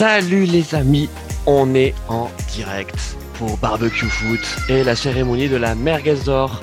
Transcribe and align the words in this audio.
Salut 0.00 0.46
les 0.46 0.74
amis, 0.74 1.10
on 1.44 1.74
est 1.74 1.92
en 2.08 2.30
direct 2.54 3.18
pour 3.34 3.58
Barbecue 3.58 4.06
Foot 4.06 4.40
et 4.70 4.82
la 4.82 4.96
cérémonie 4.96 5.50
de 5.50 5.56
la 5.56 5.74
Merguez 5.74 6.16
d'Or. 6.24 6.62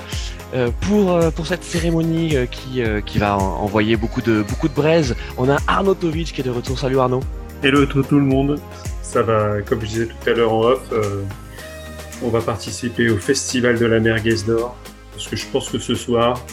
Euh, 0.55 0.71
pour, 0.81 1.11
euh, 1.11 1.29
pour 1.29 1.45
cette 1.45 1.63
cérémonie 1.63 2.35
euh, 2.35 2.47
qui, 2.47 3.19
va 3.19 3.37
envoyer 3.37 3.95
beaucoup 3.95 4.23
de, 4.23 4.41
beaucoup 4.41 4.69
braise, 4.69 5.15
on 5.37 5.51
a 5.51 5.57
Arnaud 5.67 5.93
Tovic 5.93 6.33
qui 6.33 6.41
est 6.41 6.43
de 6.43 6.49
retour. 6.49 6.79
Salut 6.79 6.97
Arnaud. 6.97 7.19
Hello 7.61 7.85
tout, 7.85 8.01
tout 8.01 8.17
le 8.17 8.25
monde. 8.25 8.59
Ça 9.03 9.21
va, 9.21 9.61
comme 9.61 9.81
je 9.81 9.85
disais 9.85 10.07
tout 10.07 10.29
à 10.31 10.33
l'heure 10.33 10.51
en 10.51 10.61
off, 10.61 10.91
on 12.23 12.29
va 12.29 12.41
participer 12.41 13.07
au 13.11 13.17
festival 13.17 13.77
de 13.77 13.85
la 13.85 13.99
Merguez 13.99 14.37
d'Or. 14.47 14.75
Parce 15.11 15.27
que 15.27 15.35
je 15.35 15.45
pense 15.45 15.69
que 15.69 15.77
ce 15.77 15.93
soir, 15.93 16.43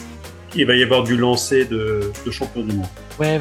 il 0.55 0.65
va 0.65 0.75
y 0.75 0.83
avoir 0.83 1.03
du 1.03 1.17
lancer 1.17 1.65
de, 1.65 2.11
de 2.25 2.31
champion 2.31 2.63
du 2.63 2.73
monde. 2.73 2.85
Ouais, 3.19 3.39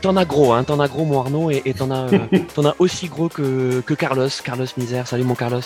t'en 0.00 0.16
as 0.16 0.24
gros, 0.24 0.52
hein, 0.52 0.64
t'en 0.64 0.80
as 0.80 0.88
gros 0.88 1.04
mon 1.04 1.20
Arnaud 1.20 1.50
et 1.50 1.74
t'en 1.74 1.90
as, 1.90 2.12
euh, 2.12 2.18
t'en 2.54 2.64
as 2.64 2.74
aussi 2.78 3.08
gros 3.08 3.28
que, 3.28 3.80
que 3.80 3.94
Carlos, 3.94 4.28
Carlos 4.44 4.66
Misère. 4.76 5.06
Salut 5.06 5.24
mon 5.24 5.34
Carlos. 5.34 5.60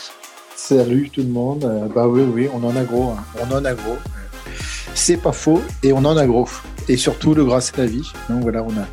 Salut 0.56 1.10
tout 1.10 1.22
le 1.22 1.28
monde. 1.28 1.64
Euh, 1.64 1.88
bah 1.94 2.06
oui, 2.06 2.22
oui, 2.22 2.48
on 2.52 2.62
en 2.64 2.76
a 2.76 2.84
gros, 2.84 3.10
hein. 3.10 3.24
on 3.40 3.54
en 3.54 3.64
a 3.64 3.74
gros. 3.74 3.96
C'est 4.94 5.16
pas 5.16 5.32
faux 5.32 5.62
et 5.82 5.92
on 5.92 5.98
en 5.98 6.16
a 6.16 6.26
gros. 6.26 6.48
Et 6.88 6.96
surtout 6.96 7.34
le 7.34 7.44
grâce 7.44 7.72
à 7.74 7.78
la 7.78 7.86
vie. 7.86 8.10
Donc 8.28 8.42
voilà, 8.42 8.62
on 8.62 8.70
a, 8.70 8.86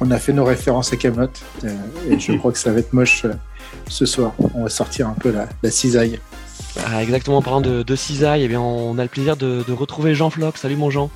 on 0.00 0.10
a 0.10 0.18
fait 0.18 0.32
nos 0.32 0.44
références 0.44 0.92
à 0.92 0.96
Camelot 0.96 1.28
euh, 1.64 1.68
et 2.08 2.18
je 2.18 2.32
crois 2.38 2.52
que 2.52 2.58
ça 2.58 2.72
va 2.72 2.80
être 2.80 2.92
moche 2.92 3.26
ce 3.88 4.06
soir. 4.06 4.32
On 4.54 4.64
va 4.64 4.68
sortir 4.68 5.08
un 5.08 5.14
peu 5.14 5.30
la, 5.30 5.48
la 5.62 5.70
cisaille. 5.70 6.18
Ah, 6.84 7.02
exactement, 7.02 7.38
en 7.38 7.42
parlant 7.42 7.60
de, 7.60 7.82
de 7.82 7.96
cisaille, 7.96 8.42
eh 8.42 8.48
bien, 8.48 8.60
on 8.60 8.98
a 8.98 9.02
le 9.02 9.08
plaisir 9.08 9.36
de, 9.36 9.64
de 9.66 9.72
retrouver 9.72 10.14
Jean 10.14 10.30
Floc. 10.30 10.56
Salut 10.58 10.76
mon 10.76 10.90
Jean. 10.90 11.10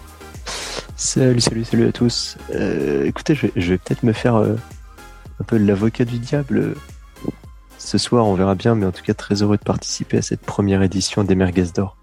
Salut, 1.01 1.41
salut, 1.41 1.63
salut 1.63 1.87
à 1.87 1.93
tous. 1.93 2.37
Euh, 2.53 3.05
écoutez, 3.05 3.37
je 3.37 3.47
vais, 3.47 3.79
peut-être 3.79 4.03
me 4.03 4.13
faire 4.13 4.35
euh, 4.35 4.57
un 5.41 5.45
peu 5.45 5.57
l'avocat 5.57 6.05
du 6.05 6.19
diable. 6.19 6.75
Ce 7.79 7.99
soir, 7.99 8.27
on 8.27 8.35
verra 8.35 8.57
bien, 8.57 8.75
mais 8.75 8.85
en 8.85 8.91
tout 8.91 9.05
cas, 9.05 9.15
très 9.15 9.41
heureux 9.41 9.59
de 9.59 9.63
participer 9.63 10.19
à 10.19 10.23
cette 10.23 10.41
première 10.41 10.83
édition 10.83 11.23
des 11.23 11.37
Merguez 11.37 11.67
d'Or. 11.73 11.97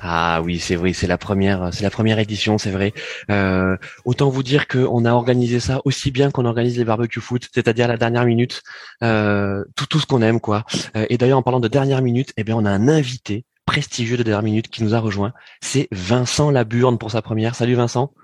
Ah 0.00 0.42
oui, 0.44 0.60
c'est 0.60 0.76
vrai, 0.76 0.92
c'est 0.92 1.08
la 1.08 1.18
première, 1.18 1.70
c'est 1.74 1.82
la 1.82 1.90
première 1.90 2.20
édition, 2.20 2.56
c'est 2.56 2.70
vrai. 2.70 2.94
Euh, 3.32 3.76
autant 4.04 4.30
vous 4.30 4.44
dire 4.44 4.68
qu'on 4.68 5.04
a 5.04 5.10
organisé 5.10 5.58
ça 5.58 5.80
aussi 5.84 6.12
bien 6.12 6.30
qu'on 6.30 6.44
organise 6.44 6.78
les 6.78 6.84
barbecues 6.84 7.20
foot, 7.20 7.48
c'est-à-dire 7.52 7.88
la 7.88 7.96
dernière 7.96 8.26
minute, 8.26 8.62
tout 9.00 9.86
tout 9.90 9.98
ce 9.98 10.06
qu'on 10.06 10.22
aime 10.22 10.38
quoi. 10.38 10.64
et 10.94 11.18
d'ailleurs, 11.18 11.38
en 11.38 11.42
parlant 11.42 11.58
de 11.58 11.68
dernière 11.68 12.00
minute, 12.00 12.32
eh 12.36 12.44
bien, 12.44 12.54
on 12.54 12.64
a 12.64 12.70
un 12.70 12.86
invité 12.86 13.44
prestigieux 13.68 14.16
de 14.16 14.22
dernière 14.22 14.42
minute 14.42 14.68
qui 14.68 14.82
nous 14.82 14.94
a 14.94 14.98
rejoint. 14.98 15.34
C'est 15.60 15.88
Vincent 15.92 16.50
Laburne 16.50 16.96
pour 16.96 17.10
sa 17.10 17.20
première. 17.20 17.54
Salut 17.54 17.74
Vincent. 17.74 18.14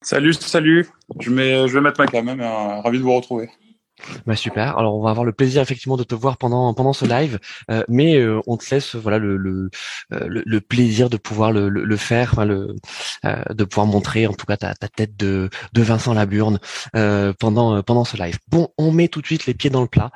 Salut, 0.00 0.32
salut. 0.32 0.86
Je, 1.20 1.28
mets, 1.28 1.68
je 1.68 1.74
vais 1.74 1.82
mettre 1.82 2.00
ma 2.00 2.06
cam, 2.06 2.26
hein, 2.26 2.40
euh, 2.40 2.80
ravi 2.80 2.96
de 2.96 3.02
vous 3.02 3.14
retrouver. 3.14 3.50
Bah 4.26 4.36
super. 4.36 4.78
Alors 4.78 4.96
on 4.96 5.02
va 5.02 5.10
avoir 5.10 5.24
le 5.24 5.32
plaisir 5.32 5.62
effectivement 5.62 5.96
de 5.96 6.04
te 6.04 6.14
voir 6.14 6.36
pendant 6.36 6.72
pendant 6.74 6.92
ce 6.92 7.04
live, 7.04 7.38
euh, 7.70 7.82
mais 7.88 8.16
euh, 8.16 8.40
on 8.46 8.56
te 8.56 8.74
laisse 8.74 8.94
voilà 8.94 9.18
le 9.18 9.36
le, 9.36 9.70
euh, 10.12 10.26
le, 10.28 10.60
plaisir 10.60 11.10
de 11.10 11.16
pouvoir 11.16 11.52
le, 11.52 11.68
le, 11.68 11.96
faire, 11.96 12.30
enfin 12.32 12.44
le 12.44 12.76
de 13.24 13.64
pouvoir 13.64 13.86
montrer 13.86 14.26
en 14.26 14.32
tout 14.34 14.46
cas 14.46 14.56
ta, 14.56 14.74
ta 14.74 14.88
tête 14.88 15.16
de 15.16 15.50
de 15.72 15.82
Vincent 15.82 16.14
Laburne 16.14 16.58
pendant 17.38 17.82
pendant 17.82 18.04
ce 18.04 18.16
live. 18.16 18.38
Bon, 18.48 18.68
on 18.78 18.92
met 18.92 19.08
tout 19.08 19.20
de 19.20 19.26
suite 19.26 19.46
les 19.46 19.54
pieds 19.54 19.70
dans 19.70 19.82
le 19.82 19.88
plat 19.88 20.10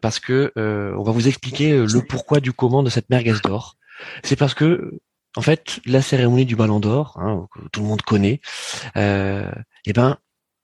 parce 0.00 0.20
que 0.20 0.52
on 0.56 1.02
va 1.02 1.12
vous 1.12 1.28
expliquer 1.28 1.72
le 1.72 2.00
pourquoi 2.02 2.40
du 2.40 2.52
comment 2.52 2.82
de 2.82 2.90
cette 2.90 3.10
merguez 3.10 3.34
d'or. 3.44 3.76
C'est 4.22 4.36
parce 4.36 4.54
que 4.54 5.00
en 5.36 5.42
fait 5.42 5.80
la 5.86 6.02
cérémonie 6.02 6.46
du 6.46 6.56
Ballon 6.56 6.80
d'Or, 6.80 7.16
hein, 7.20 7.46
que 7.52 7.68
tout 7.68 7.80
le 7.80 7.86
monde 7.86 8.02
connaît, 8.02 8.40
euh, 8.96 9.50
eh 9.86 9.92
ben 9.92 10.18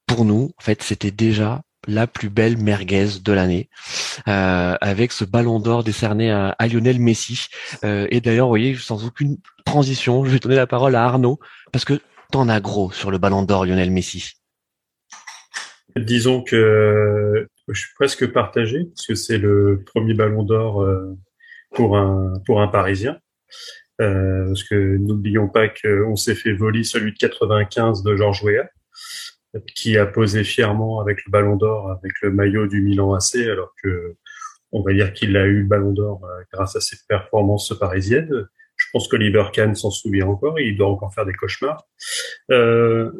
pour 0.06 0.24
nous 0.24 0.52
en 0.58 0.62
fait 0.62 0.82
c'était 0.82 1.10
déjà 1.10 1.62
la 1.86 2.06
plus 2.06 2.30
belle 2.30 2.56
merguez 2.56 3.06
de 3.22 3.32
l'année, 3.32 3.68
euh, 4.28 4.76
avec 4.80 5.12
ce 5.12 5.24
ballon 5.24 5.60
d'or 5.60 5.84
décerné 5.84 6.30
à, 6.30 6.54
Lionel 6.66 7.00
Messi. 7.00 7.48
Euh, 7.84 8.06
et 8.10 8.20
d'ailleurs, 8.20 8.46
vous 8.46 8.52
voyez, 8.52 8.74
sans 8.76 9.06
aucune 9.06 9.36
transition, 9.64 10.24
je 10.24 10.30
vais 10.30 10.38
donner 10.38 10.56
la 10.56 10.66
parole 10.66 10.94
à 10.94 11.04
Arnaud, 11.04 11.38
parce 11.72 11.84
que 11.84 12.00
t'en 12.30 12.48
as 12.48 12.60
gros 12.60 12.90
sur 12.92 13.10
le 13.10 13.18
ballon 13.18 13.42
d'or 13.42 13.64
Lionel 13.64 13.90
Messi. 13.90 14.32
Disons 15.96 16.42
que 16.42 17.46
je 17.68 17.80
suis 17.80 17.94
presque 17.94 18.32
partagé, 18.32 18.84
parce 18.84 19.06
que 19.06 19.14
c'est 19.14 19.38
le 19.38 19.84
premier 19.86 20.14
ballon 20.14 20.42
d'or 20.42 20.82
euh, 20.82 21.16
pour 21.72 21.96
un, 21.96 22.34
pour 22.46 22.60
un 22.60 22.68
Parisien. 22.68 23.18
parce 23.98 24.64
que 24.64 24.96
n'oublions 24.96 25.48
pas 25.48 25.68
qu'on 25.68 26.16
s'est 26.16 26.34
fait 26.34 26.52
voler 26.52 26.82
celui 26.82 27.12
de 27.12 27.18
95 27.18 28.02
de 28.02 28.16
Georges 28.16 28.42
Weah 28.42 28.68
qui 29.74 29.96
a 29.96 30.06
posé 30.06 30.44
fièrement 30.44 31.00
avec 31.00 31.24
le 31.24 31.30
Ballon 31.30 31.56
d'Or, 31.56 31.90
avec 31.90 32.12
le 32.22 32.30
maillot 32.30 32.66
du 32.66 32.82
Milan 32.82 33.14
AC, 33.14 33.36
alors 33.36 33.72
que 33.82 34.16
on 34.72 34.82
va 34.82 34.92
dire 34.92 35.12
qu'il 35.12 35.36
a 35.36 35.44
eu 35.44 35.60
le 35.60 35.66
Ballon 35.66 35.92
d'Or 35.92 36.24
euh, 36.24 36.42
grâce 36.52 36.74
à 36.76 36.80
ses 36.80 36.96
performances 37.08 37.72
parisiennes. 37.78 38.48
Je 38.76 38.86
pense 38.92 39.08
que 39.08 39.16
Liber 39.16 39.44
Kahn 39.52 39.74
s'en 39.74 39.90
souvient 39.90 40.26
encore, 40.26 40.58
il 40.58 40.76
doit 40.76 40.88
encore 40.88 41.14
faire 41.14 41.26
des 41.26 41.32
cauchemars. 41.32 41.86
Euh, 42.50 43.10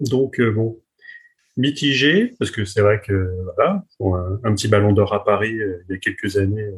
donc 0.00 0.40
euh, 0.40 0.50
bon, 0.50 0.80
mitigé, 1.56 2.34
parce 2.38 2.50
que 2.50 2.64
c'est 2.64 2.80
vrai 2.80 3.00
que 3.00 3.30
voilà, 3.44 3.84
un, 4.44 4.54
petit 4.54 4.68
Ballon 4.68 4.92
d'Or 4.92 5.14
à 5.14 5.24
Paris 5.24 5.58
euh, 5.58 5.82
il 5.88 5.92
y 5.92 5.96
a 5.96 5.98
quelques 5.98 6.36
années. 6.36 6.68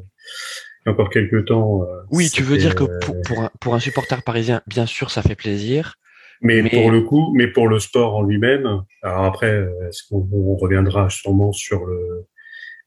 encore 0.87 1.11
quelques 1.11 1.47
temps. 1.47 1.87
oui, 2.11 2.31
tu 2.31 2.43
veux 2.43 2.59
dire 2.59 2.75
que 2.75 2.85
pour, 2.85 3.21
pour, 3.23 3.41
un, 3.41 3.51
pour 3.61 3.75
un 3.75 3.81
supporter 3.81 4.23
parisien, 4.23 4.63
bien 4.67 4.87
sûr, 4.87 5.11
ça 5.11 5.23
fait 5.23 5.37
plaisir. 5.37 5.97
Mais, 6.41 6.63
pour 6.69 6.91
le 6.91 7.01
coup, 7.03 7.33
mais 7.35 7.49
pour 7.49 7.69
le 7.69 7.81
sport 7.81 8.17
en 8.17 8.23
lui-même, 8.23 8.83
alors 9.03 9.25
après, 9.25 9.69
est-ce 9.89 10.03
qu'on 10.09 10.57
reviendra 10.57 11.11
sûrement 11.11 11.53
sur 11.53 11.85
le 11.85 12.27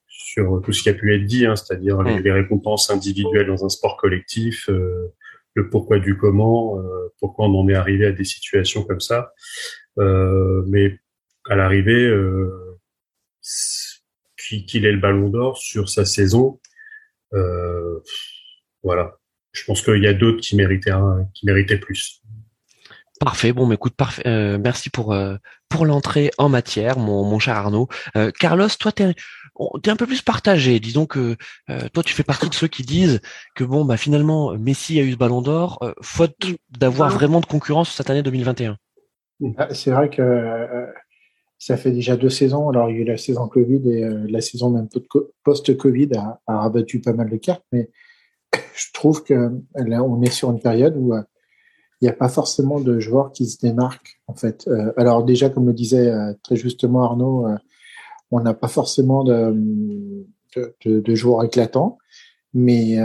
sur 0.07 0.61
tout 0.63 0.71
ce 0.71 0.83
qui 0.83 0.89
a 0.89 0.93
pu 0.93 1.13
être 1.13 1.25
dit, 1.25 1.45
hein, 1.45 1.57
c'est-à-dire 1.57 2.01
les, 2.03 2.21
mm. 2.21 2.33
récompenses 2.33 2.89
individuelles 2.89 3.47
dans 3.47 3.65
un 3.65 3.69
sport 3.69 3.97
collectif, 3.97 4.69
euh, 4.69 5.13
le 5.55 5.69
pourquoi 5.69 5.99
du 5.99 6.15
comment, 6.15 6.79
euh, 6.79 7.13
pourquoi 7.19 7.47
on 7.47 7.59
en 7.59 7.67
est 7.67 7.73
arrivé 7.73 8.05
à 8.05 8.11
des 8.13 8.23
situations 8.23 8.83
comme 8.83 9.01
ça. 9.01 9.33
Euh, 9.99 10.63
mais 10.67 10.97
à 11.49 11.55
l'arrivée, 11.55 12.05
euh, 12.05 12.79
qu'il 14.37 14.85
ait 14.85 14.91
le 14.91 14.99
ballon 14.99 15.29
d'or 15.29 15.57
sur 15.57 15.89
sa 15.89 16.05
saison, 16.05 16.59
euh, 17.33 17.99
voilà. 18.83 19.17
Je 19.53 19.65
pense 19.65 19.81
qu'il 19.81 20.01
y 20.01 20.07
a 20.07 20.13
d'autres 20.13 20.39
qui 20.39 20.55
méritaient, 20.55 20.93
qui 21.33 21.45
méritaient 21.45 21.77
plus. 21.77 22.20
Parfait. 23.21 23.53
Bon, 23.53 23.71
écoute, 23.71 23.93
parfait. 23.93 24.23
Euh, 24.25 24.57
merci 24.57 24.89
pour 24.89 25.13
euh, 25.13 25.35
pour 25.69 25.85
l'entrée 25.85 26.31
en 26.39 26.49
matière, 26.49 26.97
mon, 26.97 27.23
mon 27.23 27.37
cher 27.37 27.55
Arnaud. 27.55 27.87
Euh, 28.15 28.31
Carlos, 28.31 28.67
toi, 28.79 28.91
t'es 28.91 29.13
es 29.83 29.89
un 29.91 29.95
peu 29.95 30.07
plus 30.07 30.23
partagé. 30.23 30.79
Disons 30.79 31.05
que 31.05 31.35
toi, 31.93 32.01
tu 32.03 32.15
fais 32.15 32.23
partie 32.23 32.49
de 32.49 32.55
ceux 32.55 32.67
qui 32.67 32.81
disent 32.81 33.21
que 33.55 33.63
bon, 33.63 33.85
bah 33.85 33.95
finalement, 33.95 34.57
Messi 34.57 34.99
a 34.99 35.03
eu 35.03 35.11
ce 35.11 35.17
Ballon 35.17 35.43
d'Or, 35.43 35.79
faute 36.01 36.35
d'avoir 36.71 37.11
vraiment 37.11 37.41
de 37.41 37.45
concurrence 37.45 37.91
cette 37.91 38.09
année 38.09 38.23
2021. 38.23 38.77
Ah, 39.57 39.67
c'est 39.71 39.91
vrai 39.91 40.09
que 40.09 40.87
ça 41.59 41.77
fait 41.77 41.91
déjà 41.91 42.17
deux 42.17 42.29
saisons. 42.29 42.69
Alors, 42.69 42.89
il 42.89 42.95
y 42.95 42.99
a 42.99 43.01
eu 43.03 43.05
la 43.05 43.17
saison 43.17 43.47
Covid 43.47 43.87
et 43.87 44.03
la 44.29 44.41
saison 44.41 44.71
même 44.71 44.87
post-Covid 45.43 46.09
a, 46.17 46.39
a, 46.47 46.61
rabattu 46.61 47.01
pas 47.01 47.13
mal 47.13 47.29
de 47.29 47.37
cartes, 47.37 47.65
mais 47.71 47.91
je 48.73 48.87
trouve 48.93 49.23
que 49.23 49.51
là, 49.75 50.01
on 50.01 50.23
est 50.23 50.31
sur 50.31 50.49
une 50.49 50.59
période 50.59 50.95
où 50.97 51.13
il 52.01 52.05
n'y 52.05 52.09
a 52.09 52.13
pas 52.13 52.29
forcément 52.29 52.79
de 52.79 52.99
joueurs 52.99 53.31
qui 53.31 53.45
se 53.45 53.59
démarquent 53.59 54.19
en 54.27 54.33
fait. 54.33 54.67
Euh, 54.67 54.91
alors 54.97 55.23
déjà, 55.23 55.49
comme 55.49 55.67
le 55.67 55.73
disait 55.73 56.09
euh, 56.09 56.33
très 56.43 56.55
justement 56.55 57.03
Arnaud, 57.03 57.47
euh, 57.47 57.55
on 58.31 58.39
n'a 58.39 58.55
pas 58.55 58.67
forcément 58.67 59.23
de, 59.23 60.25
de, 60.55 60.99
de, 60.99 61.15
joueurs 61.15 61.43
éclatants, 61.43 61.97
mais 62.53 62.97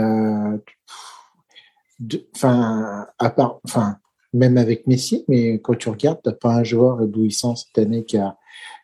enfin 2.35 3.97
même 4.33 4.57
avec 4.57 4.87
Messi, 4.87 5.25
mais 5.27 5.59
quand 5.59 5.75
tu 5.75 5.89
regardes, 5.89 6.21
t'as 6.23 6.31
pas 6.31 6.53
un 6.53 6.63
joueur 6.63 7.01
éblouissant 7.01 7.55
cette 7.55 7.77
année 7.77 8.03
qui 8.03 8.17
a 8.17 8.37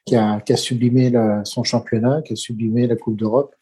qui 0.05 0.15
a, 0.17 0.41
sublimé 0.57 1.13
son 1.45 1.63
championnat, 1.63 2.21
qui 2.23 2.33
a 2.33 2.35
sublimé 2.35 2.87
la 2.87 2.97
Coupe 2.97 3.15
d'Europe, 3.15 3.55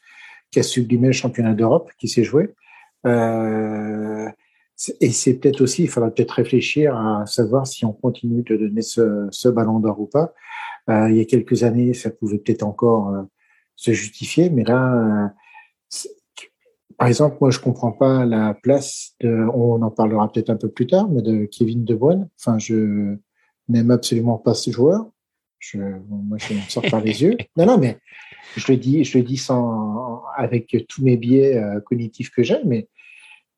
qui 0.49 0.59
a 0.59 0.63
sublimé 0.63 1.07
le 1.07 1.13
championnat 1.13 1.53
d'Europe, 1.53 1.91
qui 1.99 2.07
s'est 2.07 2.23
joué. 2.23 2.55
Et 4.99 5.11
c'est 5.11 5.35
peut-être 5.35 5.61
aussi, 5.61 5.83
il 5.83 5.89
faudra 5.89 6.09
peut-être 6.09 6.31
réfléchir 6.31 6.95
à 6.95 7.25
savoir 7.25 7.67
si 7.67 7.85
on 7.85 7.93
continue 7.93 8.43
de 8.43 8.55
donner 8.55 8.81
ce, 8.81 9.27
ce 9.31 9.49
ballon 9.49 9.79
d'or 9.79 9.99
ou 9.99 10.07
pas. 10.07 10.33
Euh, 10.89 11.09
il 11.09 11.17
y 11.17 11.21
a 11.21 11.25
quelques 11.25 11.63
années, 11.63 11.93
ça 11.93 12.09
pouvait 12.09 12.37
peut-être 12.37 12.63
encore 12.63 13.09
euh, 13.09 13.21
se 13.75 13.91
justifier, 13.91 14.49
mais 14.49 14.63
là, 14.63 14.93
euh, 14.93 15.27
par 17.01 17.07
exemple, 17.07 17.37
moi, 17.41 17.49
je 17.49 17.59
comprends 17.59 17.91
pas 17.91 18.25
la 18.25 18.53
place 18.53 19.15
de, 19.21 19.47
on 19.55 19.81
en 19.81 19.89
parlera 19.89 20.31
peut-être 20.31 20.51
un 20.51 20.55
peu 20.55 20.69
plus 20.69 20.85
tard, 20.85 21.09
mais 21.09 21.23
de 21.23 21.45
Kevin 21.45 21.83
De 21.83 21.95
Bruyne. 21.95 22.29
Enfin, 22.39 22.59
je 22.59 23.17
n'aime 23.67 23.89
absolument 23.89 24.37
pas 24.37 24.53
ce 24.53 24.69
joueur. 24.69 25.09
Je, 25.57 25.79
moi, 25.79 26.37
je 26.37 26.53
me 26.53 26.59
sors 26.69 26.83
par 26.91 27.01
les 27.01 27.23
yeux. 27.23 27.37
Non, 27.57 27.65
non, 27.65 27.77
mais 27.79 27.97
je 28.55 28.71
le 28.71 28.77
dis, 28.77 29.03
je 29.03 29.17
le 29.17 29.23
dis 29.23 29.37
sans, 29.37 30.21
avec 30.35 30.75
tous 30.87 31.03
mes 31.03 31.17
biais 31.17 31.57
euh, 31.57 31.79
cognitifs 31.79 32.29
que 32.29 32.43
j'ai, 32.43 32.63
mais 32.65 32.87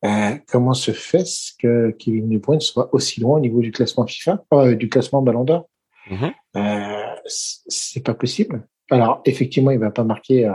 euh, 0.04 0.36
comment 0.46 0.74
se 0.74 0.90
fait-ce 0.90 1.52
que 1.58 1.90
Kevin 1.98 2.28
De 2.28 2.38
Bruyne 2.38 2.60
soit 2.60 2.92
aussi 2.94 3.20
loin 3.20 3.38
au 3.38 3.40
niveau 3.40 3.60
du 3.60 3.72
classement 3.72 4.06
FIFA, 4.06 4.44
euh, 4.52 4.74
du 4.74 4.88
classement 4.88 5.22
Ballon 5.22 5.44
d'Or? 5.44 5.68
Mhm. 6.10 6.32
Euh, 6.56 7.14
c'est 7.26 8.04
pas 8.04 8.14
possible. 8.14 8.66
Alors 8.90 9.22
effectivement, 9.24 9.70
il 9.70 9.78
va 9.78 9.90
pas 9.90 10.04
marquer 10.04 10.52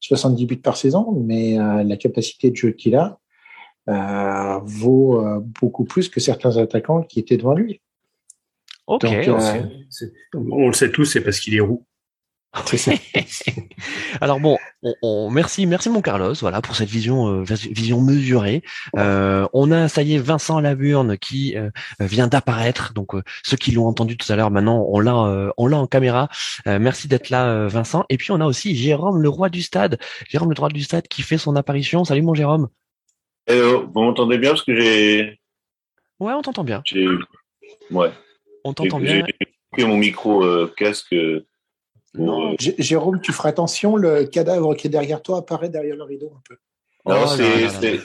70 0.00 0.46
buts 0.46 0.56
par 0.56 0.76
saison, 0.76 1.10
mais 1.26 1.56
la 1.56 1.96
capacité 1.96 2.50
de 2.52 2.56
jeu 2.56 2.70
qu'il 2.70 2.94
a 2.94 3.18
vaut 4.62 5.20
beaucoup 5.60 5.84
plus 5.84 6.08
que 6.08 6.20
certains 6.20 6.56
attaquants 6.56 7.02
qui 7.02 7.18
étaient 7.18 7.36
devant 7.36 7.54
lui. 7.54 7.80
Ok. 8.86 9.04
on 10.34 10.66
le 10.68 10.72
sait 10.72 10.92
tous, 10.92 11.04
c'est 11.04 11.20
parce 11.20 11.40
qu'il 11.40 11.56
est 11.56 11.60
roux. 11.60 11.84
Alors 14.20 14.38
bon, 14.38 14.58
on, 15.02 15.30
merci, 15.30 15.66
merci 15.66 15.90
mon 15.90 16.00
Carlos, 16.00 16.34
voilà 16.40 16.60
pour 16.60 16.76
cette 16.76 16.88
vision, 16.88 17.40
euh, 17.40 17.44
vision 17.70 18.00
mesurée. 18.00 18.62
Euh, 18.96 19.46
on 19.52 19.72
a 19.72 19.88
ça 19.88 20.02
y 20.02 20.14
est 20.14 20.18
Vincent 20.18 20.60
Laburne 20.60 21.18
qui 21.18 21.56
euh, 21.56 21.70
vient 21.98 22.28
d'apparaître. 22.28 22.92
Donc 22.94 23.12
ceux 23.42 23.56
qui 23.56 23.72
l'ont 23.72 23.86
entendu 23.86 24.16
tout 24.16 24.30
à 24.32 24.36
l'heure, 24.36 24.50
maintenant 24.50 24.86
on 24.88 25.00
l'a, 25.00 25.52
on 25.56 25.66
l'a 25.66 25.78
en 25.78 25.86
caméra. 25.86 26.28
merci 26.66 27.08
d'être 27.08 27.30
là, 27.30 27.66
Vincent. 27.66 28.04
Et 28.08 28.16
puis 28.16 28.30
on 28.30 28.40
a 28.40 28.46
aussi 28.46 28.76
Jérôme, 28.76 29.20
le 29.20 29.28
roi 29.28 29.48
du 29.48 29.62
stade. 29.62 29.98
Jérôme, 30.28 30.50
le 30.50 30.58
roi 30.58 30.68
du 30.68 30.82
stade, 30.82 31.08
qui 31.08 31.22
fait 31.22 31.38
son 31.38 31.56
apparition. 31.56 32.04
Salut 32.04 32.22
mon 32.22 32.34
Jérôme. 32.34 32.68
Hello, 33.46 33.90
vous 33.92 34.00
m'entendez 34.00 34.38
bien? 34.38 34.50
Parce 34.50 34.62
que 34.62 34.74
j'ai. 34.74 35.40
Ouais, 36.20 36.32
on 36.32 36.42
t'entend 36.42 36.64
bien. 36.64 36.82
Ouais. 37.90 38.10
On 38.62 38.72
t'entend 38.72 39.00
bien. 39.00 39.24
J'ai 39.26 39.46
pris 39.72 39.84
mon 39.84 39.96
micro 39.96 40.68
casque 40.76 41.14
non, 42.16 42.52
euh, 42.52 42.56
Jérôme, 42.58 43.20
tu 43.20 43.32
feras 43.32 43.48
attention, 43.48 43.96
le 43.96 44.24
cadavre 44.24 44.74
qui 44.74 44.86
est 44.86 44.90
derrière 44.90 45.22
toi 45.22 45.38
apparaît 45.38 45.68
derrière 45.68 45.96
le 45.96 46.04
rideau 46.04 46.32
un 46.36 46.42
peu. 46.48 46.56
Non, 47.06 47.24
oh 47.24 47.70
c'est. 47.80 48.00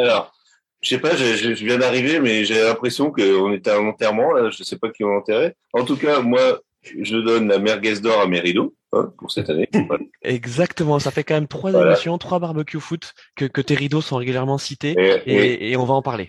Alors, 0.00 0.32
je 0.80 0.88
sais 0.88 0.98
pas, 0.98 1.14
je, 1.14 1.52
viens 1.64 1.78
d'arriver, 1.78 2.18
mais 2.18 2.44
j'ai 2.44 2.60
l'impression 2.60 3.12
qu'on 3.12 3.52
était 3.52 3.70
à 3.70 3.76
un 3.76 3.86
enterrement, 3.86 4.32
là, 4.32 4.50
je 4.50 4.62
sais 4.64 4.78
pas 4.78 4.90
qui 4.90 5.04
on 5.04 5.16
enterré. 5.16 5.54
En 5.72 5.84
tout 5.84 5.96
cas, 5.96 6.20
moi, 6.20 6.60
je 6.82 7.16
donne 7.18 7.48
la 7.48 7.58
merguez 7.58 8.00
d'or 8.00 8.20
à 8.20 8.26
mes 8.26 8.40
rideaux 8.40 8.74
hein, 8.92 9.12
pour 9.18 9.30
cette 9.30 9.48
année. 9.48 9.68
Exactement, 10.22 10.98
ça 10.98 11.12
fait 11.12 11.22
quand 11.22 11.34
même 11.34 11.46
trois 11.46 11.72
émissions, 11.72 12.18
trois 12.18 12.40
barbecue 12.40 12.80
foot 12.80 13.12
que, 13.36 13.44
que 13.44 13.60
tes 13.60 13.74
rideaux 13.74 14.00
sont 14.00 14.16
régulièrement 14.16 14.58
cités 14.58 14.96
et, 15.26 15.70
et 15.70 15.76
on 15.76 15.84
va 15.84 15.94
en 15.94 16.02
parler. 16.02 16.28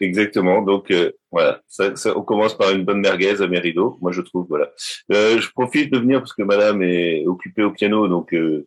Exactement. 0.00 0.62
Donc 0.62 0.90
euh, 0.90 1.12
voilà, 1.30 1.60
ça, 1.66 1.96
ça, 1.96 2.16
on 2.16 2.22
commence 2.22 2.56
par 2.56 2.70
une 2.70 2.84
bonne 2.84 3.00
merguez 3.00 3.42
à 3.42 3.46
Mérido, 3.46 3.98
moi 4.00 4.12
je 4.12 4.20
trouve. 4.20 4.46
Voilà. 4.48 4.70
Euh, 5.12 5.40
je 5.40 5.50
profite 5.50 5.92
de 5.92 5.98
venir 5.98 6.20
parce 6.20 6.32
que 6.32 6.42
Madame 6.42 6.82
est 6.82 7.26
occupée 7.26 7.62
au 7.62 7.70
piano, 7.70 8.08
donc 8.08 8.32
euh, 8.34 8.66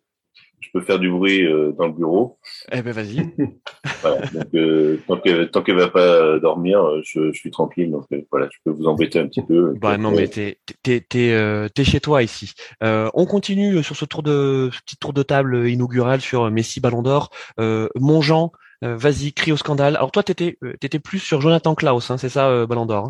je 0.60 0.68
peux 0.72 0.80
faire 0.80 0.98
du 0.98 1.10
bruit 1.10 1.46
euh, 1.46 1.72
dans 1.72 1.86
le 1.86 1.92
bureau. 1.92 2.38
Eh 2.72 2.82
ben 2.82 2.92
vas-y. 2.92 3.26
voilà. 4.02 4.26
Donc 4.26 4.54
euh, 4.54 4.98
tant 5.06 5.16
qu'elle 5.18 5.50
tant 5.50 5.62
qu'elle 5.62 5.76
va 5.76 5.88
pas 5.88 6.38
dormir, 6.40 6.84
je, 7.04 7.32
je 7.32 7.38
suis 7.38 7.50
tranquille. 7.50 7.90
Donc 7.90 8.04
voilà, 8.30 8.48
je 8.52 8.58
peux 8.64 8.70
vous 8.70 8.86
embêter 8.86 9.18
un 9.18 9.28
petit 9.28 9.42
peu. 9.42 9.74
Bah 9.80 9.96
non, 9.96 10.10
mais 10.10 10.28
t'es 10.28 10.58
t'es 10.82 11.00
t'es 11.08 11.84
chez 11.84 12.00
toi 12.00 12.22
ici. 12.22 12.52
on 12.82 13.26
continue 13.26 13.82
sur 13.82 13.96
ce 13.96 14.04
tour 14.04 14.22
de 14.22 14.70
ce 14.72 14.82
petit 14.82 14.96
tour 14.96 15.12
de 15.12 15.22
table 15.22 15.68
inaugural 15.68 16.20
sur 16.20 16.50
Messi 16.50 16.80
Ballon 16.80 17.02
d'Or. 17.02 17.30
Mon 17.58 18.20
Jean. 18.20 18.52
Euh, 18.84 18.96
vas-y, 18.96 19.32
crie 19.32 19.52
au 19.52 19.56
scandale. 19.56 19.96
Alors 19.96 20.12
toi, 20.12 20.22
t'étais 20.22 20.56
euh, 20.62 20.74
étais 20.80 21.00
plus 21.00 21.18
sur 21.18 21.40
Jonathan 21.40 21.74
Klaus, 21.74 22.10
hein, 22.10 22.18
c'est 22.18 22.28
ça, 22.28 22.48
euh, 22.48 22.66
Ballon 22.66 22.86
d'Or 22.86 23.08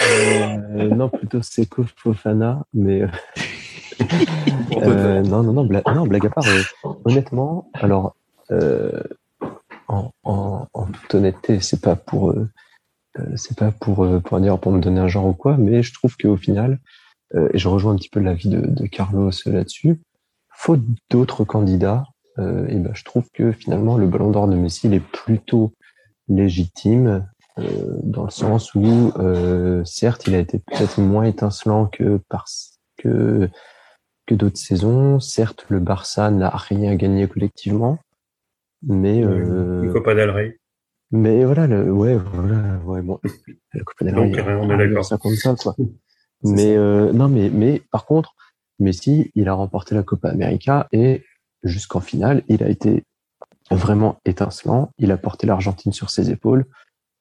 hein 0.00 0.56
Non, 0.72 1.10
plutôt 1.10 1.42
Seko 1.42 1.84
Fofana, 1.96 2.64
mais 2.72 3.02
non, 4.70 5.42
non, 5.42 5.52
non, 5.52 5.64
blague, 5.66 5.86
non, 5.94 6.06
blague 6.06 6.26
à 6.26 6.30
part. 6.30 6.44
honnêtement, 7.04 7.70
alors 7.74 8.16
en, 9.88 10.10
en, 10.24 10.66
en, 10.72 10.86
toute 10.86 11.14
honnêteté, 11.14 11.60
c'est 11.60 11.82
pas 11.82 11.96
pour 11.96 12.34
c'est 13.36 13.58
pas 13.58 13.72
pour 13.72 14.06
pour 14.22 14.40
dire 14.40 14.58
pour 14.58 14.72
me 14.72 14.80
donner 14.80 15.00
un 15.00 15.08
genre 15.08 15.26
ou 15.26 15.34
quoi, 15.34 15.58
mais 15.58 15.82
je 15.82 15.92
trouve 15.92 16.16
qu'au 16.16 16.38
final, 16.38 16.78
et 17.34 17.58
je 17.58 17.68
rejoins 17.68 17.92
un 17.92 17.96
petit 17.96 18.08
peu 18.08 18.20
l'avis 18.20 18.48
de, 18.48 18.60
de 18.60 18.86
Carlos 18.86 19.30
là-dessus, 19.44 20.00
faute 20.48 20.80
d'autres 21.10 21.44
candidats, 21.44 22.04
euh, 22.38 22.66
et 22.68 22.76
ben, 22.76 22.92
je 22.94 23.04
trouve 23.04 23.28
que 23.32 23.52
finalement 23.52 23.96
le 23.96 24.06
Ballon 24.06 24.30
d'Or 24.30 24.48
de 24.48 24.56
Messi 24.56 24.88
il 24.88 24.94
est 24.94 25.00
plutôt 25.00 25.72
légitime 26.28 27.26
euh, 27.58 27.98
dans 28.02 28.24
le 28.24 28.30
sens 28.30 28.74
où 28.74 29.12
euh, 29.18 29.84
certes 29.84 30.26
il 30.26 30.34
a 30.34 30.38
été 30.38 30.58
peut-être 30.58 31.00
moins 31.00 31.24
étincelant 31.24 31.86
que 31.86 32.20
parce 32.28 32.80
que 32.96 33.48
que 34.26 34.34
d'autres 34.34 34.58
saisons. 34.58 35.20
Certes, 35.20 35.66
le 35.68 35.80
Barça 35.80 36.30
n'a 36.30 36.50
rien 36.50 36.94
gagné 36.94 37.26
collectivement, 37.28 37.98
mais 38.82 39.22
euh, 39.24 39.92
Copa 39.92 40.14
del 40.14 40.30
Rey. 40.30 40.58
Mais 41.10 41.44
voilà, 41.44 41.66
le, 41.66 41.92
ouais, 41.92 42.16
voilà, 42.16 42.78
ouais, 42.84 43.02
bon, 43.02 43.20
la 43.72 43.84
Copa 43.84 44.04
del 44.04 44.18
Rey, 44.18 44.54
on 44.60 44.70
est 44.70 44.76
d'accord. 44.88 45.04
Ça 45.04 45.18
compte 45.18 45.34
ça, 45.34 45.54
quoi. 45.54 45.74
mais 46.42 46.76
euh, 46.76 47.12
non, 47.12 47.28
mais 47.28 47.50
mais 47.50 47.82
par 47.90 48.06
contre, 48.06 48.34
Messi, 48.78 49.30
il 49.34 49.48
a 49.48 49.54
remporté 49.54 49.94
la 49.94 50.02
Copa 50.02 50.30
América 50.30 50.88
et 50.92 51.24
jusqu'en 51.64 52.00
finale. 52.00 52.42
Il 52.48 52.62
a 52.62 52.68
été 52.68 53.04
vraiment 53.70 54.20
étincelant. 54.24 54.90
Il 54.98 55.10
a 55.10 55.16
porté 55.16 55.46
l'Argentine 55.46 55.92
sur 55.92 56.10
ses 56.10 56.30
épaules 56.30 56.66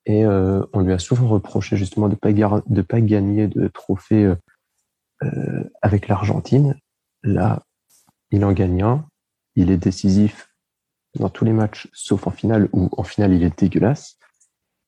et 0.06 0.25
euh, 0.25 0.63
on 0.74 0.81
lui 0.81 0.94
a 0.94 1.00
souvent 1.00 1.28
reproché 1.28 1.78
justement 1.78 2.10
de 2.10 2.16
pas 2.16 2.34
de 2.34 2.81
pas 2.81 3.01
gagner 3.01 3.48
de 3.48 3.68
trophée 3.68 4.25
euh, 4.25 4.36
euh, 5.24 5.63
avec 5.81 6.07
l'Argentine. 6.07 6.75
Là, 7.24 7.63
il 8.31 8.44
en 8.44 8.51
gagne 8.51 8.84
un. 8.84 9.06
Il 9.56 9.72
est 9.72 9.78
décisif 9.78 10.50
dans 11.16 11.30
tous 11.30 11.46
les 11.46 11.54
matchs, 11.54 11.88
sauf 11.94 12.28
en 12.28 12.31
finale 12.31 12.68
où 12.74 12.89
en 12.98 13.04
finale 13.04 13.34
il 13.34 13.44
est 13.44 13.57
dégueulasse. 13.57 14.18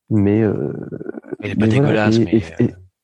Mais 0.10 0.42
euh, 0.42 0.74
il 1.42 1.52
est 1.52 1.56
pas 1.56 1.68
dégueulasse, 1.68 2.20
mais 2.20 2.44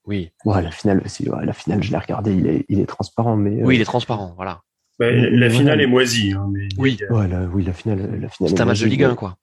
oui. 0.05 0.31
Ouais, 0.45 0.61
la 0.61 0.71
finale, 0.71 1.01
aussi, 1.05 1.25
la 1.25 1.53
finale, 1.53 1.83
je 1.83 1.91
l'ai 1.91 1.97
regardé, 1.97 2.33
il 2.33 2.47
est, 2.47 2.65
il 2.69 2.79
est 2.79 2.87
transparent, 2.87 3.37
mais 3.37 3.63
oui, 3.63 3.75
il 3.75 3.81
est 3.81 3.85
transparent, 3.85 4.33
voilà. 4.35 4.61
Bah, 5.01 5.11
la 5.11 5.49
finale 5.49 5.81
est 5.81 5.87
moisie. 5.87 6.33
Hein, 6.33 6.47
mais 6.53 6.67
oui. 6.77 6.99
oui, 7.09 7.63
la 7.63 7.73
finale, 7.73 8.19
la 8.21 8.29
finale. 8.29 8.51
C'est 8.51 8.61
un 8.61 8.65
match 8.65 8.81
de 8.81 8.85
Ligue 8.85 9.03
1, 9.03 9.15
quoi. 9.15 9.35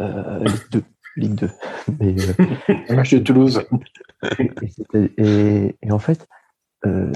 Euh, 0.00 0.42
Ligue 0.42 0.70
2. 0.70 0.82
Ligue 1.16 1.34
2. 1.34 1.50
Mais, 2.00 2.14
euh, 2.18 2.74
un 2.88 2.94
match 2.94 3.12
de 3.12 3.18
Toulouse. 3.18 3.62
et, 4.94 5.76
et, 5.82 5.92
en 5.92 5.98
fait, 5.98 6.26
euh, 6.86 7.12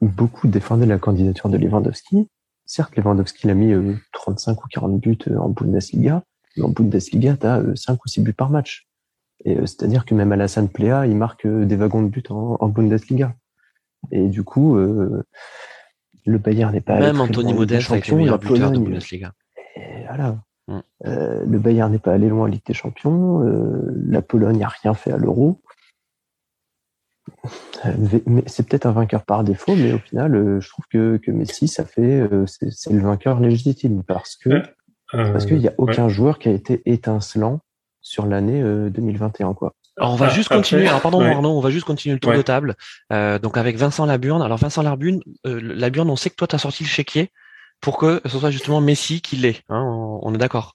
beaucoup 0.00 0.48
défendaient 0.48 0.86
la 0.86 0.98
candidature 0.98 1.50
de 1.50 1.56
Lewandowski. 1.56 2.26
Certes, 2.66 2.96
Lewandowski 2.96 3.46
l'a 3.46 3.54
mis 3.54 3.72
35 4.12 4.50
euh, 4.50 4.54
ou 4.64 4.68
40 4.72 5.00
buts 5.00 5.18
euh, 5.28 5.36
en 5.36 5.50
Bundesliga, 5.50 6.24
mais 6.56 6.64
en 6.64 6.70
Bundesliga, 6.70 7.36
tu 7.36 7.46
as 7.46 7.62
5 7.76 8.04
ou 8.04 8.08
6 8.08 8.22
buts 8.22 8.32
par 8.32 8.50
match. 8.50 8.88
Et 9.44 9.54
c'est-à-dire 9.54 10.04
que 10.04 10.16
même 10.16 10.32
Alassane 10.32 10.68
Plea, 10.68 11.06
il 11.06 11.14
marque 11.14 11.46
des 11.46 11.76
wagons 11.76 12.02
de 12.02 12.08
buts 12.08 12.24
en, 12.28 12.56
en 12.58 12.68
Bundesliga. 12.68 13.36
Et 14.10 14.26
du 14.26 14.42
coup, 14.42 14.76
euh, 14.76 15.22
le 16.28 16.38
Bayern 16.38 16.72
n'est 16.72 16.80
pas 16.80 16.98
même 16.98 17.20
Anthony 17.20 17.54
Modeste 17.54 17.90
avec 17.90 18.08
le 18.08 18.16
meilleur 18.16 18.38
buteur 18.38 18.70
de 18.70 18.78
Bundesliga. 18.78 19.32
voilà. 20.06 20.36
Mm. 20.68 20.78
Euh, 21.06 21.44
le 21.46 21.58
Bayern 21.58 21.90
n'est 21.90 21.98
pas 21.98 22.12
allé 22.12 22.28
loin 22.28 22.44
en 22.44 22.46
Ligue 22.46 22.64
des 22.66 22.74
Champions. 22.74 23.42
Euh, 23.44 23.90
la 24.06 24.22
Pologne 24.22 24.58
n'a 24.58 24.68
rien 24.68 24.94
fait 24.94 25.12
à 25.12 25.16
l'Euro. 25.16 25.60
Euh, 27.86 28.18
mais 28.26 28.42
c'est 28.46 28.66
peut-être 28.68 28.86
un 28.86 28.92
vainqueur 28.92 29.24
par 29.24 29.44
défaut, 29.44 29.74
mais 29.76 29.92
au 29.92 29.98
final, 29.98 30.34
euh, 30.34 30.60
je 30.60 30.68
trouve 30.68 30.86
que, 30.90 31.16
que 31.18 31.30
Messi, 31.30 31.68
ça 31.68 31.84
fait, 31.84 32.20
euh, 32.20 32.46
c'est 32.46 32.92
le 32.92 33.00
vainqueur 33.00 33.40
légitime 33.40 34.02
parce 34.02 34.36
que 34.36 34.62
parce 35.10 35.46
qu'il 35.46 35.58
n'y 35.58 35.68
a 35.68 35.74
aucun 35.78 36.08
joueur 36.08 36.38
qui 36.38 36.50
a 36.50 36.52
été 36.52 36.82
étincelant 36.84 37.60
sur 38.02 38.26
l'année 38.26 38.62
2021, 38.90 39.54
quoi. 39.54 39.74
Alors 39.98 40.12
on 40.12 40.16
va 40.16 40.26
ah, 40.26 40.34
juste 40.34 40.48
continuer. 40.48 40.86
Alors 40.86 41.00
pardon 41.00 41.20
Arnaud, 41.20 41.56
on 41.56 41.60
va 41.60 41.70
juste 41.70 41.84
continuer 41.84 42.14
le 42.14 42.20
tour 42.20 42.32
de 42.32 42.42
table. 42.42 42.76
Euh, 43.12 43.38
donc 43.38 43.56
avec 43.56 43.76
Vincent 43.76 44.06
Laburne. 44.06 44.42
Alors 44.42 44.58
Vincent 44.58 44.82
Laburne, 44.82 45.20
euh, 45.46 45.60
Laburne, 45.62 46.08
on 46.10 46.16
sait 46.16 46.30
que 46.30 46.36
toi 46.36 46.46
tu 46.46 46.54
as 46.54 46.58
sorti 46.58 46.84
le 46.84 46.88
chéquier 46.88 47.30
pour 47.80 47.98
que 47.98 48.20
ce 48.24 48.38
soit 48.38 48.50
justement 48.50 48.80
Messi 48.80 49.20
qui 49.20 49.36
l'est. 49.36 49.62
Hein, 49.68 49.82
on, 50.22 50.34
est 50.34 50.38
d'accord. 50.38 50.74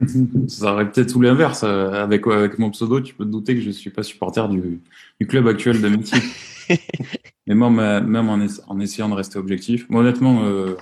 Ça 0.48 0.72
aurait 0.72 0.90
peut-être 0.90 1.12
tout 1.12 1.20
l'inverse. 1.20 1.62
Euh, 1.64 1.92
avec, 1.92 2.26
avec 2.26 2.58
mon 2.58 2.70
pseudo, 2.70 3.00
tu 3.00 3.14
peux 3.14 3.24
te 3.24 3.30
douter 3.30 3.54
que 3.54 3.60
je 3.60 3.70
suis 3.70 3.90
pas 3.90 4.02
supporter 4.02 4.48
du, 4.48 4.80
du 5.20 5.26
club 5.26 5.46
actuel 5.48 5.80
de 5.80 5.88
Messi. 5.88 6.16
Mais 7.46 7.54
moi, 7.54 7.70
même 7.70 8.28
en, 8.28 8.38
en, 8.68 8.80
essayant 8.80 9.08
de 9.08 9.14
rester 9.14 9.38
objectif, 9.38 9.88
moi, 9.90 10.02
honnêtement, 10.02 10.44
euh, 10.44 10.76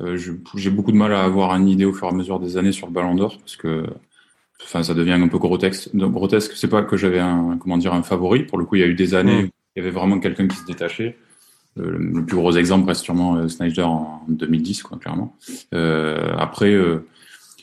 euh 0.00 0.16
j'ai 0.16 0.70
beaucoup 0.70 0.92
de 0.92 0.96
mal 0.96 1.12
à 1.12 1.22
avoir 1.22 1.54
une 1.54 1.68
idée 1.68 1.84
au 1.84 1.92
fur 1.92 2.06
et 2.06 2.10
à 2.10 2.14
mesure 2.14 2.40
des 2.40 2.56
années 2.56 2.72
sur 2.72 2.86
le 2.86 2.92
Ballon 2.92 3.14
d'Or 3.14 3.38
parce 3.38 3.56
que 3.56 3.84
enfin 4.64 4.82
ça 4.82 4.94
devient 4.94 5.12
un 5.12 5.28
peu 5.28 5.38
grotesque. 5.38 5.90
grotesque, 5.94 6.52
c'est 6.54 6.68
pas 6.68 6.82
que 6.82 6.96
j'avais 6.96 7.20
un 7.20 7.58
comment 7.58 7.78
dire 7.78 7.94
un 7.94 8.02
favori. 8.02 8.44
Pour 8.44 8.58
le 8.58 8.64
coup, 8.64 8.76
il 8.76 8.80
y 8.80 8.84
a 8.84 8.86
eu 8.86 8.94
des 8.94 9.14
années 9.14 9.42
mm. 9.42 9.46
où 9.46 9.50
il 9.76 9.78
y 9.78 9.80
avait 9.80 9.90
vraiment 9.90 10.18
quelqu'un 10.18 10.48
qui 10.48 10.56
se 10.56 10.64
détachait. 10.64 11.16
Euh, 11.78 11.96
le 11.98 12.24
plus 12.24 12.36
gros 12.36 12.52
exemple 12.56 12.88
reste 12.88 13.02
sûrement 13.02 13.36
euh, 13.36 13.48
Snyder 13.48 13.82
en 13.82 14.22
2010, 14.28 14.82
quoi, 14.82 14.98
clairement. 14.98 15.36
Euh, 15.72 16.34
après, 16.36 16.72
euh, 16.72 17.06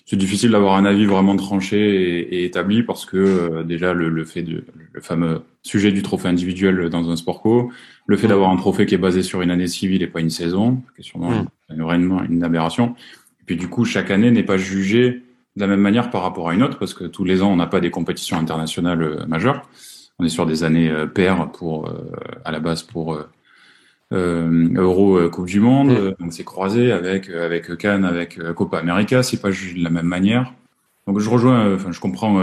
c'est 0.06 0.16
difficile 0.16 0.52
d'avoir 0.52 0.78
un 0.78 0.86
avis 0.86 1.06
vraiment 1.06 1.36
tranché 1.36 1.78
et, 1.78 2.36
et 2.38 2.46
établi 2.46 2.84
parce 2.84 3.06
que 3.06 3.18
euh, 3.18 3.64
déjà 3.64 3.94
le, 3.94 4.08
le, 4.08 4.24
fait 4.24 4.42
de 4.42 4.64
le 4.94 5.02
fameux 5.02 5.42
sujet 5.64 5.92
du 5.92 6.02
trophée 6.02 6.30
individuel 6.30 6.90
dans 6.90 7.10
un 7.10 7.18
sport 7.18 7.42
co, 7.42 7.72
le 8.06 8.16
fait 8.16 8.28
mm. 8.28 8.30
d'avoir 8.30 8.50
un 8.52 8.56
trophée 8.56 8.86
qui 8.86 8.96
est 8.96 9.00
basé 9.00 9.22
sur 9.22 9.42
une 9.42 9.52
année 9.52 9.68
civile 9.68 10.02
et 10.02 10.08
pas 10.08 10.22
une 10.22 10.30
saison, 10.30 10.82
qui 10.96 11.02
est 11.02 11.04
sûrement 11.04 11.32
mm. 11.70 11.92
une, 11.92 12.26
une 12.30 12.44
aberration. 12.44 12.96
Et 13.42 13.44
puis 13.46 13.58
du 13.58 13.68
coup, 13.68 13.84
chaque 13.84 14.10
année 14.10 14.32
n'est 14.32 14.44
pas 14.44 14.58
jugée 14.58 15.24
de 15.58 15.62
la 15.62 15.68
même 15.68 15.82
manière 15.82 16.10
par 16.10 16.22
rapport 16.22 16.50
à 16.50 16.54
une 16.54 16.64
autre, 16.64 16.78
parce 16.78 16.94
que 16.94 17.04
tous 17.04 17.24
les 17.24 17.42
ans, 17.42 17.52
on 17.52 17.56
n'a 17.58 17.68
pas 17.68 17.80
des 17.80 17.92
compétitions 17.92 18.38
internationales 18.38 19.02
euh, 19.02 19.26
majeures. 19.28 19.68
on 20.20 20.26
est 20.26 20.30
sur 20.30 20.46
des 20.46 20.64
années 20.64 20.92
paires 21.14 21.52
pour 21.52 21.92
à 22.46 22.52
la 22.52 22.60
base 22.60 22.84
pour 22.84 23.20
Euro 24.12 25.30
Coupe 25.30 25.48
du 25.48 25.60
Monde. 25.60 26.16
On 26.20 26.32
s'est 26.32 26.44
croisé 26.44 26.92
avec 26.92 27.30
avec 27.30 27.78
Cannes, 27.78 28.06
avec 28.06 28.40
Copa 28.56 28.80
América. 28.80 29.22
C'est 29.22 29.42
pas 29.42 29.52
juste 29.52 29.78
de 29.78 29.84
la 29.84 29.92
même 29.92 30.08
manière. 30.08 30.54
Donc 31.06 31.20
je 31.20 31.30
rejoins, 31.30 31.76
enfin 31.76 31.92
je 31.92 32.00
comprends 32.00 32.42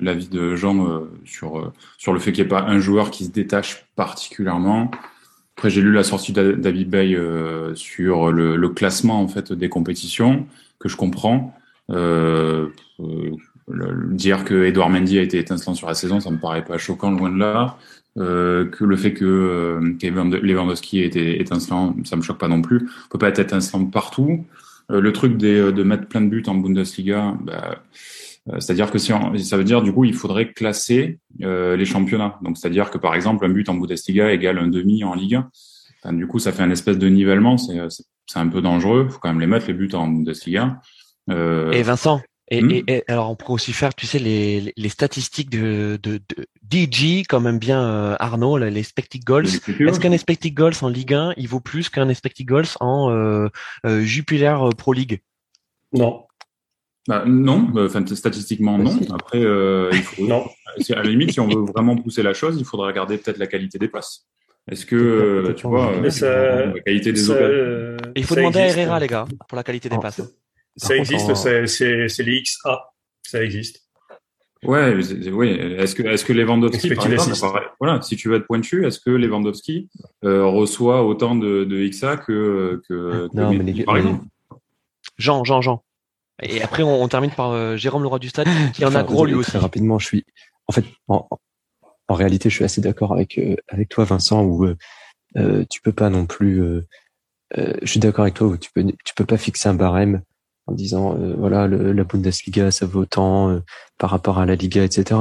l'avis 0.00 0.28
de 0.28 0.54
Jean 0.54 1.02
sur 1.24 1.72
sur 1.98 2.12
le 2.12 2.20
fait 2.20 2.30
qu'il 2.32 2.44
n'y 2.44 2.46
ait 2.46 2.48
pas 2.48 2.62
un 2.62 2.78
joueur 2.78 3.10
qui 3.10 3.24
se 3.24 3.32
détache 3.32 3.86
particulièrement. 3.96 4.90
Après, 5.56 5.70
j'ai 5.70 5.80
lu 5.80 5.90
la 5.90 6.04
sortie 6.04 6.32
David 6.32 6.90
Bay 6.90 7.14
euh, 7.14 7.74
sur 7.74 8.30
le, 8.30 8.56
le, 8.56 8.68
classement 8.68 9.22
en 9.22 9.26
fait 9.26 9.54
des 9.54 9.70
compétitions 9.70 10.46
que 10.78 10.90
je 10.90 10.96
comprends. 10.96 11.55
Euh, 11.90 12.68
euh 13.00 13.36
dire 14.10 14.44
que 14.44 14.64
Edouard 14.64 14.90
Mendy 14.90 15.18
a 15.18 15.22
été 15.22 15.38
étincelant 15.38 15.74
sur 15.74 15.88
la 15.88 15.94
saison, 15.94 16.20
ça 16.20 16.30
me 16.30 16.38
paraît 16.38 16.64
pas 16.64 16.78
choquant 16.78 17.10
loin 17.10 17.30
de 17.30 17.38
là. 17.38 17.76
Euh, 18.18 18.64
que 18.64 18.84
le 18.84 18.96
fait 18.96 19.12
que 19.12 19.24
euh, 19.24 20.40
Lewandowski 20.42 21.00
ait 21.00 21.06
été 21.06 21.40
étincelant, 21.40 21.94
ça 22.04 22.16
me 22.16 22.22
choque 22.22 22.38
pas 22.38 22.48
non 22.48 22.62
plus. 22.62 22.88
On 23.06 23.08
peut 23.10 23.18
pas 23.18 23.28
être 23.28 23.40
étincelant 23.40 23.84
partout. 23.84 24.46
Euh, 24.90 25.00
le 25.00 25.12
truc 25.12 25.36
des, 25.36 25.72
de 25.72 25.82
mettre 25.82 26.06
plein 26.06 26.22
de 26.22 26.28
buts 26.28 26.44
en 26.46 26.54
Bundesliga, 26.54 27.36
bah, 27.42 27.76
euh, 28.48 28.60
c'est-à-dire 28.60 28.90
que 28.90 28.98
si 28.98 29.12
ça 29.44 29.56
veut 29.56 29.64
dire 29.64 29.82
du 29.82 29.92
coup 29.92 30.04
il 30.04 30.14
faudrait 30.14 30.52
classer 30.52 31.18
euh, 31.42 31.76
les 31.76 31.84
championnats. 31.84 32.38
Donc 32.42 32.56
c'est-à-dire 32.56 32.90
que 32.90 32.98
par 32.98 33.14
exemple 33.14 33.44
un 33.44 33.48
but 33.48 33.68
en 33.68 33.74
Bundesliga 33.74 34.32
égale 34.32 34.58
un 34.58 34.68
demi 34.68 35.02
en 35.04 35.14
Ligue 35.14 35.40
1. 36.04 36.12
du 36.12 36.26
coup 36.26 36.38
ça 36.38 36.52
fait 36.52 36.62
un 36.62 36.70
espèce 36.70 36.98
de 36.98 37.08
nivellement. 37.08 37.56
C'est 37.58 38.38
un 38.38 38.48
peu 38.48 38.60
dangereux. 38.60 39.08
Faut 39.08 39.18
quand 39.18 39.28
même 39.28 39.40
les 39.40 39.46
mettre 39.46 39.66
les 39.66 39.74
buts 39.74 39.90
en 39.94 40.06
Bundesliga. 40.08 40.80
Euh... 41.30 41.72
Et 41.72 41.82
Vincent. 41.82 42.20
Et, 42.48 42.62
hmm 42.62 42.82
et, 42.86 43.02
alors 43.08 43.28
on 43.28 43.34
pourrait 43.34 43.54
aussi 43.54 43.72
faire, 43.72 43.92
tu 43.92 44.06
sais, 44.06 44.20
les, 44.20 44.72
les 44.76 44.88
statistiques 44.88 45.50
de, 45.50 45.98
de, 46.00 46.20
de 46.36 46.46
DG, 46.62 47.24
comme 47.24 47.48
aime 47.48 47.58
bien 47.58 47.82
euh, 47.82 48.16
Arnaud, 48.20 48.56
les 48.56 48.78
expected 48.78 49.24
goals. 49.24 49.46
Est-ce 49.46 49.98
qu'un 49.98 50.12
expected 50.12 50.54
goals 50.54 50.74
en 50.82 50.88
Ligue 50.88 51.14
1, 51.14 51.34
il 51.36 51.48
vaut 51.48 51.58
plus 51.58 51.88
qu'un 51.88 52.08
expected 52.08 52.46
goals 52.46 52.68
en 52.78 53.10
euh, 53.10 53.48
Jupiler 53.84 54.54
Pro 54.78 54.92
League? 54.92 55.22
Non. 55.92 56.26
Bah, 57.08 57.22
non, 57.24 57.72
enfin 57.78 58.04
statistiquement 58.04 58.78
non. 58.78 58.98
Après, 59.14 59.40
euh, 59.40 59.90
il 59.92 60.02
faut, 60.02 60.22
non. 60.26 60.44
à 60.90 60.94
la 60.94 61.02
limite, 61.02 61.32
si 61.32 61.40
on 61.40 61.46
veut 61.46 61.64
vraiment 61.72 61.96
pousser 61.96 62.22
la 62.22 62.34
chose, 62.34 62.56
il 62.58 62.64
faudrait 62.64 62.88
regarder 62.88 63.18
peut-être 63.18 63.38
la 63.38 63.46
qualité 63.46 63.78
des 63.78 63.88
passes. 63.88 64.26
Est-ce 64.68 64.84
que 64.84 64.96
euh, 64.96 65.52
tu 65.54 65.68
vois 65.68 65.92
la 66.00 66.80
qualité 66.80 67.12
des 67.12 67.30
occasions 67.30 67.96
Il 68.16 68.24
faut 68.24 68.34
demander 68.34 68.60
à 68.60 68.66
Herrera, 68.66 68.98
les 68.98 69.06
gars, 69.06 69.26
pour 69.48 69.56
la 69.56 69.62
qualité 69.62 69.88
des 69.88 69.98
passes. 69.98 70.20
Ça 70.76 70.96
existe, 70.96 71.34
c'est 71.34 72.22
les 72.22 72.42
XA, 72.42 72.92
ça 73.22 73.42
existe. 73.42 73.86
Ouais, 74.62 74.94
oui. 75.30 75.50
Est-ce 75.50 75.94
que 75.94 76.02
est-ce 76.02 76.24
que 76.24 76.32
Lewandowski, 76.32 76.94
par 76.94 77.10
exemple, 77.10 77.70
voilà, 77.78 78.00
si 78.02 78.16
tu 78.16 78.28
veux 78.28 78.36
être 78.36 78.46
pointu, 78.46 78.86
est-ce 78.86 78.98
que 78.98 79.10
Lewandowski 79.10 79.88
euh, 80.24 80.44
reçoit 80.46 81.04
autant 81.04 81.36
de, 81.36 81.64
de 81.64 81.88
XA 81.88 82.16
que 82.16 82.82
que, 82.88 83.28
non, 83.34 83.52
mais 83.52 83.58
les, 83.58 83.84
par 83.84 83.98
exemple? 83.98 84.24
Jean, 85.18 85.44
Jean, 85.44 85.60
Jean. 85.60 85.82
Et 86.42 86.62
après, 86.62 86.82
on, 86.82 87.02
on 87.02 87.08
termine 87.08 87.30
par 87.30 87.52
euh, 87.52 87.76
Jérôme 87.76 88.02
Leroy 88.02 88.18
du 88.18 88.28
Stade, 88.28 88.48
qui 88.74 88.84
en 88.84 88.94
a 88.94 89.02
gros 89.02 89.24
lui 89.24 89.34
aussi. 89.34 89.50
Très 89.50 89.58
rapidement, 89.58 89.98
je 89.98 90.06
suis, 90.06 90.24
en 90.66 90.72
fait, 90.72 90.84
en, 91.08 91.28
en 92.08 92.14
réalité, 92.14 92.50
je 92.50 92.54
suis 92.54 92.64
assez 92.64 92.80
d'accord 92.80 93.12
avec 93.12 93.38
euh, 93.38 93.56
avec 93.68 93.88
toi, 93.88 94.04
Vincent, 94.04 94.42
où 94.42 94.64
euh, 94.64 94.76
euh 95.36 95.64
tu 95.68 95.80
peux 95.80 95.92
pas 95.92 96.10
non 96.10 96.26
plus. 96.26 96.62
Euh, 96.62 96.82
je 97.52 97.86
suis 97.86 98.00
d'accord 98.00 98.22
avec 98.22 98.34
toi, 98.34 98.48
où 98.48 98.56
tu 98.56 98.70
peux 98.74 98.84
tu 99.04 99.14
peux 99.14 99.26
pas 99.26 99.36
fixer 99.36 99.68
un 99.68 99.74
barème 99.74 100.22
en 100.66 100.72
disant 100.72 101.14
voilà 101.38 101.66
le, 101.66 101.92
la 101.92 102.04
Bundesliga 102.04 102.70
ça 102.70 102.86
vaut 102.86 103.00
autant 103.00 103.60
par 103.98 104.10
rapport 104.10 104.38
à 104.38 104.46
la 104.46 104.56
Liga, 104.56 104.84
etc. 104.84 105.20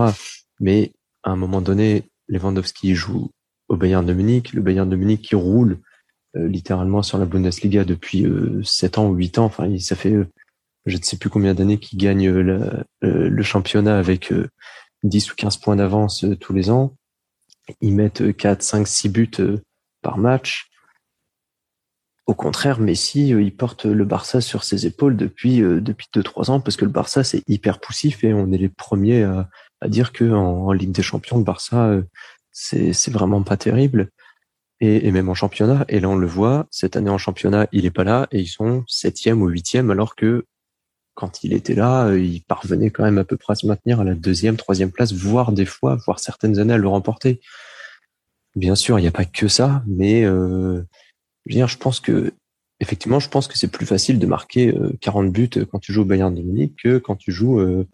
Mais 0.59 0.91
à 1.23 1.31
un 1.31 1.35
moment 1.35 1.61
donné, 1.61 2.03
Lewandowski 2.27 2.95
joue 2.95 3.29
au 3.67 3.77
Bayern 3.77 4.05
de 4.05 4.13
Munich, 4.13 4.53
le 4.53 4.61
Bayern 4.61 4.89
de 4.89 4.95
Munich 4.95 5.21
qui 5.21 5.35
roule 5.35 5.79
littéralement 6.33 7.03
sur 7.03 7.17
la 7.17 7.25
Bundesliga 7.25 7.85
depuis 7.85 8.25
7 8.63 8.97
ans 8.97 9.07
ou 9.07 9.13
8 9.13 9.37
ans. 9.39 9.45
Enfin, 9.45 9.77
ça 9.79 9.95
fait 9.95 10.15
je 10.85 10.97
ne 10.97 11.01
sais 11.01 11.17
plus 11.17 11.29
combien 11.29 11.53
d'années 11.53 11.79
qui 11.79 11.97
gagne 11.97 12.29
le, 12.29 12.83
le, 13.01 13.43
championnat 13.43 13.97
avec 13.97 14.31
10 15.03 15.29
euh, 15.29 15.31
ou 15.31 15.35
15 15.35 15.57
points 15.57 15.75
d'avance 15.75 16.23
euh, 16.23 16.35
tous 16.35 16.53
les 16.53 16.69
ans. 16.69 16.95
Ils 17.81 17.95
mettent 17.95 18.35
4, 18.35 18.61
5, 18.61 18.87
6 18.87 19.09
buts 19.09 19.31
euh, 19.39 19.61
par 20.01 20.17
match. 20.17 20.69
Au 22.25 22.33
contraire, 22.33 22.79
Messi, 22.79 23.29
il 23.29 23.55
porte 23.55 23.85
le 23.85 24.03
Barça 24.03 24.41
sur 24.41 24.63
ses 24.63 24.87
épaules 24.87 25.15
depuis 25.15 25.59
depuis 25.59 26.07
deux 26.13 26.23
trois 26.23 26.49
ans 26.49 26.59
parce 26.59 26.75
que 26.75 26.85
le 26.85 26.91
Barça 26.91 27.23
c'est 27.23 27.43
hyper 27.47 27.79
poussif 27.79 28.23
et 28.23 28.33
on 28.33 28.51
est 28.51 28.57
les 28.57 28.69
premiers 28.69 29.23
à, 29.23 29.47
à 29.81 29.87
dire 29.87 30.11
que 30.11 30.31
en, 30.31 30.71
Ligue 30.71 30.91
des 30.91 31.03
Champions 31.03 31.37
le 31.37 31.43
Barça 31.43 32.01
c'est 32.51 32.93
c'est 32.93 33.11
vraiment 33.11 33.43
pas 33.43 33.57
terrible 33.57 34.09
et, 34.79 35.07
et, 35.07 35.11
même 35.11 35.29
en 35.29 35.35
championnat. 35.35 35.85
Et 35.87 35.99
là 35.99 36.09
on 36.09 36.15
le 36.15 36.25
voit 36.25 36.65
cette 36.71 36.95
année 36.95 37.11
en 37.11 37.19
championnat 37.19 37.67
il 37.71 37.85
est 37.85 37.91
pas 37.91 38.03
là 38.03 38.27
et 38.31 38.39
ils 38.39 38.47
sont 38.47 38.83
septième 38.87 39.43
ou 39.43 39.47
huitième 39.47 39.91
alors 39.91 40.15
que 40.15 40.45
quand 41.15 41.43
il 41.43 41.53
était 41.53 41.73
là, 41.73 42.07
euh, 42.07 42.19
il 42.19 42.43
parvenait 42.43 42.91
quand 42.91 43.03
même 43.03 43.17
à 43.17 43.23
peu 43.23 43.37
près 43.37 43.53
à 43.53 43.55
se 43.55 43.65
maintenir 43.65 44.01
à 44.01 44.03
la 44.03 44.13
deuxième, 44.13 44.57
troisième 44.57 44.91
place, 44.91 45.13
voire 45.13 45.51
des 45.51 45.65
fois, 45.65 45.97
voire 46.05 46.19
certaines 46.19 46.59
années 46.59 46.73
à 46.73 46.77
le 46.77 46.87
remporter. 46.87 47.41
Bien 48.55 48.75
sûr, 48.75 48.99
il 48.99 49.01
n'y 49.01 49.07
a 49.07 49.11
pas 49.11 49.25
que 49.25 49.47
ça, 49.47 49.83
mais 49.87 50.23
euh, 50.23 50.83
je 51.45 51.53
veux 51.53 51.59
dire, 51.59 51.67
je 51.67 51.77
pense 51.77 51.99
que 51.99 52.33
effectivement, 52.79 53.19
je 53.19 53.29
pense 53.29 53.47
que 53.47 53.57
c'est 53.57 53.69
plus 53.69 53.85
facile 53.85 54.19
de 54.19 54.25
marquer 54.25 54.73
40 55.01 55.25
euh, 55.25 55.29
buts 55.29 55.49
quand 55.71 55.79
tu 55.79 55.93
joues 55.93 56.01
au 56.01 56.05
Bayern 56.05 56.33
de 56.33 56.41
Munich 56.41 56.73
que 56.83 56.97
quand 56.97 57.15
tu 57.15 57.31
joues 57.31 57.59
euh, 57.59 57.87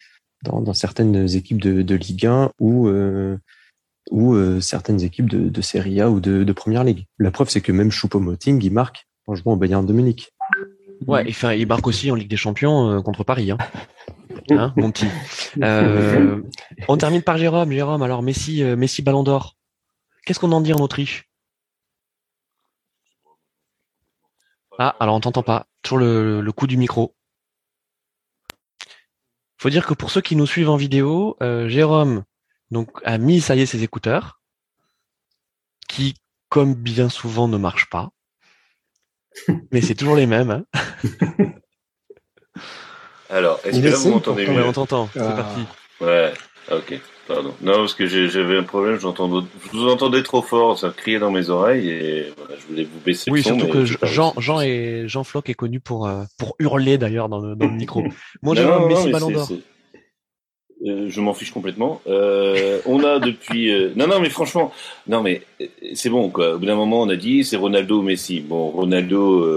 dans, 0.44 0.62
dans, 0.62 0.74
certaines 0.74 1.36
équipes 1.36 1.62
de, 1.62 1.82
de 1.82 1.96
Ligue 1.96 2.26
1 2.26 2.52
ou 2.60 2.90
ou 4.10 4.36
certaines 4.62 5.04
équipes 5.04 5.30
de, 5.30 5.48
de 5.48 5.62
Serie 5.62 6.02
A 6.02 6.10
ou 6.10 6.20
de, 6.20 6.44
de 6.44 6.54
Première 6.54 6.84
Ligue. 6.84 7.06
La 7.20 7.30
preuve, 7.30 7.50
c'est 7.50 7.62
que 7.62 7.72
même 7.72 7.92
Choupo-Moting, 7.92 8.60
il 8.62 8.74
marque 8.74 9.06
en 9.28 9.36
jouant 9.36 9.54
au 9.54 9.58
Bayern 9.58 9.86
de 9.86 9.94
Munich. 9.94 10.34
Ouais, 11.08 11.26
enfin, 11.28 11.54
il 11.54 11.68
marque 11.68 11.88
aussi 11.88 12.12
en 12.12 12.16
Ligue 12.16 12.30
des 12.30 12.38
Champions 12.38 12.92
euh, 12.92 13.02
contre 13.02 13.24
Paris, 13.24 13.52
hein. 13.52 13.58
hein 14.52 14.74
mon 14.76 14.92
petit. 14.92 15.08
Euh, 15.62 16.42
on 16.88 16.98
termine 16.98 17.24
par 17.24 17.38
Jérôme. 17.38 17.72
Jérôme, 17.72 18.04
alors 18.04 18.22
Messi, 18.22 18.64
euh, 18.64 18.76
Messi 18.76 19.02
Ballon 19.02 19.24
d'Or. 19.24 19.58
Qu'est-ce 20.26 20.40
qu'on 20.40 20.52
en 20.52 20.62
dit 20.62 20.74
en 20.74 20.80
Autriche? 20.80 21.31
Ah, 24.78 24.96
alors 25.00 25.16
on 25.16 25.20
t'entend 25.20 25.44
pas. 25.44 25.68
Toujours 25.82 26.00
le, 26.00 26.42
le 26.42 26.52
coup 26.52 26.68
du 26.68 26.78
micro. 26.78 27.16
Faut 29.58 29.70
dire 29.70 29.86
que 29.86 29.94
pour 29.94 30.10
ceux 30.10 30.22
qui 30.22 30.36
nous 30.36 30.48
suivent 30.48 30.70
en 30.70 30.76
vidéo, 30.76 31.38
Jérôme 31.68 32.24
donc 32.72 32.90
a 33.04 33.18
mis 33.18 33.42
ça 33.42 33.56
y 33.56 33.62
est 33.62 33.66
ses 33.66 33.84
écouteurs, 33.84 34.42
qui 35.88 36.16
comme 36.50 36.74
bien 36.74 37.10
souvent 37.10 37.48
ne 37.48 37.58
marchent 37.58 37.90
pas. 37.90 38.10
Mais 39.72 39.82
c'est 39.82 39.96
toujours 39.96 40.16
les 40.16 40.26
mêmes. 40.26 40.52
Hein. 40.52 40.66
Alors, 43.30 43.60
est-ce 43.64 43.80
que 43.80 43.88
là 43.88 43.96
vous 43.96 44.10
m'entendez 44.10 44.48
mieux? 44.48 44.66
On 44.66 44.74
t'entend, 44.74 45.10
c'est 45.14 45.20
ah. 45.20 45.32
parti. 45.32 45.66
Ouais, 46.02 46.34
ok, 46.70 47.00
pardon. 47.28 47.54
Non, 47.62 47.78
parce 47.78 47.94
que 47.94 48.06
j'avais 48.08 48.58
un 48.58 48.64
problème, 48.64 48.98
je 49.00 49.08
vous 49.08 49.88
entendais 49.88 50.24
trop 50.24 50.42
fort, 50.42 50.78
ça 50.78 50.94
criait 50.96 51.20
dans 51.20 51.32
mes 51.32 51.50
oreilles 51.50 51.90
et 51.90 52.34
voilà, 52.38 52.56
je 52.60 52.68
voulais 52.68 52.84
vous 52.84 53.00
baisser 53.00 53.32
oui, 53.32 53.40
le 53.40 53.44
son. 53.44 53.54
Oui, 53.54 53.60
surtout 53.60 53.74
que 53.74 53.86
Jean, 53.86 54.34
Jean, 54.38 54.62
et 54.62 55.04
Jean 55.08 55.24
Floch 55.24 55.50
est 55.50 55.54
connu 55.54 55.80
pour, 55.80 56.08
euh, 56.08 56.24
pour 56.38 56.56
hurler 56.60 56.98
d'ailleurs 56.98 57.30
dans 57.30 57.40
le, 57.40 57.56
dans 57.56 57.68
le 57.68 57.74
micro. 57.74 58.04
Moi, 58.42 58.56
j'ai 58.56 58.66
Messi 58.66 59.10
Ballon 59.10 59.32
d'Or. 59.32 59.50
Euh, 60.86 61.10
je 61.10 61.22
m'en 61.22 61.34
fiche 61.34 61.52
complètement. 61.52 62.02
Euh, 62.08 62.80
on 62.86 63.04
a 63.04 63.20
depuis. 63.20 63.72
Euh, 63.72 63.92
non, 63.96 64.08
non, 64.08 64.20
mais 64.20 64.30
franchement, 64.30 64.72
non, 65.08 65.22
mais 65.22 65.44
euh, 65.62 65.68
c'est 65.94 66.10
bon 66.10 66.30
quoi. 66.30 66.56
Au 66.56 66.60
bout 66.60 66.66
d'un 66.66 66.76
moment, 66.76 67.02
on 67.02 67.10
a 67.10 67.16
dit 67.16 67.44
c'est 67.44 67.58
Ronaldo 67.58 68.00
ou 68.00 68.02
Messi. 68.02 68.40
Bon, 68.40 68.70
Ronaldo, 68.70 69.48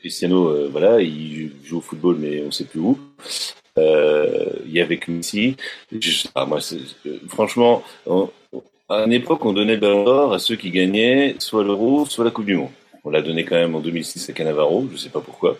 Cristiano, 0.00 0.70
voilà, 0.70 1.00
il 1.00 1.52
joue 1.62 1.78
au 1.78 1.82
football, 1.82 2.16
mais 2.18 2.42
on 2.46 2.50
sait 2.50 2.64
plus 2.64 2.80
où. 2.80 2.98
Il 4.66 4.72
y 4.72 4.80
avait 4.80 5.00
Messi. 5.08 5.56
Moi, 6.36 6.58
franchement, 7.28 7.82
à 8.88 9.04
une 9.04 9.12
époque, 9.12 9.44
on 9.44 9.52
donnait 9.52 9.74
le 9.74 9.80
ballon 9.80 10.04
d'or 10.04 10.32
à 10.32 10.38
ceux 10.38 10.56
qui 10.56 10.70
gagnaient 10.70 11.36
soit 11.38 11.62
l'Euro, 11.62 12.06
soit 12.06 12.24
la 12.24 12.30
Coupe 12.30 12.46
du 12.46 12.56
Monde. 12.56 12.70
On 13.04 13.10
l'a 13.10 13.22
donné 13.22 13.44
quand 13.44 13.56
même 13.56 13.74
en 13.74 13.80
2006 13.80 14.30
à 14.30 14.32
Cannavaro, 14.32 14.86
je 14.92 14.96
sais 14.96 15.10
pas 15.10 15.20
pourquoi. 15.20 15.56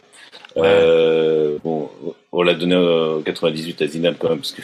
Euh, 0.57 1.59
bon, 1.63 1.91
on 2.33 2.43
l'a 2.43 2.55
donné 2.55 2.75
en 2.77 3.21
98 3.23 3.83
à 3.83 3.87
Zidane 3.87 4.17
quand 4.19 4.31
même, 4.31 4.39
parce 4.39 4.53
que 4.53 4.63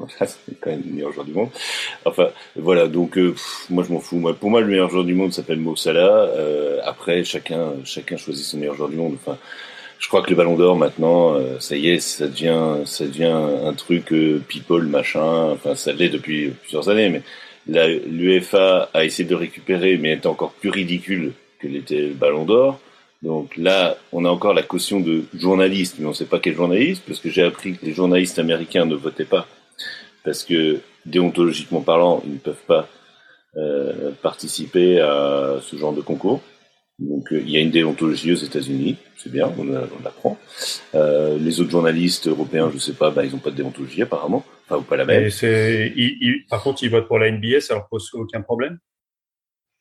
c'est 0.26 0.60
quand 0.60 0.70
même 0.70 0.82
le 0.86 0.92
meilleur 0.92 1.12
joueur 1.12 1.26
du 1.26 1.32
monde. 1.32 1.50
Enfin, 2.04 2.28
voilà, 2.56 2.88
donc 2.88 3.16
euh, 3.16 3.34
moi 3.68 3.84
je 3.86 3.92
m'en 3.92 4.00
fous. 4.00 4.16
Moi, 4.16 4.34
pour 4.34 4.50
moi, 4.50 4.60
le 4.60 4.66
meilleur 4.66 4.90
joueur 4.90 5.04
du 5.04 5.14
monde 5.14 5.32
s'appelle 5.32 5.58
Mo 5.58 5.76
Salah. 5.76 6.28
Euh, 6.36 6.80
après, 6.84 7.24
chacun, 7.24 7.72
chacun 7.84 8.16
choisit 8.16 8.44
son 8.44 8.58
meilleur 8.58 8.74
joueur 8.74 8.88
du 8.88 8.96
monde. 8.96 9.14
Enfin, 9.14 9.38
je 10.00 10.08
crois 10.08 10.22
que 10.22 10.30
le 10.30 10.36
Ballon 10.36 10.56
d'Or 10.56 10.76
maintenant, 10.76 11.34
euh, 11.34 11.60
ça 11.60 11.76
y 11.76 11.90
est, 11.90 12.00
ça 12.00 12.26
devient, 12.26 12.86
ça 12.86 13.04
devient 13.04 13.26
un 13.64 13.74
truc 13.74 14.12
euh, 14.12 14.42
people 14.48 14.84
machin. 14.84 15.50
Enfin, 15.50 15.74
ça 15.74 15.92
l'est 15.92 16.08
depuis 16.08 16.48
plusieurs 16.48 16.88
années, 16.88 17.10
mais 17.10 17.22
l'UEFA 17.66 18.88
a 18.94 19.04
essayé 19.04 19.28
de 19.28 19.34
récupérer, 19.34 19.98
mais 19.98 20.12
est 20.12 20.26
encore 20.26 20.52
plus 20.52 20.70
ridicule 20.70 21.34
que 21.60 21.68
l'était 21.68 22.00
le 22.00 22.14
Ballon 22.14 22.44
d'Or. 22.44 22.80
Donc 23.22 23.58
là, 23.58 23.98
on 24.12 24.24
a 24.24 24.30
encore 24.30 24.54
la 24.54 24.62
caution 24.62 25.00
de 25.00 25.24
journaliste, 25.34 25.96
mais 25.98 26.06
on 26.06 26.10
ne 26.10 26.14
sait 26.14 26.24
pas 26.24 26.38
quel 26.38 26.56
journaliste, 26.56 27.02
parce 27.06 27.20
que 27.20 27.28
j'ai 27.28 27.42
appris 27.42 27.76
que 27.76 27.84
les 27.84 27.92
journalistes 27.92 28.38
américains 28.38 28.86
ne 28.86 28.94
votaient 28.94 29.26
pas, 29.26 29.46
parce 30.24 30.44
que 30.44 30.80
déontologiquement 31.04 31.82
parlant, 31.82 32.22
ils 32.24 32.32
ne 32.32 32.38
peuvent 32.38 32.66
pas 32.66 32.88
participer 34.22 35.00
à 35.00 35.56
ce 35.60 35.76
genre 35.76 35.92
de 35.92 36.00
concours. 36.00 36.40
Donc 37.00 37.28
il 37.30 37.50
y 37.50 37.56
a 37.56 37.60
une 37.60 37.70
déontologie 37.70 38.32
aux 38.32 38.36
États-Unis, 38.36 38.96
c'est 39.16 39.32
bien, 39.32 39.50
on, 39.58 39.68
on 39.68 40.02
l'apprend. 40.04 40.38
les 40.94 41.60
autres 41.60 41.70
journalistes 41.70 42.28
européens, 42.28 42.70
je 42.72 42.78
sais 42.78 42.92
pas, 42.92 43.10
bah, 43.10 43.24
ils 43.24 43.32
n'ont 43.32 43.38
pas 43.38 43.50
de 43.50 43.56
déontologie 43.56 44.02
apparemment, 44.02 44.44
enfin 44.66 44.80
ou 44.80 44.82
pas 44.82 44.96
la 44.96 45.06
même. 45.06 45.30
Et 45.42 46.44
par 46.48 46.62
contre, 46.62 46.82
ils 46.84 46.90
votent 46.90 47.08
pour 47.08 47.18
la 47.18 47.30
NBA, 47.30 47.60
ça 47.60 47.74
leur 47.74 47.88
pose 47.88 48.10
aucun 48.14 48.42
problème? 48.42 48.78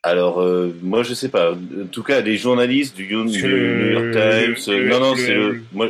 Alors, 0.01 0.39
euh, 0.39 0.73
moi, 0.81 1.03
je 1.03 1.13
sais 1.13 1.27
pas. 1.27 1.51
En 1.53 1.87
tout 1.91 2.03
cas, 2.03 2.21
les 2.21 2.37
journalistes 2.37 2.95
du, 2.95 3.13
New 3.13 3.27
York 3.27 4.11
Times. 4.11 4.73
Euh, 4.73 4.89
non, 4.89 4.99
non, 4.99 5.15
c'est 5.15 5.33
le. 5.33 5.61
Moi, 5.73 5.89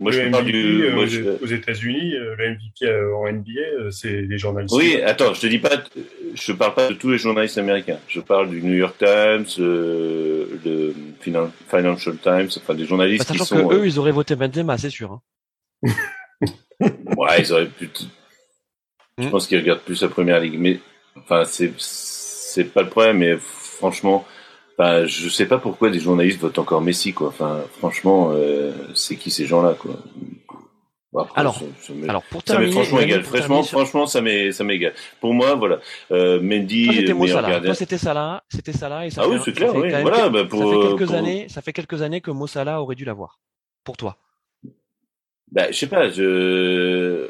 moi 0.00 0.12
je 0.12 0.30
parle 0.30 0.44
du. 0.44 0.84
Euh, 0.84 1.38
aux 1.42 1.46
États-Unis, 1.46 2.12
le 2.12 2.50
MVP 2.50 2.86
en 3.14 3.32
NBA, 3.32 3.90
c'est 3.90 4.22
les 4.22 4.38
journalistes. 4.38 4.74
Oui, 4.74 5.00
attends, 5.02 5.34
je 5.34 5.40
te 5.40 5.46
dis 5.46 5.58
pas. 5.58 5.82
Je 6.34 6.52
parle 6.52 6.74
pas 6.74 6.88
de 6.88 6.94
tous 6.94 7.10
les 7.10 7.18
journalistes 7.18 7.58
américains. 7.58 7.98
Je 8.06 8.20
parle 8.20 8.50
du 8.50 8.62
New 8.62 8.74
York 8.74 8.96
Times, 8.98 9.46
le 9.58 10.94
Financial 11.20 12.16
Times, 12.16 12.48
enfin 12.56 12.74
des 12.74 12.84
journalistes 12.84 13.28
bah, 13.28 13.34
qui 13.38 13.44
sont. 13.44 13.68
que 13.68 13.74
eux, 13.74 13.86
ils 13.86 13.98
auraient 13.98 14.12
voté 14.12 14.36
Benzema, 14.36 14.78
c'est 14.78 14.90
sûr. 14.90 15.12
Hein. 15.12 15.90
ouais, 16.80 17.40
ils 17.40 17.52
auraient 17.52 17.66
pu. 17.66 17.90
Je 19.18 19.24
hmm. 19.24 19.30
pense 19.30 19.46
qu'ils 19.48 19.58
regardent 19.58 19.80
plus 19.80 20.00
la 20.02 20.08
première 20.08 20.40
ligue, 20.40 20.58
mais 20.58 20.78
enfin, 21.16 21.44
c'est 21.44 21.72
c'est 21.76 22.64
pas 22.64 22.82
le 22.82 22.88
problème, 22.88 23.18
mais 23.18 23.36
franchement, 23.38 24.26
bah, 24.78 25.06
je 25.06 25.28
sais 25.28 25.46
pas 25.46 25.58
pourquoi 25.58 25.90
des 25.90 25.98
journalistes 25.98 26.38
votent 26.38 26.60
encore 26.60 26.80
Messi, 26.80 27.12
quoi. 27.12 27.28
Enfin, 27.28 27.62
franchement, 27.78 28.30
euh, 28.32 28.70
c'est 28.94 29.16
qui 29.16 29.32
ces 29.32 29.44
gens-là, 29.44 29.74
quoi? 29.76 29.96
alors, 31.34 31.58
ça, 31.80 31.92
alors 32.06 32.22
pour 32.22 32.44
terminer, 32.44 32.70
ça 32.70 32.78
franchement 32.78 33.00
égal. 33.00 33.22
Franchement, 33.24 33.62
franchement, 33.64 34.06
ça 34.06 34.20
m'est, 34.20 34.52
ça 34.52 34.62
m'égal. 34.62 34.92
Pour 35.20 35.34
moi, 35.34 35.56
voilà, 35.56 35.80
euh, 36.12 36.40
Mendy, 36.40 36.86
c'était 36.94 37.26
Salah. 37.26 37.60
Toi, 37.60 37.74
c'était 37.74 37.98
Salah, 37.98 38.44
c'était 38.48 38.72
Salah, 38.72 39.06
et 39.06 39.10
ça 39.10 39.22
ah 39.24 39.28
oui, 39.28 39.38
c'est 39.44 39.52
clair, 39.52 39.74
oui. 39.74 39.90
Voilà, 39.90 40.28
bah, 40.28 40.44
pour, 40.44 40.60
ça 40.60 40.68
fait 40.70 40.96
quelques 40.96 41.12
années, 41.12 41.48
ça 41.48 41.60
fait 41.60 41.72
quelques 41.72 42.02
années 42.02 42.20
que 42.20 42.30
Mo 42.30 42.46
Salah 42.46 42.80
aurait 42.80 42.94
dû 42.94 43.04
l'avoir. 43.04 43.40
Pour 43.82 43.96
toi. 43.96 44.16
Bah, 45.50 45.72
je 45.72 45.76
sais 45.76 45.86
pas, 45.88 46.08
je, 46.10 47.26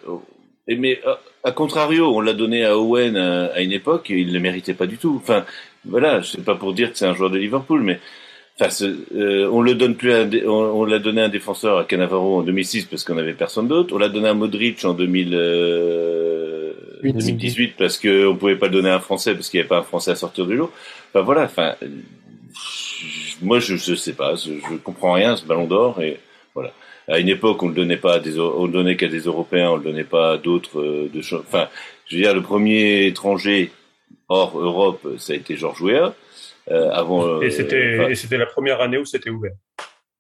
mais 0.77 1.01
à 1.45 1.53
contrario, 1.53 2.15
on 2.15 2.21
l'a 2.21 2.35
donné 2.35 2.65
à 2.65 2.79
Owen 2.79 3.17
à, 3.17 3.61
une 3.61 3.73
époque 3.73 4.11
et 4.11 4.19
il 4.19 4.29
ne 4.29 4.33
le 4.35 4.41
méritait 4.41 4.75
pas 4.75 4.87
du 4.87 4.99
tout. 4.99 5.19
Enfin, 5.23 5.47
voilà, 5.89 6.21
je 6.21 6.33
sais 6.33 6.43
pas 6.43 6.55
pour 6.55 6.73
dire 6.73 6.93
que 6.93 6.99
c'est 6.99 7.07
un 7.07 7.15
joueur 7.15 7.31
de 7.31 7.39
Liverpool, 7.39 7.83
mais 7.83 7.99
enfin, 8.61 8.69
euh, 9.15 9.49
on 9.51 9.61
le 9.63 9.75
donne 9.75 9.97
plus, 9.97 10.13
à, 10.13 10.25
on, 10.47 10.85
l'a 10.85 10.99
donné 10.99 11.23
à 11.23 11.25
un 11.25 11.29
défenseur 11.29 11.79
à 11.79 11.85
Canavaro 11.85 12.39
en 12.39 12.43
2006 12.43 12.87
parce 12.87 13.05
qu'on 13.05 13.19
avait 13.19 13.35
personne 13.35 13.69
d'autre. 13.69 13.95
On 13.95 13.99
l'a 13.99 14.09
donné 14.09 14.29
à 14.29 14.35
Modric 14.35 14.85
en 14.85 14.95
2000, 14.95 15.31
2018 17.03 17.67
euh, 17.67 17.73
parce 17.79 17.99
qu'on 17.99 18.37
pouvait 18.37 18.57
pas 18.57 18.67
le 18.67 18.73
donner 18.73 18.91
à 18.91 18.97
un 18.97 19.01
Français 19.01 19.35
parce 19.35 19.49
qu'il 19.49 19.59
n'y 19.59 19.63
avait 19.63 19.69
pas 19.69 19.79
un 19.79 19.83
Français 19.83 20.13
à 20.13 20.17
sortir 20.17 20.47
du 20.47 20.57
lot. 20.57 20.73
Enfin 21.11 21.23
voilà, 21.23 21.45
enfin, 21.45 21.75
moi 23.43 23.61
je, 23.61 23.77
je 23.77 23.95
sais 23.95 24.13
pas, 24.13 24.35
je, 24.35 24.53
je 24.55 24.77
comprends 24.77 25.13
rien 25.13 25.33
à 25.33 25.37
ce 25.37 25.45
Ballon 25.45 25.67
d'Or 25.67 26.03
et 26.03 26.19
voilà 26.55 26.73
à 27.09 27.19
une 27.19 27.29
époque, 27.29 27.63
on 27.63 27.69
le 27.69 27.75
donnait 27.75 27.97
pas 27.97 28.15
à 28.15 28.21
des, 28.21 28.39
on 28.39 28.67
le 28.67 28.73
donnait 28.73 28.97
qu'à 28.97 29.09
des 29.09 29.21
Européens, 29.21 29.71
on 29.71 29.77
le 29.77 29.83
donnait 29.83 30.05
pas 30.05 30.33
à 30.33 30.37
d'autres 30.37 30.81
euh, 30.81 31.11
de 31.13 31.21
Enfin, 31.21 31.69
je 32.07 32.17
veux 32.17 32.23
dire, 32.23 32.35
le 32.35 32.43
premier 32.43 33.07
étranger 33.07 33.71
hors 34.29 34.59
Europe, 34.59 35.07
ça 35.19 35.33
a 35.33 35.37
été 35.37 35.57
Georges 35.57 35.83
Weah. 35.83 36.15
Euh, 36.71 36.91
avant. 36.91 37.27
Euh, 37.27 37.41
et 37.41 37.51
c'était, 37.51 38.11
et 38.11 38.15
c'était 38.15 38.37
la 38.37 38.47
première 38.47 38.81
année 38.81 38.99
où 38.99 39.05
c'était 39.05 39.31
ouvert. 39.31 39.55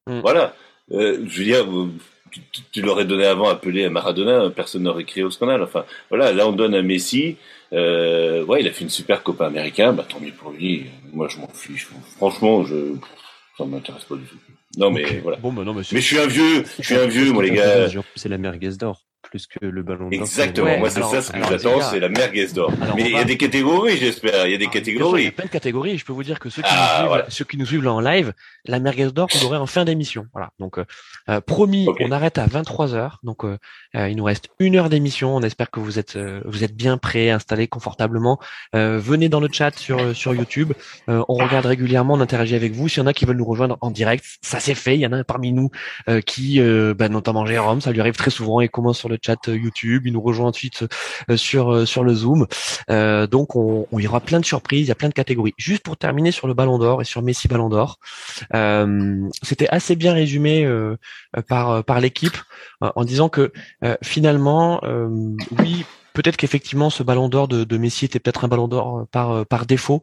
Mm. 0.06 0.20
Voilà. 0.20 0.54
Euh, 0.92 1.22
je 1.26 1.38
veux 1.38 1.44
dire, 1.44 1.66
tu, 2.30 2.40
tu 2.72 2.80
l'aurais 2.80 3.04
donné 3.04 3.26
avant 3.26 3.48
appelé 3.48 3.84
à 3.84 3.90
Maradona, 3.90 4.48
personne 4.50 4.84
n'aurait 4.84 5.04
crié 5.04 5.24
au 5.24 5.30
scandale. 5.30 5.62
Enfin, 5.62 5.84
voilà, 6.08 6.32
là 6.32 6.48
on 6.48 6.52
donne 6.52 6.74
à 6.74 6.82
Messi. 6.82 7.36
Euh, 7.74 8.44
ouais, 8.46 8.62
il 8.62 8.68
a 8.68 8.72
fait 8.72 8.84
une 8.84 8.90
super 8.90 9.22
copain 9.22 9.46
américain, 9.46 9.92
bah 9.92 10.06
tant 10.08 10.20
mieux 10.20 10.32
pour 10.32 10.52
lui. 10.52 10.86
Moi, 11.12 11.28
je 11.28 11.38
m'en 11.38 11.48
fiche. 11.48 11.86
Franchement, 12.16 12.64
je 12.64 12.94
ça 13.58 13.66
m'intéresse 13.66 14.04
pas 14.04 14.14
du 14.14 14.24
tout. 14.24 14.36
Non, 14.78 14.90
mais 14.90 15.04
voilà. 15.22 15.36
Bon, 15.38 15.52
bah 15.52 15.64
non, 15.64 15.74
mais, 15.74 15.82
mais 15.92 16.00
je 16.00 16.06
suis 16.06 16.18
un 16.18 16.26
vieux, 16.26 16.64
je 16.78 16.82
suis 16.82 16.96
un 16.96 17.06
vieux, 17.06 17.30
moi, 17.32 17.42
les 17.42 17.50
gars. 17.50 17.88
C'est 18.16 18.28
la 18.28 18.38
merguez 18.38 18.76
d'or 18.78 19.07
plus 19.28 19.46
que 19.46 19.64
le 19.64 19.82
ballon 19.82 20.08
d'or. 20.08 20.20
Exactement. 20.20 20.78
Moi, 20.78 20.90
c'est 20.90 21.02
ça 21.02 21.22
ce 21.22 21.32
que 21.32 21.38
j'attends, 21.38 21.80
c'est 21.82 22.00
la 22.00 22.08
merguez 22.08 22.48
d'or. 22.48 22.72
Mais 22.96 23.02
il 23.02 23.12
y 23.12 23.16
a 23.16 23.24
des 23.24 23.36
catégories, 23.36 23.96
j'espère. 23.96 24.46
Il 24.46 24.52
y 24.52 24.54
a 24.54 24.58
des 24.58 24.66
ah, 24.66 24.72
catégories. 24.72 25.22
il 25.22 25.24
y 25.26 25.28
a 25.28 25.32
plein 25.32 25.44
de 25.44 25.50
catégories. 25.50 25.98
Je 25.98 26.04
peux 26.04 26.12
vous 26.12 26.24
dire 26.24 26.38
que 26.38 26.50
ceux 26.50 26.62
qui, 26.62 26.68
ah, 26.70 27.02
nous, 27.02 27.14
suivent, 27.14 27.24
ceux 27.28 27.44
qui 27.44 27.56
nous 27.56 27.66
suivent 27.66 27.84
là 27.84 27.92
en 27.92 28.00
live, 28.00 28.32
la 28.68 28.80
merguez 28.80 29.10
d'or, 29.10 29.28
vous 29.32 29.40
l'aurez 29.42 29.58
en 29.58 29.66
fin 29.66 29.84
d'émission. 29.84 30.26
Voilà. 30.32 30.50
Donc, 30.58 30.78
euh, 30.78 30.84
euh 31.28 31.40
promis, 31.40 31.88
on 32.00 32.12
arrête 32.12 32.38
à 32.38 32.46
23 32.46 32.94
heures. 32.94 33.18
Donc, 33.22 33.44
euh, 33.44 33.58
il 33.94 34.16
nous 34.16 34.24
reste 34.24 34.50
une 34.58 34.76
heure 34.76 34.88
d'émission. 34.88 35.36
On 35.36 35.42
espère 35.42 35.70
que 35.70 35.80
vous 35.80 35.98
êtes, 35.98 36.16
euh, 36.16 36.40
vous 36.44 36.64
êtes 36.64 36.76
bien 36.76 36.98
prêts, 36.98 37.30
installés 37.30 37.68
confortablement. 37.68 38.38
venez 38.72 39.28
dans 39.28 39.40
le 39.40 39.48
chat 39.50 39.76
sur 39.76 40.14
sur 40.14 40.34
YouTube. 40.34 40.72
on 41.08 41.34
regarde 41.34 41.66
régulièrement, 41.66 42.14
on 42.14 42.20
interagit 42.20 42.54
avec 42.54 42.72
vous. 42.72 42.88
S'il 42.88 42.98
y 42.98 43.02
en 43.02 43.06
a 43.06 43.12
qui 43.12 43.24
veulent 43.24 43.36
nous 43.36 43.44
rejoindre 43.44 43.78
en 43.80 43.90
direct, 43.90 44.24
ça 44.42 44.60
c'est 44.60 44.74
fait. 44.74 44.94
Il 44.94 45.00
y 45.00 45.06
en 45.06 45.12
a 45.12 45.24
parmi 45.24 45.52
nous 45.52 45.70
qui, 46.26 46.60
bah, 46.94 47.08
notamment 47.08 47.46
Jérôme, 47.46 47.80
ça 47.80 47.92
lui 47.92 48.00
arrive 48.00 48.16
très 48.16 48.30
souvent 48.30 48.60
et 48.60 48.68
commence 48.68 48.98
sur 48.98 49.08
le 49.08 49.18
chat 49.20 49.38
YouTube 49.46 50.06
il 50.06 50.12
nous 50.12 50.20
rejoint 50.20 50.48
ensuite 50.48 50.84
sur 51.36 51.86
sur 51.86 52.04
le 52.04 52.14
Zoom. 52.14 52.46
Euh, 52.90 53.26
donc 53.26 53.56
on, 53.56 53.86
il 53.92 54.00
y 54.00 54.08
aura 54.08 54.20
plein 54.20 54.40
de 54.40 54.44
surprises, 54.44 54.86
il 54.86 54.88
y 54.88 54.92
a 54.92 54.94
plein 54.94 55.08
de 55.08 55.14
catégories. 55.14 55.54
Juste 55.56 55.82
pour 55.82 55.96
terminer 55.96 56.30
sur 56.30 56.46
le 56.46 56.54
Ballon 56.54 56.78
d'Or 56.78 57.02
et 57.02 57.04
sur 57.04 57.22
Messi 57.22 57.48
Ballon 57.48 57.68
d'Or, 57.68 57.98
c'était 59.42 59.68
assez 59.68 59.96
bien 59.96 60.12
résumé 60.12 60.68
par 61.48 61.84
par 61.84 62.00
l'équipe 62.00 62.36
en 62.80 63.04
disant 63.04 63.28
que 63.28 63.52
finalement, 64.02 64.80
oui, 65.58 65.84
peut-être 66.12 66.36
qu'effectivement 66.36 66.90
ce 66.90 67.02
Ballon 67.02 67.28
d'Or 67.28 67.48
de, 67.48 67.76
Messi 67.76 68.04
était 68.04 68.20
peut-être 68.20 68.44
un 68.44 68.48
Ballon 68.48 68.68
d'Or 68.68 69.06
par 69.10 69.66
défaut, 69.66 70.02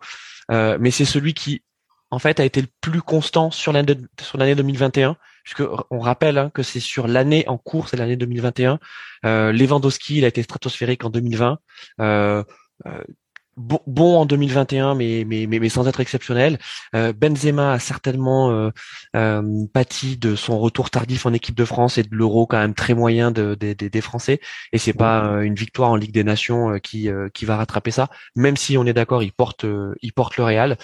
mais 0.49 0.91
c'est 0.91 1.05
celui 1.05 1.33
qui 1.33 1.63
en 2.11 2.19
fait 2.19 2.39
a 2.39 2.45
été 2.45 2.61
le 2.61 2.67
plus 2.81 3.01
constant 3.01 3.51
sur 3.51 3.73
l'année 3.73 3.97
sur 4.21 4.37
l'année 4.37 4.55
2021 4.55 5.17
puisque 5.45 5.63
on 5.91 5.99
rappelle 5.99 6.37
hein, 6.37 6.51
que 6.53 6.63
c'est 6.63 6.79
sur 6.79 7.07
l'année 7.07 7.47
en 7.47 7.57
cours, 7.57 7.87
c'est 7.87 7.97
l'année 7.97 8.17
2021. 8.17 8.79
Euh, 9.25 9.51
Lewandowski, 9.51 10.17
il 10.17 10.25
a 10.25 10.27
été 10.27 10.41
stratosphérique 10.41 11.05
en 11.05 11.11
2020. 11.11 11.59
Euh, 12.01 12.43
euh, 12.87 13.03
bon, 13.57 13.79
bon 13.87 14.17
en 14.17 14.25
2021, 14.25 14.95
mais, 14.95 15.23
mais, 15.25 15.47
mais, 15.47 15.69
sans 15.69 15.87
être 15.87 15.99
exceptionnel. 15.99 16.57
Euh, 16.95 17.13
Benzema 17.13 17.73
a 17.73 17.79
certainement 17.79 18.51
euh, 18.51 18.69
euh, 19.15 19.65
pâti 19.73 20.17
de 20.17 20.35
son 20.35 20.59
retour 20.59 20.89
tardif 20.89 21.25
en 21.25 21.33
équipe 21.33 21.55
de 21.55 21.65
France 21.65 21.97
et 21.97 22.03
de 22.03 22.15
l'euro 22.15 22.45
quand 22.47 22.57
même 22.57 22.73
très 22.73 22.93
moyen 22.93 23.31
de, 23.31 23.55
des 23.55 24.01
Français. 24.01 24.39
Et 24.71 24.77
c'est 24.77 24.93
pas 24.93 25.41
une 25.43 25.55
victoire 25.55 25.91
en 25.91 25.95
Ligue 25.95 26.11
des 26.11 26.23
Nations 26.23 26.73
euh, 26.73 26.77
qui, 26.79 27.09
qui 27.33 27.45
va 27.45 27.57
rattraper 27.57 27.91
ça, 27.91 28.09
même 28.35 28.57
si 28.57 28.77
on 28.77 28.85
est 28.85 28.93
d'accord, 28.93 29.23
il 29.23 29.31
porte, 29.31 29.65
il 30.01 30.13
porte 30.13 30.37
le 30.37 30.43
Real. 30.43 30.77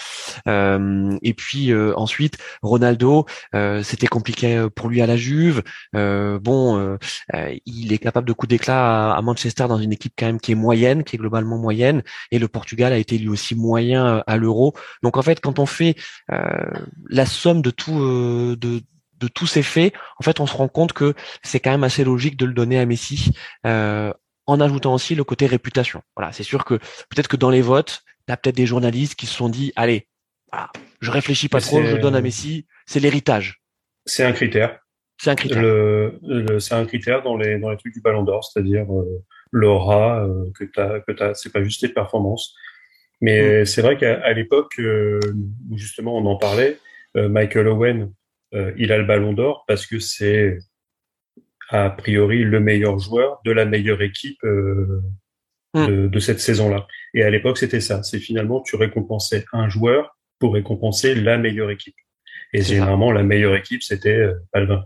et 0.48 1.34
puis 1.34 1.74
ensuite, 1.96 2.38
Ronaldo, 2.62 3.26
c'était 3.84 4.08
compliqué 4.08 4.68
pour 4.76 4.90
lui 4.90 5.02
à 5.02 5.08
la 5.08 5.18
Juve. 5.18 5.64
bon, 5.94 6.98
il 7.66 7.94
est 7.94 7.98
capable 7.98 8.28
de 8.28 8.34
coups 8.34 8.50
d'éclat 8.50 9.12
à, 9.12 9.18
à, 9.18 9.22
Manchester 9.22 9.68
dans 9.68 9.78
une 9.78 9.94
équipe 9.94 10.14
quand 10.18 10.26
même 10.26 10.40
qui 10.40 10.52
est 10.52 10.56
moyenne, 10.56 11.04
qui 11.04 11.16
est 11.16 11.20
globalement 11.20 11.58
moyenne, 11.58 12.04
et 12.32 12.40
le 12.40 12.48
Portugal 12.62 12.94
a 12.94 12.98
été 12.98 13.18
lui 13.18 13.28
aussi 13.28 13.56
moyen 13.56 14.06
euh, 14.06 14.22
à 14.28 14.38
l'euro. 14.38 14.76
Donc 15.02 15.18
en 15.18 15.24
fait, 15.24 15.40
quand 15.40 15.58
on 15.58 15.66
fait 15.66 15.96
euh, 16.32 16.38
la 17.10 17.26
somme 17.26 17.64
de 17.64 17.72
tout 17.72 18.00
euh, 18.00 18.56
de, 18.56 18.82
de 19.18 19.28
tous 19.28 19.48
ces 19.48 19.64
faits, 19.64 19.94
en 20.20 20.24
fait, 20.24 20.40
on 20.40 20.46
se 20.46 20.56
rend 20.56 20.68
compte 20.68 20.94
que 20.94 21.16
c'est 21.42 21.60
quand 21.60 21.72
même 21.72 21.84
assez 21.84 22.04
logique 22.04 22.38
de 22.38 22.46
le 22.46 22.54
donner 22.54 22.78
à 22.78 22.86
Messi, 22.86 23.32
en 23.64 24.60
ajoutant 24.60 24.94
aussi 24.94 25.16
le 25.16 25.24
côté 25.24 25.48
réputation. 25.48 26.04
Voilà, 26.16 26.32
c'est 26.34 26.44
sûr 26.44 26.64
que 26.66 26.76
peut-être 27.10 27.28
que 27.28 27.38
dans 27.38 27.50
les 27.50 27.62
votes, 27.64 28.04
tu 28.28 28.34
as 28.34 28.38
peut-être 28.38 28.56
des 28.56 28.68
journalistes 28.68 29.16
qui 29.16 29.26
se 29.26 29.34
sont 29.34 29.50
dit, 29.50 29.74
allez, 29.76 30.08
je 31.00 31.10
réfléchis 31.10 31.50
pas 31.50 31.62
trop, 31.62 31.82
je 31.82 31.98
donne 31.98 32.16
à 32.16 32.22
Messi, 32.22 32.68
c'est 32.86 33.00
l'héritage. 33.00 33.62
C'est 34.06 34.24
un 34.24 34.34
critère. 34.34 34.80
C'est 35.18 35.32
un 35.32 35.36
critère. 35.36 36.12
c'est 36.60 36.76
un 36.76 36.86
critère 36.86 37.24
dans 37.24 37.38
les 37.38 37.60
dans 37.60 37.70
les 37.72 37.78
trucs 37.78 37.94
du 37.94 38.02
Ballon 38.02 38.24
d'Or, 38.24 38.44
c'est-à-dire 38.44 38.86
l'aura 39.52 40.26
euh, 40.26 40.46
que 40.58 40.64
t'as 40.64 41.00
que 41.02 41.12
t'as 41.12 41.34
c'est 41.34 41.52
pas 41.52 41.64
juste 41.64 41.82
tes 41.82 41.90
performances 41.90 42.56
mais 43.20 43.62
mm. 43.62 43.66
c'est 43.66 43.82
vrai 43.82 43.98
qu'à 43.98 44.32
l'époque 44.34 44.80
euh, 44.80 45.20
où 45.70 45.78
justement 45.78 46.18
on 46.18 46.26
en 46.26 46.38
parlait 46.38 46.80
euh, 47.18 47.30
Michael 47.30 47.68
Owen 47.68 48.14
il 48.76 48.92
a 48.92 48.98
le 48.98 49.06
ballon 49.06 49.32
d'or 49.32 49.64
parce 49.66 49.86
que 49.86 50.00
c'est 50.00 50.58
a 51.70 51.90
priori 51.90 52.44
le 52.44 52.60
meilleur 52.60 53.00
joueur 53.00 53.40
de 53.46 53.52
la 53.52 53.64
meilleure 53.64 54.02
équipe 54.02 54.44
mm. 54.44 55.88
de, 55.88 56.08
de, 56.08 56.20
cette 56.20 56.42
saison-là. 56.42 56.86
Et 57.14 57.24
à 57.24 57.30
l'époque, 57.30 57.58
c'était 57.58 57.80
ça. 57.80 58.04
C'est 58.04 58.20
finalement, 58.20 58.60
tu 58.60 58.76
récompensais 58.76 59.46
un 59.54 59.70
joueur 59.70 60.18
pour 60.38 60.56
récompenser 60.56 61.16
la 61.16 61.38
meilleure 61.38 61.72
équipe. 61.72 61.96
Et 62.52 62.62
généralement, 62.62 63.14
la 63.14 63.24
meilleure 63.24 63.56
équipe, 63.56 63.84
c'était 63.84 64.22
Palvin 64.52 64.84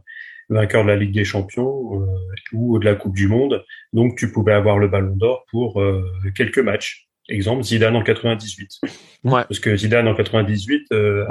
vainqueur 0.49 0.84
de 0.84 0.89
la 0.89 0.95
Ligue 0.95 1.13
des 1.13 1.25
Champions 1.25 2.01
euh, 2.01 2.05
ou 2.53 2.79
de 2.79 2.86
la 2.86 2.95
Coupe 2.95 3.15
du 3.15 3.27
Monde. 3.27 3.63
Donc 3.93 4.17
tu 4.17 4.31
pouvais 4.31 4.53
avoir 4.53 4.77
le 4.77 4.88
Ballon 4.88 5.15
d'Or 5.15 5.45
pour 5.49 5.81
euh, 5.81 6.03
quelques 6.36 6.60
matchs. 6.60 7.08
Exemple 7.27 7.63
Zidane 7.63 7.95
en 7.95 8.03
98. 8.03 8.81
Ouais. 9.23 9.31
Parce 9.31 9.60
que 9.60 9.75
Zidane 9.75 10.08
en 10.08 10.15
98, 10.15 10.88
euh, 10.91 11.25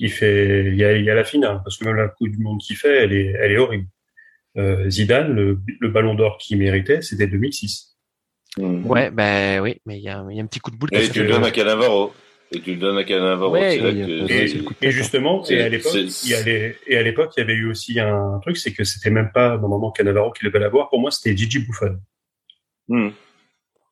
il 0.00 0.10
fait, 0.10 0.66
il 0.66 0.76
y 0.76 0.84
a, 0.84 0.96
il 0.96 1.04
y 1.04 1.10
a 1.10 1.14
la 1.14 1.24
finale 1.24 1.60
parce 1.64 1.76
que 1.78 1.84
même 1.84 1.96
la 1.96 2.08
Coupe 2.08 2.30
du 2.30 2.38
Monde 2.38 2.60
qu'il 2.60 2.76
fait, 2.76 3.04
elle 3.04 3.12
est, 3.12 3.34
elle 3.38 3.52
est 3.52 3.58
horrible. 3.58 3.86
Zidane, 4.88 5.34
le, 5.34 5.60
le 5.78 5.88
Ballon 5.88 6.14
d'Or 6.14 6.36
qu'il 6.38 6.58
méritait, 6.58 7.00
c'était 7.00 7.28
2006. 7.28 7.96
Hmm. 8.56 8.84
Ouais, 8.86 9.10
ben 9.12 9.60
oui, 9.60 9.80
mais 9.86 9.98
il 9.98 10.02
y 10.02 10.08
a, 10.08 10.24
il 10.28 10.36
y 10.36 10.40
a 10.40 10.42
un 10.42 10.46
petit 10.46 10.58
coup 10.58 10.72
de 10.72 10.76
boule. 10.76 10.90
qui 10.90 10.96
Et 10.96 11.08
tu 11.08 11.22
le 11.22 11.28
donnes 11.28 11.44
à 11.44 11.52
Cannavaro. 11.52 12.12
Et 12.50 12.60
tu 12.60 12.70
le 12.74 12.76
donnes 12.80 12.96
à 12.96 13.04
Cannavaro. 13.04 13.52
Ouais, 13.52 13.76
que- 13.76 13.82
pas- 13.82 14.32
Et, 14.34 14.48
tête, 14.80 14.90
justement, 14.90 15.44
et 15.48 15.60
à 15.60 15.68
l'époque, 15.68 15.94
il 15.94 16.30
y 16.30 16.34
a 16.34 16.42
les- 16.42 16.76
et 16.86 16.96
à 16.96 17.02
l'époque, 17.02 17.32
il 17.36 17.40
y 17.40 17.42
avait 17.42 17.52
eu 17.54 17.68
aussi 17.70 18.00
un 18.00 18.38
truc, 18.40 18.56
c'est 18.56 18.72
que 18.72 18.84
c'était 18.84 19.10
même 19.10 19.30
pas 19.34 19.58
normalement 19.58 19.90
Cannavaro 19.90 20.32
qui 20.32 20.44
devait 20.46 20.58
l'avoir. 20.58 20.88
Pour 20.88 20.98
moi, 21.00 21.10
c'était 21.10 21.36
Gigi 21.36 21.58
Buffon. 21.58 21.98
Hmm. 22.88 23.10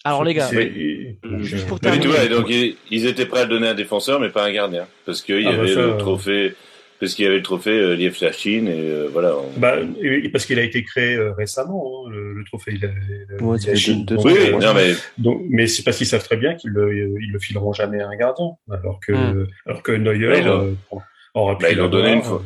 Alors 0.05 0.23
les 0.25 0.35
gars, 0.35 0.49
et- 0.53 1.19
donc, 1.23 1.40
Juste 1.42 1.64
euh, 1.64 1.69
pour 1.69 1.79
Mais 1.83 1.90
tu 1.90 1.99
terminer. 1.99 2.07
vois, 2.14 2.25
et 2.25 2.29
donc 2.29 2.47
ils, 2.49 2.77
ils 2.90 3.07
étaient 3.07 3.27
prêts 3.27 3.40
à 3.40 3.45
le 3.45 3.51
donner 3.51 3.66
à 3.66 3.71
un 3.73 3.75
défenseur, 3.75 4.21
mais 4.21 4.29
pas 4.31 4.45
un 4.47 4.53
gardien, 4.53 4.87
parce 5.05 5.21
qu'il 5.21 5.40
y 5.42 5.47
Ah, 5.49 5.53
bah, 5.53 5.59
avait 5.59 5.75
ça, 5.75 5.81
le 5.81 5.88
euh, 5.95 5.97
trophée, 5.99 6.55
parce 7.00 7.14
qu'il 7.14 7.24
y 7.24 7.28
avait 7.28 7.37
le 7.37 7.42
trophée 7.42 7.70
euh, 7.78 7.94
Liev 7.94 8.16
Lachine, 8.20 8.68
et 8.68 8.72
euh, 8.80 9.09
voilà. 9.12 9.37
on- 9.37 9.59
Bah, 9.59 9.76
et- 10.02 10.28
parce 10.28 10.46
qu'il 10.46 10.59
a 10.59 10.62
été 10.62 10.82
créé 10.85 11.14
euh, 11.14 11.32
récemment, 11.32 12.04
hein, 12.06 12.11
le, 12.11 12.32
le 12.35 12.44
trophée. 12.44 12.72
Il 12.74 12.85
a, 12.85 12.88
le- 13.28 13.42
Ouais, 13.42 13.56
il 13.59 13.61
ça 13.62 13.68
a 13.68 13.70
fait 13.72 13.76
Chine. 13.76 14.04
deux- 14.04 14.16
deux 14.16 14.22
Donc, 14.22 14.24
oui, 14.32 14.38
euh, 14.52 14.59
non 14.59 14.74
mais 14.74 14.92
donc, 15.18 15.42
mais 15.48 15.66
c'est 15.66 15.82
parce 15.82 15.96
qu'ils 15.98 16.06
savent 16.06 16.24
très 16.24 16.37
bien 16.37 16.54
qu'ils 16.54 16.70
le, 16.70 17.18
ils 17.20 17.30
le 17.32 17.38
fileront 17.38 17.72
jamais 17.72 18.00
à 18.00 18.09
un 18.09 18.16
gardien, 18.16 18.50
alors 18.70 18.98
que, 19.00 19.12
Hmm. 19.12 19.46
alors 19.66 19.82
que 19.82 19.92
Neuer 19.92 20.28
Ouais, 20.28 20.38
ils 20.40 20.46
l'ont- 20.46 20.62
euh, 20.92 20.98
aura 21.35 21.56
pu 21.59 21.62
Bah, 21.64 21.70
ils 21.72 21.78
l'ont 21.78 21.88
donné 21.88 22.14
l'avoir, 22.14 22.16
une 22.16 22.22
fois. 22.24 22.42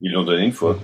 ils 0.00 0.12
l'ont 0.12 0.24
donné 0.24 0.44
une 0.44 0.52
fois. 0.52 0.78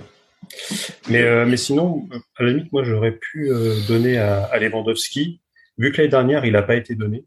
Mais, 1.09 1.21
euh, 1.21 1.45
mais 1.45 1.57
sinon, 1.57 2.07
à 2.37 2.43
la 2.43 2.49
limite, 2.49 2.71
moi, 2.71 2.83
j'aurais 2.83 3.11
pu 3.11 3.51
euh, 3.51 3.75
donner 3.87 4.17
à, 4.17 4.43
à 4.45 4.57
Lewandowski, 4.59 5.41
vu 5.77 5.91
que 5.91 5.97
l'année 5.97 6.09
dernière, 6.09 6.45
il 6.45 6.53
n'a 6.53 6.61
pas 6.63 6.75
été 6.75 6.95
donné, 6.95 7.23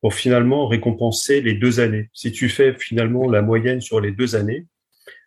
pour 0.00 0.14
finalement 0.14 0.66
récompenser 0.66 1.42
les 1.42 1.52
deux 1.54 1.78
années. 1.80 2.08
Si 2.14 2.32
tu 2.32 2.48
fais 2.48 2.74
finalement 2.78 3.30
la 3.30 3.42
moyenne 3.42 3.80
sur 3.82 4.00
les 4.00 4.10
deux 4.12 4.34
années, 4.34 4.66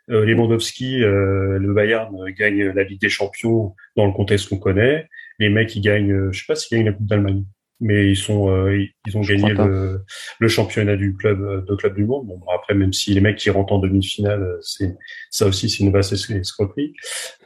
Lewandowski, 0.08 1.04
euh, 1.04 1.58
le 1.60 1.74
Bayern 1.74 2.14
euh, 2.16 2.32
gagne 2.38 2.64
la 2.64 2.84
Ligue 2.84 3.02
des 3.02 3.10
Champions 3.10 3.76
dans 3.96 4.06
le 4.06 4.12
contexte 4.14 4.50
qu'on 4.50 4.58
connaît. 4.58 5.08
Les 5.40 5.50
mecs, 5.50 5.76
ils 5.76 5.82
gagnent, 5.82 6.12
euh, 6.12 6.32
je 6.32 6.40
sais 6.40 6.46
pas 6.48 6.56
s'ils 6.56 6.78
gagnent 6.78 6.88
la 6.88 6.94
Coupe 6.94 7.08
d'Allemagne, 7.08 7.44
mais 7.80 8.10
ils 8.10 8.16
sont, 8.18 8.50
euh, 8.50 8.78
ils, 9.08 9.18
ont 9.18 9.24
Je 9.24 9.34
gagné 9.34 9.54
le, 9.54 10.04
le 10.40 10.48
championnat 10.48 10.96
du 10.96 11.16
club 11.16 11.42
euh, 11.42 11.62
de 11.62 11.76
club 11.76 11.96
du 11.96 12.06
monde. 12.06 12.28
Bon, 12.28 12.40
après, 12.54 12.76
même 12.76 12.94
si 12.94 13.14
les 13.14 13.22
mecs 13.22 13.38
qui 13.38 13.50
rentrent 13.50 13.74
en 13.74 13.80
demi-finale, 13.80 14.44
euh, 14.44 14.58
c'est 14.62 14.94
ça 15.32 15.48
aussi, 15.48 15.70
c'est 15.70 15.84
une 15.84 15.92
vaste 15.92 16.14
es- 16.14 16.38
escroquerie. 16.38 16.94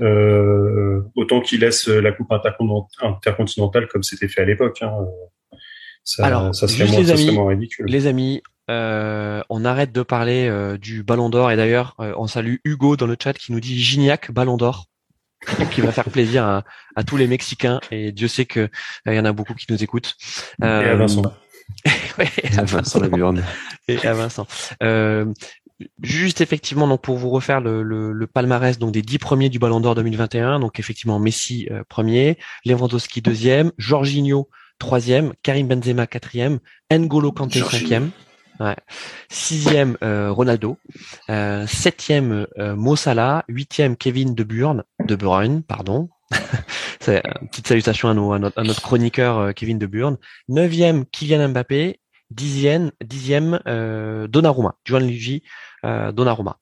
Euh, 0.01 1.01
autant 1.15 1.41
qu'ils 1.41 1.61
laissent 1.61 1.87
la 1.87 2.11
Coupe 2.11 2.29
intercon- 2.31 2.87
intercontinentale 3.01 3.87
comme 3.87 4.03
c'était 4.03 4.27
fait 4.27 4.41
à 4.41 4.45
l'époque. 4.45 4.77
Hein. 4.81 4.91
Ça, 6.03 6.25
Alors, 6.25 6.55
ça 6.55 6.67
serait 6.67 6.85
juste 6.85 6.91
moins, 6.93 6.99
les 7.01 7.07
ça 7.07 7.13
amis, 7.13 7.23
serait 7.23 7.35
moins 7.35 7.49
ridicule. 7.49 7.85
Les 7.87 8.07
amis, 8.07 8.41
euh, 8.69 9.41
on 9.49 9.65
arrête 9.65 9.91
de 9.91 10.01
parler 10.01 10.47
euh, 10.47 10.77
du 10.77 11.03
Ballon 11.03 11.29
d'Or 11.29 11.51
et 11.51 11.55
d'ailleurs, 11.55 11.95
euh, 11.99 12.13
on 12.17 12.27
salue 12.27 12.55
Hugo 12.63 12.97
dans 12.97 13.07
le 13.07 13.15
chat 13.21 13.33
qui 13.33 13.51
nous 13.51 13.59
dit 13.59 13.81
Gignac 13.81 14.31
Ballon 14.31 14.57
d'Or, 14.57 14.87
qui 15.71 15.81
va 15.81 15.91
faire 15.91 16.09
plaisir 16.09 16.43
à, 16.45 16.63
à 16.95 17.03
tous 17.03 17.17
les 17.17 17.27
Mexicains 17.27 17.79
et 17.91 18.11
Dieu 18.11 18.27
sait 18.27 18.45
que 18.45 18.59
euh, 18.61 18.69
il 19.07 19.15
y 19.15 19.19
en 19.19 19.25
a 19.25 19.31
beaucoup 19.31 19.53
qui 19.53 19.67
nous 19.69 19.81
écoutent. 19.83 20.15
Et 20.61 20.65
à 20.65 20.95
Vincent. 20.95 21.21
ouais, 22.17 22.29
et 22.43 22.57
à 22.57 22.63
Vincent 22.63 22.99
Laburne. 22.99 23.43
et 23.87 24.05
à 24.05 24.13
Vincent. 24.13 24.47
Euh, 24.83 25.25
juste 26.01 26.41
effectivement 26.41 26.87
donc 26.87 27.01
pour 27.01 27.17
vous 27.17 27.29
refaire 27.29 27.61
le, 27.61 27.83
le, 27.83 28.11
le 28.11 28.27
palmarès 28.27 28.79
donc 28.79 28.91
des 28.91 29.01
dix 29.01 29.19
premiers 29.19 29.49
du 29.49 29.59
Ballon 29.59 29.79
d'Or 29.79 29.95
2021 29.95 30.59
donc 30.59 30.79
effectivement 30.79 31.19
Messi 31.19 31.67
euh, 31.71 31.83
premier, 31.87 32.37
Lewandowski 32.65 33.21
deuxième, 33.21 33.71
Jorginho 33.77 34.49
troisième, 34.79 35.33
Karim 35.43 35.67
Benzema 35.67 36.07
quatrième, 36.07 36.59
N'Golo 36.91 37.31
Kanté 37.31 37.61
cinquième, 37.61 38.11
ouais. 38.59 38.75
sixième 39.29 39.97
euh, 40.03 40.31
Ronaldo, 40.31 40.77
euh, 41.29 41.65
septième 41.67 42.47
euh, 42.57 42.75
Mo 42.75 42.95
Salah, 42.95 43.43
huitième 43.47 43.95
Kevin 43.97 44.35
De 44.35 44.43
Bruyne, 44.43 44.83
De 45.05 45.15
Bruyne 45.15 45.63
pardon. 45.63 46.09
C'est 46.99 47.23
une 47.41 47.47
petite 47.47 47.67
salutation 47.67 48.09
à, 48.09 48.13
notre, 48.39 48.81
chroniqueur 48.81 49.37
euh, 49.37 49.51
Kevin 49.53 49.79
De 49.79 49.85
Bruyne. 49.85 50.17
Neuvième 50.49 51.05
Kylian 51.05 51.49
Mbappé, 51.49 52.01
dixième, 52.31 52.91
dixième 53.03 53.59
euh, 53.67 54.27
Donnarumma, 54.27 54.75
Gianluigi 54.85 55.43
euh, 55.85 56.11
Donnarumma. 56.11 56.57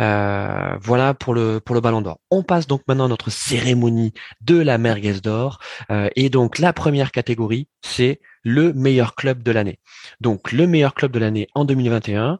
Euh, 0.00 0.76
voilà 0.80 1.14
pour 1.14 1.34
le 1.34 1.60
pour 1.64 1.74
le 1.74 1.80
Ballon 1.80 2.02
d'Or. 2.02 2.18
On 2.30 2.42
passe 2.42 2.66
donc 2.66 2.82
maintenant 2.88 3.04
à 3.04 3.08
notre 3.08 3.30
cérémonie 3.30 4.12
de 4.40 4.58
la 4.58 4.78
merguez 4.78 5.20
d'or 5.20 5.60
Euh, 5.90 6.08
et 6.16 6.30
donc 6.30 6.58
la 6.58 6.72
première 6.72 7.12
catégorie 7.12 7.68
c'est 7.82 8.20
le 8.44 8.72
meilleur 8.72 9.14
club 9.14 9.42
de 9.42 9.50
l'année. 9.50 9.78
Donc 10.20 10.52
le 10.52 10.66
meilleur 10.66 10.94
club 10.94 11.12
de 11.12 11.18
l'année 11.18 11.48
en 11.54 11.64
2021. 11.64 12.38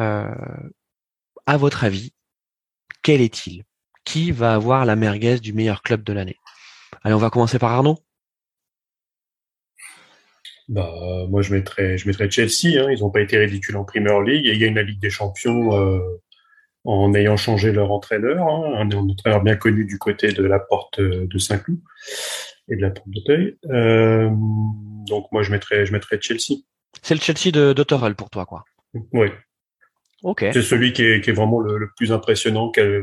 Euh, 0.00 0.34
à 1.46 1.56
votre 1.56 1.84
avis, 1.84 2.12
quel 3.02 3.20
est-il? 3.20 3.64
Qui 4.04 4.32
va 4.32 4.54
avoir 4.54 4.84
la 4.84 4.96
merguez 4.96 5.38
du 5.38 5.52
meilleur 5.52 5.82
club 5.82 6.02
de 6.02 6.12
l'année? 6.12 6.36
Allez, 7.02 7.14
on 7.14 7.18
va 7.18 7.30
commencer 7.30 7.58
par 7.58 7.72
Arnaud. 7.72 7.98
Bah, 10.68 10.90
moi, 11.28 11.42
je 11.42 11.54
mettrais, 11.54 11.98
je 11.98 12.10
Chelsea. 12.30 12.80
Hein. 12.80 12.90
Ils 12.90 13.00
n'ont 13.00 13.10
pas 13.10 13.20
été 13.20 13.36
ridicules 13.36 13.76
en 13.76 13.84
Premier 13.84 14.10
League 14.24 14.46
et 14.46 14.52
ils 14.52 14.58
gagnent 14.58 14.74
la 14.74 14.82
Ligue 14.82 15.00
des 15.00 15.10
Champions 15.10 15.76
euh, 15.78 16.00
en 16.84 17.14
ayant 17.14 17.36
changé 17.36 17.72
leur 17.72 17.92
entraîneur, 17.92 18.46
hein. 18.46 18.74
un 18.76 18.90
entraîneur 18.90 19.42
bien 19.42 19.56
connu 19.56 19.84
du 19.84 19.98
côté 19.98 20.32
de 20.32 20.44
la 20.44 20.58
porte 20.58 21.00
euh, 21.00 21.26
de 21.26 21.38
Saint-Cloud 21.38 21.80
et 22.68 22.76
de 22.76 22.82
la 22.82 22.90
porte 22.90 23.08
d'Auteuil. 23.08 23.56
Euh, 23.70 24.30
donc, 25.08 25.30
moi, 25.32 25.42
je 25.42 25.50
mettrais, 25.50 25.86
je 25.86 25.92
mettrais 25.92 26.18
Chelsea. 26.20 26.60
C'est 27.02 27.14
le 27.14 27.20
Chelsea 27.20 27.50
de, 27.52 27.72
de 27.72 28.12
pour 28.12 28.30
toi, 28.30 28.46
quoi. 28.46 28.64
Ouais, 29.12 29.32
Ok. 30.22 30.44
c'est 30.52 30.62
celui 30.62 30.92
qui 30.92 31.02
est, 31.04 31.20
qui 31.20 31.30
est 31.30 31.32
vraiment 31.32 31.60
le, 31.60 31.78
le 31.78 31.90
plus 31.96 32.12
impressionnant, 32.12 32.70
qui 32.70 32.80
a, 32.80 33.02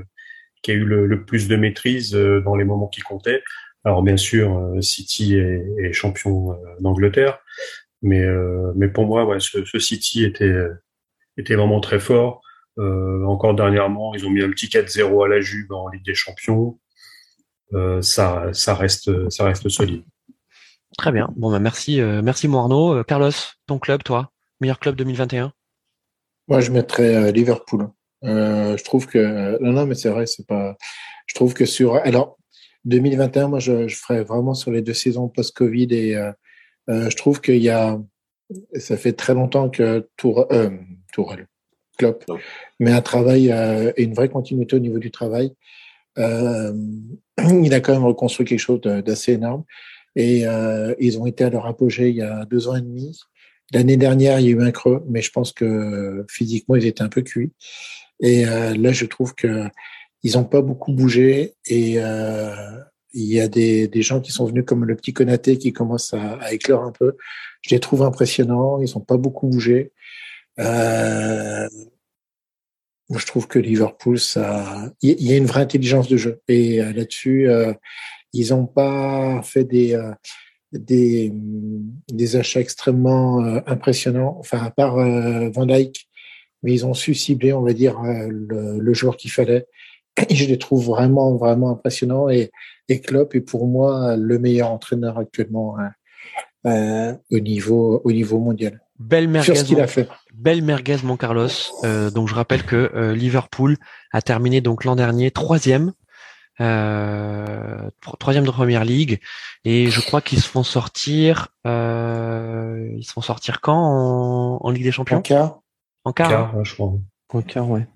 qui 0.64 0.72
a 0.72 0.74
eu 0.74 0.86
le, 0.86 1.06
le 1.06 1.26
plus 1.26 1.48
de 1.48 1.56
maîtrise 1.56 2.16
euh, 2.16 2.42
dans 2.42 2.56
les 2.56 2.64
moments 2.64 2.88
qui 2.88 3.02
comptaient. 3.02 3.42
Alors 3.84 4.02
bien 4.04 4.16
sûr, 4.16 4.58
euh, 4.58 4.80
City 4.82 5.36
est, 5.38 5.66
est 5.80 5.92
champion 5.92 6.54
euh, 6.54 6.56
d'Angleterre, 6.80 7.40
mais 8.02 8.24
mais 8.76 8.88
pour 8.88 9.06
moi, 9.06 9.26
ouais, 9.26 9.40
ce, 9.40 9.66
ce 9.66 9.80
City 9.80 10.24
était 10.24 10.54
était 11.38 11.56
vraiment 11.56 11.80
très 11.82 12.00
fort. 12.00 12.42
Euh, 12.78 13.24
encore 13.26 13.54
dernièrement, 13.54 14.14
ils 14.16 14.26
ont 14.26 14.30
mis 14.30 14.42
un 14.42 14.50
petit 14.50 14.68
4-0 14.68 15.26
à 15.26 15.28
la 15.28 15.42
Juve 15.42 15.72
en 15.72 15.90
Ligue 15.90 16.06
des 16.06 16.14
Champions. 16.16 16.80
Euh, 17.74 18.02
ça 18.02 18.50
ça 18.54 18.76
reste 18.76 19.30
ça 19.30 19.46
reste 19.46 19.68
solide. 19.70 20.04
Très 20.98 21.12
bien. 21.12 21.30
Bon, 21.36 21.52
bah 21.52 21.60
merci, 21.60 22.02
euh, 22.02 22.22
merci 22.22 22.48
mon 22.48 22.60
Arnaud. 22.60 22.96
Euh, 22.96 23.04
Carlos, 23.04 23.32
ton 23.68 23.80
club, 23.80 24.04
toi, 24.04 24.32
meilleur 24.60 24.80
club 24.80 24.96
2021. 24.96 25.54
Moi, 26.48 26.62
je 26.62 26.72
mettrais 26.72 27.16
euh, 27.16 27.32
Liverpool. 27.32 27.90
Euh, 28.24 28.78
je 28.78 28.84
trouve 28.84 29.08
que 29.08 29.62
non, 29.64 29.72
non, 29.72 29.86
mais 29.86 29.96
c'est 29.96 30.10
vrai, 30.10 30.26
c'est 30.26 30.46
pas. 30.46 30.76
Je 31.28 31.36
trouve 31.36 31.54
que 31.54 31.66
sur 31.66 31.96
alors 31.96 32.38
2021, 32.86 33.48
moi, 33.48 33.60
je, 33.60 33.88
je 33.88 33.96
ferais 33.96 34.24
vraiment 34.24 34.54
sur 34.54 34.72
les 34.72 34.82
deux 34.82 34.94
saisons 34.94 35.30
post-Covid 35.30 35.88
et 35.92 36.16
euh, 36.16 36.32
euh, 36.90 37.10
je 37.10 37.16
trouve 37.16 37.42
qu'il 37.42 37.62
y 37.62 37.70
a. 37.70 38.00
Ça 38.76 38.98
fait 38.98 39.14
très 39.14 39.34
longtemps 39.34 39.70
que 39.70 40.10
Tour, 40.18 40.46
euh, 40.52 40.70
Tourelle, 41.14 41.48
Klopp, 41.98 42.26
Non. 42.28 42.38
met 42.82 42.92
un 42.92 43.02
travail 43.02 43.50
euh, 43.50 43.94
et 43.96 44.04
une 44.04 44.14
vraie 44.14 44.28
continuité 44.28 44.76
au 44.76 44.80
niveau 44.80 45.00
du 45.00 45.10
travail. 45.10 45.54
Euh, 46.18 46.74
il 47.38 47.74
a 47.74 47.80
quand 47.80 47.94
même 47.94 48.04
reconstruit 48.04 48.46
quelque 48.46 48.60
chose 48.60 48.82
d'assez 48.82 49.34
énorme 49.34 49.64
et 50.16 50.46
euh, 50.46 50.94
ils 51.00 51.20
ont 51.20 51.26
été 51.26 51.44
à 51.44 51.50
leur 51.50 51.66
apogée 51.66 52.10
il 52.10 52.16
y 52.16 52.22
a 52.22 52.46
deux 52.46 52.68
ans 52.68 52.76
et 52.76 52.82
demi. 52.82 53.20
L'année 53.74 53.98
dernière, 53.98 54.40
il 54.40 54.46
y 54.46 54.50
a 54.50 54.52
eu 54.52 54.62
un 54.62 54.72
creux, 54.72 55.04
mais 55.10 55.22
je 55.22 55.32
pense 55.32 55.54
que 55.54 56.26
physiquement, 56.30 56.76
ils 56.76 56.86
étaient 56.86 57.04
un 57.04 57.10
peu 57.10 57.22
cuits. 57.22 57.54
Et 58.20 58.46
euh, 58.46 58.76
là, 58.76 58.92
je 58.92 59.06
trouve 59.06 59.34
que 59.34 59.66
ils 60.24 60.34
n'ont 60.34 60.44
pas 60.44 60.62
beaucoup 60.62 60.94
bougé. 60.94 61.56
Et 61.66 61.96
euh, 61.98 62.54
il 63.14 63.26
y 63.26 63.40
a 63.40 63.48
des, 63.48 63.88
des 63.88 64.02
gens 64.02 64.22
qui 64.22 64.32
sont 64.32 64.46
venus 64.46 64.66
comme 64.66 64.86
le 64.86 64.96
petit 64.96 65.14
Konaté 65.14 65.58
qui 65.58 65.74
commence 65.74 66.14
à, 66.14 66.34
à 66.34 66.52
éclore 66.52 66.84
un 66.84 66.92
peu. 66.92 67.16
Je 67.62 67.74
les 67.74 67.80
trouve 67.80 68.04
impressionnants. 68.04 68.82
Ils 68.82 68.92
n'ont 68.94 69.04
pas 69.04 69.18
beaucoup 69.18 69.48
bougé. 69.48 69.94
Euh, 70.60 71.68
je 73.10 73.26
trouve 73.26 73.48
que 73.48 73.60
Liverpool, 73.60 74.20
ça, 74.20 74.92
il 75.02 75.22
y, 75.22 75.34
a 75.34 75.38
une 75.38 75.46
vraie 75.46 75.62
intelligence 75.62 76.08
de 76.08 76.18
jeu. 76.18 76.42
Et 76.48 76.78
là-dessus, 76.78 77.50
ils 78.34 78.50
n'ont 78.52 78.66
pas 78.68 79.42
fait 79.44 79.64
des 79.64 79.94
euh, 79.94 80.12
des, 80.72 81.32
des 82.12 82.36
achats 82.38 82.62
extrêmement 82.62 83.44
euh, 83.44 83.60
impressionnants, 83.68 84.38
enfin 84.40 84.60
à 84.64 84.70
part 84.72 84.98
euh, 85.00 85.50
Van 85.50 85.66
Dijk, 85.66 86.08
mais 86.64 86.74
ils 86.74 86.86
ont 86.86 86.94
su 86.94 87.14
cibler, 87.14 87.52
on 87.54 87.62
va 87.62 87.74
dire, 87.74 88.00
le, 88.02 88.80
le 88.80 88.94
joueur 88.94 89.18
qu'il 89.18 89.32
fallait. 89.32 89.66
Et 90.30 90.36
je 90.36 90.46
les 90.46 90.58
trouve 90.58 90.86
vraiment, 90.86 91.36
vraiment 91.36 91.72
impressionnants. 91.72 92.30
Et, 92.30 92.52
et 92.90 93.00
Klopp 93.02 93.34
est 93.36 93.42
pour 93.42 93.66
moi 93.68 94.16
le 94.16 94.40
meilleur 94.40 94.70
entraîneur 94.70 95.18
actuellement 95.18 95.78
hein, 95.80 95.92
euh, 96.68 97.16
au 97.32 97.40
niveau 97.40 98.02
au 98.04 98.12
niveau 98.12 98.40
mondial. 98.40 98.82
Belle 99.00 99.24
Sur 99.24 99.32
merguez, 99.32 99.56
ce 99.56 99.64
qu'il 99.64 99.80
a 99.82 99.88
fait. 99.88 100.08
belle 100.34 100.62
merguez, 100.62 100.98
mon 101.04 101.18
Carlos. 101.18 101.48
Euh, 101.84 102.12
donc 102.12 102.28
je 102.28 102.36
rappelle 102.36 102.64
que 102.64 102.92
euh, 102.94 103.16
Liverpool 103.16 103.78
a 104.12 104.22
terminé 104.22 104.62
donc 104.62 104.84
l'an 104.86 104.96
dernier 104.96 105.32
troisième, 105.32 105.88
tro- 105.88 105.96
troisième 108.02 108.46
de 108.46 108.52
première 108.52 108.86
ligue, 108.86 109.20
et 109.66 109.90
je 109.90 110.02
crois 110.02 110.22
qu'ils 110.22 110.40
se 110.42 110.48
font 110.48 110.64
sortir. 110.64 111.48
Euh, 111.68 112.90
ils 112.98 113.04
se 113.04 113.14
font 113.14 113.22
sortir 113.22 113.62
quand 113.62 113.76
en, 113.76 114.58
en 114.62 114.70
Ligue 114.72 114.84
des 114.84 114.92
Champions 114.92 115.18
En 115.18 115.22
quart, 115.22 115.60
En 116.06 116.14
quart. 116.14 116.28
hein 116.30 116.30
Car, 116.30 116.56
hein, 116.56 116.64
je 116.64 116.74
crois. 116.74 116.94
En 117.34 117.42
quart, 117.42 117.70
ouais. 117.70 117.88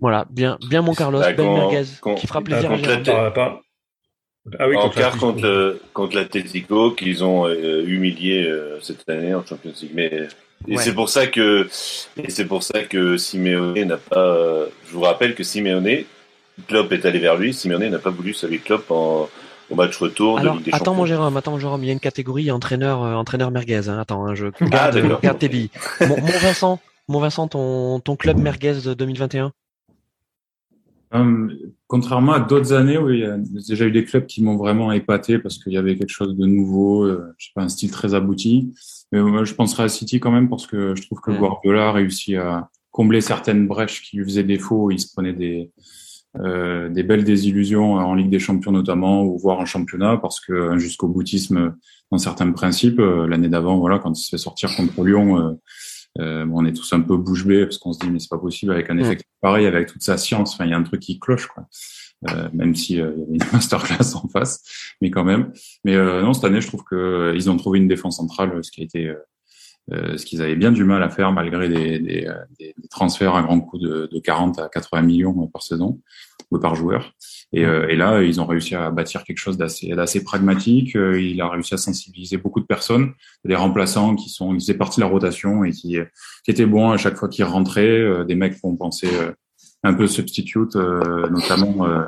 Voilà, 0.00 0.26
bien, 0.30 0.58
bien 0.68 0.82
mon 0.82 0.94
Carlos, 0.94 1.20
Bah, 1.20 1.32
merguez, 1.36 1.84
qui 2.16 2.26
fera 2.26 2.40
Ah, 2.40 2.42
plaisir 2.42 2.70
à 2.72 3.30
par, 3.32 3.60
Ah 4.58 4.68
oui, 4.68 4.76
en 4.76 4.82
contre 4.82 4.96
quart 4.96 5.16
contre, 5.18 5.42
le- 5.42 5.80
contre 5.92 6.16
l'Atletico 6.16 6.92
qu'ils 6.92 7.24
ont 7.24 7.46
euh, 7.46 7.84
humilié 7.86 8.44
euh, 8.46 8.78
cette 8.80 9.08
année 9.08 9.34
en 9.34 9.44
Champions 9.44 9.72
League. 9.82 9.92
Mais 9.94 10.28
et 10.68 10.76
Ouais. 10.76 10.82
c'est 10.82 10.94
pour 10.94 11.08
ça 11.08 11.26
que 11.26 11.68
et 12.16 12.30
c'est 12.30 12.46
pour 12.46 12.62
ça 12.62 12.82
que 12.82 13.16
Simeone 13.16 13.84
n'a 13.84 13.96
pas. 13.98 14.18
euh, 14.18 14.66
je 14.86 14.92
vous 14.92 15.00
rappelle 15.02 15.34
que 15.34 15.42
Simeone, 15.44 16.04
Klopp 16.68 16.92
est 16.92 17.04
allé 17.04 17.18
vers 17.18 17.36
lui. 17.36 17.52
Simeone 17.54 17.88
n'a 17.88 17.98
pas 17.98 18.10
voulu 18.10 18.32
saluer 18.34 18.58
Klopp 18.58 18.90
en, 18.90 19.28
au 19.70 19.74
match 19.74 19.96
retour 19.98 20.36
de 20.36 20.40
Alors, 20.40 20.54
Ligue 20.56 20.64
des 20.66 20.70
attends 20.70 20.78
Champions. 20.78 20.94
mon 20.94 21.06
Jérôme, 21.06 21.36
attends 21.36 21.50
mon 21.52 21.58
Jérôme, 21.58 21.82
il 21.84 21.86
y 21.86 21.90
a 21.90 21.92
une 21.92 22.00
catégorie 22.00 22.50
entraîneur, 22.50 23.02
euh, 23.04 23.14
entraîneur 23.14 23.50
merguez. 23.50 23.88
Hein. 23.88 23.98
Attends, 23.98 24.26
hein, 24.26 24.34
je 24.34 24.46
Ah, 24.60 24.66
garde, 24.68 24.94
d'accord. 24.98 25.20
garde 25.20 25.38
tes 25.38 25.48
billes. 25.48 25.70
Mon, 26.00 26.16
mon 26.20 26.38
Vincent, 26.38 26.80
mon 27.08 27.20
Vincent, 27.20 27.48
ton, 27.48 28.00
ton 28.00 28.16
club 28.16 28.38
merguez 28.38 28.74
de 28.84 28.94
2021. 28.94 29.52
Hum, 31.12 31.52
contrairement 31.86 32.32
à 32.32 32.40
d'autres 32.40 32.72
années 32.72 32.98
où 32.98 33.10
il 33.10 33.20
y 33.20 33.24
a 33.24 33.36
déjà 33.38 33.84
eu 33.86 33.92
des 33.92 34.04
clubs 34.04 34.26
qui 34.26 34.42
m'ont 34.42 34.56
vraiment 34.56 34.90
épaté 34.90 35.38
parce 35.38 35.56
qu'il 35.58 35.72
y 35.72 35.76
avait 35.78 35.96
quelque 35.96 36.10
chose 36.10 36.36
de 36.36 36.46
nouveau, 36.46 37.04
euh, 37.04 37.32
je 37.38 37.46
sais 37.46 37.52
pas, 37.54 37.62
un 37.62 37.68
style 37.68 37.92
très 37.92 38.14
abouti. 38.14 38.74
Mais 39.12 39.20
moi, 39.20 39.44
je 39.44 39.54
penserais 39.54 39.84
à 39.84 39.88
City 39.88 40.18
quand 40.18 40.32
même 40.32 40.48
parce 40.48 40.66
que 40.66 40.94
je 40.96 41.02
trouve 41.06 41.20
que 41.20 41.30
Mm. 41.30 41.38
Guardiola 41.38 41.88
a 41.88 41.92
réussi 41.92 42.34
à 42.36 42.68
combler 42.90 43.20
certaines 43.20 43.68
brèches 43.68 44.02
qui 44.02 44.16
lui 44.16 44.24
faisaient 44.24 44.42
défaut. 44.42 44.90
Il 44.90 44.98
se 44.98 45.12
prenait 45.12 45.32
des, 45.32 45.70
euh, 46.40 46.88
des 46.88 47.02
belles 47.02 47.24
désillusions 47.24 47.94
en 47.94 48.14
Ligue 48.14 48.30
des 48.30 48.38
Champions 48.38 48.72
notamment 48.72 49.24
ou 49.24 49.38
voire 49.38 49.58
en 49.58 49.66
championnat 49.66 50.16
parce 50.18 50.40
que 50.40 50.70
un 50.70 50.78
jusqu'au 50.78 51.08
boutisme 51.08 51.76
dans 52.10 52.18
certains 52.18 52.50
principes, 52.52 53.00
euh, 53.00 53.26
l'année 53.26 53.48
d'avant, 53.48 53.78
voilà, 53.78 53.98
quand 53.98 54.12
il 54.18 54.22
se 54.22 54.28
fait 54.30 54.38
sortir 54.38 54.74
contre 54.76 55.02
Lyon, 55.04 55.38
euh, 55.40 55.52
euh, 56.20 56.44
bon, 56.46 56.62
on 56.62 56.64
est 56.64 56.72
tous 56.72 56.92
un 56.92 57.00
peu 57.00 57.16
bouche 57.16 57.44
bée 57.46 57.64
parce 57.66 57.78
qu'on 57.78 57.92
se 57.92 57.98
dit 57.98 58.10
mais 58.10 58.18
c'est 58.20 58.30
pas 58.30 58.38
possible 58.38 58.72
avec 58.72 58.88
un 58.90 58.94
Mm. 58.94 59.00
effectif 59.00 59.26
pareil, 59.40 59.66
avec 59.66 59.88
toute 59.88 60.02
sa 60.02 60.16
science. 60.16 60.54
Enfin, 60.54 60.64
il 60.64 60.70
y 60.70 60.74
a 60.74 60.78
un 60.78 60.82
truc 60.82 61.00
qui 61.00 61.18
cloche, 61.18 61.46
quoi. 61.46 61.66
Euh, 62.30 62.48
même 62.54 62.74
si 62.74 62.98
euh, 63.00 63.12
il 63.16 63.20
y 63.20 63.22
avait 63.24 63.32
une 63.34 63.38
masterclass 63.52 64.14
en 64.16 64.26
face, 64.28 64.62
mais 65.02 65.10
quand 65.10 65.24
même. 65.24 65.52
Mais 65.84 65.94
euh, 65.94 66.22
non, 66.22 66.32
cette 66.32 66.44
année, 66.44 66.60
je 66.62 66.66
trouve 66.68 66.82
que 66.84 66.94
euh, 66.96 67.34
ils 67.36 67.50
ont 67.50 67.56
trouvé 67.58 67.78
une 67.78 67.88
défense 67.88 68.16
centrale, 68.16 68.58
ce 68.64 68.70
qui 68.70 68.80
a 68.80 68.84
été, 68.84 69.06
euh, 69.08 69.16
euh, 69.92 70.16
ce 70.16 70.24
qu'ils 70.24 70.40
avaient 70.42 70.56
bien 70.56 70.72
du 70.72 70.84
mal 70.84 71.02
à 71.02 71.10
faire 71.10 71.30
malgré 71.32 71.68
des, 71.68 71.98
des, 71.98 72.26
euh, 72.26 72.34
des- 72.58 72.74
transferts 72.90 73.34
à 73.34 73.42
grands 73.42 73.60
coûts 73.60 73.78
de, 73.78 74.08
de 74.10 74.18
40 74.18 74.58
à 74.58 74.68
80 74.70 75.02
millions 75.02 75.46
par 75.48 75.62
saison 75.62 76.00
ou 76.50 76.58
par 76.58 76.74
joueur. 76.74 77.12
Et, 77.52 77.64
euh, 77.64 77.88
et 77.88 77.96
là, 77.96 78.22
ils 78.22 78.40
ont 78.40 78.46
réussi 78.46 78.74
à 78.74 78.90
bâtir 78.90 79.24
quelque 79.24 79.38
chose 79.38 79.56
d'assez 79.58 80.24
pragmatique. 80.24 80.94
Euh, 80.96 81.20
Il 81.20 81.40
a 81.40 81.48
réussi 81.48 81.74
à 81.74 81.76
sensibiliser 81.76 82.36
beaucoup 82.36 82.60
de 82.60 82.66
personnes, 82.66 83.12
des 83.44 83.56
remplaçants 83.56 84.14
qui 84.14 84.28
sont, 84.28 84.52
qui 84.52 84.60
faisaient 84.60 84.78
partie 84.78 85.00
de 85.00 85.04
la 85.04 85.10
rotation 85.10 85.64
et 85.64 85.72
qui, 85.72 85.98
qui 86.44 86.50
étaient 86.50 86.66
bons 86.66 86.90
à 86.90 86.96
chaque 86.96 87.16
fois 87.16 87.28
qu'ils 87.28 87.44
rentraient. 87.44 88.00
Euh, 88.00 88.24
des 88.24 88.34
mecs 88.36 88.60
qu'on 88.60 88.76
pensait 88.76 89.12
euh, 89.12 89.32
un 89.82 89.94
peu 89.94 90.06
substitute, 90.06 90.76
euh, 90.76 91.28
notamment. 91.30 91.86
euh, 91.86 92.04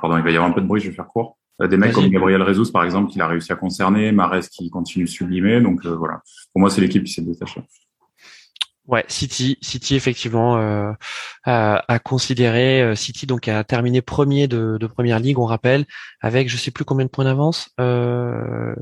pardon, 0.00 0.16
il 0.16 0.24
va 0.24 0.30
y 0.30 0.36
avoir 0.36 0.50
un 0.50 0.54
peu 0.54 0.60
de 0.60 0.66
bruit, 0.66 0.80
je 0.80 0.88
vais 0.88 0.94
faire 0.94 1.06
court. 1.06 1.36
Des 1.60 1.76
mecs 1.76 1.92
comme 1.92 2.08
Gabriel 2.08 2.44
Jesus, 2.46 2.70
par 2.70 2.84
exemple, 2.84 3.10
qu'il 3.10 3.20
a 3.20 3.26
réussi 3.26 3.50
à 3.50 3.56
concerner, 3.56 4.12
Marès 4.12 4.48
qui 4.48 4.70
continue 4.70 5.06
de 5.06 5.10
sublimer. 5.10 5.60
Donc 5.60 5.84
euh, 5.84 5.96
voilà, 5.96 6.22
pour 6.52 6.60
moi, 6.60 6.70
c'est 6.70 6.80
l'équipe 6.80 7.02
qui 7.02 7.12
s'est 7.12 7.22
détachée. 7.22 7.62
Ouais, 8.88 9.04
City, 9.08 9.58
City 9.60 9.94
effectivement 9.96 10.56
euh, 10.56 10.90
a, 11.44 11.84
a 11.92 11.98
considéré 11.98 12.80
euh, 12.82 12.94
City 12.94 13.26
donc 13.26 13.46
a 13.46 13.62
terminé 13.62 14.00
premier 14.00 14.48
de, 14.48 14.78
de 14.80 14.86
première 14.86 15.18
ligue, 15.18 15.38
on 15.38 15.44
rappelle, 15.44 15.84
avec 16.22 16.48
je 16.48 16.56
sais 16.56 16.70
plus 16.70 16.86
combien 16.86 17.04
de 17.04 17.10
points 17.10 17.26
d'avance. 17.26 17.68
Euh, 17.80 18.74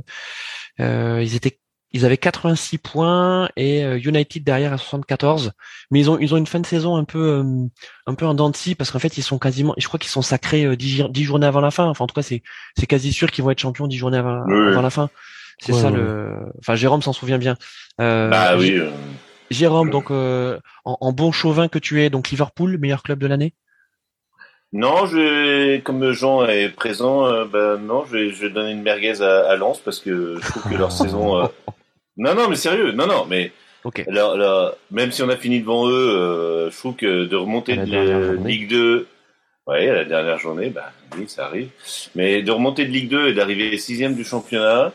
euh, 0.81 1.21
ils 1.25 1.35
étaient, 1.35 1.59
ils 1.93 2.05
avaient 2.05 2.19
86 2.19 2.79
points 2.79 3.49
et 3.57 3.83
euh, 3.85 3.99
United 3.99 4.45
derrière 4.45 4.73
à 4.73 4.79
74. 4.79 5.53
Mais 5.91 5.99
ils 6.01 6.09
ont 6.11 6.19
ils 6.21 6.33
ont 6.35 6.37
une 6.37 6.47
fin 6.47 6.61
de 6.61 6.67
saison 6.67 6.97
un 6.97 7.05
peu 7.05 7.19
euh, 7.19 7.67
un 8.07 8.15
peu 8.15 8.27
en 8.27 8.35
dents 8.35 8.53
parce 8.79 8.91
qu'en 8.93 8.99
fait 9.01 9.19
ils 9.19 9.23
sont 9.23 9.39
quasiment, 9.39 9.75
je 9.77 9.89
crois 9.89 9.99
qu'ils 9.99 10.11
sont 10.11 10.23
sacrés 10.23 10.65
euh, 10.67 10.77
10, 10.77 10.97
jour- 10.99 11.09
10 11.09 11.25
journées 11.25 11.47
avant 11.47 11.61
la 11.61 11.71
fin. 11.73 11.85
Enfin 11.87 12.05
en 12.05 12.07
tout 12.07 12.15
cas 12.15 12.23
c'est 12.23 12.43
c'est 12.79 12.87
quasi 12.87 13.13
sûr 13.13 13.31
qu'ils 13.31 13.43
vont 13.43 13.51
être 13.51 13.59
champions 13.61 13.87
10 13.89 13.97
journées 13.97 14.19
avant, 14.19 14.43
Oui, 14.47 14.55
oui. 14.55 14.69
avant 14.69 14.83
la 14.83 14.91
fin. 14.91 15.11
C'est 15.59 15.73
Ouais, 15.73 15.81
ça 15.81 15.91
ouais. 15.91 15.97
le. 15.97 16.33
Enfin 16.61 16.75
Jérôme 16.77 17.03
s'en 17.03 17.13
souvient 17.15 17.39
bien. 17.39 17.57
Euh, 18.01 18.29
Bah 18.29 18.57
oui. 18.59 18.79
Jérôme, 19.51 19.91
donc 19.91 20.11
euh, 20.11 20.59
en, 20.85 20.97
en 21.01 21.13
bon 21.13 21.33
chauvin 21.33 21.69
que 21.69 21.79
tu 21.79 22.03
es, 22.03 22.11
donc 22.11 22.31
Liverpool, 22.31 22.79
meilleur 22.79 23.03
club 23.03 23.19
de 23.19 23.27
l'année? 23.27 23.55
Non, 24.73 25.07
je 25.07 25.79
comme 25.79 26.11
Jean 26.13 26.45
est 26.47 26.69
présent, 26.69 27.27
euh, 27.27 27.45
ben 27.45 27.77
non, 27.79 28.05
je 28.05 28.13
vais, 28.13 28.31
je 28.31 28.47
vais 28.47 28.51
donner 28.53 28.73
une 28.73 28.83
merguez 28.83 29.23
à, 29.23 29.49
à 29.49 29.57
Lens 29.57 29.79
parce 29.79 30.01
que 30.01 30.39
je 30.41 30.49
trouve 30.51 30.65
que 30.71 30.77
leur 30.77 30.91
saison. 30.93 31.39
euh, 31.39 31.47
Non, 32.17 32.35
non, 32.35 32.49
mais 32.49 32.57
sérieux, 32.57 32.93
non, 32.93 33.07
non, 33.07 33.27
mais 33.27 33.53
Ok. 33.85 34.05
leur- 34.09 34.37
leur- 34.37 34.77
même 34.91 35.13
si 35.13 35.23
on 35.23 35.29
a 35.29 35.37
fini 35.37 35.61
devant 35.61 35.89
eux, 35.89 36.69
je 36.71 36.77
trouve 36.77 36.97
que 36.97 37.25
de 37.25 37.37
remonter 37.37 37.77
la 37.77 37.85
de 37.87 38.35
journée. 38.35 38.51
Ligue 38.53 38.69
2, 38.69 39.07
ouais, 39.69 39.89
à 39.89 39.95
la 39.95 40.05
dernière 40.05 40.39
journée, 40.39 40.71
bah 40.71 40.93
oui, 41.17 41.29
ça 41.29 41.47
arrive, 41.47 41.71
mais 42.17 42.43
de 42.43 42.51
remonter 42.51 42.85
de 42.85 42.91
Ligue 42.91 43.09
2 43.09 43.29
et 43.29 43.35
d'arriver 43.35 43.79
sixième 43.79 44.15
du 44.15 44.25
championnat. 44.25 44.93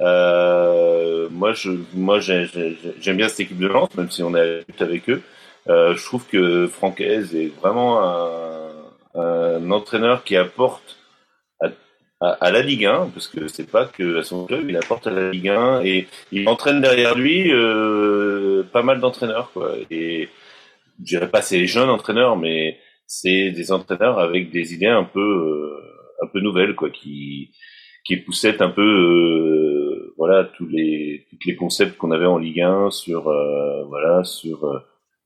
Euh, 0.00 1.28
moi, 1.30 1.52
j'aime 1.52 3.16
bien 3.16 3.28
cette 3.28 3.40
équipe 3.40 3.58
de 3.58 3.66
Lens, 3.66 3.94
même 3.96 4.10
si 4.10 4.22
on 4.22 4.34
est 4.34 4.64
avec 4.80 5.08
eux. 5.10 5.22
Euh, 5.68 5.94
je 5.94 6.04
trouve 6.04 6.26
que 6.26 6.66
Francaise 6.66 7.34
est 7.34 7.54
vraiment 7.60 8.02
un, 8.02 9.70
entraîneur 9.70 10.24
qui 10.24 10.36
apporte 10.36 10.96
à, 12.20 12.50
la 12.50 12.62
Ligue 12.62 12.86
1, 12.86 13.10
parce 13.14 13.28
que 13.28 13.48
c'est 13.48 13.70
pas 13.70 13.86
que 13.86 14.18
à 14.18 14.22
son 14.22 14.46
club, 14.46 14.68
il 14.68 14.76
apporte 14.76 15.06
à 15.06 15.10
la 15.10 15.30
Ligue 15.30 15.48
1 15.48 15.82
et 15.84 16.06
il 16.32 16.48
entraîne 16.48 16.80
derrière 16.80 17.14
lui 17.14 17.50
euh, 17.50 18.62
pas 18.72 18.82
mal 18.82 19.00
d'entraîneurs, 19.00 19.50
quoi. 19.52 19.74
Et 19.90 20.28
je 20.98 21.04
dirais 21.04 21.30
pas 21.30 21.40
c'est 21.40 21.66
jeunes 21.66 21.88
entraîneurs, 21.88 22.36
mais 22.36 22.78
c'est 23.06 23.50
des 23.50 23.72
entraîneurs 23.72 24.18
avec 24.18 24.50
des 24.50 24.74
idées 24.74 24.86
un 24.86 25.04
peu 25.04 25.72
un 26.22 26.26
peu 26.26 26.40
nouvelles, 26.40 26.74
quoi, 26.74 26.90
qui 26.90 27.52
qui 28.04 28.22
un 28.60 28.70
peu 28.70 29.69
voilà 30.20 30.44
tous 30.44 30.66
les 30.66 31.26
tous 31.30 31.48
les 31.48 31.56
concepts 31.56 31.96
qu'on 31.96 32.10
avait 32.10 32.26
en 32.26 32.36
Ligue 32.36 32.60
1 32.60 32.90
sur 32.90 33.28
euh, 33.28 33.84
voilà 33.84 34.22
sur 34.22 34.64
euh, 34.64 34.78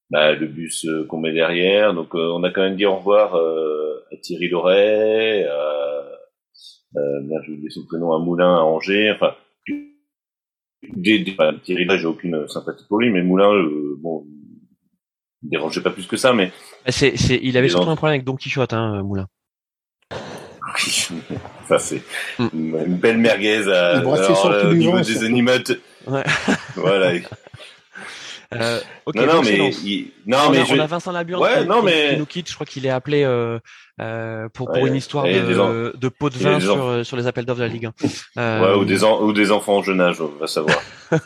bah, 0.08 0.32
le 0.32 0.46
bus 0.46 0.86
euh, 0.86 1.04
qu'on 1.04 1.18
met 1.18 1.32
derrière. 1.32 1.94
Donc 1.94 2.14
on 2.14 2.44
a 2.44 2.50
quand 2.50 2.62
même 2.62 2.76
dit 2.76 2.86
au 2.86 2.94
revoir 2.94 3.34
à 3.34 4.16
Thierry 4.22 4.48
Loret, 4.48 5.46
à 5.46 6.04
euh, 6.96 7.20
merde, 7.24 7.42
j'ai 7.44 7.52
oublié 7.54 7.70
son 7.70 7.84
prénom, 7.84 8.12
à 8.12 8.20
Moulin 8.20 8.54
à 8.54 8.60
Angers. 8.60 9.10
Enfin, 9.10 9.34
des, 10.94 11.18
des, 11.24 11.32
enfin, 11.32 11.58
Thierry 11.64 11.86
Loret, 11.86 11.98
j'ai 11.98 12.06
aucune 12.06 12.46
sympathie 12.46 12.84
pour 12.88 13.00
lui, 13.00 13.10
mais 13.10 13.22
Moulin, 13.22 13.50
bon, 13.98 14.24
il 15.42 15.50
dérangeait 15.50 15.82
pas 15.82 15.90
plus 15.90 16.06
que 16.06 16.16
ça, 16.16 16.32
mais 16.32 16.52
C'est, 16.86 17.16
c'est, 17.16 17.40
il 17.42 17.56
avait 17.56 17.68
surtout 17.68 17.90
un 17.90 17.96
problème 17.96 18.14
avec 18.14 18.24
Don 18.24 18.36
Quichotte, 18.36 18.72
hein, 18.72 19.02
Moulin. 19.02 19.26
ça 21.68 21.78
c'est 21.78 22.02
Mm. 22.38 22.48
une, 22.54 22.96
belle 22.96 23.18
merguez 23.18 23.68
à, 23.68 23.98
alors, 23.98 24.16
tous 24.26 24.46
au 24.48 24.74
niveau 24.74 25.00
des 25.00 25.24
animateurs. 25.24 25.76
Ouais. 26.06 26.24
voilà. 26.76 27.12
Euh, 28.54 28.78
ok, 29.06 29.14
non, 29.16 29.26
non, 29.26 29.42
mais, 29.42 29.70
il- 29.84 30.12
non, 30.26 30.38
on, 30.46 30.50
mais 30.50 30.60
a, 30.60 30.64
je, 30.64 30.74
on 30.74 30.78
a 30.78 30.86
Vincent 30.86 31.10
Laburne 31.10 31.42
Ouais, 31.42 31.62
qui, 31.62 31.66
non, 31.68 31.82
mais- 31.82 32.10
qui 32.10 32.16
nous 32.18 32.26
quitte. 32.26 32.48
Je 32.50 32.54
crois 32.54 32.66
qu'il 32.66 32.86
est 32.86 32.90
appelé 32.90 33.24
euh, 33.24 33.58
euh, 34.00 34.48
pour, 34.52 34.66
pour 34.68 34.82
Ouais, 34.82 34.88
une 34.88 34.94
histoire 34.94 35.24
de, 35.24 35.92
de 35.96 36.08
pot 36.08 36.30
de 36.30 36.38
vin 36.38 36.60
sur, 36.60 36.76
en- 36.76 36.88
euh, 36.88 37.04
sur 37.04 37.16
les 37.16 37.26
appels 37.26 37.46
d'offres 37.46 37.60
de 37.60 37.64
la 37.64 37.72
Ligue 37.72 37.86
1. 37.86 37.92
Euh, 38.38 38.60
ouais, 38.74 38.80
ou 38.80 38.84
des, 38.84 39.02
en- 39.02 39.20
ou 39.22 39.32
des 39.32 39.50
enfants 39.50 39.78
en 39.78 39.82
jeune 39.82 40.00
âge, 40.00 40.20
on 40.20 40.28
va 40.38 40.46
savoir. 40.46 40.78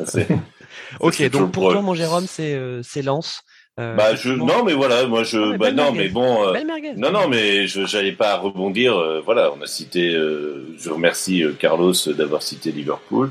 Ça, 0.07 0.21
ok, 1.01 1.31
donc 1.31 1.53
pour 1.53 1.71
toi, 1.73 1.83
mon 1.83 1.95
Jérôme, 1.95 2.27
c'est, 2.27 2.55
euh, 2.55 2.81
c'est 2.83 3.03
Lens. 3.03 3.43
Euh, 3.79 3.95
bah, 3.95 4.15
je, 4.17 4.31
non, 4.33 4.65
mais 4.65 4.73
voilà, 4.75 5.07
moi, 5.07 5.23
je, 5.23 5.39
Ah, 5.39 5.47
mais 5.53 5.59
bah, 5.59 5.73
non, 5.73 5.93
mais 5.93 6.09
bon, 6.09 6.49
euh. 6.49 6.53
Non, 6.97 7.13
non, 7.13 7.29
mais 7.29 7.67
je 7.69 7.87
j'allais 7.87 8.13
pas 8.13 8.37
rebondir. 8.37 8.97
euh, 8.99 9.21
voilà, 9.25 9.53
on 9.57 9.63
a 9.63 9.67
cité. 9.67 10.15
euh, 10.15 10.67
je 10.79 10.91
remercie 10.91 11.45
euh, 11.45 11.53
Carlos 11.53 11.93
d'avoir 12.09 12.43
cité 12.43 12.73
Liverpool. 12.73 13.31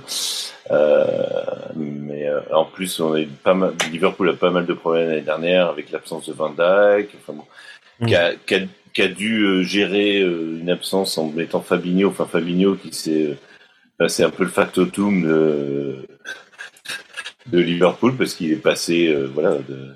Euh, 0.72 1.06
mais 1.76 2.28
euh, 2.30 2.40
en 2.54 2.66
plus, 2.66 3.00
on 3.02 3.14
a 3.14 3.20
eu 3.22 3.28
pas 3.28 3.54
mal. 3.54 3.74
Liverpool 3.92 4.30
a 4.30 4.34
pas 4.34 4.52
mal 4.52 4.66
de 4.66 4.74
problèmes 4.74 5.10
l'année 5.10 5.22
dernière 5.22 5.68
avec 5.68 5.92
l'absence 5.92 6.28
de 6.28 6.34
Van 6.34 6.50
Dijk. 6.50 7.10
Enfin 7.22 7.34
bon, 7.34 8.06
qui 8.08 8.16
a, 8.16 8.34
qui 8.36 8.56
a, 8.56 8.60
qui 8.94 9.02
a 9.02 9.08
dû 9.10 9.44
euh, 9.44 9.64
gérer 9.64 10.22
euh, 10.22 10.60
une 10.62 10.70
absence 10.70 11.18
en 11.18 11.28
mettant 11.30 11.62
Fabinho. 11.62 12.10
Enfin 12.10 12.26
Fabinho 12.26 12.76
qui 12.76 12.94
s'est. 12.94 13.38
c'est 14.08 14.24
un 14.24 14.30
peu 14.30 14.44
le 14.44 14.50
factotum 14.50 15.24
de, 15.24 16.08
de 17.48 17.60
Liverpool 17.60 18.16
parce 18.18 18.34
qu'il 18.34 18.52
est 18.52 18.56
passé, 18.56 19.08
euh, 19.08 19.28
voilà. 19.34 19.56
De, 19.56 19.90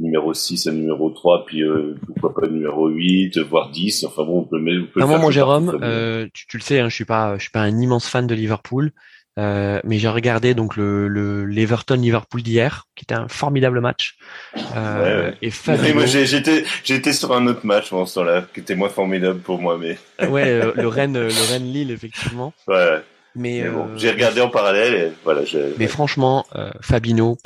numéro 0.00 0.34
6 0.34 0.66
à 0.66 0.72
numéro 0.72 1.10
3, 1.10 1.44
puis 1.46 1.62
euh, 1.62 1.94
pourquoi 2.20 2.34
pas 2.42 2.48
numéro 2.48 2.88
8, 2.88 3.38
voire 3.38 3.70
10. 3.70 4.04
Enfin 4.04 4.24
bon, 4.24 4.40
on 4.40 4.44
peut, 4.44 4.58
mon 4.58 4.76
jouer 5.06 5.06
partout, 5.18 5.30
Jérôme, 5.32 5.78
euh, 5.82 6.26
tu, 6.34 6.46
tu 6.48 6.56
le 6.56 6.62
sais, 6.62 6.80
hein, 6.80 6.88
je 6.88 6.94
suis 6.94 7.04
pas, 7.04 7.36
je 7.36 7.42
suis 7.42 7.50
pas 7.50 7.60
un 7.60 7.78
immense 7.80 8.08
fan 8.08 8.26
de 8.26 8.34
Liverpool, 8.34 8.90
euh, 9.38 9.80
mais 9.84 9.98
j'ai 9.98 10.08
regardé 10.08 10.54
donc 10.54 10.76
le, 10.76 11.06
le 11.06 11.44
l'Everton 11.46 11.94
Liverpool 11.94 12.42
d'hier, 12.42 12.86
qui 12.96 13.04
était 13.04 13.14
un 13.14 13.28
formidable 13.28 13.80
match. 13.80 14.16
Euh, 14.76 15.30
Ouais. 15.40 15.48
Et 15.88 15.92
moi, 15.92 16.06
j'ai- 16.06 16.26
j'étais, 16.26 16.64
j'étais 16.84 17.12
sur 17.12 17.32
un 17.32 17.46
autre 17.46 17.64
match, 17.64 17.90
bon, 17.90 18.06
ce 18.06 18.16
temps-là, 18.16 18.44
qui 18.52 18.60
était 18.60 18.74
moins 18.74 18.88
formidable 18.88 19.38
pour 19.40 19.60
moi, 19.60 19.78
mais, 19.78 19.98
ouais, 20.26 20.60
le 20.74 20.88
Rennes, 20.88 21.18
le 21.28 21.52
Rennes 21.52 21.72
Lille 21.72 21.90
effectivement. 21.90 22.52
ouais. 22.68 23.00
Mais, 23.36 23.60
Mais 23.62 23.70
bon, 23.70 23.86
j'ai 23.96 24.10
regardé 24.10 24.40
en 24.40 24.48
parallèle, 24.48 24.94
et 24.94 25.12
voilà, 25.22 25.42
Mais 25.78 25.86
franchement, 25.86 26.44
Fabinho, 26.80 27.38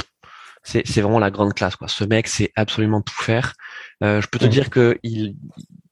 c'est 0.64 0.83
c'est 0.87 1.00
vraiment 1.03 1.20
la 1.20 1.31
grande 1.31 1.55
classe 1.55 1.77
quoi. 1.77 1.87
Ce 1.88 2.03
mec, 2.05 2.27
c'est 2.27 2.50
absolument 2.57 3.00
tout 3.03 3.14
faire. 3.14 3.53
Euh, 4.03 4.20
je 4.20 4.27
peux 4.27 4.38
te 4.40 4.46
dire 4.46 4.70
que 4.70 4.98
il 5.03 5.37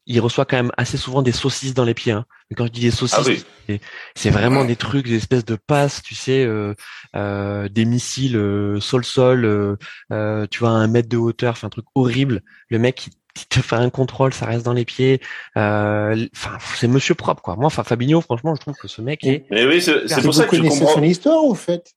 il 0.05 0.19
reçoit 0.19 0.45
quand 0.45 0.57
même 0.57 0.73
assez 0.77 0.97
souvent 0.97 1.23
des 1.23 1.31
saucisses 1.31 1.75
dans 1.75 1.85
les 1.85 1.95
pieds. 1.95 2.11
Hein. 2.11 2.25
Mais 2.51 2.57
quand 2.57 2.67
je 2.67 2.73
dis 2.73 2.81
des 2.81 2.91
saucisses, 2.91 3.47
Ah 3.69 3.75
c'est 4.17 4.31
vraiment 4.31 4.65
des 4.65 4.75
trucs, 4.75 5.07
des 5.07 5.15
espèces 5.17 5.45
de 5.45 5.55
passes, 5.55 6.03
tu 6.03 6.17
sais, 6.17 6.45
euh, 6.45 6.75
euh, 7.15 7.69
des 7.69 7.85
missiles 7.85 8.37
euh, 8.37 8.81
sol-sol, 8.81 9.45
euh, 9.45 9.77
euh, 10.13 10.47
tu 10.51 10.59
vois, 10.59 10.71
à 10.71 10.73
un 10.73 10.89
mètre 10.89 11.09
de 11.09 11.17
hauteur, 11.17 11.53
enfin 11.53 11.69
un 11.69 11.71
truc 11.71 11.85
horrible. 11.95 12.43
Le 12.69 12.81
mec, 12.81 13.07
il, 13.07 13.13
il 13.37 13.47
te 13.47 13.61
fait 13.61 13.77
un 13.77 13.91
contrôle, 13.91 14.35
ça 14.35 14.45
reste 14.45 14.65
dans 14.65 14.73
les 14.73 14.85
pieds. 14.85 15.21
Euh, 15.57 16.27
Enfin, 16.35 16.59
c'est 16.75 16.89
Monsieur 16.89 17.15
propre, 17.15 17.41
quoi. 17.41 17.55
Moi, 17.55 17.67
enfin, 17.67 17.85
Fabinho, 17.85 18.21
franchement, 18.21 18.57
je 18.57 18.61
trouve 18.61 18.75
que 18.75 18.89
ce 18.89 19.03
mec 19.03 19.25
est. 19.25 19.47
Mais 19.53 19.65
oui, 19.67 19.81
c'est 19.81 20.21
pour 20.23 20.35
ça 20.35 20.47
que 20.47 20.57
je 20.57 20.63
connaissez 20.63 20.81
comprends. 20.81 20.95
son 20.97 21.03
histoire, 21.05 21.45
au 21.45 21.55
fait? 21.55 21.93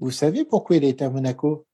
Vous 0.00 0.10
savez 0.10 0.46
pourquoi 0.46 0.76
il 0.76 0.84
était 0.84 1.04
à 1.04 1.10
Monaco? 1.10 1.66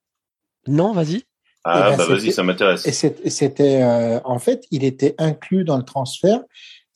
Non, 0.68 0.92
vas-y. 0.92 1.24
Ah 1.64 1.90
Eh 1.92 1.96
ben, 1.96 1.96
bah 1.98 2.14
vas-y, 2.14 2.33
ça 2.33 2.42
m'intéresse. 2.42 2.87
Et 2.87 3.31
c'était, 3.31 3.83
euh, 3.83 4.20
en 4.24 4.38
fait, 4.38 4.64
il 4.70 4.85
était 4.85 5.14
inclus 5.18 5.64
dans 5.64 5.76
le 5.76 5.85
transfert. 5.85 6.40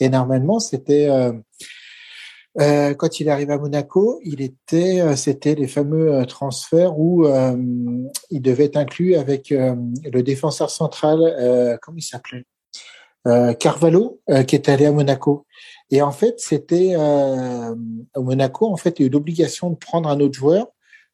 Et 0.00 0.08
normalement, 0.08 0.58
c'était 0.58 1.08
euh, 1.08 1.32
euh, 2.60 2.92
quand 2.94 3.18
il 3.20 3.30
arrive 3.30 3.50
à 3.50 3.58
Monaco, 3.58 4.20
il 4.24 4.42
était, 4.42 5.00
euh, 5.00 5.16
c'était 5.16 5.54
les 5.54 5.68
fameux 5.68 6.12
euh, 6.12 6.24
transferts 6.24 6.98
où 6.98 7.26
euh, 7.26 7.56
il 8.30 8.42
devait 8.42 8.64
être 8.64 8.76
inclus 8.76 9.14
avec 9.14 9.52
euh, 9.52 9.74
le 10.12 10.22
défenseur 10.22 10.68
central, 10.68 11.18
euh, 11.22 11.78
comment 11.80 11.96
il 11.96 12.02
s'appelait, 12.02 12.44
euh, 13.26 13.54
Carvalho, 13.54 14.20
euh, 14.28 14.42
qui 14.42 14.54
est 14.56 14.68
allé 14.68 14.84
à 14.84 14.92
Monaco. 14.92 15.46
Et 15.90 16.02
en 16.02 16.12
fait, 16.12 16.40
c'était 16.40 16.94
euh, 16.94 17.74
à 18.14 18.20
Monaco, 18.20 18.66
en 18.70 18.76
fait, 18.76 18.98
il 18.98 19.02
y 19.02 19.04
a 19.04 19.08
eu 19.08 19.10
l'obligation 19.10 19.70
de 19.70 19.76
prendre 19.76 20.08
un 20.08 20.20
autre 20.20 20.34
joueur 20.34 20.66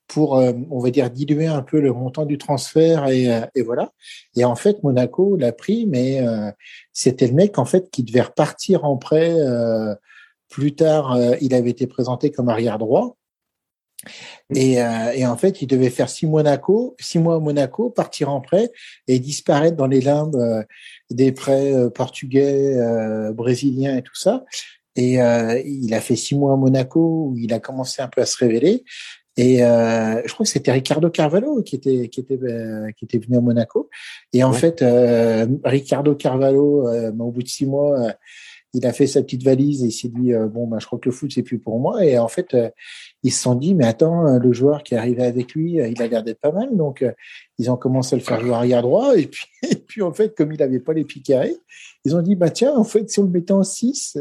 pour, 0.08 0.38
euh, 0.38 0.52
on 0.70 0.80
va 0.80 0.90
dire, 0.90 1.10
diluer 1.10 1.46
un 1.46 1.62
peu 1.62 1.80
le 1.80 1.92
montant 1.92 2.24
du 2.24 2.38
transfert 2.38 3.08
et, 3.08 3.30
euh, 3.30 3.46
et 3.54 3.62
voilà. 3.62 3.92
Et 4.34 4.44
en 4.44 4.56
fait, 4.56 4.82
Monaco 4.82 5.36
l'a 5.36 5.52
pris, 5.52 5.86
mais 5.86 6.26
euh, 6.26 6.50
c'était 6.92 7.28
le 7.28 7.34
mec 7.34 7.58
en 7.58 7.64
fait 7.64 7.90
qui 7.90 8.02
devait 8.02 8.22
repartir 8.22 8.84
en 8.84 8.96
prêt. 8.96 9.32
euh, 9.38 9.94
plus 10.48 10.74
tard, 10.74 11.12
euh, 11.12 11.36
il 11.42 11.52
avait 11.52 11.70
été 11.70 11.86
présenté 11.86 12.30
comme 12.30 12.48
arrière 12.48 12.78
droit. 12.78 13.16
Et, 14.54 14.80
euh, 14.80 15.12
et 15.12 15.26
en 15.26 15.36
fait, 15.36 15.60
il 15.60 15.66
devait 15.66 15.90
faire 15.90 16.08
six 16.08 16.26
mois, 16.26 16.42
Monaco, 16.42 16.96
six 16.98 17.18
mois 17.18 17.34
à 17.34 17.38
Monaco, 17.38 17.90
partir 17.90 18.30
en 18.30 18.40
prêt 18.40 18.70
et 19.08 19.18
disparaître 19.18 19.76
dans 19.76 19.86
les 19.86 20.00
limbes 20.00 20.64
des 21.10 21.32
prêts 21.32 21.72
portugais, 21.90 22.76
euh, 22.76 23.32
brésiliens 23.32 23.98
et 23.98 24.02
tout 24.02 24.14
ça. 24.14 24.44
Et 24.96 25.20
euh, 25.20 25.60
il 25.64 25.92
a 25.94 26.00
fait 26.00 26.16
six 26.16 26.34
mois 26.34 26.54
à 26.54 26.56
Monaco 26.56 27.28
où 27.28 27.36
il 27.36 27.52
a 27.52 27.60
commencé 27.60 28.02
un 28.02 28.08
peu 28.08 28.20
à 28.20 28.26
se 28.26 28.38
révéler. 28.38 28.84
Et 29.40 29.62
euh, 29.64 30.20
je 30.26 30.32
crois 30.34 30.44
que 30.44 30.50
c'était 30.50 30.72
Ricardo 30.72 31.08
Carvalho 31.10 31.62
qui 31.62 31.76
était 31.76 32.08
qui 32.08 32.18
était 32.20 32.38
euh, 32.42 32.90
qui 32.98 33.04
était 33.04 33.18
venu 33.18 33.36
à 33.36 33.40
Monaco. 33.40 33.88
Et 34.32 34.42
en 34.42 34.50
Ouais. 34.50 34.58
fait, 34.58 34.82
euh, 34.82 35.46
Ricardo 35.64 36.16
Carvalho, 36.16 36.88
euh, 36.88 37.12
au 37.12 37.30
bout 37.30 37.44
de 37.44 37.48
six 37.48 37.64
mois, 37.64 38.00
euh, 38.00 38.12
il 38.74 38.84
a 38.84 38.92
fait 38.92 39.06
sa 39.06 39.22
petite 39.22 39.44
valise 39.44 39.82
et 39.84 39.86
il 39.86 39.92
s'est 39.92 40.08
dit 40.08 40.34
euh, 40.34 40.48
bon 40.48 40.66
bah 40.66 40.78
je 40.80 40.86
crois 40.86 40.98
que 40.98 41.08
le 41.08 41.14
foot 41.14 41.30
c'est 41.32 41.44
plus 41.44 41.60
pour 41.60 41.78
moi. 41.78 42.04
Et 42.04 42.18
en 42.18 42.26
fait, 42.26 42.52
euh, 42.54 42.68
ils 43.22 43.32
se 43.32 43.40
sont 43.40 43.54
dit 43.54 43.76
mais 43.76 43.86
attends, 43.86 44.38
le 44.38 44.52
joueur 44.52 44.82
qui 44.82 44.94
est 44.94 44.98
arrivé 44.98 45.22
avec 45.22 45.52
lui, 45.54 45.74
il 45.74 46.02
a 46.02 46.08
l'air 46.08 46.24
d'être 46.24 46.40
pas 46.40 46.52
mal. 46.52 46.76
Donc 46.76 47.02
euh, 47.02 47.12
ils 47.58 47.70
ont 47.70 47.76
commencé 47.76 48.14
à 48.16 48.18
le 48.18 48.24
faire 48.24 48.40
jouer 48.40 48.52
arrière 48.54 48.82
droit. 48.82 49.16
Et 49.16 49.26
puis 49.28 49.46
et 49.70 49.76
puis 49.76 50.02
en 50.02 50.12
fait, 50.12 50.34
comme 50.36 50.50
il 50.52 50.60
avait 50.62 50.80
pas 50.80 50.94
les 50.94 51.04
pieds 51.04 51.22
carrés, 51.22 51.56
ils 52.04 52.16
ont 52.16 52.22
dit 52.22 52.34
bah 52.34 52.50
tiens 52.50 52.74
en 52.76 52.84
fait 52.84 53.08
si 53.08 53.20
on 53.20 53.22
le 53.22 53.30
mettait 53.30 53.52
en 53.52 53.62
6 53.62 54.18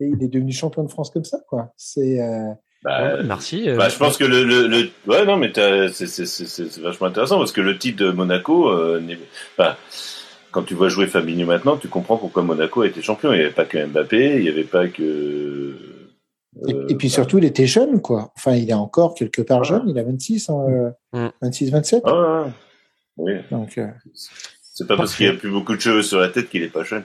et 0.00 0.06
il 0.08 0.20
est 0.24 0.28
devenu 0.28 0.50
champion 0.50 0.82
de 0.82 0.88
France 0.90 1.10
comme 1.10 1.24
ça 1.24 1.38
quoi. 1.48 1.72
C'est 1.76 2.20
euh, 2.20 2.50
Bah, 2.86 3.16
Ouais, 3.16 3.22
merci. 3.24 3.68
euh, 3.68 3.76
Bah, 3.76 3.88
je 3.88 3.96
pense 3.98 4.16
que 4.16 4.22
le, 4.24 4.44
le, 4.44 4.68
le... 4.68 4.88
ouais 5.08 5.24
non 5.26 5.36
mais 5.36 5.50
c'est 5.92 6.80
vachement 6.80 7.08
intéressant 7.08 7.38
parce 7.38 7.50
que 7.52 7.60
le 7.60 7.76
titre 7.76 8.04
de 8.04 8.10
Monaco 8.12 8.70
euh, 8.70 9.00
quand 10.52 10.62
tu 10.62 10.74
vois 10.74 10.88
jouer 10.88 11.08
Fabinho 11.08 11.46
maintenant 11.46 11.76
tu 11.76 11.88
comprends 11.88 12.16
pourquoi 12.16 12.44
Monaco 12.44 12.82
a 12.82 12.86
été 12.86 13.02
champion 13.02 13.32
il 13.32 13.38
n'y 13.40 13.44
avait 13.44 13.52
pas 13.52 13.64
que 13.64 13.84
Mbappé 13.84 14.36
il 14.36 14.42
n'y 14.42 14.48
avait 14.48 14.62
pas 14.62 14.86
que 14.86 15.74
et, 16.68 16.72
euh, 16.72 16.86
et 16.88 16.94
puis 16.94 17.08
bah, 17.08 17.14
surtout 17.14 17.38
il 17.38 17.44
était 17.44 17.66
jeune 17.66 18.00
quoi. 18.00 18.32
Enfin 18.36 18.52
il 18.54 18.70
est 18.70 18.74
encore 18.74 19.14
quelque 19.14 19.42
part 19.42 19.58
Ouais. 19.60 19.66
jeune. 19.66 19.82
Il 19.88 19.98
a 19.98 20.04
26, 20.04 20.48
hein, 20.48 20.92
Mm. 21.12 21.26
26, 21.42 21.70
27. 21.72 22.02
ah, 22.06 22.46
oui 23.18 23.32
Donc 23.50 23.76
euh, 23.78 23.88
c'est 24.62 24.86
pas 24.86 24.96
parce 24.96 25.14
qu'il 25.16 25.26
y 25.26 25.28
a 25.28 25.32
plus 25.32 25.50
beaucoup 25.50 25.74
de 25.74 25.80
cheveux 25.80 26.02
sur 26.02 26.20
la 26.20 26.28
tête 26.28 26.48
qu'il 26.48 26.62
est 26.62 26.68
pas 26.68 26.84
jeune 26.84 27.02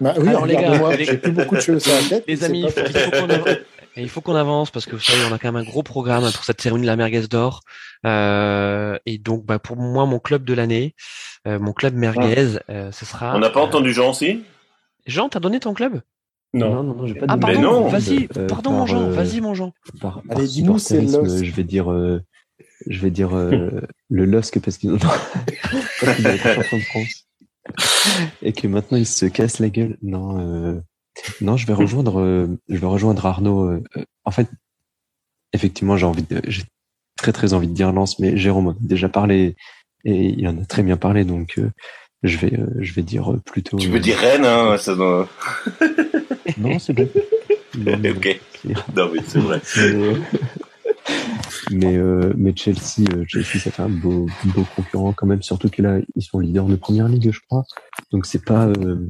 bah, 0.00 0.14
oui, 0.18 0.28
Alors, 0.30 0.46
les 0.46 0.54
gars, 0.56 0.96
les- 0.96 1.04
j'ai 1.04 1.18
plus 1.18 1.32
beaucoup 1.32 1.54
de 1.56 1.60
cheveux 1.60 1.78
sur 1.80 1.92
la 1.92 2.00
tête. 2.08 2.24
Les 2.28 2.42
amis, 2.44 2.62
il 2.62 2.70
faut, 2.70 2.80
faut 2.80 3.10
qu'on. 3.26 3.28
Et 3.98 4.02
il 4.02 4.08
faut 4.08 4.20
qu'on 4.20 4.36
avance 4.36 4.70
parce 4.70 4.86
que 4.86 4.94
vous 4.94 5.02
savez, 5.02 5.18
on 5.28 5.34
a 5.34 5.38
quand 5.38 5.50
même 5.50 5.60
un 5.60 5.68
gros 5.68 5.82
programme 5.82 6.22
pour 6.22 6.44
cette 6.44 6.60
cérémonie 6.60 6.82
de 6.84 6.86
la 6.86 6.94
merguez 6.94 7.26
d'or. 7.26 7.62
Euh, 8.06 8.96
et 9.06 9.18
donc, 9.18 9.44
bah, 9.44 9.58
pour 9.58 9.76
moi, 9.76 10.06
mon 10.06 10.20
club 10.20 10.44
de 10.44 10.54
l'année, 10.54 10.94
euh, 11.48 11.58
mon 11.58 11.72
club 11.72 11.94
merguez, 11.94 12.58
euh, 12.70 12.92
ce 12.92 13.04
sera. 13.04 13.34
on 13.34 13.40
n'a 13.40 13.50
pas 13.50 13.58
euh, 13.58 13.64
entendu 13.64 13.92
Jean 13.92 14.10
aussi? 14.10 14.44
Jean, 15.06 15.28
t'as 15.28 15.40
donné 15.40 15.58
ton 15.58 15.74
club? 15.74 16.00
Non. 16.54 16.74
non, 16.74 16.94
non, 16.94 17.06
j'ai 17.08 17.14
pas 17.14 17.26
Ah 17.28 17.36
pardon, 17.36 17.60
non. 17.60 17.88
vas-y, 17.88 18.28
Euh, 18.36 18.46
pardon 18.46 18.70
par, 18.70 18.78
mon 18.78 18.86
Jean, 18.86 19.02
euh, 19.02 19.10
vas-y 19.10 19.40
mon 19.40 19.54
Jean. 19.54 19.72
Par, 20.00 20.22
Allez, 20.30 20.46
dis-nous, 20.46 20.78
c'est 20.78 21.00
LOSC. 21.00 21.44
je 21.44 21.52
vais 21.52 21.64
dire, 21.64 21.90
euh, 21.92 22.22
je 22.86 23.00
vais 23.00 23.10
dire 23.10 23.36
euh, 23.36 23.80
le 24.10 24.24
LOSC 24.26 24.60
parce 24.60 24.78
qu'ils 24.78 24.92
ont 24.94 24.98
parce 24.98 26.16
qu'ils 26.16 26.38
champions 26.38 26.78
de 26.78 26.82
France 26.84 27.26
et 28.42 28.52
que 28.52 28.68
maintenant 28.68 28.96
ils 28.96 29.06
se 29.06 29.26
cassent 29.26 29.58
la 29.58 29.68
gueule. 29.68 29.98
Non, 30.02 30.38
euh, 30.38 30.80
non, 31.40 31.56
je 31.56 31.66
vais 31.66 31.72
rejoindre, 31.74 32.20
euh, 32.20 32.46
je 32.68 32.76
vais 32.76 32.86
rejoindre 32.86 33.24
Arnaud. 33.26 33.64
euh, 33.64 33.82
euh, 33.96 34.04
en 34.24 34.30
fait, 34.30 34.48
effectivement, 35.52 35.96
j'ai 35.96 36.06
envie 36.06 36.22
de, 36.22 36.40
j'ai 36.46 36.64
très 37.16 37.32
très 37.32 37.52
envie 37.52 37.68
de 37.68 37.74
dire 37.74 37.92
Lance, 37.92 38.18
mais 38.18 38.36
Jérôme 38.36 38.68
en 38.68 38.70
a 38.72 38.76
déjà 38.80 39.08
parlé 39.08 39.56
et 40.04 40.26
il 40.26 40.46
en 40.48 40.56
a 40.60 40.64
très 40.64 40.82
bien 40.82 40.96
parlé, 40.96 41.24
donc 41.24 41.58
euh, 41.58 41.70
je 42.22 42.36
vais, 42.38 42.52
euh, 42.58 42.66
je 42.78 42.92
vais 42.92 43.02
dire 43.02 43.32
euh, 43.32 43.38
plutôt. 43.44 43.76
tu 43.78 43.88
euh, 43.88 43.92
peux 43.92 44.00
dire 44.00 44.16
Rennes 44.18 44.44
hein 44.44 44.76
ça 44.78 44.94
doit... 44.94 45.28
Non, 46.56 46.78
c'est 46.78 46.92
bon. 46.92 47.08
Non, 47.76 47.92
ok 48.10 48.40
non 48.96 49.10
mais 49.12 49.20
c'est 49.26 49.38
vrai 49.38 49.60
mais, 51.70 51.96
euh, 51.96 52.32
mais 52.36 52.54
Chelsea, 52.54 53.04
euh, 53.12 53.24
Chelsea, 53.26 53.58
ça 53.58 53.70
fait 53.70 53.82
un 53.82 53.88
beau, 53.88 54.26
beau 54.44 54.64
concurrent 54.76 55.12
quand 55.12 55.26
même, 55.26 55.42
surtout 55.42 55.68
que 55.68 55.82
là, 55.82 55.98
ils 56.14 56.22
sont 56.22 56.38
leaders 56.38 56.66
de 56.66 56.76
première 56.76 57.08
ligue, 57.08 57.30
je 57.32 57.40
crois. 57.48 57.64
Donc 58.10 58.26
c'est 58.26 58.44
pas, 58.44 58.66
euh, 58.66 59.08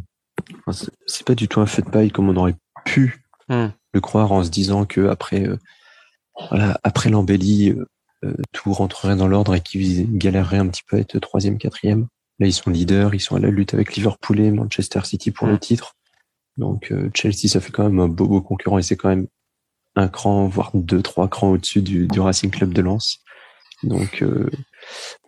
c'est- 0.73 1.25
pas 1.25 1.35
du 1.35 1.49
tout 1.49 1.61
un 1.61 1.67
feu 1.67 1.83
de 1.83 1.91
paille 1.91 2.11
comme 2.11 2.29
on 2.29 2.37
aurait 2.37 2.57
pu 2.85 3.23
Hmm. 3.49 3.69
le 3.95 4.01
croire 4.01 4.31
en 4.33 4.45
se 4.45 4.51
disant 4.51 4.85
que 4.85 5.09
après, 5.09 5.47
euh, 5.47 5.57
voilà, 6.51 6.79
après 6.85 7.09
l'embellie, 7.11 7.71
euh, 7.71 7.87
euh, 8.25 8.35
tout 8.53 8.73
rentrerait 8.73 9.17
dans 9.17 9.29
l'ordre 9.29 9.55
et 9.55 9.61
qu'ils 9.61 10.19
galéreraient 10.19 10.59
un 10.59 10.69
petit 10.69 10.83
peu 10.87 10.97
à 10.97 11.01
être 11.01 11.19
troisième, 11.19 11.57
quatrième. 11.57 12.09
Là, 12.41 12.47
ils 12.47 12.53
sont 12.53 12.71
leaders, 12.71 13.15
ils 13.15 13.21
sont 13.21 13.37
à 13.37 13.41
la 13.41 13.49
lutte 13.51 13.73
avec 13.75 13.95
Liverpool 13.97 14.41
et 14.41 14.51
Manchester 14.51 15.01
City 15.05 15.31
pour 15.31 15.47
Hmm. 15.47 15.53
le 15.53 15.59
titre. 15.59 15.95
Donc 16.59 16.91
euh, 16.93 17.09
Chelsea, 17.15 17.49
ça 17.49 17.61
fait 17.61 17.71
quand 17.73 17.85
même 17.85 18.01
un 18.01 18.09
beau, 18.09 18.27
beau 18.27 18.41
concurrent 18.43 18.79
et 18.79 18.83
c'est 18.83 18.97
quand 18.97 19.09
même 19.09 19.29
un 19.97 20.09
cran, 20.09 20.47
voire 20.47 20.71
deux, 20.75 21.03
trois 21.03 21.29
crans 21.29 21.51
au-dessus 21.53 21.81
du, 21.83 22.07
du 22.07 22.21
Racing 22.21 22.51
Club 22.51 22.73
de 22.75 22.83
Lens. 22.83 23.21
Donc, 23.85 24.23
euh, 24.23 24.51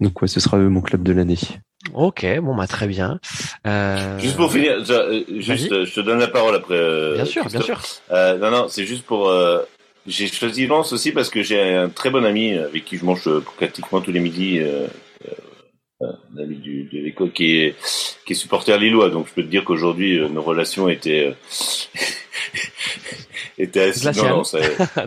donc 0.01 0.21
ouais, 0.23 0.29
ce 0.29 0.41
sera 0.41 0.59
eux, 0.59 0.69
mon 0.69 0.81
club 0.81 1.03
de 1.03 1.13
l'année. 1.13 1.39
Ok, 1.95 2.27
bon 2.41 2.55
bah 2.55 2.67
très 2.67 2.87
bien. 2.87 3.19
Euh, 3.67 4.19
juste 4.19 4.37
pour 4.37 4.53
finir 4.53 4.85
ça, 4.87 5.01
euh, 5.01 5.23
juste 5.39 5.85
je 5.85 5.95
te 5.95 6.01
donne 6.01 6.19
la 6.19 6.29
parole 6.29 6.55
après 6.55 6.75
euh, 6.75 7.15
Bien 7.15 7.25
sûr, 7.25 7.47
bien 7.49 7.61
sûr. 7.63 7.81
Euh, 8.11 8.37
non, 8.39 8.51
non, 8.51 8.69
c'est 8.69 8.85
juste 8.85 9.05
pour. 9.07 9.29
euh, 9.29 9.61
j'ai 10.07 10.27
choisi 10.29 10.67
Lens 10.67 10.93
aussi 10.93 11.13
parce 11.13 11.31
que 11.31 11.43
j'ai 11.43 11.61
un 11.75 11.89
très 11.89 12.11
bon 12.11 12.25
ami 12.25 12.53
avec 12.55 12.85
qui 12.85 12.97
je 12.99 13.05
mange 13.05 13.29
pratiquement 13.57 14.01
tous 14.01 14.13
les 14.13 14.21
midis, 14.21 14.59
euh, 14.61 14.87
euh, 16.03 16.07
un 16.37 16.43
ami 16.43 16.57
du, 16.57 16.85
de 16.85 16.99
l'école 16.99 17.33
qui 17.33 17.59
est 17.61 17.75
qui 18.27 18.35
est 18.35 18.37
supporter 18.37 18.79
lillois. 18.79 19.09
Donc 19.11 19.29
je 19.29 19.35
peux 19.35 19.43
te 19.43 19.49
dire 19.49 19.65
qu'aujourd'hui 19.65 20.21
nos 20.31 20.43
relations 20.43 20.89
étaient 20.89 21.35
étaient 23.59 23.91
assez. 23.91 24.13
Non, 24.21 24.29
non, 24.29 24.45
ça- 24.45 24.59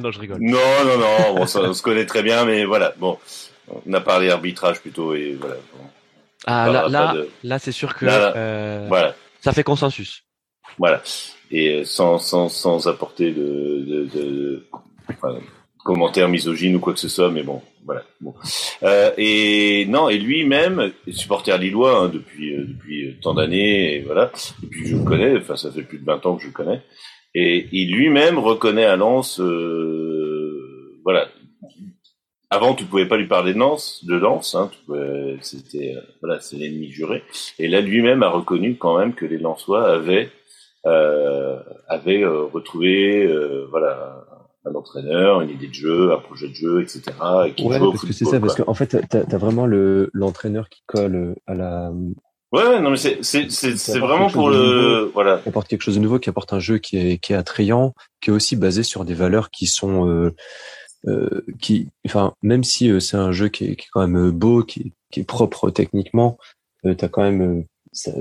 non, 0.02 0.12
je 0.12 0.20
rigole. 0.20 0.38
non, 0.42 0.60
non, 0.86 0.98
non. 0.98 1.36
Bon, 1.36 1.48
ça, 1.48 1.62
on 1.62 1.74
se 1.74 1.82
connaît 1.82 2.06
très 2.06 2.24
bien, 2.24 2.46
mais 2.46 2.66
voilà. 2.66 2.94
Bon, 2.98 3.18
on 3.86 3.94
a 3.94 4.02
parlé 4.02 4.30
arbitrage 4.30 4.80
plutôt 4.82 5.14
et 5.16 5.36
voilà. 5.40 5.56
Bon, 5.76 5.84
Ah 6.46 6.70
là, 6.72 6.82
pas 6.84 6.90
là, 6.90 7.14
de- 7.14 7.30
là, 7.44 7.60
c'est 7.60 7.72
sûr 7.72 7.96
que 7.96 8.06
Là, 8.06 8.36
euh, 8.36 8.86
voilà. 8.88 9.16
ça 9.42 9.54
fait 9.54 9.64
consensus. 9.64 10.24
Voilà. 10.78 11.02
Et 11.52 11.70
euh, 11.82 11.86
sans, 11.86 12.18
sans, 12.18 12.50
sans 12.50 12.88
apporter 12.88 13.32
de, 13.32 13.84
de, 13.88 14.06
de 14.14 14.66
enfin, 15.10 15.38
commentaires 15.84 16.30
misogynes 16.30 16.76
ou 16.76 16.80
quoi 16.80 16.94
que 16.94 17.00
ce 17.00 17.10
soit, 17.10 17.30
mais 17.30 17.44
bon, 17.44 17.62
voilà. 17.86 18.04
Bon. 18.22 18.34
Euh, 18.84 19.12
et 19.18 19.86
non, 19.88 20.10
et 20.10 20.18
lui-même, 20.18 20.92
supporter 21.12 21.58
lillois 21.60 22.00
hein, 22.00 22.10
depuis, 22.10 22.56
euh, 22.56 22.66
depuis 22.68 23.18
tant 23.22 23.34
d'années, 23.34 23.96
et 23.98 24.02
voilà. 24.02 24.32
Et 24.64 24.68
puis 24.68 24.88
je 24.88 24.96
le 24.98 25.04
connais, 25.04 25.38
enfin 25.38 25.56
ça 25.56 25.72
fait 25.72 25.84
plus 25.84 26.00
de 26.00 26.06
20 26.06 26.26
ans 26.26 26.36
que 26.36 26.42
je 26.44 26.48
le 26.48 26.54
connais. 26.54 26.82
Et 27.36 27.68
il 27.72 27.92
lui-même 27.94 28.38
reconnaît 28.40 28.86
à 28.86 28.96
Lens, 28.96 29.40
euh, 29.40 31.00
voilà. 31.04 31.28
Avant, 32.54 32.76
tu 32.76 32.86
pouvais 32.86 33.08
pas 33.08 33.18
lui 33.18 33.28
parler 33.28 33.54
de 33.54 33.60
Lens, 33.60 34.06
de 34.06 34.16
Lens, 34.16 34.54
hein, 34.54 34.70
pouvais- 34.86 35.38
c'était, 35.42 35.96
euh, 35.98 36.02
voilà, 36.22 36.40
c'est 36.40 36.56
l'ennemi 36.56 36.92
juré. 36.92 37.24
Et 37.58 37.68
là, 37.68 37.82
lui-même 37.82 38.22
a 38.22 38.30
reconnu 38.30 38.78
quand 38.78 38.98
même 38.98 39.16
que 39.16 39.26
les 39.26 39.40
Lensois 39.40 39.88
avaient 39.90 40.30
euh, 40.86 41.60
avait 41.88 42.24
euh, 42.24 42.44
retrouvé 42.44 43.26
euh, 43.26 43.66
voilà 43.72 44.26
un 44.66 44.76
entraîneur, 44.76 45.42
une 45.42 45.50
idée 45.50 45.68
de 45.68 45.74
jeu, 45.74 46.12
un 46.14 46.18
projet 46.20 46.50
de 46.50 46.54
jeu, 46.54 46.82
etc. 46.82 47.02
Et 47.48 47.54
qui 47.54 47.66
Ouais, 47.66 47.80
au 47.80 47.92
parce 47.92 48.06
que 48.06 48.14
c'est 48.14 48.26
ça, 48.26 48.40
parce 48.40 48.56
qu'en 48.56 48.74
fait, 48.74 48.98
t'as 49.10 49.22
as 49.22 49.38
vraiment 49.38 49.66
le 49.66 50.10
l'entraîneur 50.14 50.70
qui 50.70 50.84
colle 50.86 51.36
à 51.48 51.54
la 51.54 51.92
Ouais, 52.54 52.80
non, 52.80 52.92
mais 52.92 52.98
c'est 52.98 53.24
c'est 53.24 53.50
c'est 53.50 53.98
vraiment 54.00 54.30
pour 54.30 54.50
le 54.50 55.10
voilà. 55.14 55.40
Qui 55.40 55.50
apporte 55.50 55.68
quelque 55.68 55.82
chose 55.82 55.96
de 55.96 56.00
nouveau, 56.00 56.20
qui 56.20 56.30
apporte 56.30 56.54
un 56.54 56.60
jeu 56.60 56.78
qui 56.78 56.98
est 56.98 57.18
qui 57.18 57.34
est 57.34 57.36
attrayant, 57.36 57.94
qui 58.22 58.30
est 58.30 58.34
aussi 58.34 58.56
basé 58.56 58.84
sur 58.84 59.06
des 59.06 59.16
valeurs 59.16 59.50
qui 59.50 59.66
sont 59.66 60.08
euh, 60.08 60.12
euh, 60.12 60.32
qui, 61.60 61.90
enfin, 62.06 62.34
même 62.42 62.64
si 62.64 62.90
euh, 62.90 63.00
c'est 63.00 63.18
un 63.18 63.32
jeu 63.32 63.50
qui 63.50 63.66
est, 63.66 63.76
qui 63.76 63.86
est, 63.86 63.90
quand 63.92 64.08
même 64.08 64.32
beau, 64.32 64.64
qui, 64.64 64.94
qui 65.12 65.20
est 65.20 65.26
propre 65.26 65.70
techniquement, 65.70 66.38
euh, 66.86 66.96
t'as 66.96 67.10
quand 67.10 67.24
même 67.24 67.66
ça, 67.92 68.12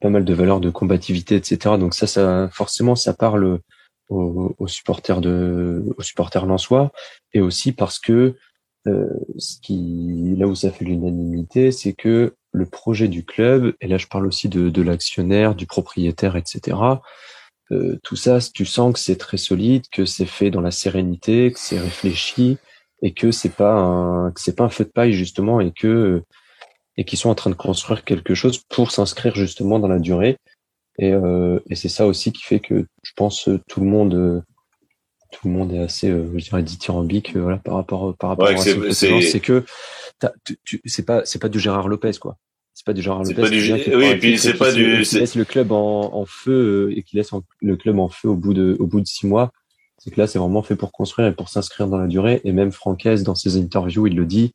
pas 0.00 0.10
mal 0.10 0.24
de 0.24 0.34
valeurs 0.34 0.60
de 0.60 0.70
combativité, 0.70 1.36
etc. 1.36 1.76
Donc 1.78 1.94
ça, 1.94 2.06
ça 2.06 2.48
forcément, 2.52 2.96
ça 2.96 3.12
parle 3.14 3.60
aux, 4.08 4.54
aux 4.58 4.68
supporters 4.68 5.20
de, 5.20 5.84
aux 5.96 6.02
supporters 6.02 6.46
lensois, 6.46 6.92
et 7.32 7.40
aussi 7.40 7.72
parce 7.72 7.98
que 7.98 8.36
euh, 8.86 9.08
ce 9.38 9.60
qui, 9.60 10.34
là 10.38 10.46
où 10.46 10.54
ça 10.54 10.70
fait 10.70 10.84
l'unanimité, 10.84 11.70
c'est 11.70 11.92
que 11.92 12.34
le 12.52 12.66
projet 12.66 13.08
du 13.08 13.24
club, 13.24 13.74
et 13.80 13.86
là 13.86 13.98
je 13.98 14.06
parle 14.06 14.26
aussi 14.26 14.48
de, 14.48 14.70
de 14.70 14.82
l'actionnaire, 14.82 15.54
du 15.54 15.66
propriétaire, 15.66 16.36
etc. 16.36 16.76
Euh, 17.72 17.98
tout 18.02 18.16
ça, 18.16 18.38
tu 18.52 18.64
sens 18.64 18.92
que 18.94 18.98
c'est 18.98 19.16
très 19.16 19.36
solide, 19.36 19.84
que 19.92 20.04
c'est 20.04 20.26
fait 20.26 20.50
dans 20.50 20.60
la 20.60 20.70
sérénité, 20.72 21.52
que 21.52 21.58
c'est 21.58 21.78
réfléchi, 21.78 22.58
et 23.02 23.12
que 23.14 23.30
c'est 23.30 23.54
pas 23.54 23.72
un, 23.74 24.32
que 24.32 24.40
c'est 24.40 24.56
pas 24.56 24.64
un 24.64 24.68
feu 24.70 24.84
de 24.84 24.90
paille 24.90 25.12
justement, 25.12 25.60
et 25.60 25.72
que 25.72 26.22
et 26.96 27.04
qui 27.04 27.16
sont 27.16 27.30
en 27.30 27.34
train 27.34 27.50
de 27.50 27.54
construire 27.54 28.04
quelque 28.04 28.34
chose 28.34 28.58
pour 28.68 28.90
s'inscrire 28.90 29.34
justement 29.34 29.78
dans 29.78 29.88
la 29.88 29.98
durée. 30.00 30.36
Et, 30.98 31.12
euh, 31.12 31.60
et 31.70 31.76
c'est 31.76 31.88
ça 31.88 32.06
aussi 32.06 32.32
qui 32.32 32.42
fait 32.42 32.60
que 32.60 32.86
je 33.02 33.12
pense 33.16 33.48
tout 33.68 33.80
le 33.80 33.86
monde 33.86 34.42
tout 35.32 35.46
le 35.46 35.54
monde 35.54 35.72
est 35.72 35.78
assez, 35.78 36.10
euh, 36.10 36.28
je 36.36 36.44
dirais, 36.44 36.62
dithyrambique 36.64 37.36
euh, 37.36 37.40
voilà, 37.40 37.58
par 37.58 37.74
rapport 37.76 38.16
par 38.16 38.30
rapport 38.30 38.48
Ouais, 38.48 38.54
à 38.54 38.58
c'est- 38.58 38.72
c'est 39.30 39.40
que 39.40 39.64
c'est 40.84 41.04
pas 41.06 41.24
c'est 41.24 41.38
pas 41.40 41.48
du 41.48 41.60
Gérard 41.60 41.88
Lopez 41.88 42.18
quoi. 42.20 42.36
C'est 42.80 42.84
pas 42.86 42.92
du 42.92 43.02
C'est 43.24 43.30
Lopez. 43.34 43.42
pas 43.42 43.50
du- 43.50 43.60
oui, 43.96 44.04
et 44.04 44.18
puis 44.18 44.38
c'est 44.38 44.52
pas 44.58 44.72
du- 44.72 44.84
qui 45.02 45.18
laisse 45.20 45.34
le 45.36 45.44
club 45.44 45.72
en, 45.72 46.14
en 46.14 46.24
feu 46.26 46.88
euh, 46.90 46.96
et 46.98 47.02
qui 47.02 47.16
laisse 47.16 47.32
en- 47.32 47.42
le 47.60 47.76
club 47.76 47.98
en 47.98 48.08
feu 48.08 48.28
au 48.28 48.36
bout 48.36 48.54
de 48.54 48.76
au 48.80 48.86
bout 48.86 49.00
de 49.00 49.06
six 49.06 49.26
mois. 49.26 49.50
C'est 49.98 50.10
que 50.10 50.18
là, 50.20 50.26
c'est 50.26 50.38
vraiment 50.38 50.62
fait 50.62 50.76
pour 50.76 50.92
construire 50.92 51.28
et 51.28 51.32
pour 51.34 51.48
s'inscrire 51.50 51.86
dans 51.86 51.98
la 51.98 52.06
durée. 52.06 52.40
Et 52.44 52.52
même 52.52 52.72
Francaise, 52.72 53.22
dans 53.22 53.34
ses 53.34 53.58
interviews, 53.58 54.06
il 54.06 54.16
le 54.16 54.24
dit. 54.24 54.52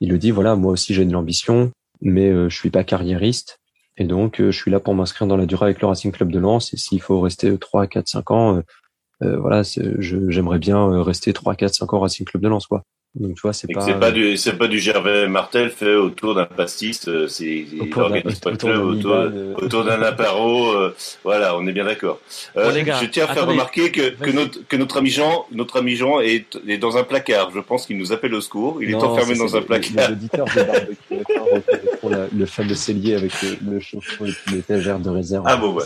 Il 0.00 0.10
le 0.10 0.18
dit, 0.18 0.30
voilà, 0.32 0.56
moi 0.56 0.72
aussi 0.72 0.92
j'ai 0.92 1.04
de 1.04 1.12
l'ambition, 1.12 1.70
mais 2.02 2.28
euh, 2.30 2.48
je 2.48 2.56
suis 2.56 2.70
pas 2.70 2.82
carriériste. 2.84 3.58
Et 3.96 4.04
donc, 4.04 4.40
euh, 4.40 4.50
je 4.50 4.58
suis 4.58 4.70
là 4.70 4.80
pour 4.80 4.94
m'inscrire 4.94 5.26
dans 5.28 5.36
la 5.36 5.46
durée 5.46 5.66
avec 5.66 5.80
le 5.80 5.86
Racing 5.86 6.10
Club 6.12 6.30
de 6.32 6.38
Lens. 6.38 6.74
Et 6.74 6.76
s'il 6.76 7.00
faut 7.00 7.20
rester 7.20 7.56
3, 7.58 7.86
4, 7.86 8.08
5 8.08 8.30
ans, 8.32 8.56
euh, 8.56 8.60
euh, 9.22 9.38
voilà, 9.38 9.62
j'aimerais 9.98 10.58
bien 10.58 10.78
euh, 10.78 11.00
rester 11.02 11.32
3, 11.32 11.54
4, 11.54 11.74
5 11.74 11.92
ans 11.94 11.98
au 11.98 12.00
Racing 12.00 12.26
Club 12.26 12.42
de 12.42 12.48
Lens, 12.48 12.66
quoi. 12.66 12.82
Donc, 13.18 13.34
tu 13.34 13.40
vois, 13.40 13.54
c'est 13.54 13.72
pas... 13.72 13.80
c'est 13.80 13.98
pas 13.98 14.10
du 14.10 14.36
c'est 14.36 14.52
pas 14.58 14.68
du 14.68 14.78
Gervais 14.78 15.26
Martel 15.26 15.70
fait 15.70 15.94
autour 15.94 16.34
d'un 16.34 16.44
pastis, 16.44 17.08
euh, 17.08 17.26
c'est 17.28 17.44
il 17.72 17.80
Autour 17.80 18.10
d'un- 18.10 18.16
organise 18.16 18.40
pas 18.40 18.50
le 18.50 18.56
autour 18.56 18.68
club 18.70 18.80
d'un 18.82 18.86
autour, 18.88 19.10
Iban, 19.16 19.36
euh, 19.36 19.54
autour 19.56 19.84
d'un 19.84 20.02
apéro, 20.12 20.70
euh, 20.72 20.94
voilà, 21.24 21.56
on 21.56 21.66
est 21.66 21.72
bien 21.72 21.84
d'accord. 21.86 22.20
Euh, 22.58 22.68
Bon, 22.68 22.74
les 22.74 22.82
gars, 22.82 22.98
je 23.00 23.06
tiens 23.06 23.24
à 23.24 23.28
faire 23.28 23.36
attendez. 23.38 23.52
remarquer 23.52 23.90
que, 23.90 24.10
que 24.10 24.30
notre 24.30 24.58
que 24.68 24.76
notre 24.76 24.98
ami 24.98 25.08
Jean, 25.10 25.46
notre 25.50 25.78
ami 25.78 25.96
Jean 25.96 26.20
est, 26.20 26.58
est 26.68 26.76
dans 26.76 26.98
un 26.98 27.04
placard. 27.04 27.50
Je 27.54 27.60
pense 27.60 27.86
qu'il 27.86 27.96
nous 27.96 28.12
appelle 28.12 28.34
au 28.34 28.40
secours. 28.42 28.82
Il 28.82 28.90
est 28.90 28.94
enfermé 28.96 29.34
dans 29.38 29.56
un 29.56 29.62
placard. 29.62 30.08
Les 30.10 30.12
auditeurs 30.12 30.46
de 30.54 30.62
barbecue 30.62 31.24
reconnaîtront 31.54 32.08
la- 32.10 32.26
le 32.36 32.44
fameux 32.46 32.74
cellier 32.74 33.14
avec 33.14 33.32
le, 33.42 33.72
le 33.72 33.80
chauffe-eau 33.80 34.26
et 34.26 34.32
l'étagère 34.52 34.98
de 34.98 35.08
réserve. 35.08 35.44
Ah 35.48 35.56
bon, 35.56 35.72
ouais. 35.72 35.84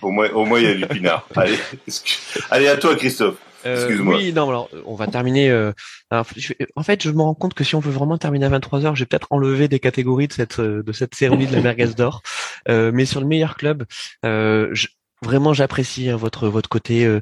Au 0.00 0.10
moins 0.10 0.30
au 0.30 0.46
moins 0.46 0.58
il 0.60 0.64
y 0.64 0.68
a 0.70 0.74
du 0.74 0.86
pinard. 0.86 1.28
Allez, 1.36 1.58
excuse- 1.86 2.18
allez 2.50 2.68
à 2.68 2.76
toi 2.78 2.96
Christophe. 2.96 3.36
Euh, 3.66 3.88
oui, 4.00 4.32
non, 4.32 4.48
alors 4.48 4.70
on 4.86 4.94
va 4.94 5.06
terminer. 5.06 5.50
euh, 5.50 5.72
alors, 6.10 6.26
je- 6.36 6.54
en 6.76 6.82
fait, 6.82 7.02
je 7.02 7.10
me 7.10 7.22
rends 7.22 7.34
compte 7.34 7.54
que 7.54 7.64
si 7.64 7.74
on 7.74 7.80
veut 7.80 7.90
vraiment 7.92 8.16
terminer 8.18 8.46
à 8.46 8.48
23 8.48 8.84
heures, 8.86 8.96
j'ai 8.96 9.06
peut-être 9.06 9.26
enlevé 9.30 9.68
des 9.68 9.80
catégories 9.80 10.28
de 10.28 10.32
cette 10.32 10.58
euh, 10.60 10.82
de 10.82 10.92
cette 10.92 11.14
cérémonie 11.14 11.46
de 11.46 11.52
la 11.54 11.60
merguez 11.62 11.88
d'or. 11.88 12.22
Euh, 12.68 12.90
mais 12.94 13.04
sur 13.04 13.20
le 13.20 13.26
meilleur 13.26 13.56
club, 13.56 13.84
euh, 14.24 14.68
je- 14.72 14.88
vraiment 15.22 15.52
j'apprécie 15.52 16.08
hein, 16.08 16.16
votre 16.16 16.48
votre 16.48 16.68
côté 16.70 17.04
euh, 17.04 17.20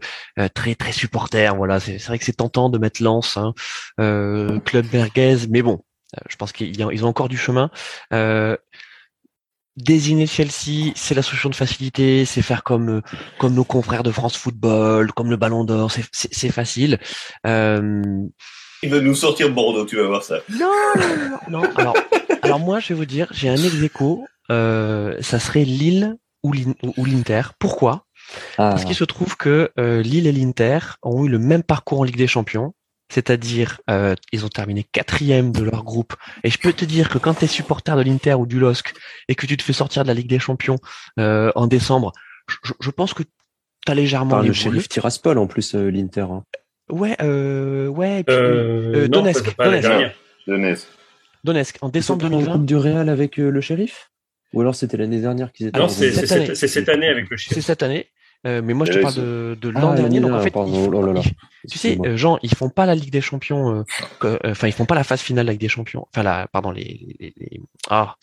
très 0.55 0.74
très 0.76 0.93
supporter. 0.93 1.55
Voilà, 1.57 1.80
c'est 1.80 1.99
c'est 1.99 2.07
vrai 2.09 2.18
que 2.18 2.24
c'est 2.24 2.32
tentant 2.36 2.68
de 2.70 2.78
mettre 2.78 3.03
Lens, 3.03 3.36
hein, 3.36 3.53
euh, 4.01 4.61
club 4.61 4.86
merguez, 4.93 5.39
mais 5.51 5.62
bon, 5.62 5.82
je 6.28 6.36
pense 6.36 6.53
qu'ils 6.53 6.78
ils 6.80 7.05
ont 7.05 7.09
encore 7.09 7.28
du 7.28 7.36
chemin. 7.36 7.70
Euh, 8.12 8.57
désigner 9.82 10.26
Chelsea, 10.26 10.92
c'est 10.94 11.14
la 11.14 11.22
solution 11.22 11.48
de 11.50 11.54
facilité, 11.54 12.24
c'est 12.24 12.42
faire 12.42 12.62
comme 12.64 12.88
euh, 12.98 13.00
comme 13.38 13.54
nos 13.54 13.64
confrères 13.64 14.02
de 14.02 14.10
France 14.10 14.36
Football, 14.36 15.12
comme 15.12 15.30
le 15.30 15.36
Ballon 15.36 15.64
d'Or, 15.64 15.90
c'est 15.90 16.04
c'est 16.12 16.32
c'est 16.32 16.50
facile. 16.50 16.98
Euh, 17.46 18.02
Il 18.82 18.90
va 18.90 19.00
nous 19.00 19.14
sortir 19.14 19.50
Bordeaux, 19.50 19.84
tu 19.86 19.96
vas 19.96 20.06
voir 20.06 20.22
ça. 20.22 20.36
non, 20.50 20.70
non, 20.98 21.38
non, 21.50 21.62
non. 21.62 21.70
Alors, 21.76 21.94
alors 22.42 22.58
moi, 22.60 22.80
je 22.80 22.88
vais 22.88 22.94
vous 22.94 23.06
dire, 23.06 23.26
j'ai 23.32 23.48
un 23.48 23.56
ex 23.56 23.74
aequo, 23.82 24.24
euh, 24.50 25.16
ça 25.20 25.38
serait 25.38 25.64
Lille 25.64 26.16
ou 26.42 26.52
l'In- 26.52 26.74
ou 26.96 27.04
l'Inter. 27.04 27.42
Pourquoi? 27.58 28.04
Ah, 28.58 28.70
Parce 28.70 28.84
qu'il 28.84 28.94
se 28.94 29.04
trouve 29.04 29.36
que 29.36 29.70
euh, 29.78 30.02
Lille 30.02 30.26
et 30.26 30.32
l'Inter 30.32 30.78
ont 31.02 31.24
eu 31.24 31.28
le 31.28 31.38
même 31.38 31.62
parcours 31.62 32.00
en 32.00 32.04
Ligue 32.04 32.16
des 32.16 32.26
Champions. 32.26 32.74
C'est-à-dire, 33.11 33.80
euh, 33.88 34.14
ils 34.32 34.44
ont 34.44 34.48
terminé 34.50 34.84
quatrième 34.84 35.50
de 35.52 35.62
leur 35.62 35.82
groupe. 35.84 36.14
Et 36.44 36.50
je 36.50 36.59
peux 36.59 36.72
te 36.72 36.84
dire 36.84 37.09
que 37.09 37.18
quand 37.18 37.34
tu 37.34 37.44
es 37.44 37.48
supporter 37.48 37.96
de 37.96 38.02
l'Inter 38.02 38.34
ou 38.34 38.46
du 38.46 38.59
LOSC 38.59 38.92
et 39.28 39.34
que 39.34 39.46
tu 39.46 39.56
te 39.56 39.62
fais 39.62 39.72
sortir 39.72 40.02
de 40.02 40.09
la 40.09 40.14
Ligue 40.14 40.28
des 40.28 40.38
Champions 40.38 40.76
euh, 41.18 41.50
en 41.54 41.66
décembre, 41.66 42.12
je, 42.64 42.72
je 42.80 42.90
pense 42.90 43.14
que 43.14 43.22
tu 43.22 43.28
as 43.92 43.94
légèrement 43.94 44.40
le 44.40 44.52
shérif 44.52 44.88
Tiraspol 44.88 45.38
en 45.38 45.46
plus, 45.46 45.74
euh, 45.74 45.88
l'Inter. 45.90 46.26
hein. 46.30 46.44
Ouais, 46.90 47.16
euh, 47.22 47.86
ouais. 47.88 48.20
et 48.20 48.24
puis, 48.24 48.34
Euh, 48.34 48.92
Euh, 48.94 49.02
non, 49.09 49.20
Donetsk, 49.20 49.44
c'est 49.44 49.56
pas 49.56 49.64
Donetsk. 51.44 51.76
en 51.82 51.88
décembre 51.88 52.22
Ils 52.22 52.26
ont 52.26 52.28
pris 52.30 52.38
la 52.38 52.44
2020. 52.46 52.52
Coupe 52.52 52.66
du 52.66 52.76
Real 52.76 53.09
avec 53.09 53.38
euh, 53.38 53.50
le 53.50 53.61
shérif? 53.61 54.11
Ou 54.54 54.62
alors 54.62 54.74
c'était 54.74 54.96
l'année 54.96 55.20
dernière 55.20 55.52
qu'ils 55.52 55.66
étaient 55.68 55.78
Non, 55.78 55.84
en 55.84 55.88
c'est 55.88 56.11
cette 56.12 56.26
c'est 56.26 56.34
année. 56.34 56.46
cette, 56.46 56.56
c'est 56.56 56.68
cette 56.68 56.88
année 56.88 57.09
avec 57.09 57.28
le 57.28 57.36
C'est 57.36 57.52
chien. 57.54 57.62
cette 57.62 57.82
année. 57.82 58.09
Euh, 58.47 58.62
mais 58.64 58.72
moi, 58.72 58.86
je 58.86 58.93
te 58.93 58.97
Ouais, 58.99 59.03
parle 59.03 59.14
de, 59.16 59.59
de 59.61 59.72
Ah, 59.74 59.80
l'an 59.80 59.95
dernier. 59.95 60.20
Donc, 60.20 60.32
en 60.32 60.41
fait, 60.41 60.51
pardon. 60.51 60.72
ils 60.72 60.84
font- 60.84 60.93
Oh 60.95 61.07
là 61.07 61.12
là. 61.12 61.20
ils- 61.24 61.68
tu 61.70 61.76
sais, 61.76 61.99
euh, 62.07 62.16
Jean, 62.16 62.39
ils 62.43 62.55
font 62.55 62.68
pas 62.70 62.86
la 62.86 62.95
Ligue 62.95 63.11
des 63.11 63.20
Champions. 63.20 63.74
euh, 63.74 63.82
euh, 64.24 64.39
Enfin, 64.45 64.68
ils 64.68 64.72
font 64.72 64.84
pas 64.86 64.95
la 64.95 65.03
phase 65.03 65.20
finale 65.20 65.45
de 65.45 65.49
la 65.49 65.53
Ligue 65.55 65.61
des 65.61 65.68
Champions. 65.68 66.07
Enfin, 66.14 66.22
la, 66.22 66.47
pardon, 66.47 66.70
les, 66.70 67.16
les, 67.18 67.34
les- 67.36 67.61
ah, 67.91 68.14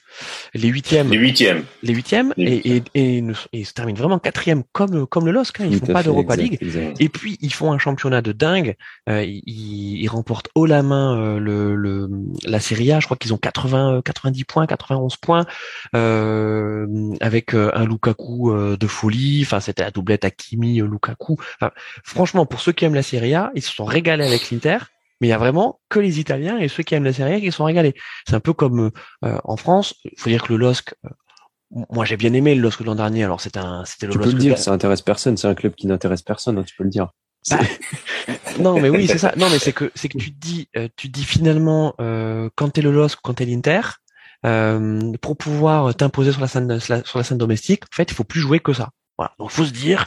les 0.54 0.70
huitièmes, 0.70 1.10
Les 1.12 1.18
huitièmes. 1.18 1.66
les 1.84 1.94
huitièmes, 1.94 2.34
Les 2.38 2.54
et, 2.54 2.76
et, 2.78 2.84
et, 2.96 3.18
et 3.18 3.24
ils 3.52 3.66
se 3.66 3.74
terminent 3.74 3.98
vraiment 3.98 4.18
quatrième 4.20 4.64
comme 4.72 5.06
comme 5.06 5.26
le 5.26 5.32
LOSC. 5.34 5.60
Hein, 5.60 5.68
ils 5.70 5.80
Tout 5.82 5.86
font 5.88 5.92
à 5.92 5.96
pas 5.96 6.04
d'Europa 6.04 6.38
League. 6.38 6.58
exact. 6.62 6.96
Et 7.02 7.10
puis 7.10 7.38
ils 7.42 7.54
font 7.54 7.74
un 7.74 7.78
championnat 7.78 8.22
de 8.22 8.32
dingue. 8.32 8.76
Euh, 9.10 9.22
ils, 9.26 10.02
ils 10.02 10.08
remportent 10.08 10.50
haut 10.56 10.66
la 10.66 10.82
main 10.82 11.18
euh, 11.20 11.40
le, 11.40 11.76
le 11.76 12.10
la 12.46 12.62
Serie 12.62 12.94
A. 12.94 13.02
Je 13.02 13.06
crois 13.06 13.18
qu'ils 13.18 13.34
ont 13.34 13.38
80 13.38 13.96
euh, 13.98 14.02
90 14.02 14.46
points, 14.46 14.66
91 14.66 15.18
points 15.18 15.46
euh, 15.94 16.88
avec 17.20 17.54
euh, 17.54 17.72
un 17.74 17.86
Lukaku 17.86 18.52
euh, 18.52 18.78
de 18.78 18.88
folie. 18.88 19.42
Enfin, 19.44 19.60
c'était 19.60 19.84
la 19.84 19.92
doublette 20.06 20.26
Hakimi 20.26 20.82
euh, 20.82 20.88
Lukaku. 20.88 21.38
Enfin, 21.60 21.72
franchement, 22.04 22.46
pour 22.46 22.62
ceux 22.62 22.72
qui 22.72 22.86
aiment 22.86 22.96
la 22.96 23.04
Serie 23.04 23.34
A, 23.34 23.52
ils 23.56 23.62
se 23.62 23.74
sont 23.74 23.86
régalés 23.86 24.26
avec 24.26 24.52
l'Inter. 24.52 24.78
Mais 25.22 25.28
il 25.28 25.30
y 25.30 25.34
a 25.34 25.38
vraiment 25.38 25.80
que 25.90 26.00
les 26.00 26.20
Italiens 26.20 26.58
et 26.58 26.68
ceux 26.68 26.84
qui 26.84 26.94
aiment 26.94 27.06
la 27.06 27.14
Serie 27.14 27.34
A 27.34 27.40
qui 27.40 27.46
se 27.52 27.58
sont 27.58 27.64
régalés. 27.64 27.94
C'est 28.28 28.36
un 28.36 28.40
peu 28.42 28.54
comme 28.54 28.92
euh, 29.24 29.38
en 29.44 29.58
France. 29.58 29.96
Il 30.04 30.20
faut 30.20 30.30
dire 30.30 30.44
que 30.44 30.54
le 30.54 30.60
LOSC. 30.60 30.94
euh, 31.06 31.10
moi, 31.90 32.06
j'ai 32.06 32.18
bien 32.18 32.34
aimé 32.34 32.54
le 32.54 32.62
LOSC 32.62 32.82
l'an 32.82 32.96
dernier. 32.96 33.24
Alors, 33.24 33.42
c'était 33.42 33.60
un, 33.60 33.84
c'était 33.86 34.08
le 34.08 34.14
Tu 34.14 34.20
peux 34.20 34.32
le 34.32 34.34
dire, 34.34 34.58
ça 34.58 34.72
intéresse 34.72 35.02
personne, 35.02 35.36
c'est 35.36 35.48
un 35.48 35.56
club 35.56 35.74
qui 35.74 35.88
n'intéresse 35.88 36.22
personne, 36.22 36.58
hein, 36.58 36.64
tu 36.64 36.76
peux 36.76 36.84
le 36.84 36.90
dire. 36.90 37.10
Bah, 37.50 37.60
non, 38.60 38.80
mais 38.80 38.90
oui, 38.90 39.08
c'est 39.08 39.18
ça. 39.18 39.34
Non, 39.38 39.50
mais 39.50 39.60
c'est 39.60 39.74
que 39.74 39.92
c'est 39.96 40.10
que 40.10 40.18
tu 40.18 40.34
te 40.34 40.40
dis, 40.40 40.70
euh, 40.78 40.88
tu 40.96 41.08
te 41.08 41.14
dis 41.14 41.26
finalement 41.26 41.94
euh, 42.00 42.50
quand 42.56 42.70
t'es 42.70 42.82
le 42.82 42.92
LOSC, 42.92 43.20
quand 43.22 43.36
t'es 43.36 43.46
l'Inter, 43.46 43.82
euh, 44.46 45.14
pour 45.22 45.38
pouvoir 45.38 45.96
t'imposer 45.96 46.32
sur 46.32 46.42
la 46.42 46.48
scène 46.48 46.80
sur 46.80 46.96
la, 46.96 47.04
sur 47.04 47.18
la 47.18 47.24
scène 47.24 47.38
domestique, 47.38 47.84
en 47.84 47.96
fait, 47.96 48.12
il 48.12 48.14
faut 48.14 48.24
plus 48.24 48.40
jouer 48.40 48.60
que 48.60 48.74
ça. 48.74 48.90
Voilà. 49.18 49.34
Donc, 49.40 49.52
faut 49.52 49.66
se 49.66 49.72
dire. 49.72 50.06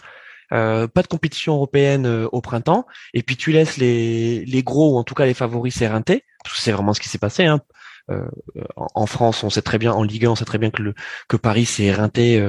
euh, 0.53 0.87
pas 0.89 1.03
de 1.03 1.09
compétition 1.09 1.55
européenne 1.55 2.07
euh, 2.07 2.27
au 2.33 2.41
printemps, 2.41 2.87
et 3.13 3.23
puis 3.23 3.37
tu 3.37 3.53
laisses 3.53 3.77
les, 3.77 4.45
les 4.47 4.63
gros 4.63 4.95
ou 4.95 4.99
en 4.99 5.05
tout 5.05 5.15
cas 5.15 5.27
les 5.27 5.35
favoris 5.35 5.75
s'éreinter, 5.75 6.25
parce 6.43 6.57
que 6.57 6.63
c'est 6.63 6.73
vraiment 6.73 6.95
ce 6.95 7.01
qui 7.01 7.09
s'est 7.11 7.19
passé. 7.19 7.45
Hein. 7.45 7.61
Euh, 8.11 8.27
en, 8.77 9.05
France, 9.05 9.45
on 9.45 9.51
sait 9.51 9.61
très 9.61 9.77
bien, 9.77 9.93
en 9.93 10.03
Ligue 10.03 10.25
1, 10.25 10.31
on 10.31 10.35
sait 10.37 10.47
très 10.47 10.57
bien 10.57 10.71
que 10.71 10.81
le 10.83 10.95
que 11.29 11.37
Paris 11.37 11.67
s'est 11.67 11.85
éreinté 11.85 12.43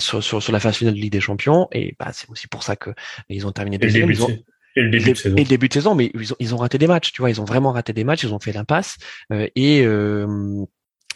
sur, 0.00 0.24
sur 0.24 0.42
sur 0.42 0.52
la 0.52 0.58
phase 0.58 0.74
finale 0.76 0.94
de 0.94 0.98
Ligue 0.98 1.12
des 1.12 1.20
Champions, 1.20 1.68
et 1.70 1.94
bah 2.00 2.10
c'est 2.12 2.28
aussi 2.28 2.48
pour 2.48 2.64
ça 2.64 2.74
que 2.74 2.90
ils 3.28 3.46
ont 3.46 3.52
terminé 3.52 3.78
deuxième. 3.78 4.08
début, 4.08 4.18
Ils 4.18 4.24
ont, 4.24 4.36
et 4.76 4.82
le 4.82 4.90
début 4.90 5.12
de 5.12 5.16
saison. 5.16 5.36
et 5.36 5.40
le 5.44 5.48
début 5.48 5.68
de 5.68 5.72
saison, 5.72 5.94
mais 5.94 6.10
ils 6.14 6.32
ont, 6.32 6.36
ils 6.40 6.52
ont 6.54 6.58
raté 6.58 6.78
des 6.78 6.88
matchs, 6.88 7.12
tu 7.12 7.22
vois, 7.22 7.30
ils 7.30 7.40
ont 7.40 7.44
vraiment 7.44 7.70
raté 7.70 7.92
des 7.92 8.02
matchs, 8.02 8.24
ils 8.24 8.34
ont 8.34 8.40
fait 8.40 8.50
l'impasse. 8.52 8.96
euh, 9.32 9.46
et 9.54 9.82
euh, 9.84 10.64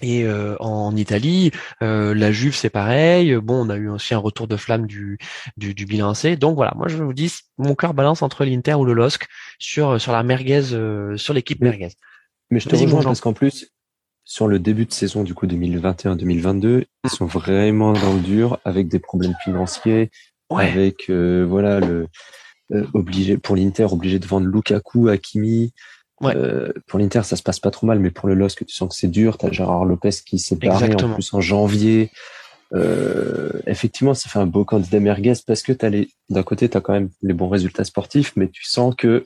et 0.03 0.25
euh, 0.25 0.57
en 0.61 0.95
Italie, 0.97 1.51
euh, 1.83 2.15
la 2.15 2.33
Juve 2.33 2.55
c'est 2.55 2.71
pareil. 2.71 3.35
Bon, 3.37 3.67
on 3.67 3.71
a 3.71 3.77
eu 3.77 3.89
aussi 3.89 4.15
un 4.15 4.19
retour 4.19 4.47
de 4.49 4.57
flamme 4.57 4.87
du 4.87 5.19
du, 5.57 5.75
du 5.75 5.87
bilan 5.87 6.15
C. 6.15 6.37
Donc 6.37 6.57
voilà, 6.57 6.73
moi 6.77 6.89
je 6.89 6.97
vous 6.97 7.13
dis, 7.13 7.33
mon 7.59 7.75
cœur 7.75 7.95
balance 7.95 8.23
entre 8.23 8.45
l'Inter 8.45 8.75
ou 8.75 8.85
le 8.85 8.93
LOSC 8.93 9.27
sur 9.59 10.01
sur 10.01 10.13
la 10.13 10.23
merguez, 10.23 10.73
euh, 10.73 11.17
sur 11.17 11.35
l'équipe 11.35 11.61
merguez. 11.61 11.91
Mais 12.51 12.61
je 12.61 12.69
te 12.69 12.77
rejoins 12.77 13.03
parce 13.03 13.21
qu'en 13.21 13.33
plus, 13.33 13.69
sur 14.25 14.47
le 14.49 14.59
début 14.59 14.87
de 14.87 14.93
saison 14.93 15.23
du 15.25 15.35
coup 15.35 15.47
2021-2022, 15.47 16.85
ils 17.05 17.11
sont 17.11 17.27
vraiment 17.27 17.93
dans 17.93 18.15
le 18.15 18.21
dur 18.21 18.59
avec 18.65 18.89
des 18.89 18.99
problèmes 18.99 19.35
financiers, 19.43 20.11
Ouais. 20.51 20.67
avec 20.71 21.11
euh, 21.11 21.45
voilà 21.47 21.79
le 21.79 22.07
euh, 22.73 22.87
obligé 22.95 23.37
pour 23.37 23.55
l'Inter 23.57 23.85
obligé 23.93 24.19
de 24.19 24.27
vendre 24.27 24.47
Lukaku, 24.47 25.09
Hakimi, 25.09 25.73
Ouais. 26.21 26.35
Euh, 26.37 26.73
pour 26.87 26.99
l'Inter, 26.99 27.23
ça 27.25 27.37
se 27.37 27.43
passe 27.43 27.61
pas 27.61 27.71
trop 27.71 27.87
mal, 27.87 27.99
mais 28.01 28.11
pour 28.11 28.29
le 28.29 28.35
LOSC, 28.35 28.67
tu 28.67 28.75
sens 28.75 28.89
que 28.89 28.95
c'est 28.95 29.07
dur. 29.09 29.39
T'as 29.39 29.51
Gérard 29.53 29.85
Lopez 29.85 30.11
qui 30.27 30.39
s'est 30.39 30.57
barré 30.57 30.87
en 30.95 31.15
plus 31.15 31.33
en 31.35 31.41
janvier. 31.41 32.11
Euh, 32.75 33.51
effectivement, 33.67 34.15
ça 34.15 34.29
fait 34.29 34.39
un 34.39 34.47
beau 34.47 34.65
candidat 34.65 35.01
merguez 35.01 35.33
parce 35.47 35.63
que 35.63 35.73
t'as 35.73 35.89
les, 35.89 36.09
d'un 36.29 36.43
côté, 36.43 36.69
t'as 36.69 36.81
quand 36.81 36.93
même 36.93 37.09
les 37.23 37.33
bons 37.35 37.49
résultats 37.49 37.85
sportifs, 37.85 38.33
mais 38.37 38.49
tu 38.49 38.65
sens 38.65 38.95
que 38.97 39.25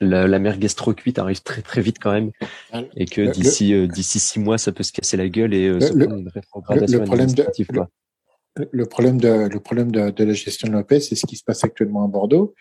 la, 0.00 0.26
la 0.26 0.38
merguez 0.38 0.68
trop 0.68 0.92
cuite 0.94 1.18
arrive 1.18 1.42
très 1.42 1.62
très 1.62 1.80
vite 1.80 1.98
quand 2.00 2.12
même 2.12 2.30
et 2.96 3.04
que 3.06 3.20
Le- 3.20 3.30
d'ici 3.30 3.72
euh, 3.74 3.86
d'ici 3.86 4.18
six 4.18 4.38
mois, 4.40 4.58
ça 4.58 4.72
peut 4.72 4.82
se 4.82 4.92
casser 4.92 5.16
la 5.16 5.28
gueule 5.28 5.54
et 5.54 5.68
euh, 5.68 5.80
se 5.80 5.92
le- 5.92 6.06
prendre 6.06 6.20
une 6.20 6.28
rétrogradation 6.28 6.98
le- 6.98 7.02
le 7.02 7.06
problème 7.06 7.26
de- 7.26 7.42
administrative. 7.42 7.66
quoi. 7.74 7.88
Le 8.70 8.86
problème 8.86 9.20
de 9.20 9.48
le 9.52 9.60
problème 9.60 9.90
de, 9.92 10.10
de 10.10 10.24
la 10.24 10.32
gestion 10.32 10.68
de 10.68 10.72
Lopez, 10.72 11.00
c'est 11.00 11.16
ce 11.16 11.26
qui 11.26 11.36
se 11.36 11.44
passe 11.44 11.62
actuellement 11.64 12.04
à 12.04 12.08
Bordeaux, 12.08 12.54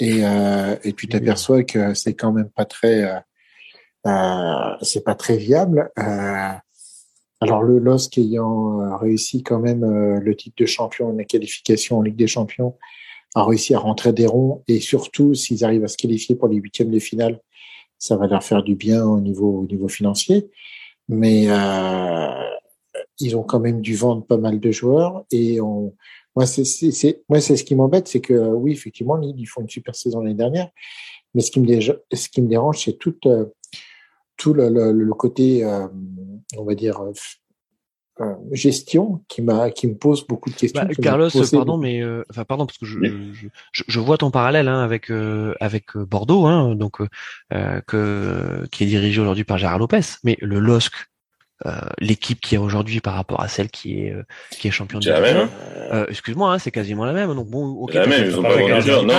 et 0.00 0.24
euh, 0.24 0.76
et 0.82 0.92
tu 0.94 1.06
t'aperçois 1.06 1.62
que 1.62 1.94
c'est 1.94 2.14
quand 2.14 2.32
même 2.32 2.48
pas 2.48 2.64
très 2.64 3.04
euh, 3.04 3.20
euh, 4.06 4.76
c'est 4.82 5.04
pas 5.04 5.14
très 5.14 5.36
viable. 5.36 5.90
Euh, 5.98 6.52
alors 7.42 7.62
le 7.62 7.78
LOSC 7.78 8.18
ayant 8.18 8.80
euh, 8.80 8.96
réussi 8.96 9.42
quand 9.42 9.60
même 9.60 9.84
le 10.18 10.36
titre 10.36 10.56
de 10.58 10.66
champion, 10.66 11.14
la 11.16 11.24
qualification 11.24 11.98
en 11.98 12.02
Ligue 12.02 12.16
des 12.16 12.26
Champions, 12.26 12.76
a 13.34 13.44
réussi 13.44 13.74
à 13.74 13.78
rentrer 13.78 14.12
des 14.12 14.26
ronds 14.26 14.64
et 14.68 14.80
surtout 14.80 15.34
s'ils 15.34 15.64
arrivent 15.64 15.84
à 15.84 15.88
se 15.88 15.96
qualifier 15.96 16.34
pour 16.34 16.48
les 16.48 16.56
huitièmes 16.56 16.90
de 16.90 16.98
finale, 16.98 17.40
ça 17.98 18.16
va 18.16 18.26
leur 18.26 18.42
faire 18.42 18.62
du 18.62 18.74
bien 18.74 19.04
au 19.04 19.20
niveau 19.20 19.60
au 19.60 19.66
niveau 19.66 19.88
financier. 19.88 20.50
Mais 21.08 21.46
euh, 21.48 22.30
ils 23.18 23.36
ont 23.36 23.42
quand 23.42 23.60
même 23.60 23.80
dû 23.80 23.94
vendre 23.94 24.24
pas 24.24 24.38
mal 24.38 24.60
de 24.60 24.70
joueurs 24.70 25.24
et 25.30 25.60
on 25.60 25.94
moi 26.36 26.46
c'est 26.46 26.64
c'est 26.64 26.90
c'est- 26.92 27.22
moi 27.28 27.40
c'est 27.40 27.56
ce 27.56 27.64
qui 27.64 27.74
m'embête 27.74 28.08
c'est 28.08 28.20
que 28.20 28.34
euh, 28.34 28.48
oui 28.50 28.72
effectivement 28.72 29.16
Lille 29.16 29.34
ils 29.38 29.46
font 29.46 29.62
une 29.62 29.68
super 29.68 29.94
saison 29.94 30.20
l'année 30.20 30.34
dernière 30.34 30.68
mais 31.34 31.42
ce 31.42 31.50
qui 31.50 31.60
me 31.60 31.66
dérange 31.66 31.94
ce 32.12 32.28
qui 32.28 32.40
me 32.42 32.48
dérange 32.48 32.84
c'est 32.84 32.98
tout 32.98 33.16
euh, 33.26 33.46
tout 34.36 34.54
le, 34.54 34.68
le, 34.68 34.92
le 34.92 35.14
côté 35.14 35.64
euh, 35.64 35.86
on 36.56 36.64
va 36.64 36.74
dire 36.74 37.00
euh, 37.00 37.12
gestion 38.52 39.24
qui 39.28 39.40
m'a 39.40 39.70
qui 39.70 39.86
me 39.86 39.94
pose 39.96 40.26
beaucoup 40.26 40.50
de 40.50 40.54
questions 40.54 40.82
Bah, 40.82 40.88
m'a 40.88 40.94
Carlos, 40.94 41.30
pardon, 41.30 41.72
beaucoup- 41.72 41.82
mais 41.82 42.02
euh, 42.02 42.22
enfin 42.30 42.44
pardon 42.44 42.66
parce 42.66 42.76
que 42.78 42.84
je, 42.86 42.98
Oui. 42.98 43.08
je, 43.32 43.46
je, 43.72 43.82
je 43.88 44.00
vois 44.00 44.18
ton 44.18 44.30
parallèle 44.30 44.68
hein, 44.68 44.80
avec 44.82 45.10
euh, 45.10 45.54
avec 45.60 45.96
Bordeaux, 45.96 46.44
hein, 46.46 46.74
donc 46.74 46.98
que 47.86 48.66
qui 48.70 48.84
est 48.84 48.86
dirigé 48.86 49.20
aujourd'hui 49.20 49.44
par 49.44 49.56
Gérard 49.58 49.78
Lopez, 49.78 50.00
mais 50.24 50.36
le 50.40 50.58
LOSC, 50.58 50.92
l'équipe 51.98 52.40
qui 52.40 52.54
est 52.54 52.58
aujourd'hui 52.58 53.00
par 53.00 53.14
rapport 53.14 53.40
à 53.42 53.48
celle 53.48 53.68
qui 53.70 54.00
est 54.06 54.12
euh, 54.12 54.22
qui 54.50 54.68
est 54.68 54.70
championne 54.70 55.02
C'est 55.02 55.10
la 55.10 55.20
même, 55.20 55.48
1, 55.90 55.94
euh, 55.94 56.06
excuse-moi, 56.08 56.52
hein, 56.52 56.58
c'est 56.58 56.70
quasiment 56.70 57.04
la 57.04 57.12
même. 57.12 57.34
Donc 57.34 57.48
bon, 57.48 57.66
ok. 57.74 57.94
La 57.94 58.06
même, 58.06 58.24
ils 58.26 58.38
ont 58.38 58.42
pas 58.42 58.80
joueurs. 58.80 59.04
Non, 59.04 59.14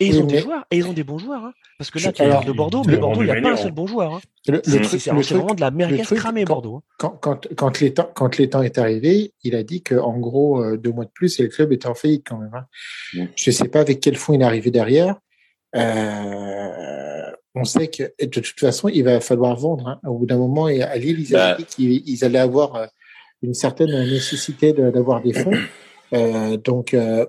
et 0.00 0.06
ils 0.06 0.18
ont 0.18 0.24
des 0.24 0.38
joueurs, 0.40 0.64
et 0.72 0.78
ils 0.78 0.86
ont 0.88 0.92
des 0.92 1.04
bons 1.04 1.18
joueurs, 1.18 1.44
hein, 1.44 1.52
parce 1.78 1.92
que 1.92 2.00
là, 2.00 2.10
tu 2.10 2.24
parles 2.24 2.44
de 2.44 2.50
Bordeaux, 2.50 2.82
mais 2.84 2.96
Bordeaux, 2.96 3.22
il 3.22 3.26
n'y 3.26 3.30
a 3.30 3.40
pas 3.40 3.52
un 3.52 3.56
seul 3.56 3.70
bon 3.70 3.86
joueur. 3.86 4.14
Hein. 4.14 4.20
le, 4.48 4.54
le 4.56 4.62
C'est 4.64 4.80
truc 4.98 5.24
vraiment 5.28 5.54
de 5.54 5.60
la 5.60 5.70
merguez 5.70 6.02
cramée 6.02 6.42
quand- 6.44 6.54
Bordeaux. 6.54 6.76
hein. 6.78 6.82
quand, 7.20 7.46
quand, 7.56 7.72
quand 8.12 8.38
l'étang 8.38 8.62
est 8.62 8.78
arrivé, 8.78 9.32
il 9.44 9.54
a 9.54 9.62
dit 9.62 9.82
que 9.82 9.94
en 9.94 10.18
gros 10.18 10.60
euh, 10.60 10.76
deux 10.76 10.90
mois 10.90 11.04
de 11.04 11.10
plus 11.10 11.38
et 11.38 11.44
le 11.44 11.50
club 11.50 11.72
était 11.72 11.86
en 11.86 11.94
faillite 11.94 12.26
quand 12.28 12.38
même. 12.38 12.50
Hein. 12.52 12.66
Mm. 13.14 13.26
Je 13.36 13.50
sais 13.52 13.68
pas 13.68 13.78
avec 13.80 14.00
quel 14.00 14.16
fonds 14.16 14.32
il 14.34 14.40
est 14.40 14.44
arrivé 14.44 14.72
derrière. 14.72 15.14
Euh, 15.76 17.30
on 17.54 17.64
sait 17.64 17.88
que 17.88 18.04
de 18.20 18.40
toute 18.40 18.58
façon 18.60 18.88
il 18.88 19.02
va 19.04 19.20
falloir 19.20 19.56
vendre. 19.56 19.88
Hein. 19.88 20.00
Au 20.06 20.18
bout 20.18 20.26
d'un 20.26 20.38
moment, 20.38 20.66
à 20.66 20.96
Lille 20.96 21.20
ils 21.20 21.36
avaient 21.36 21.52
Bah. 21.52 21.56
dit 21.58 21.64
qu'ils 21.66 22.08
ils 22.08 22.24
allaient 22.24 22.38
avoir 22.38 22.76
euh, 22.76 22.86
une 23.42 23.54
certaine 23.54 23.90
nécessité 24.08 24.72
d'avoir 24.72 25.22
des 25.22 25.32
fonds. 25.32 25.52
Euh, 26.14 26.56
donc 26.58 26.94
euh, 26.94 27.26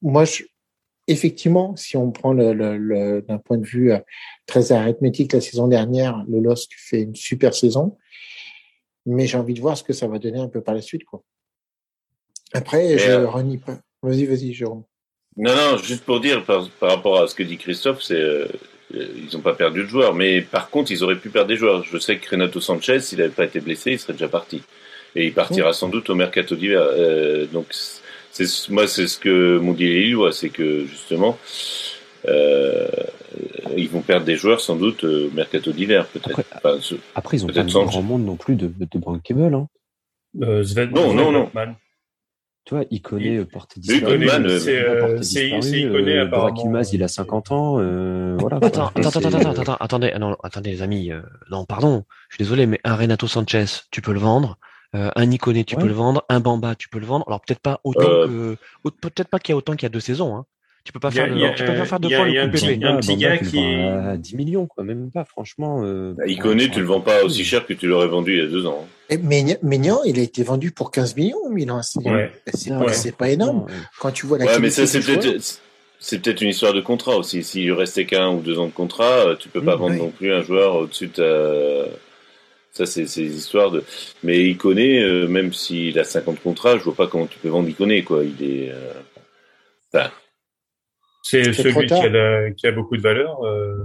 moi 0.00 0.24
je 0.24 0.44
effectivement, 1.08 1.74
si 1.74 1.96
on 1.96 2.12
prend 2.12 2.32
le, 2.32 2.52
le, 2.52 2.76
le- 2.78 3.22
d'un 3.22 3.38
point 3.38 3.58
de 3.58 3.66
vue 3.66 3.92
euh, 3.92 3.98
très 4.46 4.70
arithmétique, 4.70 5.32
la 5.32 5.40
saison 5.40 5.66
dernière, 5.66 6.24
le 6.28 6.38
LOSC 6.38 6.70
fait 6.76 7.02
une 7.02 7.16
super 7.16 7.54
saison, 7.54 7.96
mais 9.04 9.26
j'ai 9.26 9.36
envie 9.36 9.54
de 9.54 9.60
voir 9.60 9.76
ce 9.76 9.82
que 9.82 9.92
ça 9.92 10.06
va 10.06 10.18
donner 10.20 10.38
un 10.38 10.48
peu 10.48 10.60
par 10.60 10.74
la 10.74 10.80
suite, 10.80 11.04
quoi. 11.04 11.22
Après, 12.54 12.98
je 12.98 13.10
euh, 13.10 13.28
renie 13.28 13.58
pas. 13.58 13.80
Vas-y, 14.02 14.26
vas-y, 14.26 14.52
Jérôme. 14.52 14.84
Non, 15.36 15.54
non, 15.56 15.76
juste 15.78 16.04
pour 16.04 16.20
dire 16.20 16.44
par, 16.44 16.70
par 16.78 16.90
rapport 16.90 17.20
à 17.20 17.26
ce 17.26 17.34
que 17.34 17.42
dit 17.42 17.56
Christophe, 17.58 18.02
c'est 18.02 18.46
ils 18.94 19.28
n'ont 19.34 19.40
pas 19.42 19.54
perdu 19.54 19.82
de 19.82 19.88
joueurs, 19.88 20.14
mais 20.14 20.40
par 20.42 20.70
contre 20.70 20.90
ils 20.90 21.02
auraient 21.04 21.16
pu 21.16 21.30
perdre 21.30 21.48
des 21.48 21.56
joueurs. 21.56 21.82
Je 21.84 21.98
sais 21.98 22.18
que 22.18 22.28
Renato 22.30 22.60
Sanchez, 22.60 23.00
s'il 23.00 23.18
n'avait 23.18 23.30
pas 23.30 23.44
été 23.44 23.60
blessé, 23.60 23.92
il 23.92 23.98
serait 23.98 24.12
déjà 24.14 24.28
parti, 24.28 24.62
et 25.16 25.26
il 25.26 25.32
partira 25.32 25.72
sans 25.72 25.88
doute 25.88 26.10
au 26.10 26.14
mercato 26.14 26.54
d'hiver. 26.56 26.82
Euh, 26.82 27.46
donc 27.46 27.66
c'est 28.30 28.68
moi 28.70 28.86
c'est 28.86 29.06
ce 29.08 29.18
que 29.18 29.58
m'ont 29.58 29.72
dit 29.72 29.84
les 29.88 30.02
Lillois, 30.04 30.32
c'est 30.32 30.48
que 30.50 30.84
justement 30.86 31.38
euh, 32.28 32.88
ils 33.76 33.88
vont 33.88 34.00
perdre 34.02 34.26
des 34.26 34.36
joueurs 34.36 34.60
sans 34.60 34.76
doute 34.76 35.04
euh, 35.04 35.28
au 35.28 35.34
mercato 35.34 35.72
d'hiver 35.72 36.06
peut-être. 36.06 36.40
Après- 36.40 36.44
Enfin, 36.56 36.78
ce- 36.80 36.94
Après, 37.14 37.36
ils 37.36 37.44
ont 37.44 37.48
pas 37.48 37.62
grand 37.64 38.02
monde 38.02 38.24
non 38.24 38.36
plus 38.36 38.54
de, 38.54 38.66
de 38.78 38.98
bankable. 38.98 39.54
Hein. 39.54 39.68
Euh, 40.42 40.62
Sven, 40.64 40.90
Non, 40.90 41.06
Sven 41.08 41.16
non, 41.16 41.32
non. 41.32 41.50
Tu 42.64 42.74
vois, 42.76 42.84
Iconé 42.90 43.24
Il- 43.34 43.38
euh, 43.40 43.44
porté 43.44 43.80
Oui, 43.80 43.82
disparu. 44.00 44.28
Euh, 44.28 44.58
c'est, 44.58 45.52
euh, 45.52 45.58
Iconé, 45.60 46.18
euh, 46.18 46.24
apparemment. 46.26 46.80
Il 46.92 47.02
a 47.02 47.08
50 47.08 47.50
ans. 47.50 47.78
Euh, 47.80 48.36
voilà. 48.38 48.58
quoi. 48.60 48.68
Attends, 48.68 48.90
Et 48.96 49.00
attends, 49.04 49.18
attends, 49.18 49.38
attends, 49.50 49.60
attends, 49.62 49.76
attendez, 49.80 50.12
non, 50.20 50.36
attendez 50.44 50.70
les 50.70 50.82
amis, 50.82 51.10
euh, 51.10 51.22
non, 51.50 51.64
pardon, 51.64 52.04
je 52.28 52.36
suis 52.36 52.44
désolé, 52.44 52.66
mais 52.66 52.78
un 52.84 52.94
Renato 52.94 53.26
Sanchez, 53.26 53.64
tu 53.90 54.00
peux 54.00 54.12
le 54.12 54.20
vendre, 54.20 54.58
euh, 54.94 55.10
un 55.16 55.30
Iconé, 55.30 55.64
tu 55.64 55.74
Ouais. 55.74 55.82
peux 55.82 55.88
le 55.88 55.94
vendre, 55.94 56.24
un 56.28 56.38
Bamba, 56.38 56.76
tu 56.76 56.88
peux 56.88 57.00
le 57.00 57.06
vendre. 57.06 57.24
Alors 57.26 57.40
peut-être 57.40 57.58
pas 57.60 57.80
autant 57.82 58.06
Euh. 58.08 58.54
que, 58.84 58.90
peut-être 58.90 59.28
pas 59.28 59.40
qu'il 59.40 59.52
y 59.52 59.54
a 59.54 59.56
autant 59.56 59.72
qu'il 59.72 59.82
y 59.82 59.86
a 59.86 59.90
deux 59.90 60.00
saisons. 60.00 60.36
Hein. 60.36 60.46
Tu 60.84 60.92
peux 60.92 60.98
pas 60.98 61.10
Il 61.10 61.14
faire, 61.14 61.26
il 61.28 61.86
faire 61.86 62.00
deux 62.00 62.08
il 62.08 62.12
y 62.12 62.14
a- 62.16 62.28
il 62.28 62.38
un 62.38 62.48
petit- 62.48 62.62
pépé. 62.66 62.74
il 62.74 62.82
y 62.82 62.84
a 62.84 62.92
un 62.92 62.96
petit 62.96 63.16
gars 63.16 63.38
tu 63.38 63.44
le 63.44 63.50
qui 63.50 63.58
est- 63.58 63.84
à 63.88 64.16
10 64.16 64.34
millions, 64.34 64.66
quoi, 64.66 64.82
même 64.82 65.10
pas, 65.12 65.24
franchement. 65.24 65.82
Euh, 65.84 66.12
bah, 66.16 66.26
Iconé, 66.26 66.68
tu 66.70 66.80
le 66.80 66.86
vends 66.86 67.00
pas 67.00 67.22
aussi 67.22 67.44
cher 67.44 67.64
que 67.66 67.72
tu 67.72 67.86
l'aurais 67.86 68.08
vendu 68.08 68.32
il 68.32 68.38
y 68.38 68.42
a 68.42 68.46
deux 68.48 68.66
ans. 68.66 68.88
Et 69.08 69.16
Maignan, 69.18 70.00
il 70.04 70.18
a 70.18 70.22
été 70.22 70.42
vendu 70.42 70.72
pour 70.72 70.90
15 70.90 71.14
millions 71.16 71.38
au 71.44 71.50
Milan. 71.50 71.82
C'est 71.82 72.00
Ouais. 72.00 72.32
Ah, 72.46 72.78
pas, 72.78 72.84
ouais. 72.86 72.92
c'est 72.94 73.16
pas 73.16 73.28
énorme. 73.30 73.66
Quand 74.00 74.10
tu 74.10 74.26
vois 74.26 74.38
la 74.38 74.46
Ouais, 74.46 74.58
mais 74.58 74.70
ça 74.70 74.86
c'est 74.86 75.00
peut-être 75.00 75.60
c'est 76.00 76.18
peut-être 76.20 76.40
une 76.40 76.48
histoire 76.48 76.72
de 76.72 76.80
contrat 76.80 77.16
aussi. 77.16 77.44
S'il 77.44 77.70
restait 77.72 78.04
qu'un 78.06 78.30
ou 78.30 78.40
deux 78.40 78.58
ans 78.58 78.66
de 78.66 78.72
contrat, 78.72 79.28
euh, 79.28 79.36
tu 79.36 79.48
peux 79.48 79.62
pas 79.62 79.76
Mmh, 79.76 79.78
vendre 79.78 79.94
non 79.96 80.10
plus 80.10 80.32
un 80.32 80.42
joueur 80.42 80.74
au-dessus 80.74 81.06
de 81.06 81.12
ta... 81.12 81.90
Ça, 82.72 82.86
c'est 82.86 83.02
des 83.02 83.36
histoires 83.36 83.70
de. 83.70 83.84
Mais 84.24 84.42
Iconé, 84.48 85.00
euh, 85.00 85.28
même 85.28 85.52
s'il 85.52 85.96
a 86.00 86.04
50 86.04 86.40
contrats, 86.42 86.76
je 86.78 86.82
vois 86.82 86.94
pas 86.96 87.06
comment 87.06 87.26
tu 87.26 87.38
peux 87.38 87.50
vendre 87.50 87.68
Iconé, 87.68 88.02
quoi. 88.02 88.24
Il 88.24 88.44
est. 88.44 88.70
euh, 88.72 88.92
enfin, 89.94 90.10
C'est 91.22 91.52
celui 91.52 91.86
qui 91.86 91.94
a, 91.94 92.08
la- 92.08 92.50
qui 92.50 92.66
a 92.66 92.72
beaucoup 92.72 92.96
de 92.96 93.02
valeur, 93.02 93.44
euh, 93.44 93.76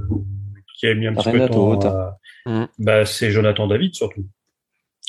qui 0.78 0.88
a 0.88 0.94
mis 0.96 1.08
un 1.08 1.14
petit 1.14 1.32
peu 1.32 1.40
de 1.40 1.48
temps. 1.48 1.80
à- 1.82 2.18
Mm. 2.46 2.66
Bah, 2.80 3.06
c'est 3.06 3.30
Jonathan 3.32 3.68
David 3.68 3.94
surtout. 3.94 4.26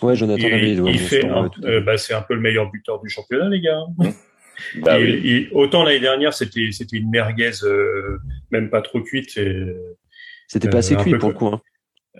Ouais, 0.03 0.17
Jonathan 0.17 0.43
il, 0.49 0.51
David. 0.51 0.81
ouais, 0.81 0.91
il 0.91 0.99
fait, 0.99 1.25
un- 1.25 1.49
euh, 1.65 1.81
bah, 1.81 1.97
c'est 1.97 2.13
un 2.15 2.23
peu 2.23 2.35
le 2.35 2.41
meilleur 2.41 2.69
buteur 2.71 3.01
du 3.01 3.09
championnat, 3.09 3.49
les 3.49 3.61
gars. 3.61 3.79
bah 4.83 4.99
Il- 4.99 5.05
oui. 5.05 5.21
il- 5.25 5.49
autant 5.57 5.85
l'année 5.85 6.01
dernière, 6.01 6.35
c'était 6.35 6.69
c'était 6.73 6.97
une 6.97 7.11
merguez, 7.11 7.53
euh, 7.63 8.19
même 8.51 8.71
pas 8.71 8.83
trop 8.83 9.01
cuite. 9.03 9.37
Et, 9.37 9.57
C'était 10.49 10.69
pas 10.69 10.77
euh, 10.77 10.81
assez 10.81 10.97
cuit 10.97 11.13
peu 11.13 11.19
pour 11.19 11.29
le 11.29 11.35
coup. 11.37 11.47
Hein. 11.47 11.61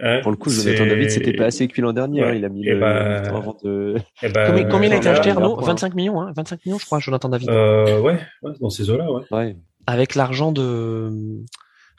hein, 0.01 0.21
Pour 0.23 0.31
le 0.31 0.37
coup, 0.37 0.51
Jonathan 0.51 0.87
David, 0.87 1.11
c'était 1.11 1.33
pas 1.33 1.47
assez 1.47 1.67
cuit 1.67 1.83
l'an 1.83 1.93
dernier. 1.93 2.23
Ouais. 2.23 2.29
hein. 2.29 2.35
Il 2.35 2.45
a 2.45 2.49
mis 2.49 2.65
Et 2.65 2.75
le, 2.75 2.79
bah, 2.79 3.23
le 3.23 3.29
avant 3.29 3.57
de. 3.65 3.97
eh 4.23 4.29
ben, 4.33 4.47
Combien, 4.47 4.65
combien 4.69 4.89
il 4.91 4.93
a 4.93 4.97
été 4.99 5.09
acheté, 5.09 5.31
Arnaud? 5.31 5.59
là, 5.61 5.67
25 5.67 5.95
millions, 5.97 6.21
hein 6.21 6.33
25 6.37 6.65
millions, 6.65 6.79
je 6.79 6.87
crois, 6.87 7.01
Jonathan 7.01 7.29
David. 7.29 7.49
euh, 7.51 8.01
ouais, 8.01 8.19
ouais, 8.43 8.53
dans 8.61 8.71
ces 8.71 8.89
eaux-là, 8.89 9.11
ouais. 9.11 9.23
Ouais. 9.33 9.57
Avec 9.91 10.15
l'argent 10.15 10.53
de, 10.53 11.11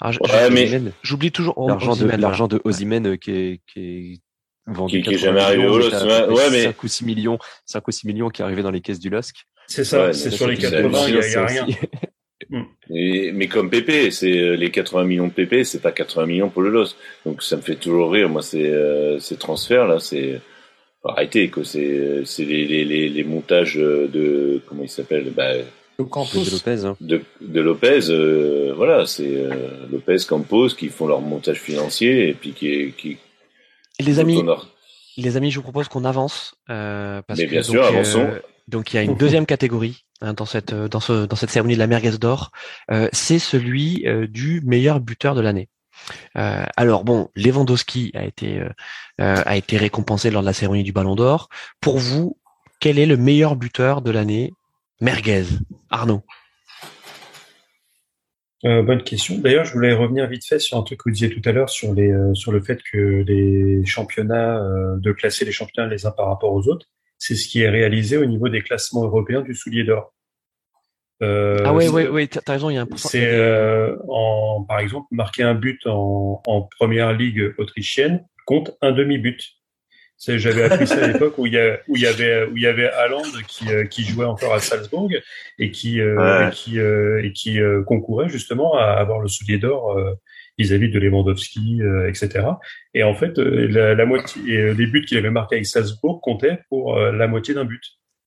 Ouais, 0.01 0.49
mais- 0.51 0.63
Osimhen. 0.65 0.91
j'oublie 1.01 1.31
toujours, 1.31 1.55
oh, 1.57 1.67
L'argent 1.67 1.95
de, 1.95 2.05
l'argent 2.05 2.47
de 2.47 2.61
Osimhen 2.63 3.05
euh, 3.07 3.15
qui 3.17 3.31
est, 3.31 3.61
qui 3.67 3.79
est 3.79 4.21
vendu 4.71 4.97
Qui- 4.97 5.01
qui 5.03 5.09
est 5.09 5.13
80 5.17 5.25
jamais 5.25 5.41
arrivé 5.41 5.65
au 5.67 5.77
LOSC, 5.79 5.93
ouais, 6.05 6.27
près 6.35 6.49
mais- 6.51 6.63
5 6.65 6.83
ou 6.83 6.87
6 6.87 7.03
millions, 7.05 7.39
5 7.65 7.87
ou 7.87 7.91
6 7.91 8.05
millions 8.07 8.29
qui 8.29 8.41
est 8.41 8.45
arrivé 8.45 8.61
dans 8.61 8.69
les 8.71 8.81
caisses 8.81 8.99
du 8.99 9.09
LOSC. 9.09 9.35
C'est 9.67 9.83
ça, 9.83 10.05
Ouais, 10.07 10.13
c'est 10.13 10.29
sur 10.29 10.47
les 10.47 10.55
c'est 10.55 10.61
80, 10.71 11.07
il 11.07 11.15
y 11.15 11.35
a, 11.35 11.45
rien. 11.45 11.67
Et- 12.91 13.31
mais 13.33 13.47
comme 13.47 13.69
Pépé, 13.69 14.09
c'est 14.11 14.37
euh, 14.39 14.55
les 14.55 14.71
80 14.71 15.03
millions 15.03 15.27
de 15.27 15.33
Pépé, 15.33 15.63
c'est 15.63 15.81
pas 15.81 15.91
80 15.91 16.25
millions 16.27 16.49
pour 16.49 16.61
le 16.61 16.69
LOS. 16.69 16.95
Donc 17.25 17.43
ça 17.43 17.57
me 17.57 17.61
fait 17.61 17.75
toujours 17.75 18.11
rire. 18.11 18.29
Moi, 18.29 18.41
ces 18.41 18.65
euh, 18.69 19.19
ces 19.19 19.35
transferts 19.37 19.85
là, 19.87 19.99
c'est 19.99 20.39
faut 21.01 21.09
arrêter 21.09 21.49
quoi. 21.49 21.63
C'est 21.65 22.21
c'est 22.25 22.45
les, 22.45 22.65
les 22.65 22.85
les 22.85 23.09
les 23.09 23.23
montages 23.23 23.75
de 23.75 24.61
comment 24.67 24.83
il 24.83 24.89
s'appelle 24.89 25.31
bah, 25.35 25.51
Le 25.99 26.05
Campos. 26.05 26.43
de 26.45 26.49
Lopez. 26.49 26.85
Hein. 26.85 26.95
de, 27.01 27.21
de 27.41 27.61
Lopez, 27.61 28.09
euh, 28.09 28.73
voilà, 28.75 29.05
c'est 29.05 29.35
euh, 29.35 29.85
Lopez, 29.91 30.17
Campos 30.27 30.69
qui 30.69 30.87
font 30.89 31.05
leur 31.07 31.21
montage 31.21 31.59
financier 31.59 32.29
et 32.29 32.33
puis 32.33 32.53
qui, 32.53 32.93
qui 32.97 33.17
Les 33.99 34.19
amis, 34.19 34.41
les 35.17 35.35
amis, 35.37 35.51
je 35.51 35.57
vous 35.57 35.63
propose 35.63 35.89
qu'on 35.89 36.05
avance 36.05 36.55
euh, 36.69 37.21
parce 37.27 37.37
Mais 37.39 37.45
que 37.45 37.51
bien 37.51 37.59
donc, 37.61 37.69
sûr, 37.69 37.83
avançons. 37.85 38.21
euh, 38.31 38.39
donc 38.69 38.93
il 38.93 38.95
y 38.95 38.99
a 38.99 39.03
une 39.03 39.15
deuxième 39.17 39.45
catégorie 39.45 40.05
hein, 40.21 40.33
dans 40.33 40.45
cette 40.45 40.71
euh, 40.73 40.87
dans 40.87 41.01
ce 41.01 41.25
dans 41.25 41.35
cette 41.35 41.49
cérémonie 41.49 41.73
de 41.75 41.79
la 41.79 41.87
merguez 41.87 42.17
d'or. 42.17 42.51
Euh, 42.91 43.09
c'est 43.11 43.39
celui 43.39 44.07
euh, 44.07 44.25
du 44.27 44.61
meilleur 44.63 45.01
buteur 45.01 45.35
de 45.35 45.41
l'année. 45.41 45.67
Euh, 46.37 46.63
alors 46.77 47.03
bon, 47.03 47.27
Lewandowski 47.35 48.11
a 48.15 48.23
été 48.23 48.61
euh, 48.61 48.69
a 49.17 49.57
été 49.57 49.75
récompensé 49.75 50.31
lors 50.31 50.43
de 50.43 50.47
la 50.47 50.53
cérémonie 50.53 50.83
du 50.83 50.93
Ballon 50.93 51.15
d'Or. 51.15 51.49
Pour 51.81 51.97
vous, 51.97 52.37
quel 52.79 52.97
est 52.99 53.05
le 53.05 53.17
meilleur 53.17 53.57
buteur 53.57 54.01
de 54.01 54.11
l'année 54.11 54.53
Merguez, 55.01 55.45
Arnaud. 55.89 56.23
Euh, 58.65 58.83
bonne 58.83 59.01
question. 59.03 59.37
D'ailleurs, 59.37 59.63
je 59.63 59.71
voulais 59.71 59.93
revenir 59.93 60.27
vite 60.27 60.45
fait 60.45 60.59
sur 60.59 60.77
un 60.77 60.83
truc 60.83 60.99
que 60.99 61.03
vous 61.05 61.13
disiez 61.13 61.29
tout 61.29 61.41
à 61.47 61.53
l'heure 61.53 61.69
sur 61.69 61.93
les 61.93 62.11
euh, 62.11 62.33
sur 62.33 62.51
le 62.51 62.61
fait 62.61 62.81
que 62.91 63.23
les 63.25 63.85
championnats 63.85 64.61
euh, 64.61 64.97
de 64.97 65.13
classer 65.13 65.45
les 65.45 65.53
championnats 65.53 65.87
les 65.87 66.05
uns 66.05 66.11
par 66.11 66.27
rapport 66.27 66.51
aux 66.51 66.67
autres, 66.67 66.87
c'est 67.17 67.35
ce 67.35 67.47
qui 67.47 67.61
est 67.61 67.69
réalisé 67.69 68.17
au 68.17 68.25
niveau 68.25 68.49
des 68.49 68.61
classements 68.61 69.05
européens 69.05 69.41
du 69.41 69.55
soulier 69.55 69.85
d'or. 69.85 70.13
ah 71.21 71.73
ouais, 71.73 71.87
ouais, 71.87 72.09
ouais, 72.09 72.27
t'as 72.27 72.51
raison, 72.51 72.69
il 72.69 72.75
y 72.75 72.77
a 72.77 72.81
un 72.81 72.87
C'est 72.97 73.39
en 74.09 74.65
par 74.67 74.79
exemple 74.79 75.07
marquer 75.11 75.43
un 75.43 75.55
but 75.55 75.87
en, 75.87 76.41
en 76.45 76.61
première 76.77 77.13
ligue 77.13 77.53
autrichienne 77.57 78.25
compte 78.45 78.77
un 78.81 78.91
demi-but. 78.91 79.58
J'avais 80.27 80.63
appris 80.63 80.85
ça 80.85 81.03
à 81.03 81.07
l'époque 81.07 81.37
où 81.37 81.45
il 81.45 81.53
y, 81.53 81.57
a, 81.57 81.79
où 81.87 81.95
il 81.95 82.01
y 82.01 82.07
avait 82.07 82.45
où 82.45 82.57
il 82.57 82.63
y 82.63 82.67
avait 82.67 82.89
Haaland 82.89 83.23
qui, 83.47 83.71
euh, 83.71 83.85
qui 83.85 84.03
jouait 84.03 84.25
encore 84.25 84.53
à 84.53 84.59
Salzbourg 84.59 85.09
et 85.57 85.71
qui 85.71 86.01
euh, 86.01 86.49
et 86.49 86.51
qui 86.51 86.77
euh, 86.77 87.23
et 87.23 87.31
qui 87.31 87.59
concourait 87.87 88.27
justement 88.27 88.77
à 88.77 88.83
avoir 88.83 89.19
le 89.19 89.29
soulier 89.29 89.57
d'or 89.57 89.97
vis-à-vis 90.57 90.89
de 90.89 90.99
Lewandowski, 90.99 91.79
etc. 92.09 92.47
Et 92.93 93.03
en 93.03 93.15
fait, 93.15 93.37
la, 93.37 93.95
la 93.95 94.05
moitié 94.05 94.73
les 94.73 94.87
buts 94.87 95.05
qu'il 95.05 95.17
avait 95.17 95.31
marqués 95.31 95.55
avec 95.55 95.65
Salzbourg 95.65 96.19
comptaient 96.21 96.59
pour 96.67 96.99
la 96.99 97.27
moitié 97.27 97.53
d'un 97.53 97.65
but. 97.65 97.81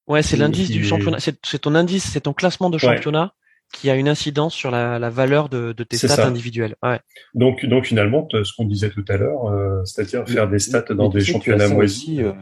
Ouais, 0.07 0.22
c'est 0.22 0.38
l'indice 0.38 0.70
du 0.70 0.84
championnat. 0.84 1.18
C'est 1.20 1.59
ton 1.59 1.74
indice, 1.74 2.05
c'est 2.05 2.22
ton 2.22 2.32
classement 2.32 2.70
de 2.70 2.78
championnat 2.78 3.34
qui 3.73 3.91
a 3.91 3.97
une 3.97 4.09
incidence 4.09 4.55
sur 4.55 4.70
la, 4.70 4.99
la 4.99 5.11
valeur 5.11 5.49
de, 5.49 5.73
de 5.73 5.85
tes 5.85 5.97
stats 5.97 6.27
individuelles. 6.27 6.77
Ouais. 6.83 7.01
Donc, 7.35 7.64
donc 7.66 7.87
finalement, 7.87 8.29
ce 8.31 8.53
qu'on 8.55 8.66
disait 8.66 8.91
tout 8.91 9.05
à 9.09 9.16
l'heure, 9.16 9.47
euh, 9.47 9.83
c'est-à-dire 9.85 10.29
faire 10.29 10.49
des 10.49 10.59
stats 10.59 10.95
dans 10.95 11.09
des 11.09 11.25
championnats 11.25 11.68
moisis. 11.68 12.20
Euh, 12.20 12.33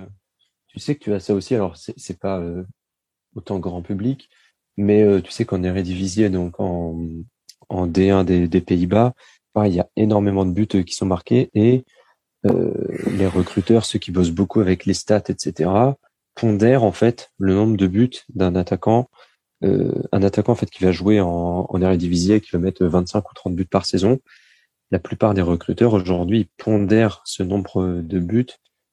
tu 0.67 0.81
sais 0.81 0.97
que 0.97 1.05
tu 1.05 1.13
as 1.15 1.21
ça 1.21 1.33
aussi. 1.33 1.55
Alors, 1.55 1.77
c'est 1.77 2.19
pas 2.19 2.39
euh, 2.41 2.65
autant 3.35 3.59
grand 3.59 3.81
public, 3.81 4.29
mais 4.77 5.03
euh, 5.03 5.21
tu 5.21 5.31
sais 5.31 5.45
qu'en 5.45 5.63
Eredivisie, 5.63 6.29
donc 6.31 6.59
en, 6.59 7.01
en 7.69 7.87
D1 7.87 8.25
des, 8.25 8.49
des 8.49 8.61
Pays-Bas, 8.61 9.15
il 9.65 9.75
y 9.75 9.81
a 9.81 9.89
énormément 9.97 10.45
de 10.45 10.53
buts 10.53 10.67
qui 10.67 10.95
sont 10.95 11.07
marqués 11.07 11.51
et 11.55 11.85
les 12.45 13.27
recruteurs, 13.27 13.85
ceux 13.85 13.99
qui 13.99 14.11
bossent 14.11 14.31
beaucoup 14.31 14.61
avec 14.61 14.87
les 14.87 14.95
stats, 14.95 15.25
etc., 15.29 15.71
pondèrent 16.35 16.85
en 16.85 16.93
fait 16.93 17.31
le 17.37 17.53
nombre 17.53 17.77
de 17.77 17.87
buts 17.87 18.25
d'un 18.35 18.55
attaquant 18.57 19.11
un 19.63 20.23
attaquant 20.23 20.53
en 20.53 20.55
fait 20.55 20.71
qui 20.71 20.85
va 20.85 20.93
jouer 20.93 21.21
en, 21.21 21.67
en 21.69 21.83
Eredivisie 21.83 22.41
qui 22.41 22.51
va 22.53 22.59
mettre 22.59 22.85
25 22.85 23.31
ou 23.31 23.35
30 23.35 23.55
buts 23.55 23.67
par 23.67 23.85
saison. 23.85 24.19
La 24.91 24.99
plupart 24.99 25.35
des 25.35 25.43
recruteurs 25.43 25.93
aujourd'hui 25.93 26.49
pondèrent 26.57 27.23
ce 27.25 27.43
nombre 27.43 28.01
de 28.03 28.19
buts 28.19 28.47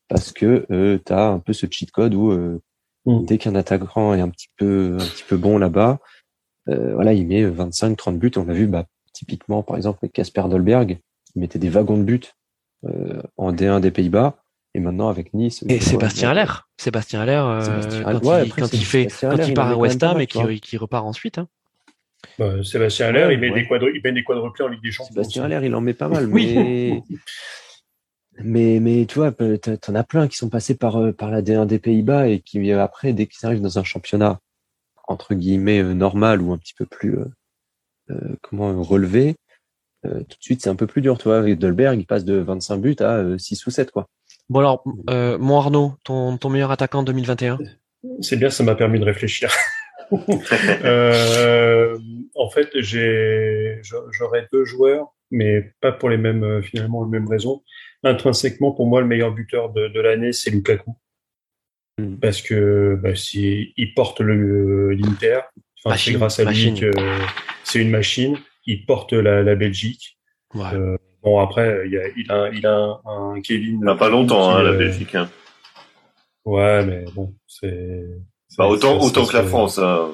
parce 0.08 0.32
que 0.32 0.66
euh, 0.72 1.00
tu 1.04 1.14
as 1.14 1.28
un 1.28 1.40
peu 1.40 1.54
ce 1.54 1.66
cheat 1.70 1.92
code 1.92 2.14
où 2.14 2.32
euh, 2.32 2.62
mm. 3.06 3.26
dès 3.26 3.38
qu'un 3.38 3.56
attaquant 3.56 4.14
est 4.14 4.22
un 4.22 4.30
petit 4.30 4.50
peu 4.58 4.98
un 5.00 5.06
petit 5.06 5.24
peu 5.28 5.38
bon 5.38 5.58
là-bas, 5.58 6.00
euh, 6.70 6.94
voilà, 6.96 7.14
il 7.14 7.28
met 7.28 7.44
25 7.44 7.96
30 7.96 8.20
buts, 8.20 8.32
on 8.36 8.48
a 8.50 8.54
vu 8.54 8.68
bah 8.68 8.86
typiquement 9.14 9.64
par 9.64 9.78
exemple 9.78 10.00
avec 10.02 10.14
Casper 10.14 10.44
Dolberg, 10.50 11.00
il 11.36 11.40
mettait 11.40 11.60
des 11.60 11.70
wagons 11.70 11.98
de 11.98 12.04
buts 12.04 12.34
euh, 12.86 13.22
en 13.38 13.52
D1 13.52 13.82
des 13.82 13.92
Pays-Bas 13.92 14.44
et 14.78 14.80
maintenant 14.80 15.10
avec 15.10 15.34
Nice. 15.34 15.66
Et 15.68 15.80
Sébastien 15.80 16.30
Aller. 16.30 16.46
Sébastien 16.78 17.22
Aller, 17.22 17.32
euh, 17.34 18.04
quand, 18.04 18.44
il, 18.44 18.54
quand 18.54 18.74
il 18.74 18.86
fait, 18.86 19.08
quand 19.20 19.36
il 19.36 19.54
part 19.56 19.72
à 19.72 19.76
West 19.76 20.04
Ham 20.04 20.22
et 20.22 20.28
qui, 20.28 20.78
repart 20.78 21.04
ensuite. 21.04 21.40
Hein. 21.40 21.48
Bah, 22.38 22.64
Sébastien 22.64 23.08
Aller, 23.08 23.34
il, 23.34 23.40
met 23.40 23.50
des 23.50 23.68
quadru 23.68 23.92
il 23.96 24.02
met 24.04 24.12
des 24.12 24.24
quadruplés 24.24 24.66
en 24.66 24.68
Ligue 24.68 24.84
des 24.84 24.92
Champions. 24.92 25.16
Sébastien 25.16 25.44
Aller, 25.46 25.66
il 25.66 25.74
en 25.74 25.82
met 25.82 25.96
pas 25.96 26.08
mal. 26.08 26.28
oui. 26.28 27.02
Mais, 28.44 28.80
mais 28.82 29.08
tu 29.08 29.16
vois, 29.16 29.32
t'en 29.32 29.96
as 29.96 30.04
plein 30.04 30.28
qui 30.28 30.38
sont 30.38 30.50
passés 30.50 30.78
par, 30.78 30.98
euh, 30.98 31.12
par 31.12 31.32
la 31.32 31.42
D1 31.42 31.66
des 31.66 31.80
Pays-Bas 31.80 32.28
et 32.28 32.40
qui, 32.40 32.72
euh, 32.72 32.84
après, 32.84 33.14
dès 33.14 33.26
qu'ils 33.26 33.48
arrivent 33.48 33.62
dans 33.62 33.80
un 33.80 33.84
championnat, 33.84 34.40
entre 35.08 35.34
guillemets, 35.34 35.82
normal 35.96 36.40
ou 36.44 36.54
un 36.54 36.60
petit 36.60 36.76
peu 36.76 36.86
plus, 36.86 37.18
euh, 38.12 38.36
comment, 38.44 38.80
relevé, 38.84 39.36
tout 40.04 40.38
de 40.38 40.44
suite, 40.44 40.62
c'est 40.62 40.70
un 40.70 40.76
peu 40.76 40.88
plus 40.88 41.02
dur. 41.02 41.18
Tu 41.18 41.24
vois, 41.24 41.40
avec 41.40 41.58
Dolberg, 41.58 42.00
il 42.00 42.06
passe 42.06 42.24
de 42.24 42.36
25 42.36 42.78
buts 42.78 42.96
à 43.00 43.38
6 43.38 43.66
ou 43.66 43.72
7, 43.72 43.92
quoi. 43.92 44.08
Bon 44.50 44.60
alors, 44.60 44.84
euh, 45.10 45.38
mon 45.38 45.58
Arnaud, 45.58 45.94
ton, 46.04 46.38
ton 46.38 46.50
meilleur 46.50 46.72
attaquant 46.72 47.04
2021 47.04 47.60
C'est 48.22 48.38
bien, 48.38 48.50
ça 48.50 48.64
m'a 48.64 48.76
permis 48.76 49.00
de 49.00 49.06
réfléchir. 49.06 49.54
euh, 50.86 51.98
en 52.36 52.50
fait, 52.50 52.70
j'ai, 52.76 53.82
j'aurais 54.12 54.48
deux 54.54 54.64
joueurs, 54.64 55.14
mais 55.32 55.74
pas 55.82 55.92
pour 55.92 56.10
les 56.10 56.18
mêmes, 56.18 56.44
euh, 56.44 56.62
finalement, 56.62 57.04
les 57.04 57.10
mêmes 57.10 57.28
raisons. 57.28 57.64
Intrinsèquement, 58.04 58.72
pour 58.72 58.88
moi, 58.88 59.02
le 59.02 59.08
meilleur 59.08 59.34
buteur 59.34 59.72
de, 59.74 59.90
de 59.90 60.00
l'année, 60.00 60.32
c'est 60.32 60.50
Lukaku. 60.50 60.96
Hmm. 61.98 62.16
Parce 62.18 62.42
que 62.42 62.98
bah, 63.02 63.16
si, 63.16 63.74
il 63.76 63.94
porte 63.96 64.22
le 64.22 64.92
l'Inter, 64.92 65.40
enfin, 65.84 65.98
c'est 65.98 66.14
grâce 66.14 66.40
à 66.40 66.46
lui 66.46 66.74
que 66.74 66.92
c'est 67.64 67.80
une 67.80 67.90
machine. 67.90 68.38
Il 68.66 68.86
porte 68.86 69.14
la, 69.14 69.44
la 69.44 69.56
Belgique. 69.56 70.18
Ouais. 70.54 70.74
Euh, 70.74 70.98
Bon, 71.24 71.40
après, 71.40 71.84
il, 71.88 71.98
a, 71.98 72.08
il, 72.16 72.32
a, 72.32 72.50
il 72.50 72.66
a 72.66 73.02
un, 73.06 73.42
Kevin. 73.42 73.80
Il 73.82 73.90
a 73.90 73.96
pas 73.96 74.10
longtemps, 74.10 74.52
hein, 74.52 74.64
la 74.64 74.72
euh, 74.72 74.78
Belgique. 74.78 75.16
Hein. 75.16 75.30
Ouais, 76.46 76.86
mais 76.86 77.06
bon, 77.14 77.34
c'est. 77.46 78.06
Bah, 78.58 78.68
autant 78.68 79.00
autant 79.00 79.26
que 79.26 79.36
la 79.36 79.44
France. 79.44 79.78
Hein. 79.78 80.12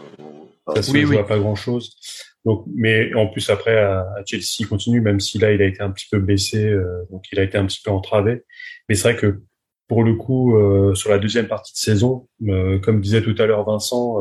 Ça 0.76 0.82
se 0.82 0.92
oui, 0.92 1.04
voit 1.04 1.28
pas 1.28 1.38
grand 1.38 1.56
chose. 1.56 1.96
Donc, 2.46 2.66
mais 2.76 3.14
en 3.14 3.28
plus 3.28 3.50
après 3.50 3.78
à, 3.78 4.06
Chelsea 4.26 4.58
il 4.60 4.68
continue, 4.68 5.02
même 5.02 5.20
si 5.20 5.38
là 5.38 5.52
il 5.54 5.62
a 5.62 5.66
été 5.66 5.82
un 5.82 5.92
petit 5.92 6.08
peu 6.12 6.20
blessé, 6.20 6.66
euh, 6.68 7.06
donc 7.10 7.26
il 7.32 7.40
a 7.40 7.44
été 7.44 7.58
un 7.58 7.66
petit 7.66 7.82
peu 7.84 7.92
entravé. 7.92 8.44
Mais 8.90 8.96
c'est 8.96 9.14
vrai 9.14 9.22
que 9.22 9.42
pour 9.88 10.04
le 10.04 10.16
coup, 10.16 10.58
euh, 10.58 10.96
sur 10.96 11.10
la 11.10 11.20
deuxième 11.20 11.48
partie 11.48 11.74
de 11.74 11.78
saison, 11.78 12.28
euh, 12.48 12.80
comme 12.80 13.00
disait 13.02 13.22
tout 13.22 13.36
à 13.38 13.46
l'heure 13.46 13.66
Vincent, 13.66 14.18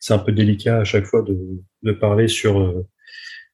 c'est 0.00 0.14
un 0.14 0.18
peu 0.18 0.32
délicat 0.32 0.78
à 0.78 0.84
chaque 0.84 1.04
fois 1.04 1.22
de, 1.22 1.38
de 1.82 1.92
parler 1.92 2.28
sur 2.28 2.74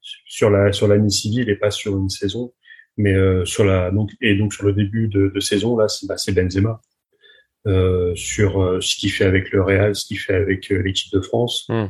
sur 0.01 0.51
la 0.51 0.73
sur 0.73 0.89
l'année 0.89 1.11
civile 1.11 1.51
et 1.51 1.57
pas 1.57 1.71
sur 1.71 1.97
une 1.97 2.09
saison. 2.09 2.53
Mais 2.99 3.15
euh, 3.15 3.45
sur 3.47 3.65
la 3.65 3.91
donc 3.91 4.11
et 4.21 4.37
donc 4.37 4.53
sur 4.53 4.67
le 4.67 4.75
début 4.75 5.09
de, 5.09 5.29
de 5.35 5.41
saison 5.41 5.77
là, 5.79 5.89
c'est 5.89 6.07
bah, 6.07 6.17
Benzema. 6.29 6.81
Euh, 7.67 8.15
sur 8.15 8.63
euh, 8.63 8.81
ce 8.81 8.97
qu'il 8.97 9.11
fait 9.11 9.25
avec 9.25 9.51
le 9.51 9.63
Real, 9.63 9.95
ce 9.95 10.07
qu'il 10.07 10.19
fait 10.19 10.35
avec 10.35 10.71
euh, 10.71 10.81
l'équipe 10.81 11.13
de 11.13 11.21
France, 11.21 11.67
hmm. 11.69 11.89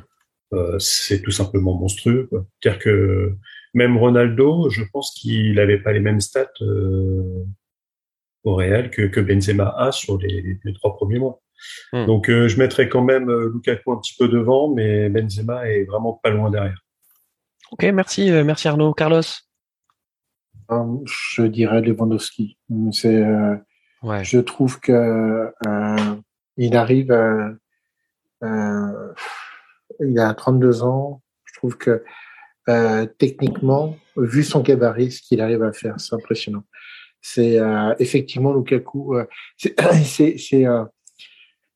c'est 0.79 1.23
tout 1.23 1.31
simplement 1.31 1.79
monstrueux. 1.79 2.29
C'est-à-dire 2.33 2.81
que 2.81 3.35
même 3.75 3.97
Ronaldo, 3.97 4.71
je 4.71 4.83
pense 4.93 5.15
qu'il 5.15 5.55
n'avait 5.55 5.79
pas 5.79 5.93
les 5.93 6.01
mêmes 6.01 6.21
stats 6.21 6.49
au 8.45 8.55
Real 8.55 8.91
que, 8.91 9.03
que 9.03 9.21
Benzema 9.21 9.75
a 9.77 9.93
sur 9.93 10.19
les, 10.19 10.59
les 10.65 10.73
trois 10.73 10.97
premiers 10.97 11.19
mois. 11.19 11.41
Hmm. 11.93 12.07
Donc 12.07 12.29
je 12.29 12.59
mettrais 12.59 12.89
quand 12.89 13.03
même 13.03 13.31
Lukaku 13.31 13.93
un 13.93 13.99
petit 13.99 14.15
peu 14.19 14.27
devant, 14.27 14.75
mais 14.75 15.11
Benzema 15.11 15.69
est 15.69 15.85
vraiment 15.85 16.19
pas 16.23 16.31
loin 16.31 16.51
derrière. 16.51 16.83
Ok, 17.71 17.85
merci, 17.93 18.31
merci 18.31 18.67
Arnaud. 18.69 18.95
Carlos? 18.95 19.23
Je 20.71 21.43
dirais 21.43 21.81
Lewandowski. 21.81 22.59
C'est, 22.93 23.17
euh, 23.17 23.57
ouais. 24.03 24.25
je 24.25 24.39
trouve 24.39 24.81
que 24.81 25.51
euh, 25.67 26.15
il 26.57 26.77
arrive, 26.77 27.13
à, 27.13 27.51
euh, 28.43 29.13
il 30.01 30.19
a 30.19 30.35
32 30.35 30.83
ans. 30.83 31.23
Je 31.45 31.55
trouve 31.55 31.77
que 31.77 32.05
euh, 32.69 33.07
techniquement, 33.19 33.97
vu 34.17 34.45
son 34.45 34.61
gabarit, 34.61 35.13
ce 35.13 35.23
qu'il 35.23 35.41
arrive 35.41 35.63
à 35.63 35.73
faire, 35.73 35.99
c'est 35.99 36.15
impressionnant. 36.15 36.65
C'est 37.21 37.59
euh, 37.59 37.95
effectivement 37.99 38.53
Lukaku. 38.53 39.17
c'est, 39.57 40.39
c'est, 40.39 40.67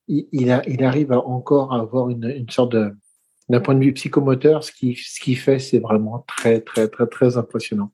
il, 0.09 0.29
il, 0.33 0.51
a, 0.51 0.63
il 0.69 0.85
arrive 0.85 1.13
encore 1.13 1.73
à 1.73 1.81
avoir 1.81 2.11
une, 2.11 2.25
une 2.25 2.51
sorte 2.51 2.73
de 2.73 2.93
d'un 3.49 3.61
point 3.61 3.75
de 3.75 3.85
vue 3.85 3.93
psychomoteur, 3.93 4.63
ce 4.63 4.73
qui 4.73 4.95
ce 4.95 5.21
qui 5.21 5.35
fait, 5.35 5.59
c'est 5.59 5.81
vraiment 5.81 6.25
très 6.29 6.61
très 6.61 6.89
très 6.89 7.07
très 7.07 7.37
impressionnant 7.37 7.91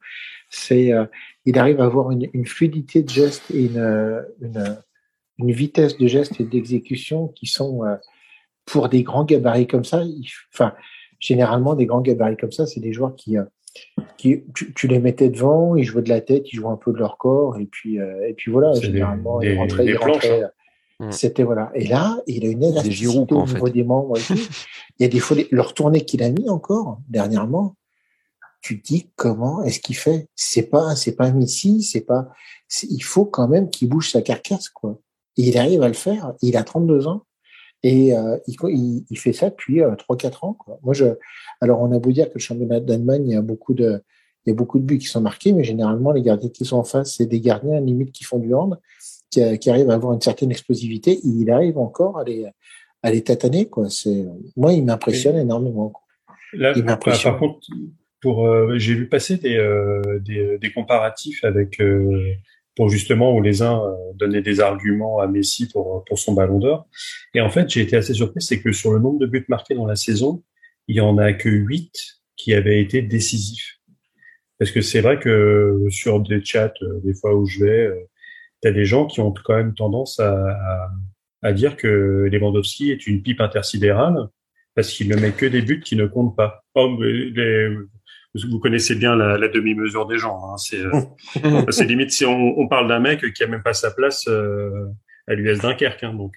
c'est 0.50 0.92
euh, 0.92 1.04
il 1.44 1.58
arrive 1.58 1.80
à 1.80 1.84
avoir 1.84 2.10
une, 2.10 2.28
une, 2.32 2.46
fluidité 2.46 3.02
de 3.02 3.08
geste 3.08 3.50
et 3.50 3.66
une, 3.66 3.78
euh, 3.78 4.22
une, 4.40 4.78
une 5.38 5.52
vitesse 5.52 5.96
de 5.98 6.06
geste 6.06 6.40
et 6.40 6.44
d'exécution 6.44 7.28
qui 7.28 7.46
sont 7.46 7.84
euh, 7.84 7.96
pour 8.64 8.88
des 8.88 9.02
grands 9.02 9.24
gabarits 9.24 9.66
comme 9.66 9.84
ça. 9.84 10.02
enfin, 10.52 10.74
généralement 11.20 11.74
des 11.74 11.86
grands 11.86 12.00
gabarits 12.00 12.36
comme 12.36 12.52
ça, 12.52 12.66
c'est 12.66 12.80
des 12.80 12.92
joueurs 12.92 13.14
qui 13.14 13.36
qui 14.16 14.42
tu, 14.54 14.74
tu, 14.74 14.88
les 14.88 14.98
mettais 14.98 15.28
devant, 15.28 15.76
ils 15.76 15.84
jouaient 15.84 16.02
de 16.02 16.08
la 16.08 16.20
tête, 16.20 16.52
ils 16.52 16.56
jouaient 16.56 16.72
un 16.72 16.76
peu 16.76 16.92
de 16.92 16.98
leur 16.98 17.16
corps 17.18 17.58
et 17.58 17.66
puis 17.66 17.96
et 17.96 18.34
puis 18.36 18.50
voilà. 18.50 18.72
Généralement, 18.74 19.40
ils 19.40 19.56
rentraient, 19.56 19.86
ils 19.86 19.96
rentraient. 19.96 20.42
Hein. 20.42 20.50
Mm. 21.00 21.12
C'était 21.12 21.44
voilà. 21.44 21.70
Et 21.74 21.86
là, 21.86 22.18
il 22.26 22.44
a 22.44 22.48
une 22.48 22.62
élasticité 22.64 23.34
au 23.34 23.46
niveau 23.46 23.68
des 23.68 23.84
membres. 23.84 24.16
il 24.30 25.02
y 25.02 25.04
a 25.04 25.08
des 25.08 25.20
fois 25.20 25.36
leur 25.50 25.74
tournée 25.74 26.00
qu'il 26.00 26.22
a 26.22 26.30
mis 26.30 26.48
encore 26.48 26.98
dernièrement 27.08 27.76
tu 28.68 28.76
dis 28.76 29.08
comment 29.16 29.62
est-ce 29.62 29.80
qu'il 29.80 29.96
fait? 29.96 30.28
C'est 30.34 30.68
pas 30.68 30.94
c'est 30.94 31.16
pas 31.16 31.32
Messi, 31.32 31.82
c'est 31.82 32.02
pas 32.02 32.28
il 32.82 33.02
faut 33.02 33.24
quand 33.24 33.48
même 33.48 33.70
qu'il 33.70 33.88
bouge 33.88 34.10
sa 34.10 34.20
carcasse 34.20 34.68
quoi. 34.68 34.98
Et 35.38 35.48
il 35.48 35.56
arrive 35.56 35.82
à 35.82 35.88
le 35.88 35.94
faire. 35.94 36.34
Il 36.42 36.54
a 36.54 36.64
32 36.64 37.06
ans 37.06 37.22
et 37.82 38.14
euh, 38.14 38.36
il, 38.46 39.06
il, 39.08 39.18
fait 39.18 39.32
ça 39.32 39.48
depuis 39.48 39.80
euh, 39.80 39.94
3-4 39.94 40.44
ans 40.44 40.52
quoi. 40.52 40.78
Moi 40.82 40.92
je 40.92 41.06
alors 41.62 41.80
on 41.80 41.90
a 41.92 41.98
beau 41.98 42.12
dire 42.12 42.26
que 42.28 42.34
le 42.34 42.40
championnat 42.40 42.80
d'Allemagne 42.80 43.22
il 43.26 43.32
y 43.32 43.36
a 43.36 43.40
beaucoup 43.40 43.72
de 43.72 44.02
il 44.44 44.50
y 44.50 44.52
a 44.52 44.54
beaucoup 44.54 44.78
de 44.78 44.84
buts 44.84 44.98
qui 44.98 45.06
sont 45.06 45.22
marqués, 45.22 45.54
mais 45.54 45.64
généralement 45.64 46.12
les 46.12 46.20
gardiens 46.20 46.50
qui 46.50 46.66
sont 46.66 46.76
en 46.76 46.84
face 46.84 47.14
c'est 47.16 47.26
des 47.26 47.40
gardiens 47.40 47.80
limite 47.80 48.12
qui 48.12 48.24
font 48.24 48.38
du 48.38 48.52
hand, 48.52 48.78
qui, 49.30 49.58
qui 49.58 49.70
arrivent 49.70 49.90
à 49.90 49.94
avoir 49.94 50.12
une 50.12 50.20
certaine 50.20 50.50
explosivité. 50.50 51.12
Et 51.12 51.20
il 51.24 51.50
arrive 51.50 51.78
encore 51.78 52.18
à 52.18 52.24
les 52.24 52.44
à 53.02 53.10
les 53.10 53.24
tataner 53.24 53.66
quoi. 53.66 53.88
C'est 53.88 54.26
moi 54.58 54.74
il 54.74 54.84
m'impressionne 54.84 55.38
énormément. 55.38 55.88
Quoi. 55.88 56.02
Là, 56.52 56.72
il 56.76 56.84
m'impressionne. 56.84 57.32
Par 57.32 57.40
contre, 57.40 57.60
pour, 58.20 58.46
euh, 58.46 58.78
j'ai 58.78 58.94
vu 58.94 59.08
passer 59.08 59.36
des, 59.36 59.56
euh, 59.56 60.18
des, 60.20 60.58
des, 60.58 60.72
comparatifs 60.72 61.44
avec 61.44 61.80
euh, 61.80 62.32
pour 62.76 62.88
justement 62.88 63.34
où 63.34 63.42
les 63.42 63.62
uns 63.62 63.82
donnaient 64.14 64.42
des 64.42 64.60
arguments 64.60 65.20
à 65.20 65.26
Messi 65.26 65.68
pour 65.68 66.04
pour 66.06 66.18
son 66.18 66.32
Ballon 66.32 66.58
d'Or. 66.58 66.88
Et 67.34 67.40
en 67.40 67.50
fait, 67.50 67.68
j'ai 67.70 67.80
été 67.80 67.96
assez 67.96 68.14
surpris, 68.14 68.40
c'est 68.40 68.60
que 68.60 68.72
sur 68.72 68.92
le 68.92 69.00
nombre 69.00 69.18
de 69.18 69.26
buts 69.26 69.44
marqués 69.48 69.74
dans 69.74 69.86
la 69.86 69.96
saison, 69.96 70.42
il 70.86 70.96
y 70.96 71.00
en 71.00 71.18
a 71.18 71.32
que 71.32 71.48
8 71.48 71.92
qui 72.36 72.54
avaient 72.54 72.80
été 72.80 73.02
décisifs. 73.02 73.78
Parce 74.58 74.70
que 74.70 74.80
c'est 74.80 75.00
vrai 75.00 75.18
que 75.18 75.86
sur 75.90 76.20
des 76.20 76.44
chats, 76.44 76.72
des 77.04 77.14
fois 77.14 77.34
où 77.34 77.46
je 77.46 77.64
vais, 77.64 78.08
tu 78.62 78.68
as 78.68 78.72
des 78.72 78.84
gens 78.84 79.06
qui 79.06 79.20
ont 79.20 79.32
quand 79.32 79.56
même 79.56 79.74
tendance 79.74 80.18
à, 80.20 80.32
à, 80.32 80.90
à 81.42 81.52
dire 81.52 81.76
que 81.76 82.28
Lewandowski 82.30 82.90
est 82.90 83.06
une 83.06 83.22
pipe 83.22 83.40
intersidérale 83.40 84.28
parce 84.74 84.92
qu'il 84.92 85.08
ne 85.08 85.16
met 85.16 85.32
que 85.32 85.46
des 85.46 85.62
buts 85.62 85.80
qui 85.80 85.96
ne 85.96 86.06
comptent 86.06 86.36
pas. 86.36 86.64
Oh, 86.74 86.96
vous 88.50 88.58
connaissez 88.58 88.94
bien 88.94 89.16
la, 89.16 89.38
la 89.38 89.48
demi-mesure 89.48 90.06
des 90.06 90.18
gens. 90.18 90.40
Hein. 90.44 90.56
C'est 90.56 90.80
euh, 90.80 91.84
limite 91.84 92.10
si 92.10 92.24
on, 92.24 92.58
on 92.58 92.68
parle 92.68 92.88
d'un 92.88 93.00
mec 93.00 93.32
qui 93.32 93.42
a 93.42 93.46
même 93.46 93.62
pas 93.62 93.72
sa 93.74 93.90
place 93.90 94.26
euh, 94.28 94.86
à 95.26 95.34
l'US 95.34 95.58
Dunkerque. 95.60 96.04
Hein, 96.04 96.14
donc, 96.14 96.34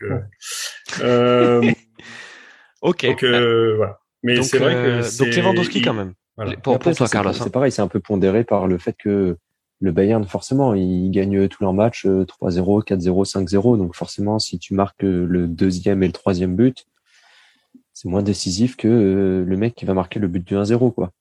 euh, 1.01 1.61
ok. 2.81 3.05
Donc 3.05 3.23
euh, 3.23 3.75
voilà. 3.77 3.99
Mais 4.23 4.41
c'est 4.43 4.59
vrai 4.59 4.73
que 4.73 5.23
donc 5.23 5.35
Lewandowski 5.35 5.81
quand 5.81 5.93
même. 5.93 6.13
Voilà. 6.37 6.55
Pour, 6.57 6.75
Après, 6.75 6.91
pour 6.91 6.97
toi, 6.97 7.07
c'est- 7.07 7.13
Carlos. 7.13 7.33
C'est 7.33 7.43
hein. 7.43 7.49
pareil, 7.49 7.71
c'est 7.71 7.81
un 7.81 7.87
peu 7.87 7.99
pondéré 7.99 8.43
par 8.43 8.67
le 8.67 8.77
fait 8.77 8.95
que 8.97 9.37
le 9.83 9.91
Bayern, 9.91 10.23
forcément, 10.25 10.75
ils 10.75 11.09
gagnent 11.09 11.47
tous 11.47 11.63
leurs 11.63 11.73
matchs 11.73 12.05
euh, 12.05 12.23
3-0, 12.23 12.85
4-0, 12.85 13.29
5-0. 13.29 13.77
Donc 13.77 13.95
forcément, 13.95 14.37
si 14.37 14.59
tu 14.59 14.73
marques 14.75 15.01
le 15.01 15.47
deuxième 15.47 16.03
et 16.03 16.07
le 16.07 16.13
troisième 16.13 16.55
but, 16.55 16.85
c'est 17.93 18.07
moins 18.07 18.23
décisif 18.23 18.77
que 18.77 19.43
le 19.45 19.57
mec 19.57 19.75
qui 19.75 19.85
va 19.85 19.93
marquer 19.93 20.19
le 20.19 20.27
but 20.27 20.45
du 20.45 20.55
1-0, 20.55 20.93
quoi. 20.93 21.11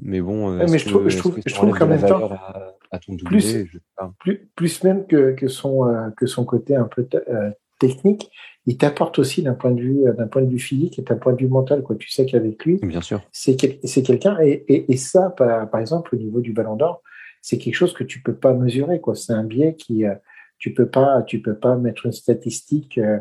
Mais 0.00 0.20
bon, 0.20 0.50
euh, 0.52 0.58
Ouais, 0.60 0.66
mais 0.70 0.78
je 0.78 0.88
trouve- 0.88 1.08
je 1.08 1.18
trouve- 1.18 1.38
je 1.44 1.54
trouve 1.54 1.78
qu'en 1.78 1.86
même 1.86 2.00
temps, 2.00 2.18
valeur 2.18 2.32
à, 2.32 2.74
à 2.92 2.98
ton 2.98 3.14
doublé, 3.14 3.38
plus- 3.38 3.66
je 3.66 3.78
plus, 4.20 4.48
plus 4.56 4.84
même 4.84 5.06
que, 5.06 5.32
que 5.32 5.48
son 5.48 5.86
euh, 5.86 6.08
que 6.16 6.26
son 6.26 6.44
côté 6.44 6.74
un 6.76 6.84
peu 6.84 7.06
euh, 7.28 7.50
technique, 7.78 8.30
il 8.64 8.78
t'apporte 8.78 9.18
aussi 9.18 9.42
d'un 9.42 9.52
point 9.54 9.70
de 9.72 9.80
vue 9.80 10.06
euh, 10.08 10.12
d'un 10.14 10.28
point 10.28 10.40
de 10.42 10.48
vue 10.48 10.58
physique 10.58 10.98
et 10.98 11.02
d'un 11.02 11.16
point 11.16 11.34
de 11.34 11.38
vue 11.40 11.48
mental 11.48 11.82
quoi. 11.82 11.96
Tu 11.96 12.08
sais 12.08 12.24
qu'avec 12.24 12.64
lui, 12.64 12.76
Bien 12.82 13.02
sûr. 13.02 13.20
c'est 13.32 13.54
quel- 13.56 13.78
quelqu'un 13.80 14.38
et, 14.40 14.64
et, 14.68 14.90
et 14.92 14.96
ça 14.96 15.28
par, 15.30 15.68
par 15.68 15.80
exemple 15.80 16.14
au 16.14 16.18
niveau 16.18 16.40
du 16.40 16.52
Ballon 16.54 16.76
d'Or, 16.76 17.02
c'est 17.42 17.58
quelque 17.58 17.74
chose 17.74 17.92
que 17.92 18.04
tu 18.04 18.22
peux 18.22 18.34
pas 18.34 18.54
mesurer 18.54 19.00
quoi. 19.00 19.14
C'est 19.14 19.32
un 19.34 19.44
biais 19.44 19.74
qui 19.74 20.06
euh, 20.06 20.14
tu 20.58 20.72
peux 20.72 20.86
pas 20.86 21.22
tu 21.22 21.42
peux 21.42 21.56
pas 21.56 21.76
mettre 21.76 22.06
une 22.06 22.12
statistique 22.12 22.96
euh, 22.98 23.18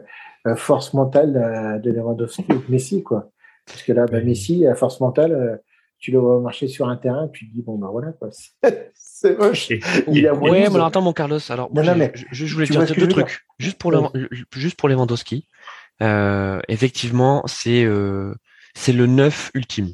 force 0.56 0.94
mentale 0.94 1.36
euh, 1.36 1.80
de 1.80 1.92
Lewandowski 1.92 2.46
ou 2.50 2.60
de 2.60 2.72
Messi 2.72 3.04
quoi. 3.04 3.30
Parce 3.66 3.84
que 3.84 3.92
là, 3.94 4.06
bah. 4.06 4.22
Messi, 4.22 4.66
à 4.66 4.74
force 4.76 5.00
mentale, 5.02 5.32
euh, 5.34 5.56
tu 6.02 6.12
le 6.12 6.20
vois 6.20 6.40
marcher 6.42 6.68
sur 6.68 6.90
un 6.90 6.98
terrain, 6.98 7.30
tu 7.32 7.48
te 7.48 7.54
dis 7.56 7.62
bon 7.62 7.78
bah 7.78 7.88
voilà 7.92 8.12
quoi. 8.12 8.30
C'est- 8.32 8.92
C'est 8.96 9.38
moche. 9.38 9.70
Il 10.12 10.28
a 10.28 10.34
Ouais, 10.34 10.62
mais 10.62 10.66
alors 10.76 10.88
attends, 10.88 11.02
mon 11.02 11.14
Carlos. 11.14 11.38
Alors, 11.50 11.68
Non, 11.72 11.84
moi, 11.84 11.94
non, 11.94 12.00
mais 12.00 12.12
je, 12.32 12.46
voulais 12.52 12.66
tu 12.66 12.72
dire 12.74 12.96
deux 12.96 13.08
trucs. 13.08 13.46
Juste 13.60 13.78
pour, 13.78 13.94
Ouais. 13.94 14.10
le, 14.16 14.30
juste 14.56 14.78
pour 14.80 14.90
Lewandowski. 14.90 15.48
Euh, 16.02 16.60
effectivement, 16.68 17.44
c'est 17.46 17.84
euh, 17.84 18.34
c'est 18.74 18.94
le 18.94 19.06
neuf 19.06 19.52
ultime. 19.54 19.94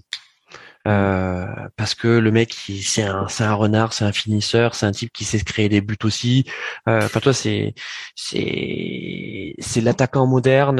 Euh, 0.87 1.45
parce 1.75 1.95
que 1.95 2.07
le 2.07 2.31
mec, 2.31 2.53
c'est 2.81 3.03
un, 3.03 3.27
c'est 3.27 3.43
un 3.43 3.53
renard, 3.53 3.93
c'est 3.93 4.05
un 4.05 4.13
finisseur, 4.13 4.73
c'est 4.75 4.85
un 4.85 4.91
type 4.91 5.11
qui 5.11 5.25
sait 5.25 5.39
se 5.39 5.43
créer 5.43 5.69
des 5.69 5.81
buts 5.81 5.97
aussi. 6.03 6.45
Euh, 6.87 7.01
Enfin, 7.05 7.19
toi, 7.19 7.33
c'est, 7.33 7.73
c'est, 8.15 9.53
c'est 9.59 9.81
l'attaquant 9.81 10.25
moderne, 10.27 10.79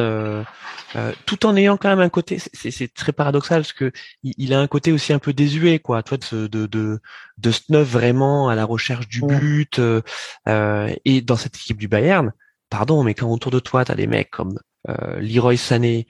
euh, 0.96 1.12
tout 1.26 1.46
en 1.46 1.56
ayant 1.56 1.78
quand 1.78 1.90
même 1.90 2.00
un 2.00 2.10
côté. 2.10 2.38
C'est, 2.54 2.72
c'est 2.72 2.88
très 2.94 3.12
paradoxal 3.12 3.62
parce 3.62 3.74
que 3.74 3.92
il, 4.24 4.34
il 4.38 4.54
a 4.54 4.60
un 4.60 4.68
côté 4.68 4.92
aussi 4.92 5.14
un 5.14 5.20
peu 5.20 5.34
désuet, 5.34 5.80
quoi. 5.80 6.04
Toi, 6.04 6.18
de, 6.32 6.48
de, 6.48 6.66
de, 6.68 7.00
de 7.38 7.52
vraiment 7.80 8.50
à 8.50 8.56
la 8.56 8.66
recherche 8.66 9.08
du 9.08 9.22
but. 9.22 9.80
euh, 9.80 10.02
euh, 10.48 10.94
et 11.06 11.22
dans 11.22 11.36
cette 11.38 11.56
équipe 11.58 11.78
du 11.78 11.88
Bayern, 11.88 12.32
pardon, 12.70 13.04
mais 13.04 13.14
quand 13.14 13.30
autour 13.32 13.52
de 13.52 13.60
toi, 13.60 13.86
t'as 13.86 13.96
des 13.96 14.08
mecs 14.08 14.32
comme 14.32 14.60
euh, 14.90 15.20
Leroy 15.20 15.58
Sané, 15.58 16.08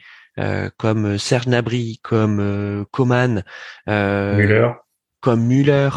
comme 0.77 1.17
Serge 1.17 1.45
Gnabry, 1.45 1.99
comme 2.03 2.39
euh, 2.39 2.85
Coman, 2.91 3.43
euh, 3.89 4.35
Müller. 4.35 4.69
comme 5.21 5.43
Müller, 5.45 5.89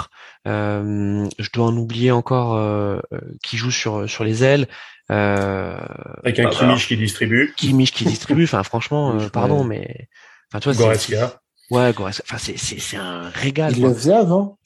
euh, 0.46 1.28
je 1.38 1.50
dois 1.52 1.66
en 1.66 1.76
oublier 1.76 2.10
encore 2.10 2.54
euh, 2.56 2.98
euh, 3.12 3.20
qui 3.42 3.56
joue 3.56 3.70
sur 3.70 4.08
sur 4.08 4.24
les 4.24 4.42
ailes, 4.44 4.66
euh, 5.10 5.78
Avec 6.24 6.38
un 6.38 6.44
Bah, 6.44 6.50
Kimmich 6.50 6.86
qui 6.88 6.96
distribue. 6.96 7.52
Kimmich 7.56 7.92
qui 7.92 8.04
distribue. 8.04 8.44
Enfin, 8.44 8.62
franchement, 8.62 9.14
euh, 9.18 9.28
pardon, 9.28 9.64
mais 9.64 10.08
enfin, 10.50 10.60
tu 10.60 10.64
vois, 10.68 10.74
c'est- 10.74 10.82
Goretzka. 11.12 11.40
Ouais, 11.70 11.92
Goretzka. 11.92 12.24
Enfin, 12.26 12.38
c'est 12.38 12.56
c'est 12.58 12.78
c'est 12.80 12.96
un 12.96 13.28
régal. 13.30 13.72
Il 13.76 13.80
quoi. 13.80 13.88
le 13.90 13.94
faisait 13.94 14.14
avant. 14.14 14.58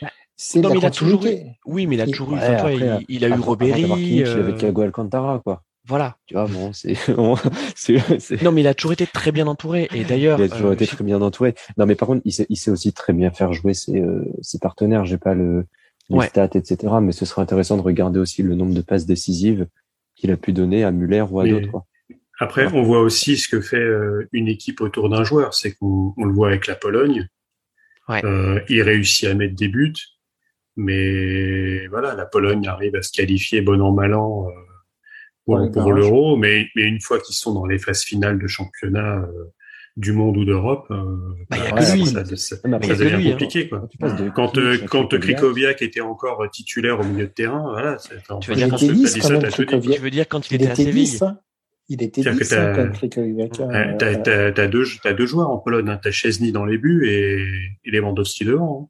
Bah, 0.00 0.08
C'est 0.36 0.60
non, 0.60 0.70
mais 0.70 0.78
il 0.78 0.86
a 0.86 0.90
toujours 0.90 1.20
continuité. 1.20 1.52
Oui, 1.64 1.86
mais 1.86 1.94
il 1.96 2.00
a 2.00 2.06
toujours 2.06 2.30
eu. 2.32 2.34
Ouais, 2.34 2.38
enfin, 2.42 2.56
toi, 2.56 2.70
après, 2.70 2.74
il, 3.08 3.16
il 3.16 3.24
a 3.24 3.28
eu 3.28 3.32
avant 3.32 3.54
d'avoir 3.54 3.78
Robéry. 3.88 4.22
Euh, 4.24 4.40
avait 4.40 4.56
Thiago 4.56 4.82
Alcantara, 4.82 5.40
quoi. 5.44 5.62
Voilà. 5.86 6.16
Tu 6.26 6.34
vois, 6.34 6.46
bon, 6.46 6.72
c'est, 6.72 6.94
bon, 7.16 7.36
c'est, 7.74 7.98
c'est- 8.20 8.40
Non, 8.42 8.52
mais 8.52 8.60
il 8.60 8.66
a 8.66 8.74
toujours 8.74 8.92
été 8.92 9.06
très 9.06 9.32
bien 9.32 9.46
entouré. 9.46 9.88
Et 9.94 10.04
d'ailleurs, 10.04 10.38
il 10.38 10.44
a 10.44 10.48
toujours 10.48 10.70
euh, 10.70 10.74
été 10.74 10.86
très 10.86 11.02
bien 11.04 11.20
entouré. 11.20 11.54
Non, 11.76 11.86
mais 11.86 11.94
par 11.96 12.08
contre, 12.08 12.22
il 12.24 12.32
sait, 12.32 12.46
il 12.48 12.56
sait 12.56 12.70
aussi 12.70 12.92
très 12.92 13.12
bien 13.12 13.30
faire 13.30 13.52
jouer 13.52 13.74
ses, 13.74 14.00
euh, 14.00 14.24
ses 14.42 14.58
partenaires. 14.58 15.04
J'ai 15.04 15.18
pas 15.18 15.34
le, 15.34 15.66
les 16.08 16.16
Ouais. 16.18 16.28
stats, 16.28 16.50
etc. 16.54 16.76
Mais 17.02 17.12
ce 17.12 17.24
serait 17.24 17.42
intéressant 17.42 17.76
de 17.76 17.82
regarder 17.82 18.20
aussi 18.20 18.42
le 18.42 18.54
nombre 18.54 18.74
de 18.74 18.80
passes 18.82 19.06
décisives 19.06 19.66
qu'il 20.14 20.30
a 20.30 20.36
pu 20.36 20.52
donner 20.52 20.84
à 20.84 20.92
Muller 20.92 21.24
ou 21.30 21.40
à 21.40 21.44
Mais- 21.44 21.50
d'autres, 21.50 21.70
quoi. 21.70 21.86
Après, 22.40 22.66
on 22.72 22.82
voit 22.82 23.00
aussi 23.00 23.36
ce 23.36 23.46
que 23.48 23.60
fait 23.60 23.76
euh, 23.76 24.28
une 24.32 24.48
équipe 24.48 24.80
autour 24.80 25.08
d'un 25.08 25.22
joueur. 25.22 25.54
C'est 25.54 25.72
qu'on 25.74 26.12
on 26.16 26.24
le 26.24 26.32
voit 26.32 26.48
avec 26.48 26.66
la 26.66 26.74
Pologne. 26.74 27.28
Ouais. 28.08 28.24
Euh, 28.24 28.60
il 28.68 28.82
réussit 28.82 29.28
à 29.28 29.34
mettre 29.34 29.54
des 29.54 29.68
buts, 29.68 29.94
mais 30.76 31.86
voilà, 31.88 32.14
la 32.14 32.26
Pologne 32.26 32.66
arrive 32.66 32.96
à 32.96 33.02
se 33.02 33.12
qualifier 33.12 33.60
bon 33.60 33.80
an 33.80 33.92
mal 33.92 34.14
an 34.14 34.46
euh, 34.48 34.50
pour, 35.44 35.54
Ouais, 35.56 35.70
pour 35.70 35.82
barrage. 35.84 35.96
l'Euro, 35.96 36.36
mais, 36.36 36.66
mais 36.76 36.82
une 36.84 37.00
fois 37.00 37.18
qu'ils 37.20 37.34
sont 37.34 37.52
dans 37.54 37.66
les 37.66 37.78
phases 37.78 38.02
finales 38.02 38.38
de 38.38 38.46
championnat 38.46 39.16
euh, 39.18 39.26
du 39.96 40.12
monde 40.12 40.36
ou 40.38 40.44
d'Europe, 40.44 40.86
euh, 40.90 41.04
Bah, 41.50 41.56
bah, 41.74 41.82
ça- 41.82 42.16
devient 42.62 43.16
lui, 43.16 43.28
hein. 43.28 43.30
compliqué. 43.32 43.68
Quoi. 43.68 43.88
Quand 44.00 44.14
de 44.16 44.30
Quand, 44.30 44.58
euh, 44.58 44.74
à 44.74 44.86
quand 44.86 45.06
Krikoviak, 45.08 45.20
Krikoviak 45.20 45.82
était 45.82 46.00
encore 46.00 46.48
titulaire 46.50 47.00
au 47.00 47.04
milieu 47.04 47.26
de 47.26 47.32
terrain, 47.32 47.62
voilà, 47.70 47.96
Tu 48.40 48.50
veux 48.50 48.56
dire 48.56 48.68
quand. 48.70 48.76
Krikoviak. 48.76 49.94
tu 49.96 50.00
veux 50.00 50.10
dire 50.10 50.28
quand 50.28 50.50
il, 50.50 50.54
Il 50.54 50.62
était 50.62 50.70
à 50.70 50.74
Séville. 50.74 51.18
Il 51.88 52.02
était 52.02 52.26
hein, 52.26 52.36
t'as- 52.48 52.74
quand 52.74 52.92
Krikoviak, 52.92 53.52
Ouais, 53.58 53.64
euh, 53.76 53.96
T'as, 53.98 54.16
t'as, 54.16 54.52
t'as 54.52 54.66
deux, 54.68 54.84
t'as 55.02 55.12
deux 55.12 55.26
joueurs 55.26 55.50
en 55.50 55.58
Pologne. 55.58 55.88
Hein. 55.90 55.98
T'as 56.02 56.10
Chesney 56.12 56.52
dans 56.52 56.64
les 56.64 56.78
buts 56.78 57.06
et, 57.06 57.44
et 57.84 57.90
Lewandowski 57.90 58.44
devant. 58.44 58.84
hein. 58.84 58.88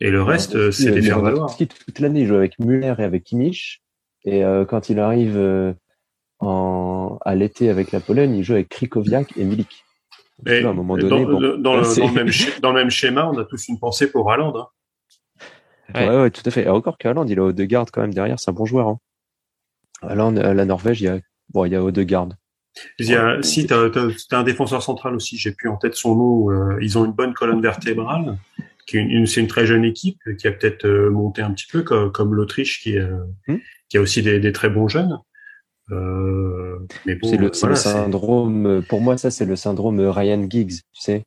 Et 0.00 0.10
le 0.10 0.22
reste, 0.22 0.56
euh, 0.56 0.72
c'est 0.72 0.90
des 0.90 1.02
faire 1.02 1.20
valoir. 1.20 1.46
Lewandowski, 1.46 1.68
toute 1.68 1.98
l'année, 2.00 2.22
il 2.22 2.26
joue 2.26 2.34
avec 2.34 2.58
Muller 2.58 2.94
et 2.98 3.02
avec 3.04 3.22
Kimmich. 3.22 3.82
Et 4.24 4.44
euh, 4.44 4.64
quand 4.64 4.88
il 4.88 4.98
arrive 4.98 5.36
euh, 5.36 5.72
en, 6.46 7.18
à 7.24 7.34
l'été 7.34 7.70
avec 7.70 7.92
la 7.92 8.00
Pologne, 8.00 8.34
il 8.36 8.42
joue 8.44 8.54
avec 8.54 8.68
Krikoviak 8.68 9.36
et 9.36 9.44
Milik. 9.44 9.84
Et 10.46 10.56
tu 10.56 10.60
vois, 10.62 10.70
à 10.70 10.72
un 10.72 10.76
moment 10.76 10.96
dans, 10.96 11.08
donné, 11.08 11.24
bon, 11.24 11.58
dans, 11.58 11.76
le, 11.76 11.84
c'est- 11.84 12.00
dans, 12.00 12.08
le 12.08 12.12
même 12.14 12.28
schéma, 12.30 12.58
dans 12.60 12.72
le 12.72 12.78
même 12.80 12.90
schéma, 12.90 13.30
on 13.32 13.38
a 13.38 13.44
tous 13.44 13.68
une 13.68 13.78
pensée 13.78 14.10
pour 14.10 14.30
Haaland. 14.32 14.54
Hein. 14.56 14.66
Ouais. 15.94 16.08
Ouais, 16.08 16.22
ouais, 16.22 16.30
tout 16.30 16.42
à 16.44 16.50
fait. 16.50 16.64
Et 16.64 16.68
encore 16.68 16.96
qu'Haaland, 16.98 17.26
il 17.26 17.38
a 17.38 17.44
Odegaard 17.44 17.86
quand 17.92 18.00
même 18.00 18.14
derrière, 18.14 18.38
c'est 18.40 18.50
un 18.50 18.54
bon 18.54 18.64
joueur. 18.64 18.88
Hein. 18.88 18.98
Haaland, 20.02 20.36
à 20.36 20.54
la 20.54 20.64
Norvège, 20.64 21.00
il 21.00 21.04
y 21.04 21.08
a, 21.08 21.18
bon, 21.50 21.64
il 21.64 21.72
y 21.72 21.76
a 21.76 21.82
Odegaard. 21.82 22.28
Il 22.98 23.06
y 23.06 23.14
a, 23.14 23.36
Ouais. 23.36 23.42
si 23.42 23.66
t'as, 23.66 23.90
t'as, 23.90 24.06
t'as 24.30 24.38
un 24.38 24.42
défenseur 24.42 24.82
central 24.82 25.14
aussi, 25.14 25.36
j'ai 25.36 25.52
plus 25.52 25.68
en 25.68 25.76
tête 25.76 25.94
son 25.94 26.16
nom. 26.16 26.50
euh, 26.50 26.78
ils 26.80 26.96
ont 26.98 27.04
une 27.04 27.12
bonne 27.12 27.34
colonne 27.34 27.60
vertébrale. 27.60 28.38
Qui 28.86 28.96
est 28.96 29.00
une, 29.00 29.10
une- 29.10 29.26
c'est 29.26 29.40
une 29.40 29.46
très 29.46 29.64
jeune 29.66 29.84
équipe 29.84 30.18
qui 30.38 30.48
a 30.48 30.52
peut-être 30.52 30.86
euh, 30.86 31.08
monté 31.10 31.40
un 31.42 31.52
petit 31.52 31.66
peu 31.70 31.82
comme, 31.82 32.10
comme 32.10 32.34
l'Autriche 32.34 32.82
qui, 32.82 32.98
euh, 32.98 33.16
Hmm. 33.46 33.58
qui 33.88 33.96
a 33.98 34.00
aussi 34.00 34.22
des, 34.22 34.40
des 34.40 34.52
très 34.52 34.70
bons 34.70 34.88
jeunes. 34.88 35.18
Euh, 35.90 36.78
bon, 36.78 37.18
c'est 37.22 37.36
le, 37.36 37.50
c'est 37.52 37.60
voilà, 37.60 37.74
le 37.74 37.80
syndrome, 37.80 38.82
pour 38.88 39.00
moi, 39.00 39.18
ça, 39.18 39.30
c'est 39.30 39.44
le 39.44 39.56
syndrome 39.56 40.00
Ryan 40.00 40.46
Giggs, 40.48 40.80
tu 40.92 41.00
sais. 41.00 41.24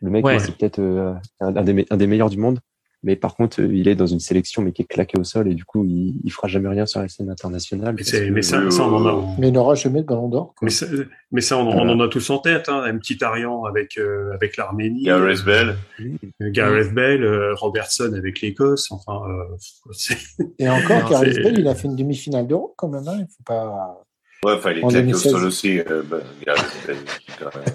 Le 0.00 0.10
mec, 0.10 0.24
Ouais. 0.24 0.38
c'est 0.38 0.56
peut-être 0.56 0.78
euh, 0.78 1.12
un, 1.40 1.56
un 1.56 1.62
des, 1.62 1.72
me- 1.72 1.84
un 1.90 1.96
des 1.96 2.06
meilleurs 2.06 2.30
du 2.30 2.38
monde. 2.38 2.60
Mais 3.02 3.16
par 3.16 3.34
contre, 3.34 3.62
euh, 3.62 3.72
il 3.74 3.88
est 3.88 3.94
dans 3.94 4.06
une 4.06 4.20
sélection, 4.20 4.60
mais 4.60 4.72
qui 4.72 4.82
est 4.82 4.86
claqué 4.86 5.18
au 5.18 5.24
sol, 5.24 5.48
et 5.50 5.54
du 5.54 5.64
coup, 5.64 5.84
il, 5.86 6.20
il 6.22 6.30
fera 6.30 6.48
jamais 6.48 6.68
rien 6.68 6.84
sur 6.84 7.00
la 7.00 7.08
scène 7.08 7.30
internationale. 7.30 7.94
Mais, 7.96 8.02
que- 8.02 8.42
ça, 8.42 8.70
ça, 8.70 8.82
on 8.84 8.94
en 8.96 9.06
a. 9.06 9.34
Mais 9.38 9.48
il 9.48 9.52
n'aura 9.54 9.74
jamais 9.74 10.02
de 10.02 10.06
ballon 10.06 10.28
d'or. 10.28 10.54
quoi. 10.56 10.66
Mais 10.66 10.70
ça, 10.70 10.86
mais 11.32 11.40
ça 11.40 11.56
on, 11.56 11.66
on 11.68 11.88
en 11.88 12.00
a 12.00 12.08
tous 12.08 12.28
en 12.30 12.38
tête, 12.38 12.68
hein, 12.68 12.82
un 12.84 12.98
petit 12.98 13.22
Arian 13.24 13.64
avec 13.64 13.96
euh, 13.96 14.32
avec 14.34 14.56
l'Arménie, 14.58 15.04
Gareth 15.04 15.44
Bell. 15.44 15.76
euh, 16.00 16.50
Gareth 16.50 16.92
Bell, 16.92 17.24
euh, 17.24 17.54
Robertson 17.54 18.12
avec 18.16 18.40
l'Écosse, 18.42 18.90
enfin, 18.92 19.22
euh, 19.28 19.56
c'est- 19.92 20.18
Et 20.58 20.68
encore, 20.68 21.02
Non, 21.04 21.08
Gareth 21.08 21.34
c'est- 21.34 21.42
Bale, 21.42 21.58
il 21.58 21.68
a 21.68 21.74
fait 21.74 21.88
une 21.88 21.96
demi-finale 21.96 22.46
d'Euro 22.46 22.74
quand 22.76 22.88
même. 22.88 23.08
Hein. 23.08 23.16
Il 23.20 23.26
faut 23.28 23.42
pas. 23.46 24.02
Ouais, 24.44 24.52
enfin, 24.54 24.70
il 24.72 24.78
est 24.78 24.84
En 24.84 24.88
claqué 24.88 25.02
au 25.08 25.10
2016. 25.18 25.32
sol 25.32 25.44
aussi. 25.44 25.80
Euh, 25.80 26.02
bah. 26.04 26.16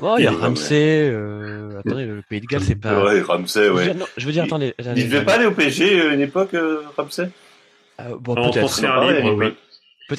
Oh, 0.02 0.16
il 0.18 0.24
y 0.24 0.28
a 0.28 0.32
mais- 0.32 0.38
Ramsey. 0.38 1.10
Euh... 1.12 1.80
Attendez, 1.86 2.06
le 2.06 2.22
Pays 2.28 2.42
de 2.42 2.46
Galles, 2.48 2.64
c'est 2.64 2.76
pas. 2.76 3.04
Ouais, 3.04 3.22
Ramsey, 3.22 3.66
Je 3.66 3.70
veux 3.70 3.76
ouais. 3.76 3.84
dire, 3.86 3.96
non, 3.96 4.06
je 4.18 4.26
veux 4.26 4.32
dire, 4.32 4.44
attendez. 4.46 4.74
Il 4.96 5.10
devait 5.10 5.24
pas 5.24 5.34
aller 5.36 5.46
au 5.46 5.52
PSG 5.52 6.00
euh, 6.02 6.14
une 6.14 6.22
époque, 6.22 6.54
euh, 6.56 6.82
Ramsey 6.98 7.30
Euh, 8.02 8.16
bon, 8.20 8.34
en 8.34 8.50
peut-être. 8.50 8.60
transfert 8.66 9.04
libre, 9.12 9.36
oui. 9.36 9.54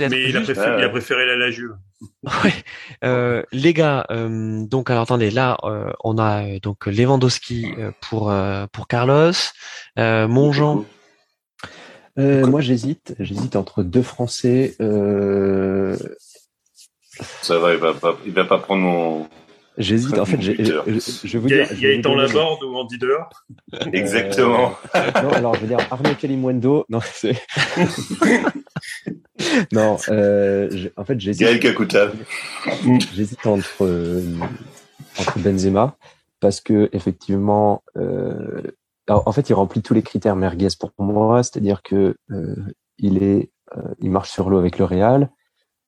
Mais 0.01 0.29
il 0.29 0.37
a, 0.37 0.41
préféré, 0.41 0.71
Ouais, 0.71 0.77
il 0.79 0.83
a 0.83 0.87
ouais. 0.87 0.91
préféré 0.91 1.27
la 1.27 1.37
Lajuve. 1.37 1.77
Ouais. 2.45 2.53
Euh, 3.05 3.43
les 3.53 3.73
gars, 3.73 4.05
euh, 4.11 4.65
donc 4.67 4.91
alors 4.91 5.03
attendez, 5.05 5.31
là 5.31 5.57
euh, 5.65 5.91
on 6.05 6.19
a 6.19 6.45
euh, 6.45 6.59
donc 6.61 6.87
Lewandowski 6.87 7.69
euh, 7.79 7.91
pour 8.03 8.31
euh, 8.31 8.67
pour 8.73 8.87
Carlos, 8.89 9.31
euh, 9.99 10.27
Monjean. 10.29 10.85
Euh, 12.19 12.47
moi, 12.47 12.61
j'hésite. 12.63 13.15
J'hésite 13.21 13.57
entre 13.57 13.83
deux 13.83 14.03
Français. 14.03 14.75
Euh, 17.21 17.25
Ça 17.43 17.59
va, 17.59 17.73
il 17.75 17.79
va 17.79 17.95
pas, 17.95 18.17
il 18.27 18.33
va 18.33 18.45
pas 18.45 18.59
prendre 18.59 18.83
mon. 18.83 19.29
j'hésite. 19.79 20.19
En 20.19 20.25
fait, 20.25 20.41
j'ai- 20.41 20.57
je, 20.65 20.73
je 21.25 21.33
vais 21.33 21.39
vous 21.39 21.49
dire. 21.49 21.67
je 21.67 21.75
vais 21.75 21.75
vous 21.75 21.81
Gaëtan 21.83 22.11
donner- 22.17 22.27
Laborde 22.27 22.63
ou 22.65 22.75
Andy 22.77 22.99
Dehors 22.99 23.29
Exactement. 23.93 24.73
Non, 25.23 25.31
alors 25.33 25.55
je 25.55 25.61
vais 25.61 25.67
dire 25.69 25.79
Arnaud 25.91 26.15
Kalimwendo. 26.19 26.85
Non, 26.89 27.01
c'est. 27.03 27.37
non, 29.73 29.97
euh, 30.09 30.89
en 30.97 31.05
fait, 31.05 31.21
j'hésite. 31.21 31.43
Gaël 31.43 31.61
Kakuta. 31.61 32.09
J'hésite 33.15 33.47
entre, 33.47 33.83
euh, 33.85 34.23
entre 35.19 35.39
Benzema 35.39 35.97
parce 36.41 36.61
que 36.61 36.89
effectivement, 36.93 37.83
euh, 37.97 38.61
alors, 39.09 39.27
en 39.27 39.33
fait, 39.33 39.49
il 39.49 39.55
remplit 39.55 39.83
tous 39.83 39.95
les 39.95 40.03
critères 40.03 40.37
merguez 40.37 40.69
pour 40.79 40.91
moi, 40.99 41.43
c'est-à-dire 41.43 41.83
que 41.83 42.17
euh, 42.31 42.57
il 42.99 43.23
est, 43.23 43.51
euh, 43.77 43.83
il 44.01 44.11
marche 44.11 44.31
sur 44.31 44.51
l'eau 44.51 44.59
avec 44.59 44.79
le 44.79 44.85
Real, 44.85 45.31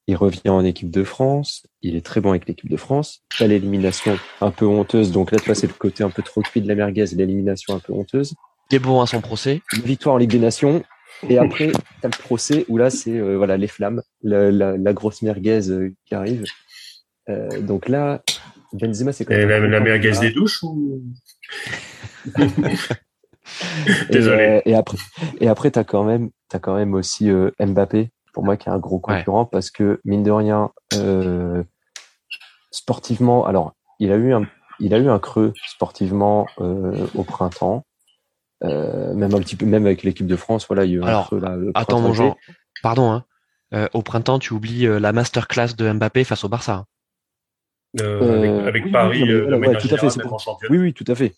il 0.09 0.17
revient 0.17 0.49
en 0.49 0.65
équipe 0.65 0.91
de 0.91 1.05
France, 1.05 1.67
il 1.83 1.95
est 1.95 2.05
très 2.05 2.21
bon 2.21 2.31
avec 2.31 2.49
l'équipe 2.49 2.69
de 2.71 2.77
France. 2.77 3.21
T'as 3.39 3.47
l'élimination 3.47 4.19
un 4.41 4.51
peu 4.51 4.67
honteuse, 4.67 5.13
donc 5.13 5.31
là, 5.31 5.39
tu 5.39 5.45
vois, 5.47 5.55
c'est 5.55 5.67
le 5.69 5.75
côté 5.75 6.03
un 6.03 6.11
peu 6.11 6.23
trop 6.23 6.41
cuit 6.43 6.61
de 6.61 6.67
la 6.67 6.75
merguez, 6.75 7.05
l'élimination 7.15 7.75
un 7.77 7.79
peu 7.79 7.93
honteuse. 7.93 8.35
Il 8.71 8.77
est 8.77 8.79
bon 8.81 9.01
à 9.01 9.07
son 9.07 9.21
procès. 9.21 9.63
Une 9.77 9.83
victoire 9.83 10.15
en 10.17 10.19
Ligue 10.19 10.31
des 10.31 10.39
Nations. 10.39 10.83
Et 11.29 11.39
après, 11.39 11.73
t'as 12.01 12.09
le 12.09 12.19
procès 12.19 12.65
où 12.69 12.77
là, 12.79 12.91
c'est 12.91 13.17
euh, 13.19 13.37
voilà 13.37 13.57
les 13.57 13.67
flammes, 13.67 14.03
la, 14.23 14.51
la, 14.51 14.77
la 14.77 14.93
grosse 14.93 15.23
merguez 15.23 15.69
euh, 15.71 15.91
qui 16.07 16.15
arrive. 16.15 16.45
Euh, 17.29 17.61
donc 17.61 17.89
là, 17.89 18.23
Benzema, 18.73 19.13
c'est 19.13 19.25
quand 19.25 19.35
Et 19.35 19.45
même. 19.47 19.49
la, 19.49 19.69
la 19.69 19.81
merguez 19.81 20.09
candidat. 20.11 20.29
des 20.29 20.33
douches 20.35 20.63
ou? 20.63 21.03
Et, 24.09 24.13
Désolé. 24.13 24.43
euh, 24.45 24.61
Et, 24.67 24.75
après, 24.75 24.99
et 25.41 25.49
après, 25.49 25.71
t'as 25.71 25.85
quand 25.85 26.05
même, 26.05 26.31
t'as 26.49 26.59
quand 26.59 26.75
même 26.77 26.95
aussi 26.95 27.31
euh, 27.31 27.51
Mbappé 27.59 28.11
pour 28.39 28.45
moi 28.45 28.57
qui 28.57 28.69
est 28.69 28.73
un 28.73 28.79
gros 28.79 29.03
Ouais. 29.09 29.17
concurrent 29.19 29.47
parce 29.47 29.73
que 29.73 30.01
mine 30.05 30.23
de 30.23 30.31
rien, 30.31 30.71
euh, 30.95 31.65
sportivement, 32.71 33.45
alors 33.45 33.75
il 33.99 34.13
a 34.13 34.15
eu 34.15 34.33
un, 34.33 34.47
il 34.79 34.95
a 34.95 34.99
eu 34.99 35.09
un 35.09 35.19
creux 35.19 35.53
sportivement 35.67 36.47
euh, 36.61 37.05
au 37.17 37.25
printemps. 37.25 37.85
Euh, 38.63 39.13
même 39.15 39.35
un 39.35 39.41
petit 39.41 39.57
peu, 39.57 39.67
même 39.67 39.87
avec 39.87 40.05
l'équipe 40.05 40.29
de 40.29 40.37
France, 40.37 40.69
voilà, 40.69 40.85
il 40.85 40.93
y 40.93 40.95
a 40.95 40.99
eu 40.99 41.03
un 41.03 41.07
Alors, 41.09 41.27
creux 41.27 41.41
là. 41.41 41.57
Attends 41.75 42.01
mon. 42.01 42.13
Jean, 42.13 42.37
pardon. 42.81 43.11
Hein. 43.11 43.25
Euh, 43.75 43.89
au 43.93 44.03
printemps, 44.03 44.39
tu 44.39 44.53
oublies 44.55 44.87
euh, 44.87 45.01
la 45.01 45.13
masterclass 45.13 45.75
de 45.77 45.93
Mbappé 45.93 46.23
face 46.23 46.45
au 46.45 46.49
Barça. 46.49 46.75
hein. 46.75 46.85
euh, 48.01 48.21
Euh, 48.23 48.39
avec, 48.39 48.69
avec 48.69 48.85
oui, 48.85 48.93
Paris, 48.93 49.23
oui, 49.25 49.31
euh, 49.33 49.43
voilà, 49.49 49.59
ouais, 49.59 49.79
tout 49.79 49.89
à 49.93 49.97
fait, 49.99 50.23
pour-. 50.23 50.61
Oui, 50.71 50.79
oui, 50.79 50.95
tout 50.95 51.05
à 51.09 51.17
fait. 51.17 51.35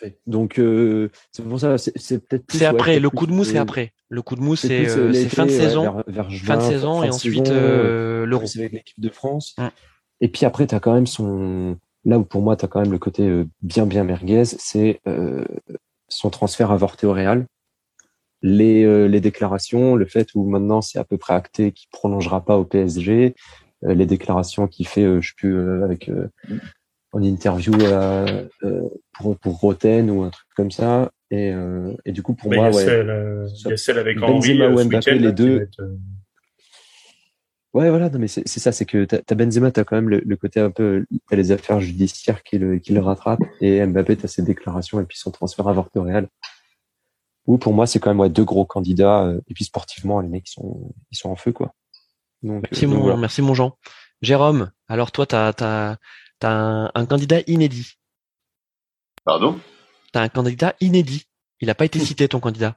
Fait. 0.00 0.18
Donc 0.26 0.58
euh, 0.58 1.10
c'est 1.30 1.46
pour 1.46 1.60
ça, 1.60 1.76
c'est 1.76 2.26
peut-être. 2.26 2.44
C'est 2.50 2.64
après. 2.64 2.98
Le 2.98 3.10
coup 3.10 3.26
de 3.26 3.32
mou, 3.32 3.44
c'est 3.44 3.58
après. 3.58 3.92
Le 4.08 4.22
coup 4.22 4.34
de 4.34 4.40
mou, 4.40 4.56
c'est 4.56 4.88
euh, 4.88 5.12
euh, 5.12 5.28
fin 5.28 5.44
de 5.44 5.50
ouais, 5.50 5.56
saison. 5.56 5.82
vers, 5.82 6.04
vers 6.06 6.24
Fin 6.24 6.30
juin, 6.30 6.56
de 6.56 6.62
saison 6.62 7.00
fin 7.00 7.06
et 7.06 7.10
ensuite 7.10 7.50
euh, 7.50 8.24
l'Euro. 8.24 8.46
c'est 8.46 8.60
avec 8.60 8.72
l'équipe 8.72 8.98
de 8.98 9.10
France. 9.10 9.54
Mm. 9.58 9.66
Et 10.22 10.28
puis 10.28 10.46
après, 10.46 10.66
tu 10.66 10.74
as 10.74 10.80
quand 10.80 10.94
même 10.94 11.06
son. 11.06 11.76
Là 12.06 12.18
où 12.18 12.24
pour 12.24 12.40
moi, 12.40 12.56
tu 12.56 12.64
as 12.64 12.68
quand 12.68 12.80
même 12.80 12.92
le 12.92 12.98
côté 12.98 13.30
bien, 13.60 13.84
bien 13.84 14.04
merguez, 14.04 14.44
c'est 14.46 15.00
euh, 15.06 15.44
son 16.08 16.30
transfert 16.30 16.70
avorté 16.70 17.06
au 17.06 17.12
Real. 17.12 17.46
Les, 18.42 18.84
euh, 18.84 19.06
les 19.06 19.20
déclarations, 19.20 19.96
le 19.96 20.06
fait 20.06 20.28
où 20.34 20.48
maintenant 20.48 20.80
c'est 20.80 20.98
à 20.98 21.04
peu 21.04 21.18
près 21.18 21.34
acté 21.34 21.72
qu'il 21.72 21.90
prolongera 21.90 22.42
pas 22.42 22.56
au 22.56 22.64
PSG, 22.64 23.34
les 23.82 24.06
déclarations 24.06 24.66
qu'il 24.66 24.86
fait, 24.86 25.04
euh, 25.04 25.20
je 25.20 25.28
sais 25.28 25.34
plus, 25.36 25.54
euh, 25.54 25.84
avec 25.84 26.08
euh, 26.08 26.28
en 27.12 27.22
interview 27.22 27.74
euh, 27.74 28.46
euh, 28.62 28.82
pour, 29.14 29.38
pour 29.38 29.58
Roten 29.58 30.10
ou 30.10 30.22
un 30.22 30.30
truc 30.30 30.46
comme 30.56 30.70
ça. 30.70 31.10
Et, 31.30 31.52
euh, 31.52 31.94
et 32.04 32.12
du 32.12 32.22
coup, 32.22 32.34
pour 32.34 32.52
moi, 32.52 32.68
il, 32.68 32.72
y 32.72 32.76
ouais, 32.76 32.84
celle, 32.84 33.10
euh, 33.10 33.48
il 33.64 33.70
y 33.70 33.72
a 33.72 33.76
celle 33.76 33.98
avec 33.98 34.18
Benzema 34.18 34.66
Henry 34.66 34.82
ou 34.82 34.88
Mbappé, 34.88 35.18
les 35.18 35.32
deux. 35.32 35.68
Ouais, 37.72 37.88
voilà, 37.88 38.10
non, 38.10 38.18
mais 38.18 38.26
c'est 38.26 38.42
c'est 38.48 38.58
ça, 38.58 38.72
c'est 38.72 38.84
que 38.84 39.04
t'as 39.04 39.18
t'as 39.18 39.34
Benzema, 39.36 39.70
t'as 39.70 39.84
quand 39.84 39.94
même 39.94 40.08
le, 40.08 40.20
le 40.24 40.36
côté 40.36 40.58
un 40.58 40.72
peu, 40.72 41.06
t'as 41.28 41.36
les 41.36 41.52
affaires 41.52 41.80
judiciaires 41.80 42.42
qui 42.42 42.58
le, 42.58 42.78
qui 42.78 42.92
le 42.92 43.00
rattrapent, 43.00 43.44
et 43.60 43.86
Mbappé, 43.86 44.16
t'as 44.16 44.26
ses 44.26 44.42
déclarations 44.42 45.00
et 45.00 45.04
puis 45.04 45.16
son 45.18 45.30
transfert 45.30 45.68
avorté 45.68 46.00
au 46.00 46.02
Real. 46.02 46.28
Ou 47.46 47.58
pour 47.58 47.72
moi, 47.72 47.86
c'est 47.86 48.00
quand 48.00 48.10
même 48.10 48.18
ouais, 48.18 48.28
deux 48.28 48.44
gros 48.44 48.64
candidats, 48.64 49.32
et 49.48 49.54
puis 49.54 49.64
sportivement, 49.64 50.20
les 50.20 50.28
mecs 50.28 50.48
ils 50.48 50.52
sont, 50.52 50.92
ils 51.12 51.16
sont 51.16 51.30
en 51.30 51.36
feu, 51.36 51.52
quoi. 51.52 51.72
Donc, 52.42 52.64
Merci 52.64 52.86
euh, 52.86 52.88
donc 52.88 52.96
mon, 52.96 53.02
voilà. 53.02 53.18
merci 53.18 53.40
mon 53.40 53.54
Jean. 53.54 53.76
Jérôme, 54.20 54.70
alors 54.88 55.12
toi, 55.12 55.26
t'as 55.26 55.52
t'as 55.52 55.96
t'as 56.40 56.50
un, 56.50 56.90
un 56.94 57.06
candidat 57.06 57.40
inédit. 57.46 57.94
Pardon? 59.24 59.58
T'as 60.12 60.22
un 60.22 60.28
candidat 60.28 60.74
inédit. 60.80 61.24
Il 61.60 61.70
a 61.70 61.74
pas 61.74 61.84
été 61.84 61.98
cité 62.00 62.26
ton 62.26 62.40
candidat. 62.40 62.76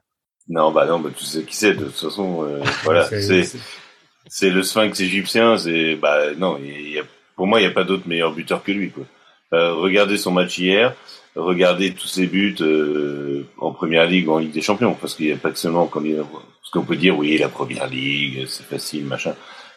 Non, 0.50 0.72
bah 0.72 0.86
non, 0.86 1.00
bah 1.00 1.10
tu 1.18 1.24
sais 1.24 1.44
qui 1.44 1.56
c'est. 1.56 1.74
De 1.74 1.86
toute 1.86 1.96
façon, 1.96 2.44
euh, 2.44 2.62
voilà, 2.84 3.06
c'est- 3.06 4.50
le 4.50 4.62
Sphinx 4.64 5.00
égyptien. 5.00 5.58
C'est 5.58 5.96
bah 5.96 6.34
non, 6.38 6.60
il 6.62 6.90
y 6.92 7.00
a, 7.00 7.04
pour 7.36 7.48
moi, 7.48 7.60
il 7.60 7.64
n'y 7.64 7.72
a 7.72 7.74
pas 7.74 7.86
d'autre 7.86 8.08
meilleur 8.08 8.34
buteur 8.34 8.62
que 8.64 8.72
lui. 8.72 8.92
Quoi. 8.92 9.06
Euh, 9.54 9.74
regardez 9.76 10.18
son 10.18 10.32
match 10.32 10.58
hier, 10.58 10.94
regardez 11.36 11.94
tous 11.94 12.08
ses 12.08 12.28
buts 12.28 12.56
euh, 12.62 13.48
en 13.58 13.72
Première 13.72 14.06
Ligue 14.06 14.28
ou 14.28 14.34
en 14.34 14.40
Ligue 14.40 14.52
des 14.52 14.62
Champions, 14.62 14.96
parce 14.96 15.16
qu'il 15.16 15.28
n'y 15.28 15.32
a 15.32 15.38
pas 15.38 15.52
que 15.52 15.58
seulement 15.58 15.88
quand 15.88 16.04
il, 16.04 16.18
parce 16.18 16.72
qu'on 16.74 16.84
peut 16.84 16.98
dire 16.98 17.18
oui, 17.18 17.38
la 17.38 17.50
Première 17.50 17.88
Ligue, 17.88 18.46
c'est 18.48 18.66
facile, 18.66 19.06
machin. 19.06 19.36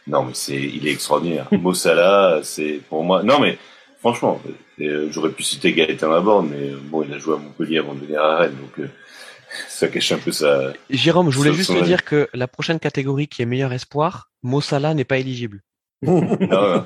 Non, 0.08 0.24
mais 0.24 0.34
c'est, 0.34 0.60
il 0.60 0.86
est 0.86 0.92
extraordinaire. 0.92 1.46
Mo 1.52 1.74
Salah, 1.74 2.40
c'est 2.42 2.80
pour 2.88 3.04
moi. 3.04 3.22
Non, 3.22 3.38
mais 3.40 3.58
franchement, 4.00 4.40
euh, 4.80 5.08
j'aurais 5.10 5.30
pu 5.30 5.42
citer 5.42 5.72
Gaëtan 5.72 6.10
Laborde, 6.10 6.48
mais 6.50 6.70
euh, 6.70 6.78
bon, 6.82 7.02
il 7.02 7.12
a 7.14 7.18
joué 7.18 7.34
à 7.34 7.38
Montpellier 7.38 7.78
avant 7.78 7.94
de 7.94 8.00
venir 8.00 8.20
à 8.22 8.38
Rennes, 8.38 8.56
donc 8.60 8.78
euh, 8.78 8.88
ça 9.68 9.88
cache 9.88 10.12
un 10.12 10.18
peu 10.18 10.32
sa. 10.32 10.72
Jérôme, 10.90 11.30
je 11.30 11.36
voulais 11.38 11.52
juste 11.52 11.74
te 11.74 11.84
dire 11.84 12.04
que 12.04 12.28
la 12.34 12.46
prochaine 12.48 12.78
catégorie 12.78 13.28
qui 13.28 13.42
est 13.42 13.46
meilleur 13.46 13.72
espoir, 13.72 14.30
Mossala 14.42 14.94
n'est 14.94 15.04
pas 15.04 15.18
éligible. 15.18 15.62
Non, 16.02 16.20
non. 16.20 16.84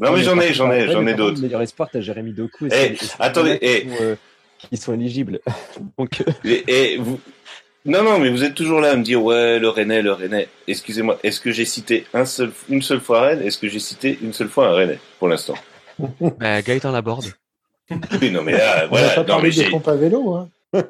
Non, 0.00 0.12
mais 0.12 0.22
j'en 0.22 0.38
ai, 0.40 0.52
j'en 0.52 0.70
ai, 0.72 0.90
j'en 0.90 1.06
ai 1.06 1.14
d'autres. 1.14 1.40
Meilleur 1.40 1.62
espoir, 1.62 1.88
t'as 1.92 2.00
Jérémy 2.00 2.32
Doku. 2.32 2.66
et 2.66 2.68
Eh, 2.68 2.70
c'est- 2.70 2.92
et 2.92 2.96
c'est 2.96 3.14
attendez, 3.20 3.58
eh. 3.60 3.82
qui 3.82 3.88
sont, 3.88 3.96
euh, 4.02 4.14
qui 4.70 4.76
sont 4.76 4.94
éligibles. 4.94 5.40
Donc, 5.98 6.20
euh, 6.26 6.32
Et, 6.44 6.92
et 6.94 6.96
vous... 6.98 7.20
Non, 7.84 8.02
non, 8.02 8.18
mais 8.18 8.28
vous 8.28 8.42
êtes 8.44 8.54
toujours 8.54 8.80
là 8.80 8.90
à 8.90 8.96
me 8.96 9.02
dire 9.04 9.22
ouais, 9.22 9.58
le 9.60 9.68
Rennais, 9.68 10.02
le 10.02 10.12
Rennais. 10.12 10.48
Excusez-moi, 10.66 11.18
est-ce 11.22 11.40
que 11.40 11.52
j'ai 11.52 11.64
cité 11.64 12.04
un 12.12 12.24
seul, 12.26 12.50
une 12.68 12.82
seule 12.82 13.00
fois 13.00 13.20
Rennes? 13.22 13.40
Est-ce 13.42 13.56
que 13.58 13.68
j'ai 13.68 13.78
cité 13.78 14.18
une 14.20 14.32
seule 14.32 14.48
fois 14.48 14.66
un 14.68 14.72
Rennais 14.74 14.98
pour 15.20 15.28
l'instant? 15.28 15.54
Bah, 16.38 16.62
Gaëtan 16.62 16.92
Laborde. 16.92 17.32
Oui, 18.20 18.30
non, 18.30 18.42
mais 18.42 18.52
là, 18.52 18.74
On 18.76 18.80
n'a 18.80 18.86
voilà, 18.88 19.08
pas 19.14 19.20
non, 19.20 19.26
parlé 19.26 19.48
mais 19.48 19.54
des 19.54 19.64
j'ai, 19.64 19.70
pompes 19.70 19.88
à 19.88 19.96
vélo. 19.96 20.34
Hein. 20.34 20.50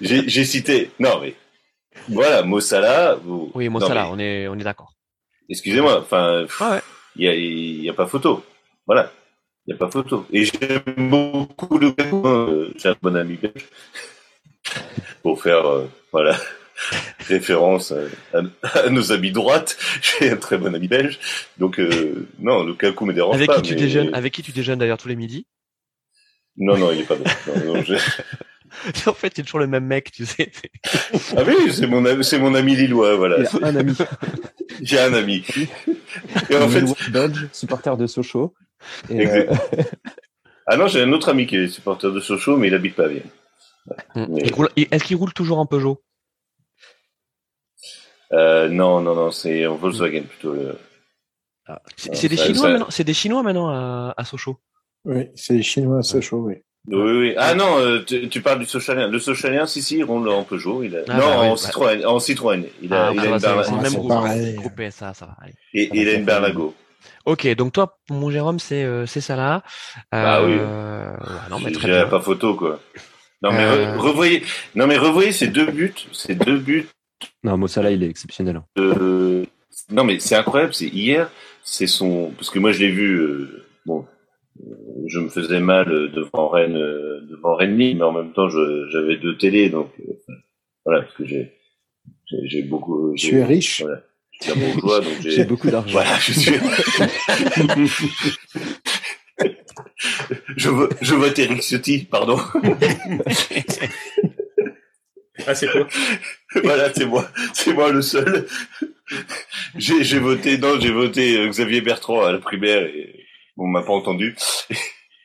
j'ai, 0.00 0.44
cité. 0.44 0.90
Non, 0.98 1.20
mais 1.20 1.36
voilà, 2.08 2.42
Mossala. 2.42 3.14
Vous... 3.14 3.52
Oui, 3.54 3.68
Mossala, 3.68 4.02
mais 4.04 4.10
on 4.10 4.18
est 4.18 4.48
on 4.48 4.58
est 4.58 4.64
d'accord. 4.64 4.92
Excusez-moi, 5.48 6.00
enfin, 6.00 6.46
Ah 6.58 6.72
ouais. 6.72 6.80
il 7.14 7.24
y 7.24 7.28
a, 7.28 7.34
y 7.34 7.88
a 7.88 7.94
pas 7.94 8.08
photo. 8.08 8.42
Voilà, 8.88 9.12
il 9.66 9.70
y 9.70 9.74
a 9.74 9.76
pas 9.78 9.90
photo. 9.90 10.26
Et 10.32 10.44
j'aime 10.44 11.10
beaucoup 11.10 11.78
le 11.78 11.94
euh, 12.00 12.72
j'ai 12.76 12.88
un 12.88 12.96
bon 13.00 13.14
ami 13.16 13.36
belge 13.36 13.68
pour 15.22 15.40
faire, 15.40 15.64
euh, 15.64 15.86
voilà, 16.10 16.36
référence 17.28 17.92
à, 17.92 18.38
à- 18.38 18.78
à 18.86 18.90
nos 18.90 19.12
amis 19.12 19.32
droites. 19.32 19.76
J'ai 20.20 20.30
un 20.30 20.36
très 20.36 20.58
bon 20.58 20.74
ami 20.74 20.88
belge, 20.88 21.18
donc 21.58 21.78
euh, 21.80 22.28
non, 22.38 22.64
Lukaku 22.64 23.04
me 23.06 23.12
dérange 23.14 23.34
Avec 23.36 23.48
pas. 23.48 23.56
qui 23.56 23.62
tu 23.62 23.74
mais- 23.74 23.80
déjeunes 23.80 24.14
Avec 24.14 24.32
qui 24.34 24.42
tu 24.42 24.52
déjeunes 24.52 24.78
d'ailleurs 24.78 24.98
tous 24.98 25.08
les 25.08 25.16
midis? 25.16 25.46
Non, 26.56 26.76
non, 26.76 26.90
il 26.92 27.00
est 27.00 27.04
pas 27.04 27.14
bon. 27.16 27.24
Non, 27.64 27.74
non, 27.74 27.82
je- 27.82 27.94
En 29.06 29.14
fait, 29.14 29.32
c'est 29.34 29.42
toujours 29.42 29.60
le 29.60 29.66
même 29.66 29.86
mec, 29.86 30.12
tu 30.12 30.26
sais. 30.26 30.52
Ah 31.36 31.42
oui, 31.46 31.72
c'est 31.72 31.86
mon, 31.86 32.04
ami- 32.04 32.22
c'est 32.22 32.38
mon 32.38 32.54
ami 32.54 32.76
lillois, 32.76 33.16
voilà. 33.16 33.38
il 33.38 33.44
y 33.58 33.64
a 33.64 33.66
un 33.68 33.76
ami, 33.76 33.94
J'ai 34.82 35.00
un 35.00 35.14
ami. 35.14 35.42
Et 36.50 36.56
en 36.56 36.68
fait, 36.68 36.84
belge, 37.10 37.48
supporter 37.52 37.96
de 37.96 38.06
Sochaux. 38.06 38.54
Et, 39.10 39.20
Exact. 39.22 39.50
euh, 39.78 39.82
ah 40.66 40.76
non, 40.76 40.86
j'ai 40.86 41.00
un 41.02 41.10
autre 41.12 41.30
ami 41.30 41.46
qui 41.46 41.56
est 41.56 41.68
supporter 41.68 42.12
de 42.12 42.20
Sochaux, 42.20 42.56
mais 42.58 42.68
il 42.68 42.74
habite 42.74 42.94
pas 42.94 43.06
à 43.06 43.08
Vienne. 43.08 43.30
Roule- 44.52 44.68
Est-ce 44.76 45.02
qu'il 45.04 45.16
roule 45.16 45.32
toujours 45.32 45.58
en 45.58 45.66
Peugeot? 45.66 46.02
Euh, 48.32 48.68
non, 48.68 49.00
non, 49.00 49.14
non, 49.14 49.30
c'est 49.30 49.66
en 49.66 49.76
Volkswagen 49.76 50.22
plutôt. 50.24 50.52
le- 50.54 50.78
C'est 51.96 52.10
Ah, 52.12 52.14
c'est 52.14 52.28
des 52.28 52.36
ça- 52.36 52.44
Chinois 52.46 52.62
ça- 52.62 52.68
maintenant. 52.70 52.86
C'est 52.90 53.04
des 53.04 53.14
Chinois 53.14 53.42
maintenant 53.42 53.68
à, 53.70 54.14
à 54.16 54.24
Sochaux. 54.24 54.58
Oui, 55.04 55.28
c'est 55.34 55.54
les 55.54 55.62
Chinois 55.62 55.98
à 55.98 56.02
Sochaux, 56.02 56.38
oui. 56.46 56.54
Oui, 56.90 57.12
oui. 57.18 57.34
Ah 57.36 57.54
non, 57.54 57.78
euh, 57.78 58.02
tu, 58.06 58.28
tu 58.30 58.40
parles 58.40 58.60
du 58.60 58.64
Sochalien. 58.66 59.08
Le 59.08 59.18
Sochalien, 59.18 59.66
si, 59.66 59.82
si, 59.82 59.98
il 59.98 60.04
roule 60.04 60.26
en 60.30 60.42
Peugeot. 60.44 60.82
Il 60.82 60.96
a... 60.96 61.00
Ah, 61.08 61.14
non, 61.14 61.18
bah 61.18 61.26
oui, 61.40 61.46
en, 61.48 61.50
bah. 61.50 61.56
Citroën, 61.58 62.06
en 62.06 62.18
Citroën. 62.18 62.64
Il 62.82 62.94
a, 62.94 63.08
Ah, 63.08 63.12
il 63.12 63.20
ça 63.20 63.52
a 63.52 63.54
va, 63.56 63.68
une, 63.68 63.74
Ah, 63.78 63.82
même 63.82 63.92
groupe. 63.94 64.08
pareil. 64.08 64.54
Groupe 64.54 64.72
PSA, 64.76 65.12
ça 65.12 65.26
va. 65.26 65.36
allez. 65.42 65.52
et, 65.74 65.90
il 65.92 66.08
a 66.08 66.12
une 66.14 66.24
Berlago. 66.24 66.74
Ok, 67.26 67.46
donc 67.56 67.72
toi, 67.74 67.98
mon 68.08 68.30
Jérôme, 68.30 68.58
c'est 68.58 68.84
euh, 68.84 69.04
c'est 69.04 69.20
ça 69.20 69.36
là. 69.36 69.62
Bah 70.10 70.42
oui. 70.42 70.52
ouais, 70.54 70.60
non, 71.50 71.58
mais 71.62 71.72
très 71.72 71.88
bien. 71.88 72.06
pas 72.06 72.20
photo, 72.20 72.54
quoi. 72.54 72.80
Non, 73.42 73.52
mais 73.52 73.64
Euh. 73.64 73.94
re- 73.96 73.98
revoyez, 73.98 74.42
non, 74.74 74.86
mais 74.86 74.96
revoyez 74.96 75.32
ces 75.32 75.48
deux 75.48 75.66
buts, 75.70 75.94
ces 76.12 76.34
deux 76.34 76.56
buts 76.58 76.88
Non, 77.44 77.56
Mossala, 77.56 77.90
il 77.90 78.02
est 78.02 78.10
exceptionnel. 78.10 78.56
Hein. 78.56 78.64
Euh, 78.78 79.44
non, 79.90 80.04
mais 80.04 80.18
c'est 80.18 80.34
incroyable. 80.34 80.74
C'est 80.74 80.88
hier, 80.88 81.30
c'est 81.62 81.86
son. 81.86 82.32
Parce 82.36 82.50
que 82.50 82.58
moi, 82.58 82.72
je 82.72 82.80
l'ai 82.80 82.90
vu. 82.90 83.14
Euh, 83.14 83.64
bon, 83.86 84.06
je 85.06 85.20
me 85.20 85.28
faisais 85.28 85.60
mal 85.60 85.86
devant 86.12 86.48
Rennes, 86.48 86.74
devant 87.28 87.54
Rennes, 87.54 87.76
mais 87.76 88.02
en 88.02 88.12
même 88.12 88.32
temps, 88.32 88.48
j'avais 88.48 89.16
deux 89.16 89.36
télés, 89.36 89.70
donc 89.70 89.90
voilà, 90.84 91.02
parce 91.02 91.14
que 91.14 91.24
j'ai 91.24 91.58
j'ai 92.44 92.62
beaucoup. 92.62 93.14
Tu 93.16 93.36
es 93.36 93.44
riche. 93.44 93.82
Voilà. 93.82 94.02
Je 94.40 94.50
suis 94.50 94.60
bourgeois, 94.60 95.00
donc 95.00 95.14
j'ai 95.22 95.44
beaucoup 95.44 95.70
d'argent. 95.70 95.92
Voilà, 95.92 96.16
je 96.18 96.32
suis. 96.32 96.52
je, 100.56 100.68
veux, 100.70 100.88
je 101.00 101.14
vote 101.14 101.38
Eric 101.38 101.62
Ciotti, 101.62 102.04
pardon. 102.04 102.38
ah, 105.46 105.54
c'est 105.54 105.70
toi 105.70 105.86
Voilà, 106.62 106.92
c'est 106.92 107.06
moi. 107.06 107.28
C'est 107.52 107.72
moi 107.72 107.90
le 107.90 108.02
seul. 108.02 108.46
J'ai 109.76 110.18
voté, 110.18 110.58
non, 110.58 110.78
j'ai 110.80 110.90
voté 110.90 111.38
euh, 111.38 111.48
Xavier 111.48 111.80
Bertrand 111.80 112.24
à 112.24 112.32
la 112.32 112.38
primaire 112.38 112.82
et 112.82 113.26
on 113.56 113.66
m'a 113.66 113.82
pas 113.82 113.92
entendu. 113.92 114.36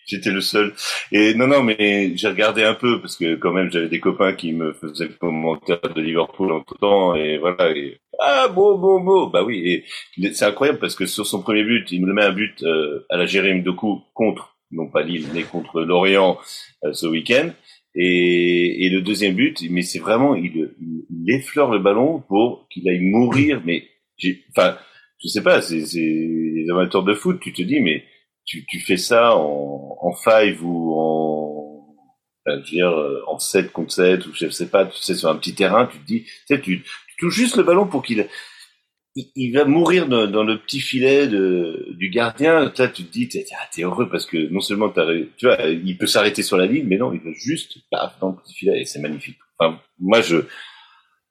J'étais 0.05 0.31
le 0.31 0.41
seul. 0.41 0.73
Et 1.11 1.33
non, 1.33 1.47
non, 1.47 1.63
mais 1.63 2.11
j'ai 2.15 2.27
regardé 2.27 2.63
un 2.63 2.73
peu 2.73 2.99
parce 2.99 3.15
que 3.15 3.35
quand 3.35 3.51
même 3.51 3.71
j'avais 3.71 3.87
des 3.87 4.01
copains 4.01 4.33
qui 4.33 4.51
me 4.51 4.73
faisaient 4.73 5.07
le 5.07 5.13
commentaire 5.13 5.79
de 5.81 6.01
Liverpool 6.01 6.51
en 6.51 6.61
tout 6.61 6.75
temps 6.75 7.15
et 7.15 7.37
voilà. 7.37 7.71
Et, 7.71 7.99
ah 8.19 8.49
bon, 8.49 8.77
bon, 8.77 8.99
bon. 8.99 9.27
Bah 9.27 9.43
oui. 9.43 9.85
Et 10.17 10.33
c'est 10.33 10.45
incroyable 10.45 10.79
parce 10.79 10.95
que 10.95 11.05
sur 11.05 11.25
son 11.25 11.41
premier 11.41 11.63
but, 11.63 11.89
il 11.91 12.05
me 12.05 12.13
met 12.13 12.23
un 12.23 12.33
but 12.33 12.63
euh, 12.63 13.05
à 13.09 13.17
la 13.17 13.25
Jérémy 13.25 13.61
Doku 13.61 14.01
contre, 14.13 14.57
non 14.71 14.87
pas 14.89 15.03
Lille, 15.03 15.27
mais 15.33 15.43
contre 15.43 15.81
Lorient 15.81 16.37
euh, 16.83 16.93
ce 16.93 17.07
week-end. 17.07 17.51
Et, 17.95 18.85
et, 18.85 18.89
le 18.89 19.01
deuxième 19.01 19.35
but, 19.35 19.63
mais 19.69 19.83
c'est 19.83 19.99
vraiment, 19.99 20.35
il, 20.35 20.71
il, 20.81 21.35
effleure 21.35 21.71
le 21.71 21.79
ballon 21.79 22.23
pour 22.27 22.67
qu'il 22.69 22.89
aille 22.89 23.01
mourir. 23.01 23.61
Mais 23.65 23.83
enfin, 24.49 24.77
je 25.23 25.27
sais 25.27 25.43
pas, 25.43 25.61
c'est 25.61 25.77
les 25.77 26.65
amateurs 26.71 27.03
de 27.03 27.13
foot, 27.13 27.39
tu 27.39 27.53
te 27.53 27.61
dis, 27.61 27.81
mais 27.81 28.03
tu, 28.45 28.65
tu 28.65 28.79
fais 28.79 28.97
ça 28.97 29.37
en, 29.37 29.97
en 30.01 30.13
five 30.15 30.65
ou 30.65 30.93
en, 30.95 31.95
enfin, 32.45 32.57
je 32.65 32.71
veux 32.71 32.77
dire, 32.77 32.89
euh, 32.89 33.21
en 33.27 33.37
7 33.37 33.71
contre 33.71 33.91
7 33.93 34.25
ou 34.25 34.33
je 34.33 34.49
sais 34.49 34.69
pas, 34.69 34.85
tu 34.85 34.97
sais, 34.97 35.15
sur 35.15 35.29
un 35.29 35.35
petit 35.35 35.53
terrain, 35.53 35.85
tu 35.85 35.99
te 35.99 36.05
dis, 36.05 36.23
tu 36.23 36.31
sais, 36.47 36.61
tu, 36.61 36.81
tu 36.81 37.15
touches 37.19 37.35
juste 37.35 37.57
le 37.57 37.63
ballon 37.63 37.87
pour 37.87 38.03
qu'il, 38.03 38.27
il, 39.15 39.51
va 39.53 39.65
mourir 39.65 40.07
dans, 40.07 40.27
dans, 40.27 40.43
le 40.43 40.57
petit 40.57 40.79
filet 40.79 41.27
de, 41.27 41.87
du 41.91 42.09
gardien. 42.09 42.69
Toi, 42.69 42.87
tu 42.87 43.03
te 43.03 43.11
dis, 43.11 43.29
t'es, 43.29 43.45
ah, 43.53 43.81
heureux 43.81 44.09
parce 44.09 44.25
que 44.25 44.51
non 44.51 44.59
seulement 44.59 44.89
tu 45.37 45.45
vois, 45.45 45.61
il 45.67 45.97
peut 45.97 46.07
s'arrêter 46.07 46.41
sur 46.41 46.57
la 46.57 46.65
ligne, 46.65 46.85
mais 46.87 46.97
non, 46.97 47.13
il 47.13 47.19
va 47.19 47.31
juste, 47.33 47.77
paf, 47.91 48.19
dans 48.19 48.29
le 48.29 48.35
petit 48.35 48.53
filet 48.53 48.81
et 48.81 48.85
c'est 48.85 48.99
magnifique. 48.99 49.37
Enfin, 49.59 49.79
moi, 49.99 50.21
je, 50.21 50.37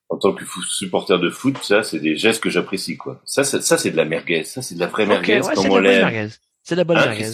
en 0.08 0.18
tant 0.18 0.32
que 0.32 0.44
supporter 0.68 1.18
de 1.18 1.30
foot, 1.30 1.58
ça, 1.62 1.82
c'est 1.82 1.98
des 1.98 2.16
gestes 2.16 2.42
que 2.42 2.50
j'apprécie, 2.50 2.96
quoi. 2.96 3.20
Ça, 3.24 3.44
ça, 3.44 3.60
ça 3.60 3.78
c'est 3.78 3.90
de 3.90 3.96
la 3.96 4.04
merguez. 4.04 4.44
Ça, 4.44 4.62
c'est 4.62 4.74
de 4.74 4.80
la 4.80 4.86
vraie 4.86 5.06
merguez, 5.06 5.40
comme 5.54 5.70
on 5.70 5.78
l'aime. 5.78 6.30
C'est 6.62 6.76
de 6.76 6.80
la 6.80 6.84
bonne 6.84 6.98
hein, 6.98 7.06
merguez. 7.06 7.30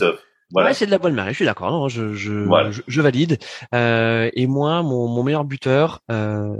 Voilà. 0.51 0.69
Ouais, 0.69 0.75
c'est 0.75 0.87
de 0.87 0.91
la 0.91 0.99
bonne 0.99 1.15
merguez. 1.15 1.33
Je 1.33 1.37
suis 1.37 1.45
d'accord. 1.45 1.71
Non, 1.71 1.89
je, 1.89 2.15
je, 2.15 2.47
je, 2.71 2.83
je, 2.87 3.01
valide. 3.03 3.39
Euh, 3.75 4.31
et 4.33 4.47
moi, 4.47 4.83
mon, 4.83 5.07
mon 5.07 5.23
meilleur 5.23 5.45
buteur, 5.45 6.01
euh, 6.11 6.57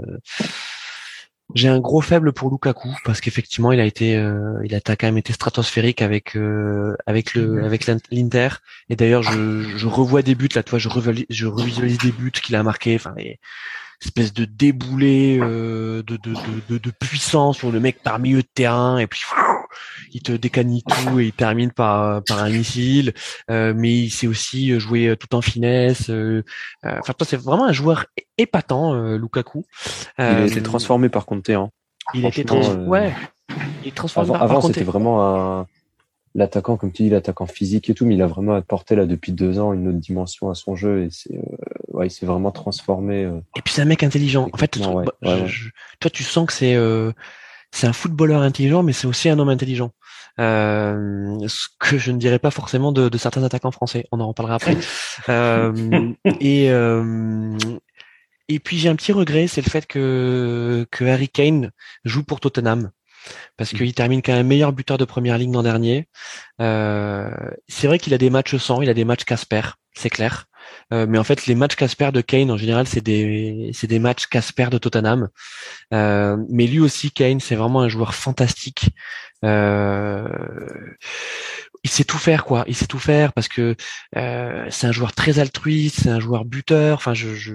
j'ai 1.55 1.67
un 1.67 1.79
gros 1.79 2.01
faible 2.01 2.31
pour 2.31 2.51
Lukaku 2.51 2.89
parce 3.05 3.21
qu'effectivement, 3.21 3.71
il 3.71 3.79
a 3.79 3.85
été, 3.85 4.15
euh, 4.15 4.59
il 4.63 4.75
a 4.75 4.79
quand 4.81 5.03
même 5.03 5.17
été 5.17 5.33
stratosphérique 5.33 6.01
avec 6.01 6.35
euh, 6.35 6.95
avec 7.07 7.33
le 7.33 7.47
mhm. 7.47 7.63
avec 7.63 7.87
l'Inter. 8.11 8.49
Et 8.89 8.95
d'ailleurs, 8.95 9.23
je, 9.23 9.61
je 9.61 9.87
revois 9.87 10.21
des 10.21 10.35
buts 10.35 10.49
là. 10.53 10.63
Toi, 10.63 10.77
je, 10.77 10.89
je 11.29 11.45
revisualise 11.47 11.97
des 11.97 12.11
buts 12.11 12.31
qu'il 12.31 12.55
a 12.55 12.63
marqués. 12.63 12.95
Enfin, 12.95 13.15
espèce 14.01 14.33
de 14.33 14.45
déboulé 14.45 15.39
euh, 15.41 16.03
de, 16.03 16.17
de, 16.17 16.33
de, 16.69 16.77
de, 16.77 16.91
puissance 16.91 17.57
sur 17.57 17.71
le 17.71 17.79
mec 17.79 18.01
par 18.01 18.19
milieu 18.19 18.41
de 18.41 18.47
terrain 18.53 18.97
et 18.97 19.07
puis 19.07 19.21
il 20.11 20.21
te 20.21 20.31
décanille 20.31 20.83
tout 20.83 21.19
et 21.19 21.25
il 21.25 21.33
termine 21.33 21.71
par 21.71 22.23
par 22.23 22.43
un 22.43 22.49
missile 22.49 23.13
euh, 23.49 23.73
mais 23.75 23.95
il 23.95 24.09
sait 24.09 24.27
aussi 24.27 24.79
jouer 24.79 25.15
tout 25.19 25.35
en 25.35 25.41
finesse 25.41 26.09
euh, 26.09 26.43
enfin 26.83 27.13
toi 27.13 27.27
c'est 27.27 27.37
vraiment 27.37 27.65
un 27.65 27.73
joueur 27.73 28.05
épatant 28.37 28.93
Lukaku 29.15 29.65
il 30.17 30.23
a 30.23 30.45
été 30.45 30.61
transformé 30.61 31.09
par 31.09 31.25
Conte 31.25 31.49
hein. 31.49 31.69
il 32.13 32.25
a 32.25 32.29
été 32.29 32.45
transformé 32.45 32.87
ouais 32.87 33.13
il 33.83 33.89
est 33.89 33.95
transformé 33.95 34.35
avant, 34.35 34.43
avant 34.43 34.61
c'était 34.61 34.83
vraiment 34.83 35.59
un 35.59 35.67
l'attaquant, 36.35 36.77
comme 36.77 36.91
tu 36.91 37.03
dis, 37.03 37.09
l'attaquant 37.09 37.45
physique 37.45 37.89
et 37.89 37.93
tout, 37.93 38.05
mais 38.05 38.15
il 38.15 38.21
a 38.21 38.27
vraiment 38.27 38.53
apporté 38.53 38.95
là 38.95 39.05
depuis 39.05 39.31
deux 39.31 39.59
ans 39.59 39.73
une 39.73 39.87
autre 39.87 39.97
dimension 39.97 40.49
à 40.49 40.55
son 40.55 40.75
jeu 40.75 41.03
et 41.03 41.09
c'est, 41.11 41.35
euh, 41.35 41.57
ouais, 41.89 42.07
il 42.07 42.11
s'est 42.11 42.25
vraiment 42.25 42.51
transformé. 42.51 43.25
Euh. 43.25 43.39
Et 43.55 43.61
puis 43.61 43.73
c'est 43.73 43.81
un 43.81 43.85
mec 43.85 44.03
intelligent. 44.03 44.49
En 44.53 44.57
fait, 44.57 44.79
toi, 44.79 46.09
tu 46.11 46.23
sens 46.23 46.45
que 46.47 46.53
c'est 46.53 46.75
euh, 46.75 47.11
c'est 47.71 47.87
un 47.87 47.93
footballeur 47.93 48.41
intelligent, 48.41 48.83
mais 48.83 48.93
c'est 48.93 49.07
aussi 49.07 49.29
un 49.29 49.39
homme 49.39 49.49
intelligent. 49.49 49.91
ce 50.37 51.67
que 51.79 51.97
je 51.97 52.11
ne 52.11 52.17
dirais 52.17 52.39
pas 52.39 52.51
forcément 52.51 52.91
de, 52.91 53.09
de 53.09 53.17
certains 53.17 53.43
attaquants 53.43 53.71
français. 53.71 54.05
On 54.11 54.19
en 54.19 54.27
reparlera 54.27 54.55
après. 54.55 54.77
et 56.41 56.69
et 58.51 58.59
puis 58.59 58.79
j'ai 58.79 58.89
un 58.89 58.95
petit 58.95 59.11
regret, 59.11 59.47
c'est 59.47 59.63
le 59.63 59.69
fait 59.69 59.85
que 59.85 60.87
que 60.91 61.05
Harry 61.05 61.29
Kane 61.29 61.71
joue 62.03 62.23
pour 62.23 62.39
Tottenham 62.39 62.91
parce 63.57 63.73
mmh. 63.73 63.77
qu'il 63.77 63.93
termine 63.93 64.21
quand 64.21 64.33
même 64.33 64.47
meilleur 64.47 64.73
buteur 64.73 64.97
de 64.97 65.05
première 65.05 65.37
ligne 65.37 65.53
l'an 65.53 65.63
dernier. 65.63 66.07
Euh, 66.61 67.29
c'est 67.67 67.87
vrai 67.87 67.99
qu'il 67.99 68.13
a 68.13 68.17
des 68.17 68.29
matchs 68.29 68.55
sans, 68.57 68.81
il 68.81 68.89
a 68.89 68.93
des 68.93 69.05
matchs 69.05 69.23
Casper, 69.23 69.61
c'est 69.93 70.09
clair. 70.09 70.45
Euh, 70.93 71.05
mais 71.07 71.17
en 71.17 71.23
fait, 71.23 71.45
les 71.45 71.55
matchs 71.55 71.75
Casper 71.75 72.11
de 72.11 72.21
Kane 72.21 72.51
en 72.51 72.57
général, 72.57 72.87
c'est 72.87 73.01
des 73.01 73.71
c'est 73.73 73.87
des 73.87 73.99
matchs 73.99 74.27
Casper 74.27 74.67
de 74.71 74.77
Tottenham. 74.77 75.29
Euh, 75.93 76.37
mais 76.49 76.67
lui 76.67 76.79
aussi, 76.79 77.11
Kane, 77.11 77.39
c'est 77.39 77.55
vraiment 77.55 77.81
un 77.81 77.89
joueur 77.89 78.13
fantastique. 78.15 78.89
il 79.43 79.49
sait 81.85 82.03
tout 82.03 82.17
faire, 82.17 82.45
quoi. 82.45 82.63
Il 82.67 82.75
sait 82.75 82.87
tout 82.87 82.99
faire 82.99 83.33
parce 83.33 83.47
que 83.47 83.75
c'est 84.13 84.87
un 84.87 84.91
joueur 84.91 85.13
très 85.13 85.39
altruiste, 85.39 86.01
c'est 86.03 86.09
un 86.09 86.19
joueur 86.19 86.45
buteur. 86.45 86.97
Enfin, 86.97 87.13
je, 87.13 87.33
je 87.35 87.53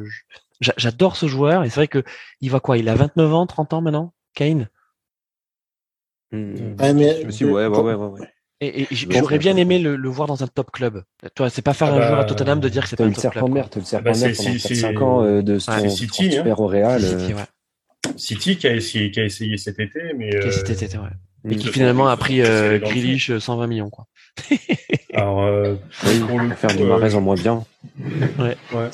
j'adore 0.61 1.17
ce 1.17 1.27
joueur 1.27 1.65
et 1.65 1.71
c'est 1.71 1.77
vrai 1.77 1.89
que 1.89 2.05
il 2.41 2.51
va 2.51 2.61
quoi? 2.61 2.79
Il 2.79 2.89
a 2.89 2.95
29 2.95 3.35
ans, 3.35 3.47
30 3.47 3.73
ans 3.75 3.81
maintenant, 3.81 4.15
Kane? 4.35 4.69
Mmh. 6.33 6.75
mais, 6.95 7.21
je 7.21 7.27
me 7.27 7.31
suis 7.31 7.45
ouais, 7.45 7.67
ouais, 7.67 7.79
ouais, 7.79 7.95
ouais, 7.95 8.29
Et, 8.61 8.87
j'aurais 8.91 9.39
bien 9.39 9.57
aimé 9.57 9.79
le, 9.79 10.09
voir 10.09 10.29
dans 10.29 10.43
un 10.43 10.47
top 10.47 10.71
club. 10.71 11.03
Toi, 11.35 11.51
c'est 11.51 11.63
pas 11.63 11.75
faire 11.75 11.89
ah 11.89 11.97
un 11.97 11.97
joueur 11.97 12.19
à 12.21 12.23
bah, 12.23 12.25
Tottenham 12.25 12.61
de 12.61 12.69
dire 12.69 12.85
que 12.85 12.89
c'est 12.89 12.97
pas 12.97 13.05
un 13.05 13.11
top 13.11 13.33
club. 13.33 13.49
Merde, 13.51 13.71
le 13.77 13.83
serpent 13.83 14.13
de 14.13 14.19
mer, 14.19 14.33
pendant 14.37 14.59
5 14.59 15.03
ans 15.03 15.23
euh, 15.23 15.43
de 15.43 15.59
son 15.59 15.73
ouais, 15.73 15.89
City, 15.89 16.37
hein. 16.39 16.55
au 16.57 16.67
Real. 16.67 17.03
City, 17.03 17.33
euh. 17.33 17.37
ouais. 17.37 18.13
City 18.17 18.57
qui 18.57 18.67
a, 18.69 18.75
essayé, 18.75 19.11
qui 19.11 19.21
a 19.21 19.25
essayé 19.25 19.57
cet 19.59 19.81
été, 19.81 20.01
mais 20.17 20.31
qui, 20.31 20.37
euh, 20.37 20.51
cet 20.51 20.83
été, 20.83 20.97
ouais. 20.99 21.51
et 21.51 21.57
qui 21.57 21.69
finalement 21.69 22.07
a 22.07 22.17
pris 22.17 22.43
euh, 22.43 22.79
Grealish 22.79 23.37
120 23.37 23.67
millions, 23.67 23.91
quoi. 23.91 24.07
Alors, 25.15 25.43
euh, 25.43 25.77
pour 26.27 26.41
le 26.41 26.51
faire 26.55 26.75
du 26.75 26.85
Marais 26.85 27.15
en 27.15 27.21
moins 27.21 27.37
bien. 27.37 27.65
Ouais. 28.39 28.57
ouais. 28.75 28.91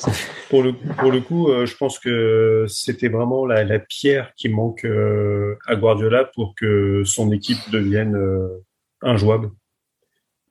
Pour 0.49 0.61
le 0.61 0.73
pour 0.73 1.11
le 1.11 1.19
coup, 1.21 1.49
euh, 1.49 1.65
je 1.65 1.75
pense 1.75 1.97
que 1.97 2.65
c'était 2.67 3.07
vraiment 3.07 3.45
la, 3.45 3.63
la, 3.63 3.79
pierre 3.79 4.31
qui 4.35 4.49
manque 4.49 4.85
euh, 4.85 5.57
à 5.65 5.75
Guardiola 5.75 6.25
pour 6.25 6.53
que 6.55 7.01
son 7.05 7.31
équipe 7.31 7.57
devienne 7.71 8.15
euh, 8.15 8.49
injouable. 9.01 9.51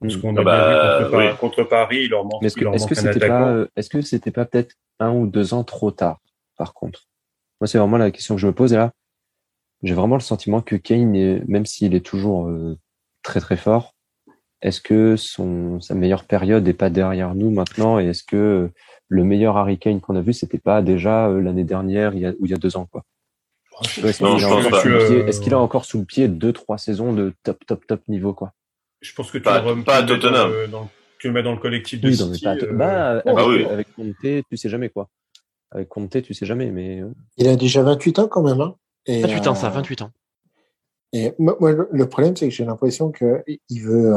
Parce 0.00 0.16
qu'on 0.16 0.34
a 0.36 0.40
ah 0.40 0.44
bah, 0.44 0.98
vu 1.02 1.10
contre, 1.10 1.38
contre, 1.38 1.64
Paris, 1.64 2.04
il 2.04 2.10
leur 2.10 2.24
manque, 2.24 2.42
est-ce 2.42 2.56
que, 2.56 2.74
est-ce 2.74 2.86
que 2.86 2.94
c'était 2.94 3.28
pas, 3.28 3.66
est-ce 3.76 3.90
que 3.90 4.00
c'était 4.00 4.30
pas 4.30 4.46
peut-être 4.46 4.74
un 4.98 5.12
ou 5.12 5.26
deux 5.26 5.52
ans 5.52 5.62
trop 5.64 5.90
tard, 5.90 6.20
par 6.56 6.72
contre? 6.72 7.06
Moi, 7.60 7.68
c'est 7.68 7.76
vraiment 7.76 7.98
la 7.98 8.10
question 8.10 8.34
que 8.34 8.40
je 8.40 8.46
me 8.46 8.52
pose. 8.52 8.72
Et 8.72 8.76
là, 8.76 8.92
j'ai 9.82 9.92
vraiment 9.92 10.14
le 10.14 10.22
sentiment 10.22 10.62
que 10.62 10.76
Kane, 10.76 11.44
même 11.46 11.66
s'il 11.66 11.94
est 11.94 12.04
toujours 12.04 12.50
très 13.22 13.40
très 13.40 13.58
fort, 13.58 13.94
est-ce 14.62 14.80
que 14.80 15.16
son, 15.16 15.80
sa 15.80 15.94
meilleure 15.94 16.24
période 16.24 16.64
n'est 16.64 16.74
pas 16.74 16.90
derrière 16.90 17.34
nous 17.34 17.50
maintenant 17.50 17.98
et 17.98 18.06
est-ce 18.06 18.24
que 18.24 18.70
le 19.08 19.24
meilleur 19.24 19.56
Harry 19.56 19.78
Kane 19.78 20.00
qu'on 20.00 20.16
a 20.16 20.20
vu, 20.20 20.32
c'était 20.32 20.58
pas 20.58 20.82
déjà 20.82 21.28
euh, 21.28 21.40
l'année 21.40 21.64
dernière 21.64 22.14
il 22.14 22.20
y 22.20 22.26
a, 22.26 22.30
ou 22.38 22.44
il 22.46 22.50
y 22.50 22.54
a 22.54 22.58
deux 22.58 22.76
ans 22.76 22.86
quoi? 22.86 23.04
Est-ce 23.82 25.40
qu'il 25.40 25.54
a, 25.54 25.58
encore 25.58 25.84
sous 25.84 25.98
le 25.98 26.04
pied 26.04 26.28
deux 26.28 26.52
trois 26.52 26.78
saisons 26.78 27.12
de 27.12 27.34
top 27.42 27.64
top 27.66 27.86
top 27.86 28.00
niveau 28.08 28.34
quoi 28.34 28.52
Je 29.00 29.12
pense 29.14 29.30
que 29.30 29.38
tu, 29.38 29.44
pas, 29.44 29.62
le, 29.62 29.82
pas 29.82 30.02
Tottenham. 30.02 30.52
tu 31.18 31.28
le 31.28 31.32
mets 31.32 31.42
dans 31.42 31.52
le 31.52 31.58
collectif 31.58 32.00
de 32.00 32.08
oui, 32.08 32.16
City. 32.16 32.46
Euh, 32.46 32.72
bah, 32.72 33.10
avec, 33.10 33.24
ah 33.26 33.46
oui. 33.46 33.64
avec 33.64 33.94
Conte, 33.94 34.16
tu 34.20 34.56
sais 34.56 34.68
jamais 34.68 34.88
quoi. 34.88 35.08
Avec 35.70 35.88
Conte, 35.88 36.22
tu 36.22 36.34
sais 36.34 36.46
jamais 36.46 36.70
mais. 36.70 37.00
Euh. 37.00 37.10
Il 37.36 37.48
a 37.48 37.56
déjà 37.56 37.82
28 37.82 38.18
ans 38.18 38.28
quand 38.28 38.42
même 38.42 38.60
hein. 38.60 38.74
Et 39.06 39.22
28 39.22 39.46
ans, 39.48 39.54
ça, 39.54 39.70
28 39.70 40.02
ans. 40.02 40.10
Et 41.12 41.32
moi, 41.38 41.56
le 41.90 42.08
problème, 42.08 42.36
c'est 42.36 42.48
que 42.48 42.54
j'ai 42.54 42.64
l'impression 42.64 43.10
qu'il 43.10 43.82
veut, 43.82 44.14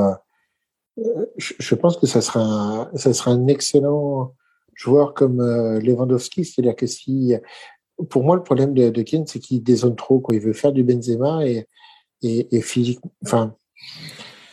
je 1.37 1.75
pense 1.75 1.97
que 1.97 2.05
ça 2.05 2.21
sera 2.21 2.41
un, 2.41 2.97
ça 2.97 3.13
sera 3.13 3.31
un 3.31 3.47
excellent 3.47 4.35
joueur 4.75 5.13
comme 5.13 5.39
euh, 5.39 5.79
Lewandowski, 5.79 6.45
c'est-à-dire 6.45 6.75
que 6.75 6.87
si, 6.87 7.33
pour 8.09 8.23
moi, 8.23 8.35
le 8.35 8.43
problème 8.43 8.73
de, 8.73 8.89
de 8.89 9.01
Kane, 9.01 9.25
c'est 9.27 9.39
qu'il 9.39 9.63
dézone 9.63 9.95
trop. 9.95 10.23
Il 10.31 10.39
veut 10.39 10.53
faire 10.53 10.71
du 10.71 10.83
Benzema 10.83 11.45
et, 11.45 11.67
et, 12.23 12.61
physique, 12.61 12.99
enfin, 13.25 13.55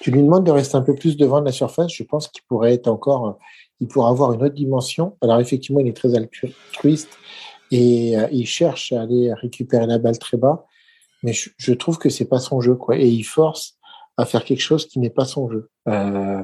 tu 0.00 0.10
lui 0.10 0.22
demandes 0.22 0.44
de 0.44 0.50
rester 0.50 0.76
un 0.76 0.82
peu 0.82 0.94
plus 0.94 1.16
devant 1.16 1.40
la 1.40 1.52
surface, 1.52 1.92
je 1.92 2.02
pense 2.02 2.28
qu'il 2.28 2.42
pourrait 2.48 2.74
être 2.74 2.88
encore, 2.88 3.38
il 3.80 3.86
pourrait 3.86 4.10
avoir 4.10 4.32
une 4.32 4.42
autre 4.42 4.54
dimension. 4.54 5.16
Alors 5.20 5.40
effectivement, 5.40 5.80
il 5.80 5.86
est 5.86 5.96
très 5.96 6.14
altruiste 6.16 7.16
et 7.70 8.18
euh, 8.18 8.26
il 8.32 8.46
cherche 8.46 8.92
à 8.92 9.02
aller 9.02 9.32
récupérer 9.34 9.86
la 9.86 9.98
balle 9.98 10.18
très 10.18 10.36
bas, 10.36 10.66
mais 11.22 11.32
je, 11.32 11.50
je 11.56 11.72
trouve 11.72 11.98
que 11.98 12.08
c'est 12.08 12.24
pas 12.24 12.40
son 12.40 12.60
jeu, 12.60 12.74
quoi. 12.74 12.98
Et 12.98 13.08
il 13.08 13.22
force 13.22 13.78
à 14.16 14.24
faire 14.24 14.44
quelque 14.44 14.60
chose 14.60 14.86
qui 14.86 14.98
n'est 14.98 15.10
pas 15.10 15.24
son 15.24 15.48
jeu. 15.48 15.70
Euh, 15.88 16.42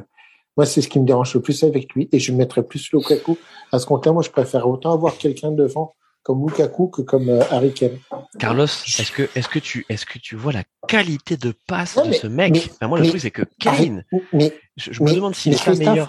moi, 0.57 0.65
c'est 0.65 0.81
ce 0.81 0.89
qui 0.89 0.99
me 1.01 1.05
dérange 1.05 1.35
le 1.35 1.41
plus 1.41 1.65
avec 1.65 1.93
lui, 1.93 2.09
et 2.13 2.19
je 2.19 2.33
mettrais 2.33 2.63
plus 2.63 2.91
Lukaku 2.93 3.37
à 3.73 3.79
ce 3.79 3.87
compte-là. 3.87 4.13
Moi, 4.13 4.23
je 4.23 4.31
préfère 4.31 4.69
autant 4.69 4.93
avoir 4.93 5.19
quelqu'un 5.19 5.51
devant 5.51 5.95
comme 6.27 6.45
Lukaku 6.45 6.89
que 6.89 7.03
comme 7.03 7.29
euh, 7.29 7.41
Harry 7.53 7.73
Kane. 7.73 7.99
Carlos, 8.41 8.65
est-ce 8.65 9.13
que 9.13 9.29
est-ce 9.37 9.49
que 9.49 9.61
tu 9.61 9.87
est-ce 9.89 10.05
que 10.05 10.19
tu 10.19 10.35
vois 10.35 10.53
la 10.53 10.65
qualité 10.89 11.37
de 11.37 11.55
passe 11.69 11.97
Non, 11.97 12.03
de 12.05 12.09
mais- 12.11 12.17
ce 12.17 12.27
mec? 12.27 12.53
mais- 12.53 12.63
Enfin, 12.73 12.89
Moi, 12.89 12.99
le 12.99 13.05
mais- 13.05 13.11
truc 13.11 13.21
c'est 13.21 13.31
que 13.31 13.43
Kane, 13.61 14.05
Mais 14.33 14.53
je, 14.77 14.93
je 14.93 15.03
me 15.05 15.15
demande 15.15 15.37
s'il 15.37 15.53
n'est 15.53 15.59
pas 15.59 16.09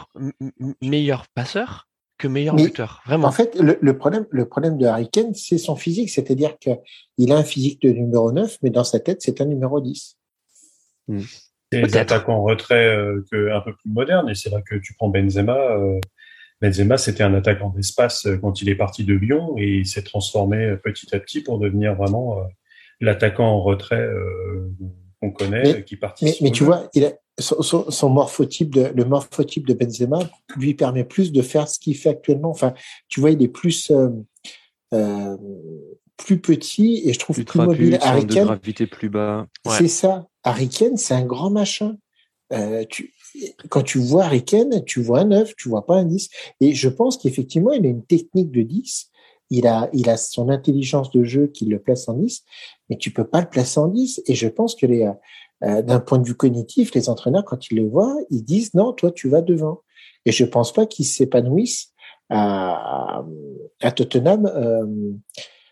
meilleur 0.81 1.27
passeur 1.35 1.87
que 2.17 2.27
meilleur 2.27 2.55
Mais- 2.55 2.63
buteur. 2.63 3.03
Vraiment. 3.05 3.27
En 3.27 3.31
fait, 3.31 3.53
le, 3.59 3.77
le 3.79 3.95
problème, 3.95 4.25
le 4.31 4.47
problème 4.47 4.79
de 4.79 4.87
Harry 4.87 5.07
Kane, 5.07 5.35
c'est 5.35 5.59
son 5.59 5.75
physique. 5.75 6.09
C'est-à-dire 6.09 6.57
qu'il 6.57 7.31
a 7.31 7.35
un 7.37 7.43
physique 7.43 7.79
de 7.83 7.89
numéro 7.91 8.31
9, 8.31 8.57
mais 8.63 8.71
dans 8.71 8.83
sa 8.83 8.99
tête, 8.99 9.21
c'est 9.21 9.39
un 9.39 9.45
numéro 9.45 9.79
10. 9.81 10.17
C'est 11.07 11.15
des 11.71 11.81
Peut-être. 11.81 11.95
attaquants 11.97 12.37
en 12.39 12.43
retrait 12.43 12.87
euh, 12.87 13.23
que, 13.31 13.51
un 13.53 13.61
peu 13.61 13.75
plus 13.75 13.91
modernes. 13.91 14.29
Et 14.31 14.35
c'est 14.35 14.49
là 14.49 14.61
que 14.63 14.73
tu 14.75 14.95
prends 14.95 15.09
Benzema. 15.09 15.53
euh, 15.55 15.99
Benzema, 16.61 16.97
c'était 16.97 17.23
un 17.23 17.33
attaquant 17.33 17.69
d'espace 17.69 18.25
euh, 18.25 18.37
quand 18.37 18.61
il 18.61 18.69
est 18.69 18.75
parti 18.75 19.03
de 19.03 19.13
Lyon 19.13 19.55
et 19.57 19.77
il 19.77 19.85
s'est 19.85 20.03
transformé 20.03 20.57
euh, 20.65 20.75
petit 20.75 21.15
à 21.15 21.19
petit 21.19 21.41
pour 21.41 21.59
devenir 21.59 21.95
vraiment 21.95 22.39
euh, 22.39 22.43
l'attaquant 22.99 23.45
en 23.47 23.61
retrait 23.61 24.01
euh, 24.01 24.71
qu'on 25.21 25.31
connaît, 25.31 25.63
Mais- 25.63 25.83
qui 25.83 25.95
participe. 25.97 26.41
mais 26.41 26.51
tu 26.51 26.63
vois, 26.63 26.89
il 26.93 27.05
a, 27.05 27.11
son, 27.39 27.61
son, 27.61 27.91
son 27.91 28.09
morphotype 28.09 28.73
de, 28.73 28.91
le 28.95 29.05
morphotype 29.05 29.67
de 29.67 29.73
Benzema 29.73 30.19
lui 30.55 30.73
permet 30.73 31.03
plus 31.03 31.31
de 31.31 31.41
faire 31.41 31.67
ce 31.67 31.77
qu'il 31.79 31.95
fait 31.95 32.09
actuellement. 32.09 32.49
Enfin, 32.49 32.73
tu 33.07 33.19
vois, 33.19 33.29
il 33.31 33.41
est 33.43 33.47
plus, 33.47 33.91
euh, 33.91 34.09
euh, 34.93 35.37
plus 36.17 36.39
petit 36.39 37.03
et 37.05 37.13
je 37.13 37.19
trouve 37.19 37.43
Plus 37.43 37.59
mobile. 37.59 37.99
Harry 38.01 38.25
de 38.25 38.33
gravité 38.33 38.87
plus 38.87 39.09
bas. 39.09 39.45
Ouais. 39.65 39.75
c'est 39.77 39.87
ça. 39.87 40.27
Harry 40.43 40.69
c'est 40.71 41.13
un 41.13 41.25
grand 41.25 41.51
machin. 41.51 41.97
Euh, 42.53 42.85
tu, 42.89 43.13
quand 43.69 43.83
tu 43.83 43.99
vois 43.99 44.29
Kane, 44.39 44.83
tu 44.85 45.01
vois 45.01 45.19
un 45.19 45.25
9, 45.25 45.53
tu 45.55 45.69
vois 45.69 45.85
pas 45.85 45.95
un 45.95 46.05
10. 46.05 46.29
Et 46.61 46.73
je 46.73 46.89
pense 46.89 47.17
qu'effectivement, 47.17 47.71
il 47.71 47.85
a 47.85 47.89
une 47.89 48.05
technique 48.05 48.51
de 48.51 48.61
10. 48.61 49.09
Il 49.49 49.65
a, 49.67 49.89
il 49.93 50.09
a 50.09 50.17
son 50.17 50.49
intelligence 50.49 51.09
de 51.11 51.23
jeu 51.23 51.47
qui 51.47 51.65
le 51.65 51.79
place 51.79 52.09
en 52.09 52.13
10, 52.13 52.43
mais 52.89 52.97
tu 52.97 53.11
peux 53.11 53.23
pas 53.25 53.39
le 53.41 53.49
placer 53.49 53.79
en 53.79 53.87
10. 53.87 54.21
Et 54.27 54.35
je 54.35 54.47
pense 54.47 54.75
que 54.75 54.85
les, 54.85 55.03
euh, 55.03 55.11
euh, 55.63 55.81
d'un 55.81 55.99
point 55.99 56.17
de 56.19 56.27
vue 56.27 56.35
cognitif, 56.35 56.93
les 56.93 57.07
entraîneurs, 57.09 57.45
quand 57.45 57.71
ils 57.71 57.77
le 57.77 57.87
voient, 57.87 58.15
ils 58.29 58.43
disent 58.43 58.73
non, 58.73 58.91
toi, 58.93 59.11
tu 59.11 59.29
vas 59.29 59.41
devant. 59.41 59.81
Et 60.25 60.31
je 60.31 60.43
pense 60.43 60.73
pas 60.73 60.85
qu'ils 60.85 61.05
s'épanouissent 61.05 61.93
à, 62.29 63.23
à 63.81 63.91
Tottenham. 63.91 64.45
euh, 64.53 64.85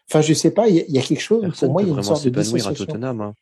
Enfin, 0.09 0.21
je 0.21 0.33
sais 0.33 0.51
pas, 0.51 0.69
il 0.69 0.75
y, 0.75 0.79
a- 0.79 0.85
il 0.87 0.93
y 0.93 0.99
a 0.99 1.01
quelque 1.01 1.19
chose, 1.19 1.41
Personne 1.41 1.67
pour 1.69 1.73
moi, 1.73 1.81
il 1.81 1.87
y 1.87 1.91
a 1.91 1.93
une 1.97 2.03
sorte 2.03 2.19
de 2.23 2.29
s'épanouir 2.29 2.67
à 2.67 2.71
dissociation. 2.71 2.85
Tottenham. 2.93 3.21
hein. 3.21 3.33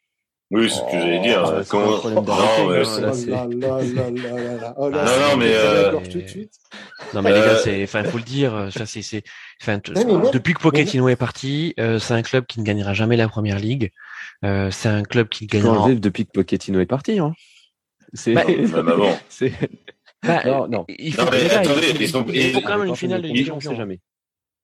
Oui, 0.56 0.70
c'est 0.70 0.76
ce 0.76 0.82
que 0.91 0.99
j'allais 0.99 1.20
dire. 1.20 1.43
Oh, 1.45 1.62
Comment- 1.68 2.04
Non, 2.04 2.70
mais 2.70 2.84
Non, 2.84 4.91
non, 4.91 5.38
mais, 5.38 5.47
je 5.47 5.51
suis 5.51 5.58
euh, 5.58 5.84
d'accord 5.84 6.04
tout 6.10 6.22
de 6.22 6.28
suite? 6.28 6.51
Non 7.14 7.22
mais 7.22 7.34
les 7.34 7.39
gars, 7.39 7.45
Euh, 7.54 7.62
c'est, 7.64 7.84
enfin, 7.84 8.04
faut 8.04 8.18
le 8.18 8.24
dire. 8.24 8.54
euh, 8.56 8.70
Ça, 8.70 8.86
c'est, 8.86 9.01
c'est, 9.01 9.24
enfin, 9.62 9.80
t- 9.80 9.91
Non, 9.91 10.06
mais 10.06 10.14
même- 10.24 10.32
depuis 10.32 10.54
que 10.54 10.60
Pochettino 10.62 11.10
est 11.10 11.16
parti, 11.16 11.74
euh, 11.80 11.99
c'est 11.99 12.14
un 12.14 12.22
club 12.22 12.45
qui 12.45 12.60
ne 12.60 12.66
gagnera 12.66 12.93
jamais 12.93 13.18
la 13.18 13.28
première 13.28 13.60
ligue. 13.60 13.91
Euh, 14.45 14.70
c'est 14.72 14.89
un 14.89 15.04
club 15.04 15.30
qui 15.30 15.47
gagnera. 15.47 15.80
enlever 15.80 15.95
depuis 15.99 16.26
que 16.26 16.32
Pochettino 16.32 16.80
est 16.80 16.86
parti. 16.86 17.20
Hein. 17.20 17.34
C'est. 18.14 18.34
Bah, 18.34 18.43
Même 18.47 18.88
avant. 18.89 19.18
c'est- 19.30 19.54
Bah, 20.26 20.41
Non, 20.45 20.68
non. 20.68 20.86
Il 20.88 21.14
faut, 21.14 21.24
Non, 21.24 21.30
mais 21.32 21.49
attendez, 21.49 21.89
il, 21.95 22.01
ils 22.01 22.08
sont- 22.10 22.26
il 22.30 22.51
faut 22.54 22.60
ils- 22.60 22.64
quand 22.64 22.78
même 22.78 22.88
une 22.88 22.95
finale 22.95 23.22
de 23.22 23.28
Ligue 23.28 23.45
des 23.45 23.51
on 23.51 23.60
sait 23.60 23.66
Champions. 23.66 23.80
jamais. 23.80 23.99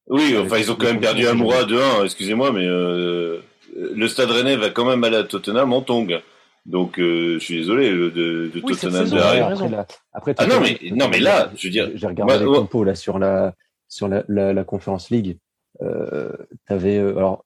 Oui, 0.08 0.36
enfin, 0.40 0.58
ils 0.58 0.72
ont 0.72 0.76
quand 0.76 0.88
même 0.88 1.00
perdu 1.02 1.28
un 1.28 1.34
mois 1.34 1.66
de 1.66 1.78
1, 1.78 2.04
excusez-moi, 2.06 2.52
mais 2.52 2.66
euh, 2.66 3.42
le 3.76 4.08
Stade 4.08 4.32
Rennais 4.32 4.56
va 4.56 4.70
quand 4.70 4.86
même 4.86 5.04
aller 5.04 5.18
à 5.18 5.24
Tottenham 5.24 5.74
en 5.74 5.82
tongue. 5.82 6.20
Donc, 6.66 7.00
euh, 7.00 7.36
je 7.40 7.40
suis 7.44 7.56
désolé 7.58 7.90
de, 7.90 8.10
de, 8.10 8.52
de 8.54 8.62
Oui, 8.64 8.74
cette 8.76 8.92
Tottenham 8.92 9.04
saison, 9.06 9.16
de 9.16 9.22
ouais, 9.22 9.26
Harry. 9.28 9.40
ouais. 9.40 9.46
raison. 9.48 9.66
Après, 9.66 9.72
là, 9.76 9.88
après, 10.14 10.36
Ah 10.38 10.46
non, 10.48 10.60
mais- 10.62 10.78
non, 10.92 11.08
mais 11.10 11.20
là, 11.20 11.52
je 11.56 11.68
veux 11.68 11.72
dire, 11.72 11.90
j'ai 11.96 12.06
regardé 12.08 12.34
moi- 12.34 12.44
les 12.44 12.60
compos 12.60 12.84
là 12.84 12.96
sur 12.96 13.18
la 13.20 13.54
sur 13.88 14.08
la 14.08 14.24
la, 14.28 14.54
la 14.54 14.64
Conference 14.64 15.10
League. 15.10 15.38
Euh, 15.82 16.32
T'avais 16.68 16.98
euh, 16.98 17.16
alors 17.18 17.46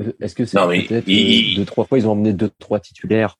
euh, 0.00 0.12
est-ce 0.20 0.34
que 0.34 0.44
c'est 0.46 0.56
peut-être 0.58 1.04
il- 1.06 1.52
euh, 1.52 1.56
deux 1.58 1.64
trois 1.64 1.84
fois 1.84 1.98
ils 1.98 2.06
ont 2.08 2.12
emmené 2.12 2.32
deux 2.32 2.50
trois 2.58 2.80
titulaires, 2.80 3.36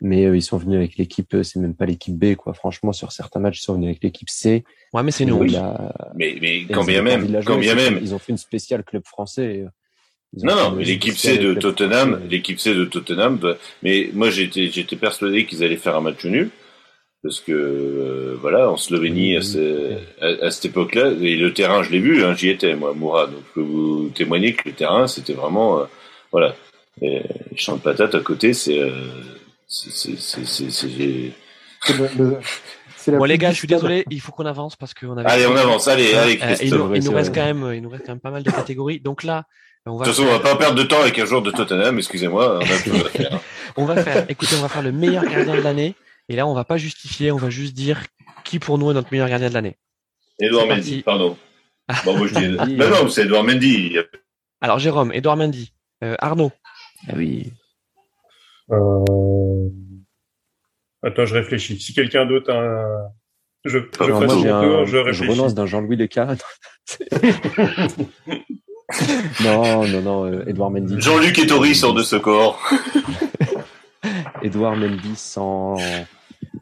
mais 0.00 0.26
euh, 0.26 0.36
ils 0.36 0.42
sont 0.42 0.58
venus 0.58 0.76
avec 0.76 0.96
l'équipe. 0.98 1.34
euh, 1.34 1.42
C'est 1.42 1.58
même 1.58 1.74
pas 1.74 1.86
l'équipe 1.86 2.16
B 2.16 2.34
quoi. 2.36 2.52
Franchement, 2.54 2.92
sur 2.92 3.10
certains 3.12 3.40
matchs, 3.40 3.60
ils 3.60 3.64
sont 3.64 3.74
venus 3.74 3.88
avec 3.88 4.04
l'équipe 4.04 4.28
C. 4.28 4.62
Ouais, 4.92 5.02
mais 5.02 5.10
c'est 5.10 5.24
nous. 5.24 5.36
Oui. 5.38 5.50
la- 5.50 5.92
Mais, 6.14 6.36
mais 6.40 6.66
quand 6.66 6.84
bien 6.84 7.02
même, 7.02 7.42
quand 7.44 7.58
bien 7.58 7.76
c'est- 7.76 7.90
même. 7.90 7.98
ils 8.02 8.14
ont 8.14 8.18
fait 8.18 8.32
une 8.32 8.38
spéciale 8.38 8.84
club 8.84 9.04
français. 9.06 9.64
Non, 10.36 10.54
non, 10.54 10.70
mais 10.70 10.84
l'équipe 10.84 11.16
C 11.16 11.38
de 11.38 11.54
Tottenham, 11.54 12.20
l'équipe 12.30 12.60
C 12.60 12.72
de 12.74 12.84
Tottenham, 12.84 13.38
mais 13.82 14.10
moi 14.14 14.30
j'étais, 14.30 14.68
j'étais 14.68 14.96
persuadé 14.96 15.44
qu'ils 15.46 15.64
allaient 15.64 15.76
faire 15.76 15.96
un 15.96 16.00
match 16.00 16.24
nul. 16.24 16.50
Parce 17.22 17.40
que, 17.40 17.52
euh, 17.52 18.38
voilà, 18.40 18.70
en 18.70 18.78
Slovénie, 18.78 19.36
à, 19.36 19.42
ce- 19.42 19.92
à- 20.22 20.46
à 20.46 20.50
cette 20.50 20.64
époque-là, 20.66 21.10
et 21.20 21.36
le 21.36 21.52
terrain, 21.52 21.82
je 21.82 21.90
l'ai 21.90 21.98
vu, 21.98 22.24
hein, 22.24 22.34
j'y 22.34 22.48
étais, 22.48 22.74
moi, 22.74 22.94
Mourad, 22.94 23.30
donc 23.30 23.42
je 23.48 23.52
peux 23.60 23.60
vous 23.60 24.08
témoigner 24.14 24.54
que 24.54 24.66
le 24.70 24.74
terrain, 24.74 25.06
c'était 25.06 25.34
vraiment, 25.34 25.80
euh, 25.80 25.84
voilà, 26.32 26.54
et 27.02 27.20
champ 27.56 27.76
de 27.76 27.82
patates 27.82 28.14
à 28.14 28.20
côté, 28.20 28.54
c'est, 28.54 28.78
euh, 28.78 28.90
c'est, 29.68 29.90
c'est, 29.90 30.18
c'est, 30.18 30.46
c'est- 30.46 30.70
c'est- 30.70 31.32
C'est 31.82 31.98
le- 31.98 32.08
le- 32.24 32.36
c'est 32.96 33.10
la 33.10 33.18
Bon 33.18 33.24
les 33.24 33.36
gars, 33.36 33.50
je 33.52 33.56
suis 33.58 33.68
désolé, 33.68 34.04
il 34.10 34.20
faut 34.22 34.32
qu'on 34.32 34.46
avance 34.46 34.76
parce 34.76 34.94
qu'on 34.94 35.14
avait. 35.18 35.28
Allez, 35.28 35.46
on 35.46 35.56
avance, 35.56 35.88
allez, 35.88 36.14
Euh, 36.14 36.22
allez, 36.22 36.32
euh, 36.32 36.36
il, 36.52 36.56
Christophe. 36.56 36.88
nous, 36.88 36.94
il 36.94 37.04
nous 37.04 37.12
reste 37.12 37.34
quand 37.34 37.44
même, 37.44 37.70
il 37.74 37.82
nous 37.82 37.90
reste 37.90 38.06
quand 38.06 38.12
même 38.12 38.20
pas 38.20 38.30
mal 38.30 38.42
de 38.44 38.50
catégories. 38.50 39.00
Donc 39.00 39.24
là, 39.24 39.44
on 39.86 39.96
va. 39.96 40.04
De 40.04 40.10
toute 40.10 40.16
façon, 40.16 40.28
on 40.28 40.32
va 40.32 40.40
pas 40.40 40.56
perdre 40.56 40.76
de 40.76 40.82
temps 40.82 41.00
avec 41.00 41.18
un 41.18 41.24
joueur 41.24 41.42
de 41.42 41.50
Tottenham, 41.50 41.98
excusez-moi, 41.98 42.58
on 42.58 42.60
à 42.60 42.64
faire. 42.66 43.40
On 43.76 43.84
va 43.84 44.02
faire, 44.02 44.28
écoutez, 44.28 44.56
on 44.56 44.62
va 44.62 44.68
faire 44.68 44.82
le 44.82 44.90
meilleur 44.90 45.24
gardien 45.24 45.54
de 45.54 45.60
l'année. 45.60 45.94
Et 46.28 46.34
là, 46.34 46.44
on 46.44 46.54
va 46.54 46.64
pas 46.64 46.76
justifier, 46.76 47.30
on 47.30 47.36
va 47.36 47.50
juste 47.50 47.72
dire 47.72 48.02
qui 48.44 48.58
pour 48.58 48.78
nous 48.78 48.90
est 48.90 48.94
notre 48.94 49.10
meilleur 49.12 49.28
gardien 49.28 49.48
de 49.48 49.54
l'année. 49.54 49.76
Edouard 50.40 50.66
Mendy, 50.66 51.02
parti. 51.02 51.02
pardon. 51.02 51.36
Bon, 52.04 52.16
moi, 52.16 52.26
je 52.26 52.34
dis, 52.34 52.48
non, 52.48 52.62
hein. 52.62 52.90
non, 52.90 53.08
c'est 53.08 53.22
Edouard 53.22 53.44
Mendy. 53.44 53.96
Alors 54.60 54.78
Jérôme, 54.80 55.12
Edouard 55.12 55.36
Mendy, 55.36 55.72
euh, 56.02 56.16
Arnaud, 56.18 56.52
Ah 57.08 57.12
oui. 57.16 57.52
Euh... 58.70 59.68
Attends, 61.02 61.26
je 61.26 61.34
réfléchis. 61.34 61.80
Si 61.80 61.94
quelqu'un 61.94 62.26
d'autre 62.26 62.52
a... 62.52 63.12
Je, 63.64 63.78
je 63.78 64.12
moi, 64.12 64.26
tour, 64.26 64.46
un, 64.46 64.84
je 64.86 65.12
je 65.12 65.24
relance 65.24 65.54
d'un 65.54 65.66
Jean-Louis 65.66 65.96
Leca. 65.96 66.34
non, 69.44 69.86
non, 69.88 70.02
non, 70.02 70.24
euh, 70.26 70.44
Edouard 70.48 70.70
Mendy. 70.70 71.00
Jean-Luc 71.00 71.38
Ettori 71.38 71.74
sort 71.74 71.94
de 71.94 72.02
ce 72.02 72.16
corps. 72.16 72.60
Edouard 74.42 74.76
Mendy 74.76 75.14
sans, 75.16 75.76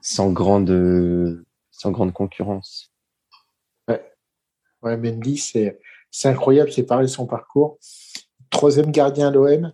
sans 0.02 0.30
grande, 0.30 1.44
sans 1.70 1.90
grande 1.90 2.12
concurrence. 2.12 2.90
Ouais, 4.82 4.96
Mendy, 4.96 5.38
c'est, 5.38 5.80
c'est 6.10 6.28
incroyable, 6.28 6.70
c'est 6.72 6.84
pareil 6.84 7.08
son 7.08 7.26
parcours. 7.26 7.78
Troisième 8.50 8.90
gardien 8.92 9.28
à 9.28 9.30
l'OM. 9.32 9.72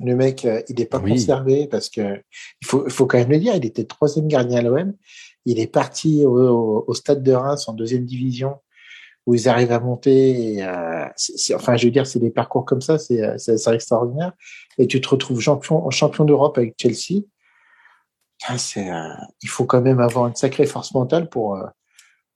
Le 0.00 0.14
mec, 0.16 0.44
euh, 0.44 0.60
il 0.68 0.76
n'est 0.76 0.84
pas 0.84 0.98
Oui. 0.98 1.12
conservé 1.12 1.68
parce 1.68 1.88
que 1.88 2.20
il 2.60 2.66
faut, 2.66 2.84
il 2.86 2.92
faut 2.92 3.06
quand 3.06 3.18
même 3.18 3.30
le 3.30 3.38
dire, 3.38 3.54
il 3.54 3.64
était 3.64 3.84
troisième 3.84 4.26
gardien 4.28 4.58
à 4.58 4.62
l'OM. 4.62 4.92
Il 5.46 5.58
est 5.60 5.68
parti 5.68 6.26
au, 6.26 6.36
au- 6.38 6.84
au 6.86 6.94
stade 6.94 7.22
de 7.22 7.32
Reims 7.32 7.68
en 7.68 7.72
deuxième 7.72 8.04
division 8.04 8.56
où 9.26 9.34
ils 9.34 9.48
arrivent 9.48 9.72
à 9.72 9.80
monter. 9.80 10.54
Et, 10.54 10.64
euh, 10.64 11.06
enfin, 11.54 11.76
je 11.76 11.86
veux 11.86 11.90
dire, 11.90 12.06
c'est 12.06 12.20
des 12.20 12.30
parcours 12.30 12.64
comme 12.64 12.80
ça, 12.80 12.98
c'est, 12.98 13.22
euh, 13.22 13.72
extraordinaire. 13.72 14.32
Et 14.78 14.86
tu 14.86 15.00
te 15.00 15.08
retrouves 15.08 15.40
champion, 15.40 15.88
champion 15.90 16.24
d'Europe 16.24 16.56
avec 16.58 16.74
Chelsea. 16.80 17.24
Putain, 18.38 18.58
C'est, 18.58 18.90
euh, 18.90 19.08
il 19.42 19.48
faut 19.48 19.64
quand 19.64 19.80
même 19.80 20.00
avoir 20.00 20.28
une 20.28 20.36
sacrée 20.36 20.66
force 20.66 20.94
mentale 20.94 21.28
pour, 21.28 21.56
euh, 21.56 21.66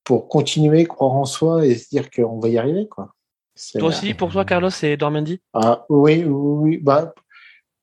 pour 0.05 0.29
continuer, 0.29 0.85
croire 0.85 1.13
en 1.13 1.25
soi 1.25 1.65
et 1.65 1.77
se 1.77 1.89
dire 1.89 2.11
qu'on 2.11 2.41
va 2.41 2.49
y 2.49 2.59
arriver, 2.59 2.89
quoi. 2.89 3.15
Toi 3.75 3.89
aussi, 3.89 4.15
pour 4.15 4.33
toi, 4.33 4.45
Carlos, 4.47 4.71
c'est 4.71 4.93
Edouard 4.93 5.11
Mendy 5.11 5.43
ah, 5.53 5.85
oui, 5.91 6.25
oui, 6.25 6.79
bah, 6.79 7.13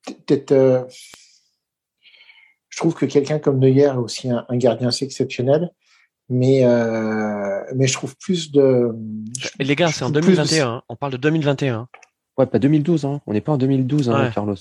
peut-être. 0.04 0.88
je 2.68 2.76
trouve 2.76 2.94
que 2.94 3.06
quelqu'un 3.06 3.38
comme 3.38 3.60
Neuer 3.60 3.82
est 3.82 3.90
aussi 3.90 4.28
un, 4.28 4.44
un 4.48 4.56
gardien 4.56 4.88
assez 4.88 5.04
exceptionnel, 5.04 5.70
mais 6.28 6.64
euh, 6.64 7.60
mais 7.74 7.86
je 7.86 7.92
trouve 7.94 8.14
plus 8.16 8.50
de. 8.52 8.90
Et 9.58 9.64
les 9.64 9.76
gars, 9.76 9.88
c'est 9.88 10.04
en 10.04 10.10
trouve 10.10 10.22
plus 10.22 10.32
de- 10.32 10.36
2021. 10.42 10.68
hein. 10.68 10.82
On 10.88 10.96
parle 10.96 11.12
de 11.12 11.16
2021. 11.18 11.88
Ouais, 12.36 12.46
pas 12.46 12.58
2012, 12.58 13.04
hein. 13.04 13.20
On 13.26 13.32
n'est 13.32 13.40
pas 13.40 13.52
en 13.52 13.58
2012, 13.58 14.10
hein, 14.10 14.24
Ouais. 14.26 14.30
Carlos. 14.32 14.54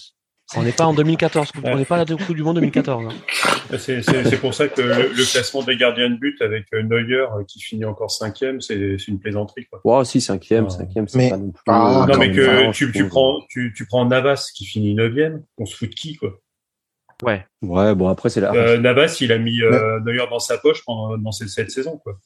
On 0.56 0.64
n'est 0.64 0.72
pas 0.72 0.86
en 0.86 0.94
2014. 0.94 1.52
On 1.66 1.76
n'est 1.76 1.84
pas 1.84 1.96
à 1.96 2.06
la 2.06 2.06
Coupe 2.06 2.34
du 2.34 2.42
Monde 2.42 2.56
2014. 2.56 3.06
hein. 3.06 3.76
C'est 3.78 4.02
c'est- 4.02 4.24
c'est 4.24 4.38
pour 4.38 4.54
ça 4.54 4.70
que 4.70 4.82
le, 4.82 5.10
le 5.10 5.30
classement 5.30 5.62
des 5.62 5.76
gardiens 5.76 6.10
de 6.10 6.16
but 6.16 6.42
avec 6.42 6.68
euh, 6.74 6.84
Neuer 6.84 7.16
euh, 7.18 7.44
qui 7.46 7.60
finit 7.60 7.84
encore 7.84 8.10
cinquième, 8.12 8.62
c'est 8.62 8.98
c'est 8.98 9.10
une 9.10 9.20
plaisanterie. 9.20 9.66
Quoi. 9.70 9.82
Ouais, 9.84 10.06
si, 10.06 10.22
cinquième, 10.22 10.70
cinquième, 10.70 11.06
c'est 11.10 11.30
pas 11.30 11.36
non 11.38 11.52
plus. 11.52 11.62
Ah, 11.68 12.06
non, 12.08 12.18
mais 12.18 12.32
que 12.32 12.72
tu, 12.72 12.90
tu 12.94 13.08
prends 13.10 13.42
tu, 13.50 13.74
tu 13.76 13.86
prends 13.86 14.06
Navas 14.06 14.50
qui 14.56 14.66
finit 14.66 14.96
neuvième, 14.96 15.44
on 15.58 15.66
se 15.66 15.76
fout 15.76 15.90
de 15.90 15.96
qui 15.96 16.16
quoi 16.16 16.40
Ouais. 17.24 17.46
Ouais, 17.62 17.96
bon, 17.96 18.08
après, 18.10 18.30
c'est 18.30 18.42
la. 18.42 18.54
euh, 18.54 18.78
Navas, 18.78 19.18
il 19.22 19.32
a 19.32 19.38
mis 19.38 19.62
euh, 19.62 20.00
Neuer 20.02 20.26
dans 20.30 20.40
sa 20.40 20.58
poche 20.58 20.84
pendant 20.86 21.18
dans 21.18 21.32
ces 21.32 21.48
sept 21.48 21.72
saisons 21.72 21.98
quoi. 21.98 22.20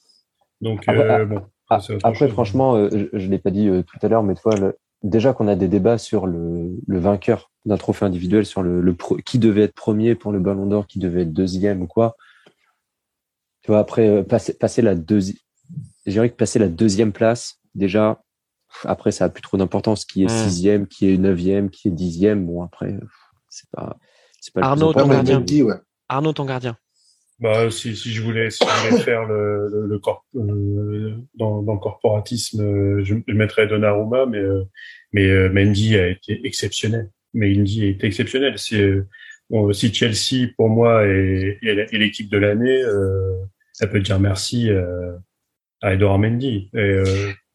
Donc 0.60 0.84
Ah 0.88 0.92
euh, 0.92 1.26
bon. 1.26 1.42
Ah, 1.70 1.80
c'est 1.80 1.94
autre 1.94 2.06
après, 2.06 2.28
franchement, 2.28 2.76
euh, 2.76 2.90
je, 2.92 3.18
je 3.18 3.28
l'ai 3.30 3.40
pas 3.40 3.52
dit 3.52 3.70
euh, 3.70 3.84
tout 3.84 3.98
à 4.02 4.10
l'heure, 4.10 4.24
mais 4.24 4.36
toi, 4.36 4.56
le, 4.56 4.78
déjà 5.04 5.34
qu'on 5.34 5.48
a 5.48 5.56
des 5.56 5.70
débats 5.70 5.98
sur 5.98 6.28
le, 6.28 6.72
le 6.86 7.00
vainqueur 7.00 7.50
d'un 7.66 7.78
trophée 7.78 8.06
individuel, 8.06 8.46
sur 8.46 8.62
le, 8.62 8.82
le 8.82 8.96
qui 9.26 9.40
devait 9.40 9.64
être 9.64 9.74
premier 9.74 10.16
pour 10.16 10.34
le 10.34 10.40
Ballon 10.40 10.66
d'Or, 10.66 10.88
qui 10.88 11.00
devait 11.00 11.22
être 11.22 11.34
deuxième 11.34 11.82
ou 11.82 11.88
quoi. 11.88 12.18
Tu 13.62 13.72
vois, 13.72 13.80
après 13.80 14.10
euh, 14.10 14.24
passer, 14.24 14.58
passer 14.58 14.82
la 14.82 14.96
deuxième, 14.96 15.38
je 16.06 16.12
dirais 16.12 16.30
que 16.30 16.36
passer 16.36 16.60
la 16.60 16.68
deuxième 16.68 17.14
place, 17.14 17.60
déjà, 17.76 18.22
après 18.84 19.12
ça 19.12 19.26
a 19.26 19.30
plus 19.30 19.42
trop 19.42 19.56
d'importance. 19.56 20.04
Qui 20.04 20.24
est 20.24 20.26
hmm. 20.26 20.30
sixième, 20.30 20.88
qui 20.88 21.14
est 21.14 21.18
neuvième, 21.18 21.70
qui 21.70 21.88
est 21.88 21.92
dixième. 21.92 22.46
Bon 22.46 22.62
après, 22.64 23.00
c'est 23.48 23.70
pas, 23.72 23.96
pas. 24.50 24.62
Arnaud, 24.62 24.94
ton 24.94 25.08
gardien. 25.08 25.46
Arnaud, 26.10 26.34
ton 26.34 26.46
gardien. 26.46 26.76
Bah, 27.40 27.72
si, 27.72 27.96
si 27.96 28.12
je 28.12 28.22
voulais, 28.22 28.52
si 28.52 28.64
je 28.64 28.90
voulais 28.90 29.02
faire 29.04 29.26
le, 29.26 29.68
le, 29.68 29.88
le 29.88 30.00
corp, 30.00 30.24
euh, 30.36 31.16
dans, 31.34 31.64
dans 31.64 31.74
le 31.74 31.80
corporatisme, 31.80 32.62
euh, 32.62 33.04
je, 33.04 33.16
je 33.28 33.34
mettrais 33.34 33.68
Donnarumma, 33.68 34.28
mais 34.28 34.38
euh, 34.38 34.64
mais 35.12 35.50
Mendy 35.50 35.98
a 35.98 36.08
été 36.08 36.40
exceptionnel. 36.46 37.10
Mendy 37.34 37.84
a 37.86 37.88
été 37.88 38.08
exceptionnel. 38.08 38.58
C'est 38.58 38.96
si 39.74 39.94
Chelsea 39.94 40.50
pour 40.56 40.70
moi 40.70 41.06
est, 41.08 41.58
est 41.64 41.98
l'équipe 41.98 42.30
de 42.30 42.38
l'année, 42.38 42.82
ça 43.74 43.88
peut 43.88 44.00
dire 44.00 44.20
merci 44.20 44.70
à 45.82 45.94
Edouard 45.94 46.20
Mendy. 46.20 46.70
Et, 46.74 47.04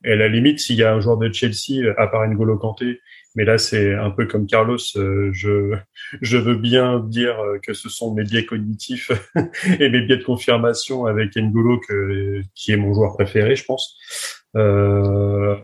et 0.04 0.12
à 0.12 0.16
la 0.16 0.28
limite, 0.28 0.58
s'il 0.58 0.76
y 0.76 0.82
a 0.82 0.92
un 0.92 1.00
joueur 1.00 1.16
de 1.16 1.32
Chelsea, 1.32 1.90
à 1.96 2.06
part 2.08 2.28
N'Golo 2.28 2.58
Kanté, 2.58 3.00
mais 3.36 3.44
là, 3.44 3.58
c'est 3.58 3.94
un 3.94 4.10
peu 4.10 4.26
comme 4.26 4.46
Carlos. 4.46 4.78
Euh, 4.96 5.30
je, 5.32 5.76
je 6.22 6.36
veux 6.38 6.56
bien 6.56 6.98
dire 7.00 7.36
que 7.62 7.74
ce 7.74 7.88
sont 7.88 8.14
mes 8.14 8.24
biais 8.24 8.46
cognitifs 8.46 9.12
et 9.78 9.88
mes 9.90 10.00
biais 10.00 10.16
de 10.16 10.24
confirmation 10.24 11.04
avec 11.04 11.36
N'Golo, 11.36 11.78
que, 11.78 12.40
qui 12.54 12.72
est 12.72 12.76
mon 12.76 12.94
joueur 12.94 13.12
préféré, 13.14 13.54
je 13.54 13.64
pense. 13.64 13.96
Euh, 14.56 15.54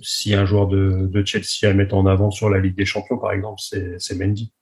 S'il 0.00 0.32
y 0.32 0.34
a 0.36 0.40
un 0.40 0.46
joueur 0.46 0.68
de, 0.68 1.08
de, 1.08 1.26
Chelsea 1.26 1.68
à 1.68 1.72
mettre 1.72 1.96
en 1.96 2.06
avant 2.06 2.30
sur 2.30 2.48
la 2.48 2.60
Ligue 2.60 2.76
des 2.76 2.84
Champions, 2.84 3.18
par 3.18 3.32
exemple, 3.32 3.60
c'est 3.60 4.14
Mendy. 4.16 4.52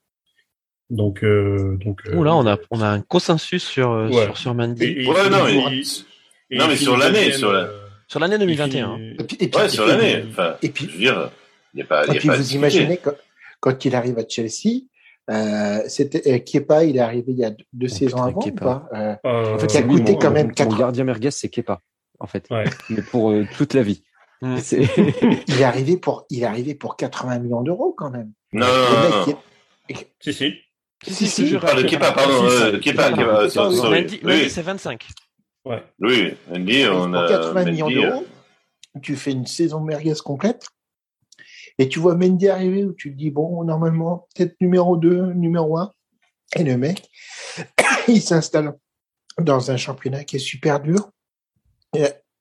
Donc, 0.89 1.23
euh, 1.23 1.77
donc. 1.83 2.01
Euh, 2.07 2.23
là, 2.23 2.35
on 2.35 2.45
a 2.47 2.57
on 2.71 2.81
a 2.81 2.87
un 2.87 3.01
consensus 3.01 3.63
sur 3.63 4.09
sur, 4.11 4.37
sur 4.37 4.53
Mendy. 4.53 5.07
ouais, 5.07 5.29
non, 5.29 5.45
mais, 5.45 6.57
non, 6.57 6.67
mais 6.67 6.75
sur 6.75 6.97
l'année, 6.97 7.31
sur 7.31 7.51
la... 7.51 7.69
sur 8.07 8.19
l'année 8.19 8.37
2021. 8.37 8.97
Et 8.97 9.23
puis, 9.23 9.37
et 9.39 9.47
puis, 9.47 9.61
ouais, 9.61 9.69
sur 9.69 9.85
l'année. 9.85 10.23
Enfin, 10.29 10.55
et 10.61 10.69
puis, 10.69 10.85
je 10.87 10.91
veux 10.91 10.99
dire, 10.99 11.31
et 11.75 12.17
puis 12.19 12.29
vous 12.29 12.53
imaginez 12.53 12.99
quand, 13.59 13.85
il 13.85 13.95
arrive 13.95 14.19
à 14.19 14.23
Chelsea, 14.27 14.83
euh, 15.29 15.79
c'était 15.87 16.33
euh, 16.33 16.39
Kepa, 16.39 16.83
il 16.83 16.97
est 16.97 17.01
arrivé 17.01 17.31
il 17.31 17.39
y 17.39 17.45
a 17.45 17.51
deux, 17.71 17.87
saisons 17.87 18.23
avant 18.23 18.45
ou 18.45 18.51
pas 18.51 18.89
euh, 18.93 19.15
En 19.23 19.57
fait, 19.57 19.67
qui 19.67 19.77
a 19.77 19.83
coûté 19.83 20.17
quand 20.19 20.31
même 20.31 20.51
quatre. 20.51 20.71
Mon 20.71 20.77
gardien 20.77 21.05
merguez, 21.05 21.31
c'est 21.31 21.49
Kepa, 21.49 21.79
en 22.19 22.27
fait, 22.27 22.47
mais 22.89 23.01
pour 23.01 23.33
toute 23.55 23.73
la 23.73 23.83
vie. 23.83 24.03
Mm. 24.41 24.57
il 25.47 25.61
est 25.61 25.63
arrivé 25.63 25.95
pour, 25.95 26.25
il 26.29 26.43
est 26.43 26.45
arrivé 26.45 26.75
pour 26.75 26.97
80 26.97 27.39
millions 27.39 27.61
d'euros 27.61 27.93
quand 27.97 28.09
même. 28.09 28.33
Non, 28.51 28.67
non, 28.67 29.25
non. 29.27 29.37
Si, 30.19 30.33
si. 30.33 30.53
Si, 31.05 31.27
si, 31.27 31.47
je 31.47 31.57
parle 31.57 31.83
de 31.83 31.87
Kepa, 31.87 32.13
pardon, 32.13 32.45
euh, 32.45 32.79
Kepa, 32.79 33.11
c'est 34.49 34.61
25. 34.61 35.05
Ouais. 35.65 35.83
Oui, 35.99 36.33
Andy, 36.53 36.85
on 36.89 37.13
a. 37.13 37.27
Pour 37.27 37.53
80 37.53 37.65
millions 37.65 37.89
d'euros, 37.89 38.25
tu 39.01 39.15
fais 39.15 39.31
une 39.31 39.45
saison 39.45 39.81
merguez 39.81 40.13
complète. 40.23 40.67
Et 41.79 41.89
tu 41.89 41.99
vois 41.99 42.15
Mendy 42.15 42.49
arriver 42.49 42.83
où 42.83 42.93
tu 42.93 43.11
te 43.11 43.17
dis, 43.17 43.31
bon, 43.31 43.63
normalement, 43.63 44.27
peut-être 44.35 44.55
numéro 44.61 44.97
2, 44.97 45.33
numéro 45.33 45.77
1. 45.77 45.91
Et 46.57 46.63
le 46.63 46.77
mec, 46.77 47.09
il 48.07 48.21
s'installe 48.21 48.75
dans 49.39 49.71
un 49.71 49.77
championnat 49.77 50.23
qui 50.23 50.35
est 50.35 50.39
super 50.39 50.79
dur, 50.79 51.09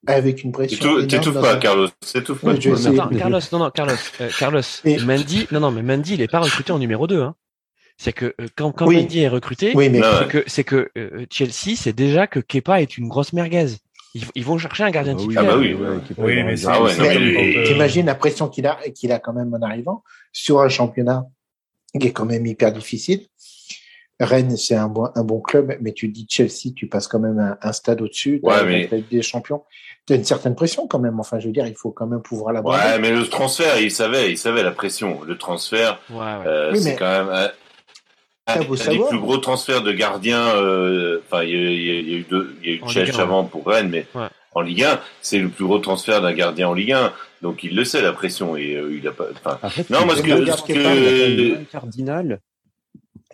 avec 0.07 0.43
une 0.43 0.53
pression. 0.53 1.07
T'étouffes 1.07 1.41
pas, 1.41 1.57
Carlos. 1.57 1.89
T'étouffes 2.01 2.41
pas. 2.43 2.57
Carlos, 2.57 3.41
non, 3.53 3.59
non, 3.59 3.71
Carlos. 3.71 3.95
Euh, 4.21 4.31
Carlos. 4.39 4.63
Mendy, 4.85 5.47
non, 5.53 5.61
non, 5.61 5.71
mais 5.71 5.83
Mendy, 5.83 6.15
il 6.15 6.21
est 6.21 6.31
pas 6.31 6.41
recruté 6.41 6.73
en 6.73 6.79
numéro 6.79 7.07
2, 7.07 7.23
hein. 7.23 7.35
C'est 7.99 8.13
que 8.13 8.35
euh, 8.41 8.49
quand, 8.57 8.73
quand 8.73 8.91
Mendy 8.91 9.21
est 9.21 9.29
recruté, 9.29 9.75
c'est 9.75 10.29
que, 10.29 10.45
c'est 10.47 10.65
que 10.65 10.91
euh, 10.97 11.27
Chelsea, 11.31 11.77
c'est 11.77 11.93
déjà 11.93 12.27
que 12.27 12.41
Kepa 12.41 12.81
est 12.81 12.99
une 12.99 13.07
grosse 13.07 13.33
merguez. 13.33 13.77
Ils, 14.15 14.45
vont 14.45 14.59
chercher 14.59 14.85
un 14.85 14.91
gardien 14.91 15.15
ah 15.17 15.21
titulaire. 15.21 15.45
Ah 15.47 15.53
bah 15.53 15.59
oui, 15.59 15.75
oui, 16.19 16.43
mais 16.43 16.67
ah 16.67 16.83
ouais, 16.83 17.65
T'imagines 17.65 18.07
la 18.07 18.15
pression 18.15 18.49
qu'il 18.49 18.67
a, 18.67 18.77
qu'il 18.95 19.11
a 19.11 19.19
quand 19.19 19.33
même 19.33 19.55
en 19.55 19.63
arrivant 19.63 20.03
sur 20.33 20.61
un 20.61 20.69
championnat 20.69 21.27
qui 21.99 22.09
est 22.09 22.13
quand 22.13 22.27
même 22.27 22.47
hyper 22.47 22.73
difficile. 22.73 23.27
Rennes, 24.21 24.57
c'est 24.57 24.77
un 24.77 24.89
bon, 24.89 25.09
un 25.15 25.25
bon 25.25 25.41
club, 25.41 25.77
mais 25.81 25.93
tu 25.93 26.09
dis 26.09 26.27
Chelsea, 26.29 26.73
tu 26.77 26.87
passes 26.87 27.09
quand 27.09 27.19
même 27.19 27.57
un, 27.61 27.73
stade 27.73 28.03
au-dessus. 28.03 28.41
Ouais, 28.43 28.65
mais... 28.65 29.05
des 29.11 29.23
champions. 29.23 29.65
T'as 30.07 30.15
une 30.15 30.25
certaine 30.25 30.55
pression 30.55 30.87
quand 30.87 30.99
même. 30.99 31.19
Enfin, 31.19 31.39
je 31.39 31.47
veux 31.47 31.53
dire, 31.53 31.67
il 31.67 31.75
faut 31.75 31.91
quand 31.91 32.07
même 32.07 32.23
pouvoir 32.23 32.53
la 32.53 32.61
Ouais, 32.61 32.99
mais 33.01 33.11
le 33.11 33.27
transfert, 33.27 33.81
il 33.81 33.91
savait, 33.91 34.31
il 34.31 34.39
savait 34.39 34.63
la 34.63 34.71
pression. 34.71 35.23
Le 35.27 35.39
transfert, 35.39 36.01
ouais, 36.11 36.47
euh, 36.47 36.75
c'est 36.75 36.97
quand 36.97 37.25
même. 37.25 37.51
Euh, 38.51 38.55
ah, 38.55 38.91
les 38.91 38.99
plus 38.99 39.21
gros 39.21 39.39
transferts 39.39 39.83
de 39.83 39.93
gardiens, 39.93 40.49
euh, 40.57 41.21
enfin, 41.25 41.45
il 41.45 41.51
y, 41.51 41.91
a 41.91 42.19
eu 42.19 42.27
deux, 42.29 42.57
il 42.63 42.71
y 42.71 42.73
a 42.73 42.77
eu 42.77 42.83
Chelsea 42.89 43.21
avant 43.21 43.45
pour 43.45 43.65
Rennes, 43.67 43.89
mais 43.89 44.05
en 44.55 44.63
Ligue 44.63 44.83
1, 44.83 45.01
c'est 45.21 45.39
le 45.39 45.49
plus 45.49 45.65
gros 45.65 45.79
transfert 45.79 46.21
d'un 46.21 46.33
gardien 46.33 46.69
en 46.69 46.75
Ligue 46.75 46.93
1. 46.93 47.13
Donc 47.41 47.63
il 47.63 47.77
le 47.77 47.85
sait 47.85 48.03
la 48.03 48.13
pression 48.13 48.57
et 48.57 48.75
euh, 48.75 48.97
il 48.97 49.07
a 49.07 49.13
pas. 49.13 49.27
Enfin, 49.45 49.59
non, 49.91 50.07
moi 50.07 50.17
ce 50.17 50.23
que, 50.23 50.45
ce 50.45 50.63
que... 50.63 51.65
cardinal. 51.71 52.41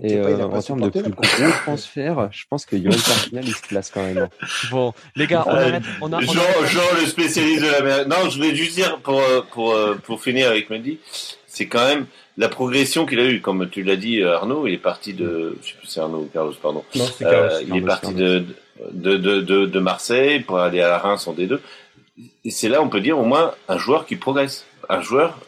Et 0.00 0.16
euh, 0.16 0.44
en 0.44 0.62
termes 0.62 0.82
de 0.82 0.90
plus 0.90 1.10
gros 1.10 1.50
transfert, 1.64 2.28
je 2.30 2.44
pense 2.48 2.66
que 2.66 2.76
Yoann 2.76 2.94
Cardinal 3.00 3.44
il 3.48 3.54
se 3.54 3.62
place 3.62 3.90
quand 3.90 4.02
même. 4.02 4.28
Bon, 4.70 4.92
les 5.16 5.26
gars, 5.26 5.44
on 5.46 5.50
arrête. 5.50 5.82
On 6.00 6.12
a, 6.12 6.20
Jean, 6.20 6.32
Jean, 6.66 7.00
le 7.00 7.06
spécialiste 7.06 7.62
de 7.62 7.70
la 7.70 7.82
mer. 7.82 8.08
Non, 8.08 8.30
je 8.30 8.36
voulais 8.36 8.54
juste 8.54 8.74
dire 8.74 8.98
pour 9.00 9.22
pour 9.50 9.74
pour 10.04 10.22
finir 10.22 10.50
avec 10.50 10.70
Mendy, 10.70 11.00
c'est 11.46 11.66
quand 11.66 11.84
même 11.84 12.06
la 12.38 12.48
progression 12.48 13.04
qu'il 13.04 13.18
a 13.18 13.24
eue, 13.24 13.40
comme 13.40 13.68
tu 13.68 13.82
l'as 13.82 13.96
dit 13.96 14.22
Arnaud, 14.22 14.68
il 14.68 14.74
est 14.74 14.78
parti 14.78 15.12
de, 15.12 15.56
je 15.60 15.70
sais 15.70 15.74
plus 15.76 15.88
c'est 15.88 16.00
Arnaud 16.00 16.20
ou 16.20 16.30
Carlos, 16.32 16.54
pardon. 16.62 16.84
Non, 16.94 17.04
Carlos, 17.18 17.36
euh, 17.36 17.62
il 17.66 17.76
est 17.76 17.82
parti 17.82 18.14
de, 18.14 18.44
de, 18.92 19.16
de, 19.16 19.40
de, 19.40 19.66
de, 19.66 19.80
Marseille 19.80 20.40
pour 20.40 20.58
aller 20.60 20.80
à 20.80 20.98
Reims 20.98 21.26
en 21.26 21.34
D2. 21.34 21.58
Et 22.44 22.50
c'est 22.50 22.68
là, 22.68 22.80
on 22.80 22.88
peut 22.88 23.00
dire 23.00 23.18
au 23.18 23.24
moins 23.24 23.52
un 23.68 23.76
joueur 23.76 24.06
qui 24.06 24.14
progresse. 24.14 24.64
Un 24.88 25.02
joueur, 25.02 25.38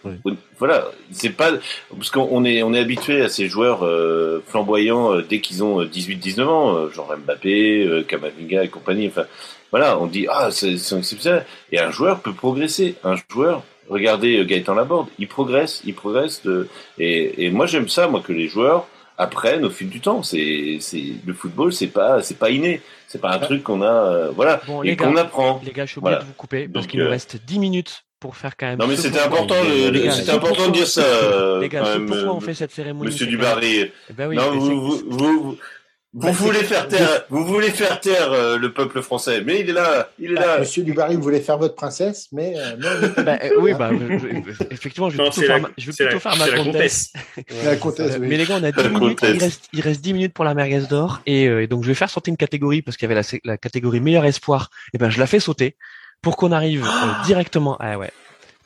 voilà, 0.59 0.89
c'est 1.12 1.31
pas 1.31 1.53
parce 1.97 2.11
qu'on 2.11 2.45
est 2.45 2.62
on 2.62 2.75
est 2.75 2.79
habitué 2.79 3.23
à 3.23 3.31
ces 3.31 3.49
joueurs 3.49 3.87
euh, 3.87 4.43
flamboyants 4.47 5.15
euh, 5.15 5.23
dès 5.23 5.41
qu'ils 5.41 5.65
ont 5.65 5.83
18-19 5.83 6.43
ans, 6.43 6.91
genre 6.91 7.17
Mbappé, 7.17 8.05
Kamavinga 8.07 8.65
et 8.65 8.69
compagnie. 8.69 9.07
Enfin, 9.07 9.25
voilà, 9.71 9.99
on 9.99 10.07
dit 10.07 10.27
ah 10.29 10.51
c'est 10.51 10.75
exceptionnel. 10.75 11.47
Et 11.73 11.79
un 11.79 11.91
joueur 11.91 12.21
peut 12.21 12.35
progresser. 12.35 12.97
Un 13.03 13.15
joueur 13.31 13.62
regardez 13.91 14.39
euh, 14.39 14.45
Gaëtan 14.45 14.75
Laborde, 14.75 15.09
il 15.19 15.29
progresse, 15.29 15.83
il 15.85 15.95
progresse. 15.95 16.43
De... 16.43 16.69
Et, 16.99 17.45
et 17.45 17.51
moi 17.51 17.67
j'aime 17.67 17.89
ça, 17.89 18.09
moi 18.09 18.23
que 18.27 18.33
les 18.33 18.49
joueurs 18.49 18.87
apprennent 19.19 19.65
au 19.65 19.71
fil 19.71 19.89
du 19.91 20.01
temps. 20.01 20.23
C'est, 20.23 20.79
c'est 20.81 21.05
le 21.27 21.35
football, 21.35 21.73
c'est 21.73 21.89
pas, 21.89 22.23
c'est 22.23 22.39
pas 22.39 22.51
inné, 22.51 22.81
c'est 23.07 23.21
pas 23.21 23.33
un 23.33 23.39
truc 23.39 23.62
qu'on 23.62 23.83
a, 23.83 23.87
euh, 23.87 24.31
voilà, 24.35 24.61
et 24.85 24.97
qu'on 24.97 25.17
apprend. 25.17 25.61
Les 25.65 25.73
gars, 25.73 25.85
je 25.85 25.93
suis 25.93 25.99
obligé 25.99 26.21
de 26.21 26.25
vous 26.25 26.33
couper 26.33 26.69
parce 26.69 26.87
qu'il 26.87 27.01
nous 27.01 27.07
euh, 27.07 27.11
reste 27.11 27.37
10 27.45 27.59
minutes 27.59 28.05
pour 28.19 28.37
faire 28.37 28.57
quand 28.57 28.67
même. 28.67 28.79
Non 28.79 28.87
mais 28.87 28.97
c'était 28.97 29.21
important, 29.21 29.55
c'était 30.12 30.31
important 30.31 30.69
de 30.69 30.73
dire 30.73 30.87
ça. 30.87 31.03
Les 31.61 31.69
gars, 31.69 31.85
pourquoi 32.07 32.35
on 32.35 32.41
fait 32.41 32.55
cette 32.55 32.73
cérémonie 32.73 33.11
Monsieur 33.11 33.27
Dubarry. 33.27 33.91
Eh 34.11 34.12
ben 34.12 34.29
oui, 34.29 34.37
non, 34.37 34.53
vous, 34.53 34.81
vous, 34.81 35.03
vous, 35.09 35.57
vous 36.12 36.32
voulez 36.32 36.65
faire 36.65 36.89
taire, 36.89 37.24
vous 37.28 37.45
voulez 37.45 37.70
faire 37.70 38.01
taire 38.01 38.32
euh, 38.32 38.59
le 38.59 38.73
peuple 38.73 39.01
français, 39.01 39.43
mais 39.45 39.61
il 39.61 39.70
est 39.70 39.73
là, 39.73 40.11
il 40.19 40.32
est 40.32 40.35
là. 40.35 40.59
Monsieur 40.59 40.82
Dubarry, 40.82 41.15
vous 41.15 41.23
voulez 41.23 41.41
faire 41.41 41.57
votre 41.57 41.77
princesse, 41.77 42.27
mais 42.32 42.55
euh, 42.57 42.74
bah, 43.23 43.39
euh, 43.45 43.51
oui, 43.61 43.74
bah, 43.74 43.91
effectivement, 44.73 45.09
je 45.09 45.16
vais 45.16 45.23
plutôt 45.23 45.43
faire, 45.43 45.61
ma, 45.61 45.69
je 45.78 45.91
vais 45.91 46.07
plutôt 46.07 46.19
faire 46.19 46.37
ma 46.37 46.49
comtesse. 46.51 47.12
La 47.65 47.77
comtesse. 47.77 48.19
Mais 48.19 48.37
les 48.37 48.45
gars, 48.45 48.59
on 48.61 48.65
a 48.65 48.73
10 48.73 48.89
minutes, 48.89 49.20
il 49.23 49.39
reste, 49.39 49.69
il 49.73 49.81
reste 49.82 50.01
10 50.01 50.12
minutes 50.15 50.35
pour 50.35 50.45
la 50.45 50.55
merguez 50.55 50.82
d'or, 50.91 51.23
et, 51.27 51.69
donc 51.69 51.85
je 51.85 51.89
vais 51.89 51.95
faire 51.95 52.11
sauter 52.11 52.32
une 52.32 52.37
catégorie 52.37 52.82
parce 52.82 52.97
qu'il 52.97 53.09
y 53.09 53.12
avait 53.12 53.23
la, 53.23 53.39
la, 53.45 53.57
catégorie 53.57 54.01
meilleur 54.01 54.24
espoir. 54.24 54.70
Et 54.93 54.99
ben, 54.99 55.11
je 55.11 55.20
la 55.20 55.28
fais 55.28 55.39
sauter 55.39 55.77
pour 56.23 56.37
qu'on 56.37 56.51
arrive 56.51 56.85
directement, 57.24 57.77
ah 57.78 57.99
ouais, 57.99 58.11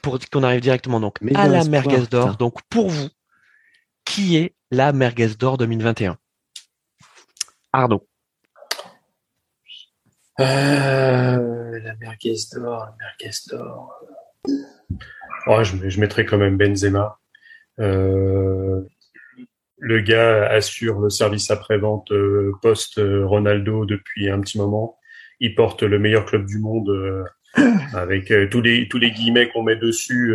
pour 0.01 0.19
qu'on 0.33 0.45
arrive 0.45 0.61
directement 0.61 0.99
donc 0.99 1.19
à 1.35 1.47
la 1.47 1.63
merguez 1.65 2.07
d'or. 2.11 2.37
Donc 2.39 2.61
pour 2.71 2.89
vous, 2.89 3.11
qui 4.07 4.39
est 4.39 4.55
la 4.71 4.95
merguez 4.95 5.35
d'or 5.39 5.59
2021 5.59 6.17
Arnaud. 7.75 8.07
Euh, 10.39 10.45
la 11.81 11.95
merguez 11.97 12.37
d'or, 12.53 12.87
la 12.87 12.95
merguez 13.01 13.37
d'or. 13.51 13.93
Ouais, 15.49 15.65
je, 15.65 15.89
je 15.89 16.01
mettrais 16.01 16.25
quand 16.25 16.39
même 16.39 16.57
Benzema. 16.57 17.19
Euh, 17.81 18.81
le 19.79 20.01
gars 20.01 20.47
assure 20.47 21.01
le 21.01 21.11
service 21.11 21.51
après-vente 21.51 22.13
euh, 22.13 22.53
post-Ronaldo 22.63 23.87
depuis 23.87 24.31
un 24.31 24.41
petit 24.41 24.57
moment. 24.57 24.97
Il 25.41 25.57
porte 25.57 25.83
le 25.83 25.99
meilleur 25.99 26.27
club 26.27 26.47
du 26.47 26.61
monde 26.61 27.25
avec 27.93 28.33
tous 28.51 28.61
les 28.61 28.89
tous 28.89 28.99
les 28.99 29.11
guillemets 29.11 29.49
qu'on 29.49 29.65
met 29.65 29.77
dessus 29.77 30.35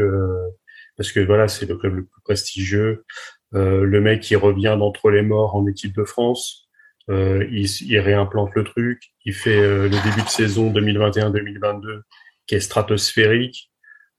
parce 0.98 1.14
que 1.14 1.22
voilà, 1.22 1.48
c'est 1.48 1.66
le 1.66 1.78
club 1.78 1.95
le 1.95 2.03
plus 2.03 2.22
prestigieux. 2.22 3.06
le 3.53 4.02
mec 4.02 4.20
qui 4.20 4.36
revient 4.36 4.76
d'entre 4.78 5.10
les 5.10 5.22
morts 5.22 5.56
en 5.56 5.66
équipe 5.68 5.95
de 5.95 6.03
France. 6.03 6.68
Euh, 7.10 7.48
il, 7.52 7.65
il, 7.65 7.99
réimplante 7.99 8.52
le 8.56 8.64
truc. 8.64 9.02
Il 9.26 9.34
fait 9.34 9.60
euh, 9.60 9.84
le 9.84 10.03
début 10.03 10.22
de 10.22 10.30
saison 10.30 10.72
2021-2022 10.72 12.02
qui 12.45 12.56
est 12.56 12.60
stratosphérique. 12.60 13.72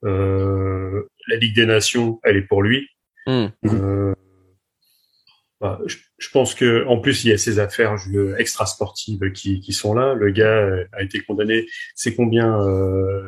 Euh, 0.04 1.08
la 1.28 1.36
Ligue 1.36 1.54
des 1.54 1.66
Nations, 1.66 2.20
elle 2.24 2.36
est 2.36 2.46
pour 2.46 2.62
lui. 2.62 2.88
Euh, 3.28 4.14
bah, 5.60 5.78
je, 5.86 5.98
je 6.18 6.30
pense 6.30 6.54
que 6.54 6.86
en 6.86 6.98
plus 6.98 7.24
il 7.24 7.30
y 7.30 7.32
a 7.32 7.38
ces 7.38 7.58
affaires 7.58 7.96
je- 7.98 8.34
extra-sportives 8.38 9.30
qui, 9.32 9.60
qui 9.60 9.72
sont 9.72 9.94
là. 9.94 10.14
Le 10.14 10.30
gars 10.30 10.68
a 10.92 11.02
été 11.02 11.20
condamné. 11.20 11.66
C'est 11.94 12.14
combien 12.14 12.60
euh, 12.60 13.22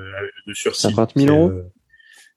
de 0.47 0.55
sursis? 0.55 0.82
50 0.82 1.12
000 1.16 1.36
euros? 1.36 1.51
Euh, 1.51 1.72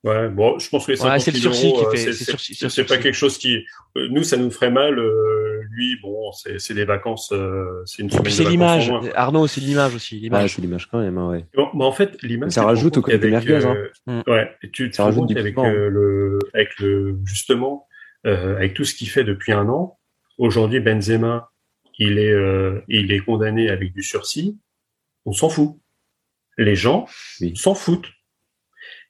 Ouais, 0.06 0.30
bon, 0.30 0.60
je 0.60 0.70
pense 0.70 0.86
que 0.86 0.92
les 0.92 0.98
50 0.98 1.12
Ouais, 1.14 1.20
c'est 1.20 1.32
le 1.32 1.38
000 1.40 1.54
sursis 1.54 1.68
euros, 1.68 1.80
qui 1.80 1.86
euh, 1.86 1.90
fait- 2.14 2.70
c'est- 2.70 2.84
pas 2.86 2.98
quelque 2.98 3.16
chose 3.16 3.38
qui, 3.40 3.66
euh, 3.98 4.08
nous, 4.12 4.22
ça 4.24 4.38
nous 4.38 4.52
ferait 4.52 4.70
mal. 4.70 5.00
euh, 5.00 5.62
lui, 5.72 6.00
bon, 6.02 6.32
c'est 6.32 6.60
c'est 6.60 6.74
des 6.76 6.86
vacances, 6.86 7.32
euh, 7.34 7.82
c'est 7.86 8.04
une 8.04 8.10
Et 8.10 8.12
semaine 8.12 8.32
c'est 8.32 8.44
l'image. 8.44 8.92
Arnaud, 9.16 9.48
c'est 9.48 9.62
l'image 9.62 9.96
aussi. 9.96 10.16
Ouais, 10.16 10.22
L'image. 10.22 10.56
c'est 10.56 10.62
l'image 10.62 10.86
quand 10.92 11.00
même, 11.00 11.18
hein, 11.18 11.30
ouais. 11.32 11.46
Bon, 11.56 11.70
mais 11.74 11.84
en 11.84 11.92
fait, 11.92 12.22
l'image. 12.22 12.52
Ça 12.52 12.64
rajoute 12.64 12.98
au 12.98 13.02
côté 13.02 13.18
merguez, 13.18 13.56
hein. 13.66 13.76
euh, 13.76 13.90
Mm. 14.06 14.22
Ouais, 14.32 14.52
et 14.62 14.70
tu, 14.70 14.84
tu 14.86 14.90
te 14.92 14.96
Ça 14.96 15.04
rends 15.04 15.08
rajoute 15.10 15.20
compte 15.22 15.30
du 15.30 15.34
qu'avec 15.36 15.56
piment. 15.56 15.66
euh, 15.68 15.90
le, 15.90 16.40
avec 16.54 16.80
le, 16.80 17.18
justement, 17.26 17.88
euh, 18.28 18.56
avec 18.58 18.76
tout 18.76 18.84
ce 18.86 18.94
qu'il 18.94 19.10
fait 19.10 19.24
depuis 19.24 19.54
un 19.54 19.68
an, 19.70 19.98
aujourd'hui 20.38 20.80
Benzema, 20.82 21.50
il 21.98 22.20
est, 22.20 22.32
euh, 22.32 22.80
il 22.90 23.12
est 23.12 23.20
condamné 23.22 23.70
avec 23.70 23.92
du 23.94 24.04
sursis. 24.04 24.58
On 25.26 25.32
s'en 25.32 25.50
fout. 25.50 25.78
Les 26.60 26.76
gens 26.76 27.08
Oui. 27.42 27.56
s'en 27.58 27.74
foutent. 27.74 28.12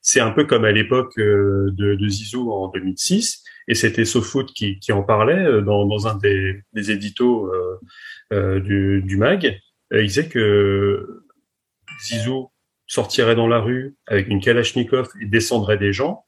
C'est 0.08 0.20
un 0.20 0.30
peu 0.30 0.44
comme 0.44 0.64
à 0.64 0.70
l'époque 0.70 1.18
euh, 1.18 1.72
de, 1.72 1.96
de 1.96 2.08
Zizou 2.08 2.52
en 2.52 2.68
2006, 2.68 3.42
et 3.66 3.74
c'était 3.74 4.04
SoFoot 4.04 4.52
qui, 4.52 4.78
qui 4.78 4.92
en 4.92 5.02
parlait 5.02 5.34
euh, 5.34 5.62
dans, 5.62 5.84
dans 5.84 6.06
un 6.06 6.14
des, 6.14 6.62
des 6.72 6.92
éditos 6.92 7.52
euh, 7.52 7.80
euh, 8.32 8.60
du, 8.60 9.02
du 9.02 9.16
mag. 9.16 9.58
Il 9.90 10.06
disait 10.06 10.28
que 10.28 11.24
Zizou 12.04 12.52
sortirait 12.86 13.34
dans 13.34 13.48
la 13.48 13.58
rue 13.58 13.96
avec 14.06 14.28
une 14.28 14.40
Kalachnikov 14.40 15.08
et 15.20 15.26
descendrait 15.26 15.76
des 15.76 15.92
gens. 15.92 16.24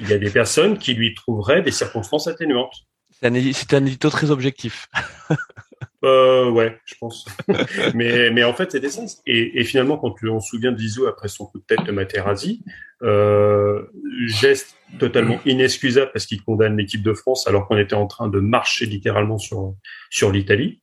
Il 0.00 0.08
y 0.08 0.12
a 0.12 0.18
des 0.18 0.30
personnes 0.30 0.78
qui 0.78 0.94
lui 0.94 1.16
trouveraient 1.16 1.62
des 1.62 1.72
circonstances 1.72 2.28
atténuantes. 2.28 2.76
C'est 3.10 3.74
un 3.74 3.86
édito 3.86 4.08
très 4.08 4.30
objectif. 4.30 4.88
Euh, 6.04 6.50
ouais, 6.50 6.78
je 6.84 6.94
pense. 7.00 7.26
mais, 7.94 8.30
mais 8.30 8.44
en 8.44 8.52
fait, 8.52 8.72
c'était 8.72 8.90
ça. 8.90 9.02
Et, 9.26 9.60
et 9.60 9.64
finalement, 9.64 9.96
quand 9.96 10.14
on 10.22 10.40
se 10.40 10.50
souvient 10.50 10.72
de 10.72 11.08
après 11.08 11.28
son 11.28 11.46
coup 11.46 11.58
de 11.58 11.64
tête 11.64 11.84
de 11.84 11.92
Materazzi, 11.92 12.62
euh, 13.02 13.82
geste 14.26 14.76
totalement 14.98 15.40
inexcusable 15.44 16.10
parce 16.12 16.26
qu'il 16.26 16.42
condamne 16.42 16.76
l'équipe 16.76 17.02
de 17.02 17.12
France 17.12 17.48
alors 17.48 17.66
qu'on 17.66 17.76
était 17.76 17.94
en 17.94 18.06
train 18.06 18.28
de 18.28 18.38
marcher 18.38 18.86
littéralement 18.86 19.38
sur, 19.38 19.74
sur 20.10 20.30
l'Italie. 20.30 20.80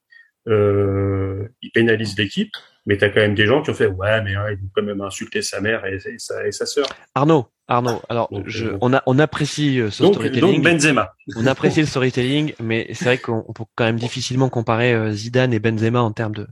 Euh, 0.47 1.47
il 1.61 1.71
pénalise 1.71 2.17
l'équipe, 2.17 2.51
mais 2.85 2.97
t'as 2.97 3.09
quand 3.09 3.21
même 3.21 3.35
des 3.35 3.45
gens 3.45 3.61
qui 3.61 3.69
ont 3.69 3.73
fait 3.73 3.87
ouais, 3.87 4.21
mais 4.23 4.35
hein, 4.35 4.45
il 4.49 4.57
veut 4.57 4.69
quand 4.75 4.83
même 4.83 5.01
insulter 5.01 5.41
sa 5.41 5.61
mère 5.61 5.85
et, 5.85 5.95
et 5.95 6.17
sa, 6.19 6.47
et 6.47 6.51
sa 6.51 6.65
sœur. 6.65 6.87
Arnaud, 7.15 7.47
Arnaud. 7.67 8.01
Alors, 8.09 8.27
Donc, 8.31 8.47
je, 8.47 8.65
euh, 8.67 8.77
on 8.81 8.93
a, 8.93 9.03
on 9.05 9.19
apprécie 9.19 9.79
euh, 9.79 9.91
ce 9.91 10.03
Donc, 10.03 10.13
storytelling. 10.15 10.55
donc 10.55 10.63
Benzema. 10.63 11.13
On 11.35 11.45
apprécie 11.47 11.79
le 11.81 11.85
storytelling, 11.85 12.53
mais 12.59 12.87
c'est 12.93 13.05
vrai 13.05 13.17
qu'on 13.17 13.45
on 13.47 13.53
peut 13.53 13.63
quand 13.75 13.85
même 13.85 13.99
difficilement 13.99 14.49
comparer 14.49 14.93
euh, 14.93 15.11
Zidane 15.11 15.53
et 15.53 15.59
Benzema 15.59 16.01
en 16.01 16.11
termes 16.11 16.35
de, 16.35 16.47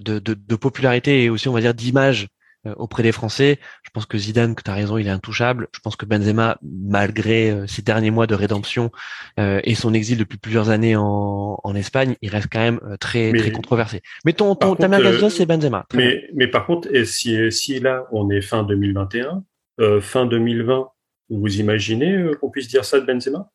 de, 0.00 0.18
de, 0.18 0.34
de 0.34 0.56
popularité 0.56 1.24
et 1.24 1.30
aussi, 1.30 1.48
on 1.48 1.52
va 1.52 1.60
dire, 1.60 1.74
d'image 1.74 2.28
auprès 2.76 3.02
des 3.02 3.12
Français. 3.12 3.58
Je 3.82 3.90
pense 3.90 4.06
que 4.06 4.16
Zidane, 4.18 4.54
que 4.54 4.62
tu 4.62 4.70
as 4.70 4.74
raison, 4.74 4.96
il 4.98 5.06
est 5.06 5.10
intouchable. 5.10 5.68
Je 5.74 5.80
pense 5.80 5.96
que 5.96 6.06
Benzema, 6.06 6.58
malgré 6.62 7.50
euh, 7.50 7.66
ses 7.66 7.82
derniers 7.82 8.10
mois 8.10 8.26
de 8.26 8.34
rédemption 8.34 8.90
euh, 9.38 9.60
et 9.64 9.74
son 9.74 9.92
exil 9.94 10.18
depuis 10.18 10.38
plusieurs 10.38 10.70
années 10.70 10.96
en, 10.96 11.58
en 11.62 11.74
Espagne, 11.74 12.16
il 12.22 12.30
reste 12.30 12.48
quand 12.52 12.60
même 12.60 12.80
euh, 12.84 12.96
très 12.96 13.32
Mais- 13.32 13.38
très 13.40 13.52
controversé. 13.52 14.02
Mais 14.24 14.32
ton, 14.32 14.54
ton 14.54 14.74
ta 14.76 14.88
mère 14.88 15.00
euh, 15.00 15.28
c'est 15.28 15.46
Benzema. 15.46 15.86
Très 15.88 15.98
bien. 15.98 16.06
Mais, 16.08 16.28
mais 16.34 16.46
par 16.48 16.66
contre, 16.66 16.88
et 16.94 17.04
si, 17.04 17.50
si 17.52 17.80
là, 17.80 18.04
on 18.12 18.30
est 18.30 18.40
fin 18.40 18.62
2021, 18.64 19.42
euh, 19.80 20.00
fin 20.00 20.26
2020, 20.26 20.88
vous 21.30 21.56
imaginez 21.60 22.12
euh, 22.14 22.34
qu'on 22.34 22.50
puisse 22.50 22.68
dire 22.68 22.84
ça 22.84 23.00
de 23.00 23.06
Benzema? 23.06 23.50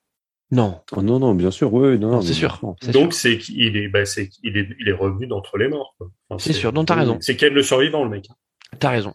Non, 0.51 0.81
Oh, 0.97 1.03
non, 1.03 1.19
non, 1.19 1.35
bien 1.35 1.51
sûr, 1.51 1.71
oui, 1.71 1.99
non, 1.99 2.07
Non, 2.07 2.11
non, 2.15 2.21
c'est 2.21 2.33
sûr. 2.33 2.59
non. 2.63 2.75
Donc 2.91 3.13
c'est 3.13 3.37
qu'il 3.37 3.77
est, 3.77 3.87
bah, 3.87 4.05
c'est 4.05 4.27
qu'il 4.29 4.57
est, 4.57 4.67
il 4.79 4.89
est 4.89 4.93
revenu 4.93 5.27
d'entre 5.27 5.59
les 5.59 5.67
morts. 5.67 5.95
Enfin, 5.99 6.43
C'est 6.43 6.53
sûr, 6.53 6.73
donc 6.73 6.87
t'as 6.87 6.95
raison. 6.95 7.17
C'est 7.21 7.35
quel 7.35 7.53
le 7.53 7.61
survivant, 7.61 8.03
le 8.03 8.09
mec 8.09 8.27
T'as 8.77 8.89
raison. 8.89 9.13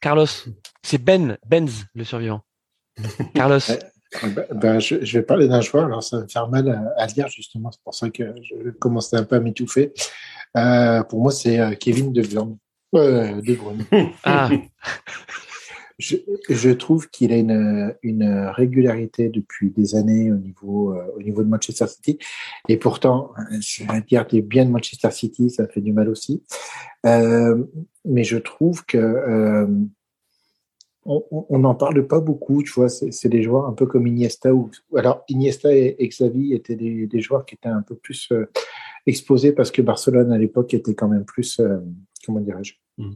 Carlos, 0.00 0.26
c'est 0.82 0.98
Ben, 0.98 1.38
Benz, 1.46 1.84
le 1.94 2.04
survivant. 2.04 2.42
Carlos. 3.34 3.60
Ben, 4.22 4.46
ben, 4.52 4.80
je, 4.80 5.04
je 5.04 5.18
vais 5.18 5.24
parler 5.24 5.46
d'un 5.46 5.60
joueur, 5.60 5.84
alors 5.84 6.02
ça 6.02 6.16
va 6.16 6.22
me 6.24 6.28
faire 6.28 6.48
mal 6.48 6.68
à, 6.68 7.02
à 7.02 7.06
dire 7.06 7.28
justement, 7.28 7.70
c'est 7.70 7.82
pour 7.82 7.94
ça 7.94 8.10
que 8.10 8.34
je 8.42 8.70
commençais 8.70 9.16
un 9.16 9.22
peu 9.22 9.36
à 9.36 9.40
m'étouffer. 9.40 9.92
Euh, 10.56 11.02
pour 11.04 11.20
moi, 11.22 11.30
c'est 11.30 11.60
euh, 11.60 11.74
Kevin 11.74 12.12
De 12.12 12.22
Bruyne. 12.22 12.56
Euh, 12.96 13.40
de 13.40 13.54
Bruyne. 13.54 13.86
ah, 14.24 14.50
Je, 16.00 16.70
trouve 16.70 17.08
qu'il 17.10 17.32
a 17.32 17.36
une, 17.36 18.50
régularité 18.54 19.28
depuis 19.28 19.70
des 19.70 19.94
années 19.94 20.32
au 20.32 20.36
niveau, 20.36 20.94
euh, 20.94 21.04
au 21.16 21.22
niveau 21.22 21.42
de 21.42 21.48
Manchester 21.48 21.86
City. 21.86 22.18
Et 22.68 22.76
pourtant, 22.76 23.32
je 23.60 23.84
vais 23.84 24.00
dire 24.00 24.26
des 24.26 24.42
biens 24.42 24.64
de 24.64 24.70
Manchester 24.70 25.10
City, 25.10 25.50
ça 25.50 25.68
fait 25.68 25.80
du 25.80 25.92
mal 25.92 26.08
aussi. 26.08 26.42
Euh, 27.06 27.64
mais 28.04 28.24
je 28.24 28.38
trouve 28.38 28.84
que 28.86 28.98
euh, 28.98 29.66
on 31.04 31.58
n'en 31.58 31.74
parle 31.74 32.06
pas 32.06 32.20
beaucoup. 32.20 32.62
Tu 32.62 32.72
vois, 32.72 32.88
c'est 32.88 33.28
des 33.28 33.42
joueurs 33.42 33.66
un 33.66 33.72
peu 33.72 33.86
comme 33.86 34.06
Iniesta. 34.06 34.54
Ou, 34.54 34.70
alors, 34.96 35.24
Iniesta 35.28 35.74
et, 35.74 35.96
et 35.98 36.08
Xavi 36.08 36.54
étaient 36.54 36.76
des, 36.76 37.20
joueurs 37.20 37.44
qui 37.44 37.54
étaient 37.54 37.68
un 37.68 37.82
peu 37.82 37.94
plus 37.94 38.30
exposés 39.06 39.52
parce 39.52 39.70
que 39.70 39.82
Barcelone 39.82 40.32
à 40.32 40.38
l'époque 40.38 40.72
était 40.74 40.94
quand 40.94 41.08
même 41.08 41.24
plus, 41.24 41.60
comment 42.24 42.40
dirais-je, 42.40 42.74
Mm. 43.00 43.14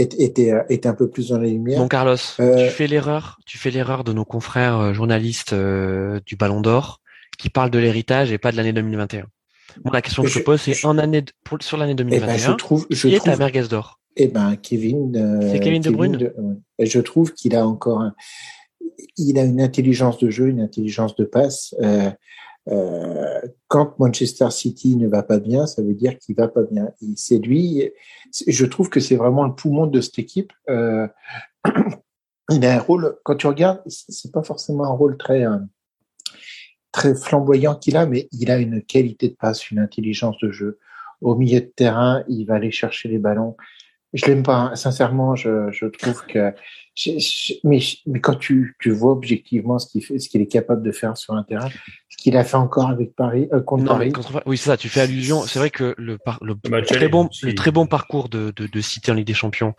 Était, 0.00 0.22
était, 0.22 0.52
euh, 0.52 0.90
un 0.90 0.94
peu 0.94 1.08
plus 1.08 1.28
dans 1.28 1.38
les 1.38 1.50
lumières. 1.50 1.78
Mon 1.80 1.88
Carlos, 1.88 2.16
Euh, 2.40 2.66
tu 2.66 2.70
fais 2.72 2.86
l'erreur, 2.86 3.38
tu 3.46 3.58
fais 3.58 3.70
l'erreur 3.70 4.04
de 4.04 4.12
nos 4.12 4.24
confrères 4.24 4.78
euh, 4.78 4.92
journalistes 4.92 5.52
euh, 5.52 6.20
du 6.26 6.36
Ballon 6.36 6.60
d'Or 6.60 7.00
qui 7.38 7.48
parlent 7.50 7.70
de 7.70 7.78
l'héritage 7.78 8.32
et 8.32 8.38
pas 8.38 8.52
de 8.52 8.56
l'année 8.56 8.72
2021. 8.72 9.26
Moi, 9.84 9.94
la 9.94 10.02
question 10.02 10.22
que 10.22 10.28
je, 10.28 10.40
te 10.40 10.44
pose, 10.44 10.60
c'est 10.60 10.74
je- 10.74 10.86
en 10.86 10.98
année 10.98 11.22
de- 11.22 11.32
pour- 11.44 11.62
sur 11.62 11.76
l'année 11.76 11.92
Eh 11.92 12.02
ben, 12.02 12.10
2021, 12.10 12.36
je 12.36 12.52
trouve, 12.56 12.86
je 12.90 13.08
qui 13.08 13.14
est 13.14 13.20
ta 13.24 13.36
merguez 13.36 13.68
d'or? 13.68 13.98
eh 14.16 14.26
ben, 14.26 14.56
Kevin, 14.56 15.16
euh, 15.16 15.48
C'est 15.52 15.60
Kevin 15.60 15.80
De 15.82 15.90
Bruyne? 15.90 16.16
Ouais. 16.78 16.86
Je 16.86 17.00
trouve 17.00 17.32
qu'il 17.32 17.54
a 17.54 17.66
encore, 17.66 18.00
un- 18.00 18.14
il 19.16 19.38
a 19.38 19.44
une 19.44 19.60
intelligence 19.60 20.18
de 20.18 20.28
jeu, 20.30 20.48
une 20.48 20.60
intelligence 20.60 21.14
de 21.16 21.24
passe. 21.24 21.74
Euh, 22.68 23.40
quand 23.68 23.98
Manchester 23.98 24.50
City 24.50 24.96
ne 24.96 25.08
va 25.08 25.22
pas 25.22 25.38
bien, 25.38 25.66
ça 25.66 25.82
veut 25.82 25.94
dire 25.94 26.18
qu'il 26.18 26.36
va 26.36 26.48
pas 26.48 26.62
bien. 26.62 26.90
C'est 27.16 27.38
lui. 27.38 27.90
Je 28.46 28.66
trouve 28.66 28.90
que 28.90 29.00
c'est 29.00 29.16
vraiment 29.16 29.44
le 29.44 29.54
poumon 29.54 29.86
de 29.86 30.00
cette 30.00 30.18
équipe. 30.18 30.52
Euh, 30.68 31.08
il 32.50 32.64
a 32.64 32.76
un 32.76 32.78
rôle. 32.78 33.16
Quand 33.24 33.36
tu 33.36 33.46
regardes, 33.46 33.82
c'est 33.86 34.32
pas 34.32 34.42
forcément 34.42 34.84
un 34.84 34.92
rôle 34.92 35.16
très 35.16 35.46
euh, 35.46 35.58
très 36.92 37.14
flamboyant 37.14 37.76
qu'il 37.76 37.96
a, 37.96 38.06
mais 38.06 38.28
il 38.32 38.50
a 38.50 38.58
une 38.58 38.82
qualité 38.82 39.28
de 39.28 39.34
passe, 39.34 39.70
une 39.70 39.78
intelligence 39.78 40.36
de 40.38 40.50
jeu. 40.50 40.78
Au 41.20 41.34
milieu 41.34 41.60
de 41.60 41.72
terrain, 41.76 42.24
il 42.28 42.44
va 42.44 42.54
aller 42.54 42.70
chercher 42.70 43.08
les 43.08 43.18
ballons. 43.18 43.56
Je 44.12 44.26
l'aime 44.26 44.42
pas, 44.42 44.56
hein. 44.56 44.76
sincèrement. 44.76 45.36
Je, 45.36 45.86
trouve 45.86 46.26
que, 46.26 46.52
mais, 47.64 47.80
mais 48.06 48.20
quand 48.20 48.34
tu, 48.34 48.74
tu 48.80 48.90
vois 48.90 49.12
objectivement 49.12 49.78
ce 49.78 49.88
qu'il 49.90 50.04
fait, 50.04 50.18
ce 50.18 50.28
qu'il 50.28 50.40
est 50.40 50.46
capable 50.46 50.82
de 50.82 50.92
faire 50.92 51.16
sur 51.16 51.34
un 51.34 51.42
terrain, 51.42 51.68
ce 52.08 52.16
qu'il 52.16 52.36
a 52.36 52.44
fait 52.44 52.56
encore 52.56 52.88
avec 52.90 53.14
Paris, 53.16 53.48
euh, 53.52 53.60
contre 53.60 53.84
Non, 53.84 53.92
mais 53.98 54.10
Paris. 54.10 54.24
contre- 54.26 54.42
oui, 54.46 54.56
c'est 54.58 54.70
ça. 54.70 54.76
Tu 54.76 54.88
fais 54.88 55.00
allusion. 55.00 55.42
C'est 55.42 55.58
vrai 55.58 55.70
que 55.70 55.94
le, 55.98 56.18
par- 56.18 56.38
le 56.42 56.54
très 56.84 57.08
bon, 57.08 57.28
aussi. 57.28 57.46
le 57.46 57.54
très 57.54 57.70
bon 57.70 57.86
parcours 57.86 58.28
de, 58.28 58.52
de, 58.56 58.66
de 58.66 58.80
City 58.80 59.10
en 59.10 59.14
Ligue 59.14 59.26
des 59.26 59.34
Champions, 59.34 59.74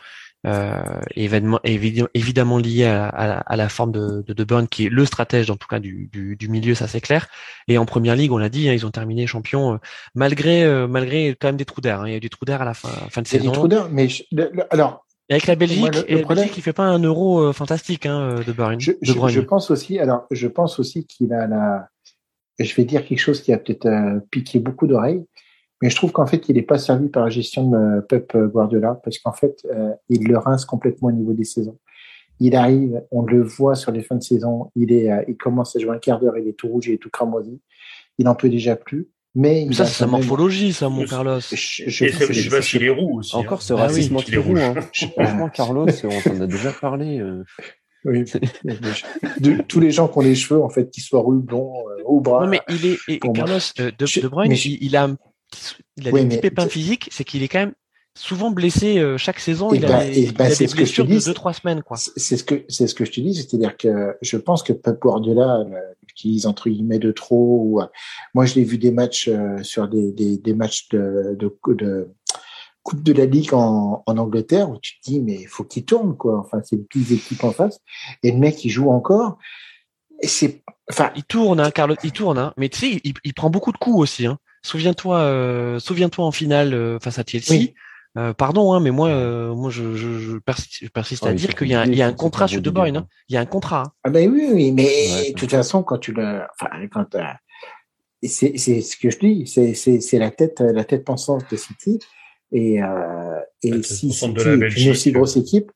euh, 0.48 0.82
événement, 1.16 1.60
évi- 1.64 2.08
évidemment 2.16 2.58
lié 2.58 2.86
à, 2.86 3.08
à, 3.08 3.28
la- 3.28 3.38
à 3.40 3.56
la 3.56 3.70
forme 3.70 3.92
de, 3.92 4.24
de 4.26 4.34
De 4.34 4.44
Bruyne, 4.44 4.68
qui 4.68 4.88
est 4.88 4.90
le 4.90 5.06
stratège 5.06 5.52
en 5.52 5.56
tout 5.56 5.68
cas 5.68 5.80
du, 5.80 6.10
du, 6.12 6.36
du 6.36 6.50
milieu, 6.50 6.74
ça 6.74 6.88
c'est 6.88 7.02
clair. 7.02 7.28
Et 7.68 7.78
en 7.78 7.86
première 7.86 8.16
ligue, 8.16 8.32
on 8.32 8.38
l'a 8.40 8.50
dit, 8.50 8.68
hein, 8.68 8.74
ils 8.74 8.86
ont 8.86 8.92
terminé 8.92 9.28
champions 9.28 9.74
euh, 9.74 9.78
malgré 10.16 10.64
euh, 10.64 10.88
malgré 10.88 11.36
quand 11.40 11.50
même 11.50 11.58
des 11.58 11.66
trous 11.66 11.82
d'air. 11.82 12.02
hein. 12.02 12.08
Il 12.08 12.12
y 12.12 12.14
a 12.16 12.18
eu 12.18 12.22
des 12.22 12.30
trous 12.30 12.46
d'air 12.46 12.62
à 12.62 12.66
la 12.66 12.74
fin, 12.74 12.90
fin 13.12 13.22
de 13.22 13.28
C'est 13.28 13.38
des 13.38 13.42
saison. 13.44 13.52
trous 13.54 13.68
d'air, 13.68 13.88
mais 13.92 14.10
je- 14.10 14.24
le- 14.32 14.50
le- 14.52 14.74
alors, 14.74 15.06
Et 15.32 15.36
avec 15.36 15.48
la 15.48 15.56
Belgique, 15.56 15.80
Moi, 15.80 15.92
le- 15.92 16.00
le 16.02 16.12
et 16.12 16.16
la 16.16 16.22
problème- 16.24 16.44
Belgique, 16.44 16.58
il 16.58 16.62
fait 16.62 16.74
pas 16.74 16.84
un 16.84 17.00
euro 17.00 17.40
euh, 17.40 17.54
fantastique, 17.54 18.06
hein, 18.06 18.20
euh, 18.20 18.44
de 18.44 18.52
Bruyne. 18.52 18.82
Je, 18.82 19.40
pense 19.40 19.72
aussi, 19.72 19.98
alors, 19.98 20.28
je 20.30 20.46
pense 20.50 20.78
aussi 20.78 21.06
qu'il 21.08 21.32
a 21.32 21.48
la, 21.48 21.88
je 22.60 22.76
vais 22.76 22.84
dire 22.84 23.06
quelque 23.06 23.18
chose 23.20 23.42
qui 23.42 23.54
a 23.54 23.58
peut-être 23.58 23.86
euh, 23.86 24.20
piqué 24.30 24.60
beaucoup 24.60 24.88
d'oreilles, 24.88 25.24
mais 25.82 25.90
je 25.90 25.96
trouve 25.96 26.12
qu'en 26.12 26.28
fait, 26.28 26.50
il 26.50 26.56
n'est 26.56 26.62
pas 26.64 26.78
servi 26.78 27.08
par 27.08 27.24
la 27.24 27.30
gestion 27.30 27.70
de 27.70 28.02
Pep 28.02 28.36
Guardiola, 28.36 29.00
parce 29.06 29.20
qu'en 29.20 29.32
fait, 29.32 29.66
euh, 29.74 29.92
il 30.10 30.28
le 30.28 30.38
rince 30.38 30.66
complètement 30.66 31.08
au 31.08 31.14
niveau 31.14 31.32
des 31.32 31.46
saisons. 31.46 31.80
Il 32.42 32.54
arrive, 32.54 33.02
on 33.12 33.22
le 33.22 33.42
voit 33.42 33.76
sur 33.76 33.94
les 33.94 34.02
fins 34.04 34.18
de 34.18 34.24
saison, 34.24 34.70
il 34.76 34.92
est, 34.92 35.10
il 35.30 35.38
commence 35.38 35.78
à 35.78 35.80
jouer 35.80 35.96
un 35.96 36.00
quart 36.00 36.20
d'heure, 36.20 36.38
il 36.38 36.46
est 36.46 36.58
tout 36.58 36.68
rouge, 36.68 36.88
il 36.88 36.94
est 36.96 36.98
tout 36.98 37.10
cramoisi, 37.10 37.62
il 38.18 38.28
en 38.28 38.36
peut 38.36 38.50
déjà 38.50 38.76
plus, 38.76 39.08
mais 39.36 39.66
Mais 39.68 39.74
ça, 39.76 39.86
c'est 39.86 39.94
sa 39.94 40.06
même- 40.06 40.12
morphologie, 40.12 40.74
ça, 40.74 40.90
mon 40.90 41.06
Carlos. 41.06 41.40
Je, 41.40 41.56
je, 41.56 41.84
Et 41.84 41.90
je- 42.10 42.32
je 42.34 42.42
sais 42.42 42.50
pas 42.50 42.62
s'il 42.62 42.84
est 42.84 42.90
roux 42.90 43.20
aussi. 43.20 43.36
Encore 43.36 43.60
hein. 43.60 43.62
ce 43.62 43.74
Ah 43.74 43.78
oui, 43.78 43.82
racisme 43.84 44.16
est 44.16 44.18
anti-roux. 44.20 44.50
rouge. 44.50 44.60
Hein. 44.60 44.76
Franchement, 45.16 45.50
Carlos, 45.50 45.88
on 46.04 46.32
en 46.38 46.42
a 46.42 46.48
déjà 46.48 46.72
parlé. 46.74 47.20
euh. 47.20 47.44
oui, 48.06 48.24
de, 49.40 49.62
tous 49.62 49.80
les 49.80 49.92
gens 49.92 50.08
qui 50.08 50.18
ont 50.18 50.22
les 50.22 50.36
cheveux, 50.36 50.62
en 50.62 50.70
fait, 50.70 50.90
qui 50.90 51.02
soient 51.02 51.22
roux, 51.22 51.40
blonds, 51.40 51.74
euh, 51.90 52.02
au 52.06 52.20
bras. 52.20 52.44
Non, 52.46 52.50
mais 52.50 52.62
il 52.70 52.86
est, 52.86 52.98
et. 53.08 53.20
Carlos, 53.20 53.58
euh, 53.80 53.92
de, 53.98 54.06
Je- 54.06 54.20
de 54.22 54.28
Bruyne, 54.28 54.52
il, 54.54 54.78
il 54.84 54.96
a, 54.98 55.08
il 55.98 56.08
a 56.08 56.12
Oui, 56.12 56.22
des 56.22 56.26
mais- 56.26 56.30
petits 56.30 56.42
pépins 56.42 56.68
physiques, 56.68 57.08
c'est 57.12 57.24
qu'il 57.24 57.44
est 57.44 57.48
quand 57.48 57.60
même, 57.60 57.74
souvent 58.18 58.52
blessé 58.52 59.00
euh, 59.00 59.18
chaque 59.18 59.40
saison. 59.40 59.72
Et 59.74 59.78
il 59.78 59.82
bah, 59.86 59.98
a, 60.00 60.06
et 60.08 60.20
il 60.24 60.34
bah, 60.34 60.46
a 60.46 60.50
c'est 60.50 60.66
des 60.66 60.68
ce 60.70 60.76
que 60.76 60.84
je 60.84 60.92
te 60.92 61.02
blessures 61.02 61.06
de 61.06 61.20
dis, 61.20 61.26
deux 61.26 61.34
trois 61.34 61.54
semaines 61.54 61.82
quoi. 61.82 61.96
C'est 61.98 62.36
ce 62.36 62.44
que 62.44 62.66
c'est 62.68 62.88
ce 62.88 62.94
que 62.96 63.06
je 63.06 63.12
te 63.12 63.22
dis, 63.22 63.34
c'est-à-dire 63.36 63.78
que 63.78 64.16
je 64.22 64.36
pense 64.36 64.64
que 64.64 64.74
Pep 64.74 65.00
Guardiola 65.00 65.64
utilise 66.12 66.46
entre 66.46 66.70
guillemets 66.70 67.00
de 67.00 67.12
trop. 67.12 67.64
Ou, 67.66 67.82
euh, 67.82 67.88
moi, 68.34 68.46
je 68.46 68.56
l'ai 68.56 68.64
vu 68.64 68.78
des 68.78 68.92
matchs 68.92 69.28
euh, 69.28 69.62
sur 69.64 69.88
des, 69.88 70.12
des, 70.12 70.38
des 70.38 70.54
matchs 70.54 70.90
de, 70.90 71.36
de, 71.38 71.58
de 71.74 72.10
Coupe 72.84 73.04
de 73.04 73.14
la 73.14 73.26
Ligue 73.26 73.54
en, 73.54 74.04
en 74.06 74.18
Angleterre 74.18 74.70
où 74.70 74.78
tu 74.82 75.00
te 75.00 75.10
dis 75.10 75.22
mais 75.22 75.42
il 75.42 75.48
faut 75.48 75.64
qu'il 75.64 75.86
tourne 75.86 76.18
quoi. 76.18 76.40
Enfin, 76.40 76.62
c'est 76.64 76.76
une 76.76 76.86
petite 76.86 77.12
équipe 77.12 77.44
en 77.44 77.52
face 77.52 77.80
et 78.24 78.32
le 78.32 78.38
mec 78.40 78.66
il 78.66 78.70
joue 78.70 78.90
encore. 78.90 79.38
Et 80.22 80.28
c'est 80.28 80.64
enfin 80.90 81.12
Il 81.16 81.24
tourne, 81.24 81.60
hein, 81.60 81.72
Carlos, 81.72 81.96
il 82.04 82.12
tourne, 82.12 82.38
hein, 82.38 82.54
mais 82.58 82.70
tu 82.70 82.80
sais, 82.80 83.02
il, 83.04 83.14
il 83.24 83.34
prend 83.34 83.50
beaucoup 83.50 83.72
de 83.72 83.78
coups 83.78 84.00
aussi. 84.00 84.26
Hein. 84.26 84.40
Souviens-toi, 84.64 85.18
euh, 85.18 85.80
souviens-toi 85.80 86.26
en 86.26 86.32
finale 86.32 86.74
euh, 86.74 87.00
face 87.00 87.20
à 87.20 87.24
Chelsea. 87.26 87.46
Oui. 87.52 87.74
Euh, 88.18 88.34
pardon, 88.34 88.74
hein, 88.74 88.82
mais 88.82 88.92
moi, 88.92 89.08
euh, 89.10 89.54
moi, 89.56 89.70
je, 89.70 89.96
je, 89.96 90.20
je 90.20 90.38
persiste, 90.38 90.84
je 90.84 90.90
persiste 90.90 91.24
Ah, 91.26 91.30
à 91.30 91.32
il 91.32 91.38
dire 91.38 91.56
qu'il 91.56 91.68
y 91.68 91.72
y 91.72 92.02
a 92.02 92.08
un 92.08 92.14
contrat 92.14 92.46
gros 92.48 92.60
De 92.60 92.70
Bruyne. 92.70 92.98
Hein. 92.98 93.08
Il 93.30 93.36
y 93.36 93.38
a 93.38 93.42
un 93.42 93.46
contrat. 93.46 93.84
hein. 93.88 93.92
Ah 94.04 94.10
ben 94.10 94.30
oui, 94.30 94.50
oui, 94.52 94.72
mais 94.74 94.84
Ouais, 94.84 95.32
de 95.32 95.38
toute 95.40 95.52
façon, 95.52 95.82
quand 95.84 95.98
tu 95.98 96.12
le, 96.12 96.42
enfin, 96.60 96.70
quand 96.92 97.16
euh, 97.16 97.24
c'est 98.24 98.58
c'est 98.58 98.82
ce 98.82 98.98
que 98.98 99.10
je 99.10 99.20
dis, 99.20 99.48
c'est 99.48 99.74
c'est 99.74 100.02
c'est 100.02 100.20
la 100.20 100.30
tête 100.30 100.60
la 100.60 100.84
tête 100.84 101.06
pensante 101.06 101.50
de 101.50 101.56
City 101.56 102.00
et 102.52 102.84
euh, 102.84 103.40
et 103.64 103.82
si 103.82 104.12
City 104.12 104.40
est 104.50 104.78
une 104.84 104.92
aussi 104.92 105.12
grosse 105.14 105.38
équipe, 105.38 105.72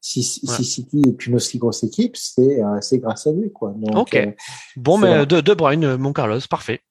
si 0.00 0.22
si 0.22 0.46
Ouais. 0.46 0.54
si 0.56 0.64
City 0.64 1.02
est 1.08 1.26
une 1.26 1.36
aussi 1.36 1.56
grosse 1.58 1.82
équipe, 1.84 2.16
c'est 2.18 2.62
euh, 2.62 2.80
c'est 2.82 2.98
grâce 2.98 3.26
à 3.26 3.32
lui 3.32 3.50
quoi. 3.50 3.72
Donc 3.76 3.96
Ok. 3.96 4.14
euh, 4.14 4.30
Bon, 4.76 4.98
mais 4.98 5.08
euh, 5.14 5.24
de, 5.24 5.40
de 5.40 5.54
Bruyne, 5.54 5.84
euh, 5.84 5.96
mon 5.98 6.12
Carlos, 6.12 6.38
parfait, 6.50 6.82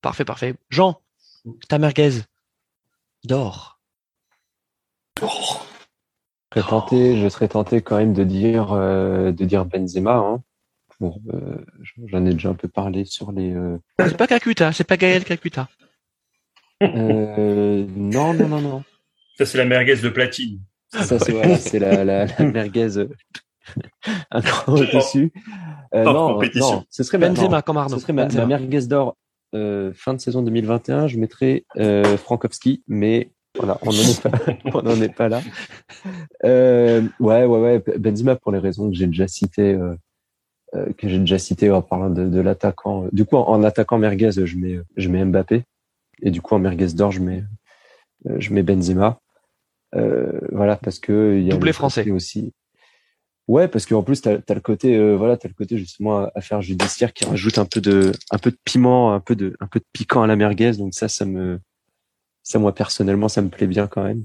parfait, 0.00 0.24
parfait. 0.24 0.54
Jean, 0.70 1.00
ta 1.68 1.78
merguez 1.78 2.22
d'or. 3.24 3.77
Je 5.20 6.60
serais 6.60 6.68
tenté, 6.70 7.20
je 7.20 7.28
serais 7.28 7.48
tenté 7.48 7.82
quand 7.82 7.96
même 7.98 8.12
de 8.14 8.24
dire, 8.24 8.72
euh, 8.72 9.32
de 9.32 9.44
dire 9.44 9.64
Benzema. 9.66 10.16
Hein. 10.16 10.42
Bon, 11.00 11.20
euh, 11.32 11.64
j'en 12.06 12.24
ai 12.26 12.32
déjà 12.32 12.48
un 12.50 12.54
peu 12.54 12.68
parlé 12.68 13.04
sur 13.04 13.32
les. 13.32 13.54
euh, 13.54 13.78
C'est 14.00 14.16
pas 14.16 14.26
Kakuta, 14.26 14.72
c'est 14.72 14.84
pas 14.84 14.96
Gaël 14.96 15.24
Kakuta. 15.24 15.68
euh, 16.82 17.86
non, 17.96 18.34
non, 18.34 18.48
non, 18.48 18.60
non. 18.60 18.82
Ça, 19.36 19.46
c'est 19.46 19.58
la 19.58 19.64
merguez 19.64 19.96
de 19.96 20.08
platine. 20.08 20.60
Ça, 20.92 21.18
c'est 21.18 21.32
voilà, 21.32 21.58
la, 21.74 22.04
la, 22.04 22.26
la 22.26 22.44
merguez 22.44 22.88
un 24.30 24.40
cran 24.40 24.72
au-dessus. 24.72 25.32
Euh, 25.94 26.04
non, 26.04 26.34
compétition. 26.34 26.76
non, 26.76 26.84
ce 26.90 27.02
serait 27.02 27.18
ma- 27.18 27.28
Benzema 27.28 27.56
non, 27.56 27.62
comme 27.62 27.76
Arnaud. 27.76 27.96
Ce 27.96 28.00
serait 28.02 28.12
ma, 28.14 28.26
merguez 28.26 28.86
d'or 28.86 29.16
euh, 29.54 29.92
fin 29.94 30.14
de 30.14 30.18
saison 30.20 30.42
2021. 30.42 31.06
Je 31.06 31.18
mettrais 31.18 31.64
euh, 31.76 32.16
Frankowski, 32.16 32.82
mais 32.88 33.30
voilà, 33.58 33.78
on 33.82 33.86
n'en 33.86 33.92
est 33.92 34.22
pas, 34.22 34.30
on 34.78 34.82
n'en 34.82 35.02
est 35.02 35.14
pas 35.14 35.28
là. 35.28 35.40
Euh, 36.44 37.02
ouais, 37.20 37.44
ouais, 37.44 37.60
ouais. 37.60 37.98
Benzema 37.98 38.36
pour 38.36 38.52
les 38.52 38.58
raisons 38.58 38.88
que 38.90 38.96
j'ai 38.96 39.06
déjà 39.06 39.28
citées, 39.28 39.74
euh, 39.74 39.94
euh, 40.74 40.92
que 40.96 41.08
j'ai 41.08 41.18
déjà 41.18 41.38
cité 41.38 41.70
en 41.70 41.82
parlant 41.82 42.10
de, 42.10 42.26
de 42.26 42.40
l'attaquant. 42.40 43.06
Du 43.12 43.24
coup, 43.24 43.36
en, 43.36 43.48
en 43.48 43.62
attaquant 43.64 43.98
merguez, 43.98 44.30
je 44.32 44.56
mets, 44.56 44.78
je 44.96 45.08
mets 45.08 45.24
Mbappé, 45.24 45.64
et 46.22 46.30
du 46.30 46.40
coup 46.40 46.54
en 46.54 46.58
merguez 46.58 46.88
d'or, 46.88 47.12
je 47.12 47.20
mets, 47.20 47.44
euh, 48.26 48.36
je 48.38 48.52
mets 48.52 48.62
Benzema. 48.62 49.20
Euh, 49.94 50.40
voilà, 50.52 50.76
parce 50.76 50.98
que 50.98 51.36
il 51.38 51.44
y 51.44 51.50
a 51.50 51.54
Doublé 51.54 51.72
français. 51.72 52.10
aussi. 52.10 52.52
Ouais, 53.46 53.66
parce 53.66 53.86
qu'en 53.86 54.02
plus 54.02 54.20
t'as 54.20 54.36
as 54.46 54.54
le 54.54 54.60
côté, 54.60 54.94
euh, 54.96 55.16
voilà, 55.16 55.38
t'as 55.38 55.48
le 55.48 55.54
côté 55.54 55.78
justement 55.78 56.28
affaire 56.34 56.60
judiciaire 56.60 57.14
qui 57.14 57.24
rajoute 57.24 57.56
un 57.56 57.64
peu 57.64 57.80
de, 57.80 58.12
un 58.30 58.36
peu 58.36 58.50
de 58.50 58.58
piment, 58.62 59.14
un 59.14 59.20
peu 59.20 59.34
de, 59.34 59.56
un 59.60 59.66
peu 59.66 59.78
de 59.78 59.86
piquant 59.94 60.22
à 60.22 60.26
la 60.26 60.36
merguez. 60.36 60.72
Donc 60.72 60.92
ça, 60.92 61.08
ça 61.08 61.24
me, 61.24 61.58
ça 62.48 62.58
moi 62.58 62.74
personnellement, 62.74 63.28
ça 63.28 63.42
me 63.42 63.50
plaît 63.50 63.66
bien 63.66 63.86
quand 63.86 64.02
même. 64.02 64.24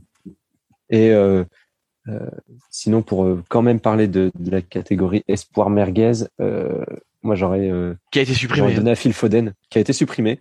Et 0.90 1.12
euh, 1.12 1.44
euh, 2.08 2.30
sinon, 2.70 3.02
pour 3.02 3.26
euh, 3.26 3.44
quand 3.50 3.62
même 3.62 3.82
parler 3.82 4.08
de, 4.08 4.32
de 4.40 4.52
la 4.52 4.62
catégorie 4.62 5.24
espoir 5.28 5.70
merguez, 5.70 6.24
euh, 6.40 6.86
moi 7.22 7.36
j'aurais, 7.36 7.70
euh, 7.70 7.94
Qui 8.12 8.20
a 8.20 8.22
été 8.22 8.34
supprimé. 8.34 8.74
donné 8.76 8.91
à 8.91 8.95
Phil 8.95 9.14
Foden, 9.14 9.54
qui 9.70 9.78
a 9.78 9.82
été 9.82 9.91
supprimé. 9.91 10.40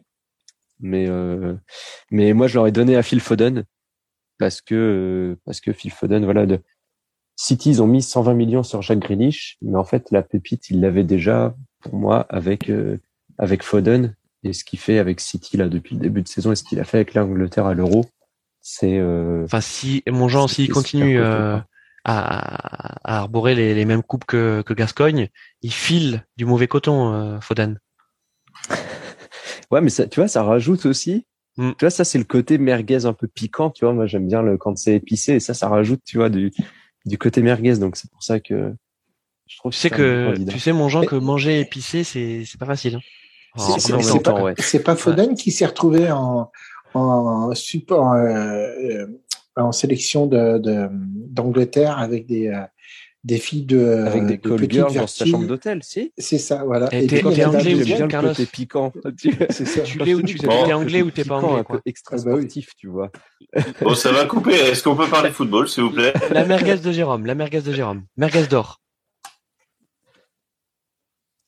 Mais 0.79 1.07
euh, 1.09 1.55
mais 2.11 2.33
moi 2.33 2.47
je 2.47 2.57
l'aurais 2.57 2.73
donné 2.73 2.97
à 2.97 3.03
Phil 3.03 3.21
Foden 3.21 3.65
parce 4.39 4.61
que 4.61 4.75
euh, 4.75 5.41
parce 5.45 5.61
que 5.61 5.73
Phil 5.73 5.91
Foden, 5.91 6.25
voilà, 6.25 6.47
de 6.47 6.61
City 7.37 7.71
ils 7.71 7.83
ont 7.83 7.87
mis 7.87 8.03
120 8.03 8.35
millions 8.35 8.63
sur 8.63 8.83
Jack 8.83 8.99
Grealish, 9.01 9.59
mais 9.63 9.77
en 9.79 9.85
fait 9.85 10.11
la 10.11 10.23
pépite 10.23 10.71
il 10.71 10.81
l'avait 10.81 11.05
déjà 11.05 11.55
pour 11.81 11.95
moi 11.95 12.27
avec 12.29 12.69
euh, 12.71 12.99
avec 13.39 13.63
Foden 13.63 14.15
et 14.45 14.53
ce 14.53 14.65
qu'il 14.65 14.79
fait 14.79 14.99
avec 14.99 15.21
City 15.21 15.57
là 15.57 15.69
depuis 15.69 15.95
le 15.95 16.01
début 16.01 16.23
de 16.23 16.29
saison 16.29 16.53
et 16.53 16.57
ce 16.57 16.65
qu'il 16.65 16.81
a 16.81 16.85
fait 16.85 16.99
avec 16.99 17.15
l'Angleterre 17.15 17.67
à 17.67 17.75
l'Euro, 17.75 18.07
c'est 18.61 18.99
euh, 18.99 19.45
Enfin, 19.45 19.61
si 19.61 20.03
mon 20.09 20.29
Jean, 20.29 20.49
s'il 20.49 20.69
continue 20.71 21.19
euh, 21.21 21.57
à, 22.05 22.99
à 23.05 23.19
arborer 23.19 23.55
les, 23.55 23.75
les 23.75 23.85
mêmes 23.85 24.03
coupes 24.03 24.25
que, 24.25 24.63
que 24.63 24.75
Gascogne, 24.75 25.29
il 25.63 25.73
file 25.73 26.25
du 26.37 26.45
mauvais 26.45 26.69
coton, 26.69 27.13
euh, 27.13 27.41
Foden. 27.41 27.79
Ouais, 29.71 29.81
mais 29.81 29.89
ça, 29.89 30.07
tu 30.07 30.21
vois, 30.21 30.29
ça 30.29 30.43
rajoute 30.43 30.85
aussi. 30.85 31.25
Mm. 31.57 31.71
Tu 31.79 31.85
vois, 31.85 31.91
ça 31.91 32.05
c'est 32.05 32.19
le 32.19 32.25
côté 32.25 32.59
merguez 32.59 33.07
un 33.07 33.15
peu 33.15 33.27
piquant. 33.27 33.71
Tu 33.71 33.87
vois, 33.87 33.95
moi 33.95 34.07
j'aime 34.07 34.29
bien 34.29 34.43
le 34.43 34.59
quand 34.59 34.77
c'est 34.77 34.95
épicé 34.95 35.35
et 35.35 35.41
ça, 35.41 35.55
ça 35.55 35.69
rajoute, 35.69 36.03
tu 36.05 36.19
vois, 36.19 36.29
du 36.29 36.53
du 37.07 37.17
côté 37.17 37.41
merguez. 37.41 37.77
Donc 37.79 37.97
c'est 37.97 38.11
pour 38.11 38.23
ça 38.23 38.39
que 38.39 38.75
je 39.47 39.57
trouve. 39.57 39.73
Tu 39.73 39.79
sais 39.79 39.89
que, 39.89 40.27
candidat. 40.33 40.53
tu 40.53 40.59
sais, 40.61 40.73
mon 40.73 40.91
Jean, 40.91 41.05
que 41.07 41.17
manger 41.17 41.59
épicé, 41.61 42.05
c'est, 42.05 42.45
c'est 42.45 42.59
pas 42.59 42.67
facile. 42.67 42.97
hein. 42.97 43.01
C'est- 43.57 44.23
pas- 44.23 44.43
ouais. 44.43 44.55
pas 44.85 44.97
Foden 44.97 45.35
qui 45.35 45.51
s'est 45.51 45.67
retrouvé 45.67 46.11
en 46.11 46.51
en 46.95 47.55
support 47.55 48.13
euh, 48.13 48.27
euh, 48.27 49.07
en 49.57 49.73
sélection 49.73 50.27
de 50.27 50.59
de- 50.59 50.89
d'Angleterre 50.91 51.99
avec 51.99 52.27
des 52.27 52.49
euh, 52.49 52.63
des 53.25 53.39
filles 53.39 53.65
de 53.65 54.05
Avec 54.07 54.27
des 54.27 54.37
de 54.37 54.57
petites 54.57 54.73
dans 54.81 55.07
sa 55.07 55.25
chambre 55.25 55.47
d'hôtel, 55.47 55.81
si. 55.85 56.13
C'est 56.19 56.39
ça, 56.39 56.65
voilà. 56.65 56.87
Et 56.93 57.07
t'es- 57.07 57.23
t'es 57.23 57.45
anglais 57.45 57.75
ou 57.75 57.85
bien 57.85 58.09
Carlos 58.09 58.31
côté 58.31 58.47
piquant. 58.47 58.93
C'est 59.51 59.65
ça. 59.65 59.83
Tu 59.83 59.99
l'es 59.99 60.15
ou 60.15 60.23
t'es 60.23 60.73
anglais 60.73 61.03
ou 61.03 61.11
t'es 61.13 61.23
pas 61.25 61.37
anglais, 61.37 61.61
un 61.61 61.63
quoi. 61.63 61.77
peu 61.77 61.83
extra 61.87 62.17
Ah 62.19 62.23
bah 62.25 62.33
oui. 62.35 62.41
sportif, 62.43 62.75
tu 62.77 62.89
vois. 62.89 63.13
Bon, 63.81 63.95
ça 63.95 64.11
va 64.11 64.25
couper. 64.25 64.55
Est-ce 64.55 64.83
qu'on 64.83 64.97
peut 64.97 65.09
parler 65.09 65.31
football, 65.31 65.69
s'il 65.69 65.85
vous 65.85 65.91
plaît? 65.93 66.13
La 66.33 66.45
merguez 66.45 66.79
de 66.79 66.91
Jérôme, 66.91 67.25
la 67.27 67.35
merguez 67.37 67.61
de 67.61 67.73
Jérôme. 67.73 68.03
Merguez 68.17 68.47
d'or. 68.49 68.81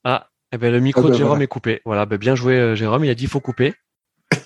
Ah, 0.05 0.29
eh 0.55 0.59
ben 0.59 0.73
le 0.73 0.79
micro 0.79 1.01
Ah 1.01 1.05
ben 1.05 1.11
de 1.11 1.17
Jérôme 1.17 1.31
voilà. 1.33 1.45
est 1.45 1.49
coupé. 1.49 1.81
Voilà, 1.85 2.07
ben 2.07 2.17
bien 2.17 2.37
joué 2.37 2.55
euh, 2.55 2.77
Jérôme, 2.77 3.05
il 3.05 3.11
a 3.11 3.15
dit 3.15 3.27
faut 3.27 3.41
couper. 3.41 3.75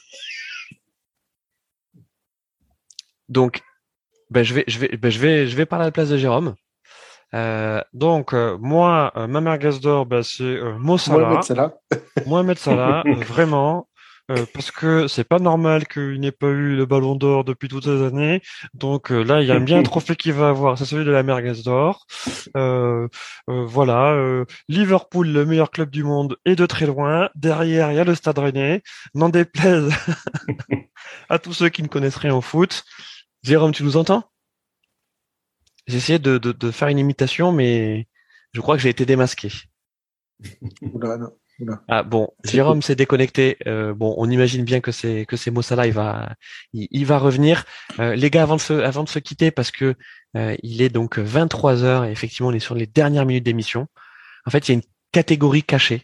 Donc, 3.29 3.61
ben 4.31 4.43
je 4.43 4.55
vais, 4.55 4.65
je 4.67 4.79
vais, 4.79 4.97
ben 4.97 5.11
je 5.11 5.19
vais, 5.19 5.47
je 5.47 5.57
vais 5.57 5.67
parler 5.67 5.85
à 5.85 5.89
la 5.89 5.93
place 5.93 6.09
de 6.09 6.17
Jérôme. 6.17 6.55
Euh, 7.35 7.83
donc 7.93 8.33
euh, 8.33 8.57
moi, 8.59 9.13
euh, 9.17 9.27
ma 9.27 9.43
merguez 9.43 9.81
d'or, 9.83 10.07
ben 10.07 10.23
c'est 10.23 10.45
euh, 10.45 10.79
Mo 10.79 10.97
Salah. 10.97 11.29
Mohamed 11.29 11.43
Salah. 11.43 11.75
Mohamed 12.27 12.59
Salah, 12.59 13.03
vraiment, 13.27 13.88
euh, 14.31 14.45
parce 14.53 14.71
que 14.71 15.09
c'est 15.09 15.25
pas 15.25 15.39
normal 15.39 15.87
qu'il 15.87 16.21
n'ait 16.21 16.33
pas 16.33 16.49
eu 16.49 16.77
le 16.77 16.87
ballon 16.87 17.15
d'or 17.17 17.45
depuis 17.45 17.69
toutes 17.69 17.85
ces 17.85 18.03
années. 18.03 18.43
Donc 18.75 19.11
euh, 19.11 19.23
là, 19.23 19.41
il 19.41 19.49
y 19.49 19.53
a 19.53 19.59
bien 19.59 19.79
un 19.79 19.83
trophée 19.85 20.17
qu'il 20.17 20.35
va 20.35 20.51
avoir, 20.51 20.77
c'est 20.77 20.85
celui 20.85 21.05
de 21.05 21.11
la 21.11 21.23
merguez 21.23 21.63
d'or. 21.65 22.07
Euh, 22.57 23.09
euh, 23.49 23.65
voilà, 23.65 24.13
euh, 24.13 24.45
Liverpool, 24.69 25.29
le 25.29 25.47
meilleur 25.47 25.71
club 25.71 25.91
du 25.91 26.05
monde, 26.05 26.37
est 26.45 26.57
de 26.57 26.67
très 26.67 26.87
loin. 26.87 27.31
Derrière, 27.35 27.91
il 27.91 27.97
y 27.97 28.01
a 28.01 28.05
le 28.05 28.15
Stade 28.15 28.39
Rennais. 28.39 28.83
N'en 29.15 29.31
déplaise 29.31 29.91
à 31.29 31.39
tous 31.39 31.55
ceux 31.55 31.69
qui 31.71 31.83
ne 31.83 31.89
connaissent 31.89 32.17
rien 32.17 32.35
au 32.35 32.43
foot. 32.43 32.85
Jérôme, 33.43 33.73
tu 33.73 33.83
nous 33.83 33.97
entends? 33.97 34.25
J'ai 35.87 35.97
essayé 35.97 36.19
de, 36.19 36.37
de, 36.37 36.53
de 36.53 36.71
faire 36.71 36.89
une 36.89 36.99
imitation, 36.99 37.51
mais 37.51 38.09
je 38.53 38.61
crois 38.61 38.77
que 38.77 38.83
j'ai 38.83 38.91
été 38.91 39.07
démasqué. 39.07 39.49
Oula, 40.83 41.17
non. 41.17 41.33
Ah 41.89 42.03
bon, 42.05 42.29
Jérôme 42.45 42.83
s'est 42.83 42.95
déconnecté. 42.95 43.57
Euh, 43.67 43.93
bon, 43.95 44.15
on 44.17 44.31
imagine 44.31 44.65
bien 44.65 44.81
que 44.81 44.93
c'est 44.93 45.27
que 45.27 45.37
c'est 45.37 45.51
Mossala, 45.51 45.87
il 45.87 45.93
va 45.93 46.35
il, 46.73 46.87
il 46.91 47.05
va 47.07 47.19
revenir. 47.19 47.65
Euh, 47.99 48.15
les 48.15 48.31
gars, 48.31 48.43
avant 48.45 48.57
de 48.57 48.61
se 48.61 48.73
avant 48.75 49.03
de 49.05 49.09
se 49.09 49.19
quitter, 49.19 49.51
parce 49.51 49.71
que 49.71 49.95
euh, 50.37 50.57
il 50.63 50.83
est 50.83 50.89
donc 50.89 51.19
23 51.19 51.83
heures 51.85 52.05
et 52.05 52.13
effectivement 52.13 52.51
on 52.51 52.53
est 52.53 52.59
sur 52.61 52.75
les 52.75 52.87
dernières 52.87 53.27
minutes 53.27 53.45
d'émission. 53.45 53.87
En 54.47 54.51
fait, 54.51 54.69
il 54.69 54.73
y 54.73 54.75
a 54.75 54.79
une 54.79 54.87
catégorie 55.13 55.63
cachée, 55.65 56.03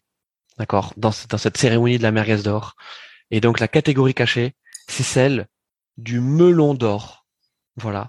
d'accord, 0.59 0.93
dans 0.97 1.13
ce- 1.13 1.29
dans 1.29 1.39
cette 1.39 1.57
cérémonie 1.57 1.99
de 1.99 2.03
la 2.03 2.11
merguez 2.11 2.43
d'or. 2.43 2.75
Et 3.31 3.41
donc 3.41 3.61
la 3.61 3.69
catégorie 3.69 4.15
cachée, 4.15 4.55
c'est 4.89 5.03
celle 5.05 5.47
du 5.99 6.21
melon 6.21 6.75
d'or. 6.75 7.27
Voilà, 7.77 8.09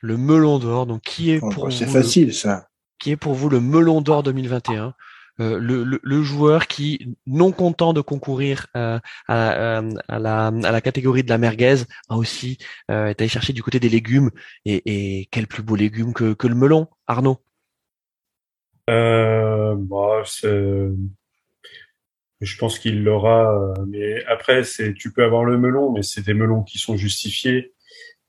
le 0.00 0.16
melon 0.16 0.58
d'or. 0.58 0.86
Donc 0.86 1.02
qui 1.02 1.30
est 1.30 1.38
Oh, 1.42 1.50
pour 1.50 1.64
bah, 1.66 1.70
c'est 1.70 1.84
vous 1.84 1.94
le- 1.94 2.02
facile, 2.02 2.34
ça. 2.34 2.66
qui 2.98 3.12
est 3.12 3.16
pour 3.16 3.34
vous 3.34 3.48
le 3.48 3.60
melon 3.60 4.00
d'or 4.00 4.22
2021 4.24 4.94
euh, 5.40 5.58
le, 5.60 6.22
joueur 6.22 6.66
qui, 6.66 7.16
non 7.26 7.52
content 7.52 7.92
de 7.92 8.00
concourir 8.00 8.66
euh, 8.76 8.98
à, 9.26 9.78
à, 10.08 10.18
la, 10.18 10.80
catégorie 10.80 11.22
de 11.22 11.28
la 11.28 11.38
merguez, 11.38 11.84
a 12.08 12.16
aussi 12.16 12.58
euh, 12.90 13.08
est 13.08 13.20
allé 13.20 13.28
chercher 13.28 13.52
du 13.52 13.62
côté 13.62 13.80
des 13.80 13.88
légumes. 13.88 14.30
Et, 14.64 15.28
quel 15.30 15.46
plus 15.46 15.62
beau 15.62 15.76
légume 15.76 16.12
que, 16.12 16.46
le 16.46 16.54
melon, 16.54 16.88
Arnaud? 17.06 17.38
Euh, 18.88 19.74
bah, 19.76 20.22
je 22.40 22.56
pense 22.58 22.78
qu'il 22.78 23.04
l'aura, 23.04 23.54
euh, 23.54 23.84
mais 23.86 24.24
après, 24.24 24.62
tu 24.96 25.12
peux 25.12 25.24
avoir 25.24 25.44
le 25.44 25.58
melon, 25.58 25.92
mais 25.92 26.02
c'est 26.02 26.24
des 26.24 26.34
melons 26.34 26.62
qui 26.62 26.78
sont 26.78 26.96
justifiés. 26.96 27.72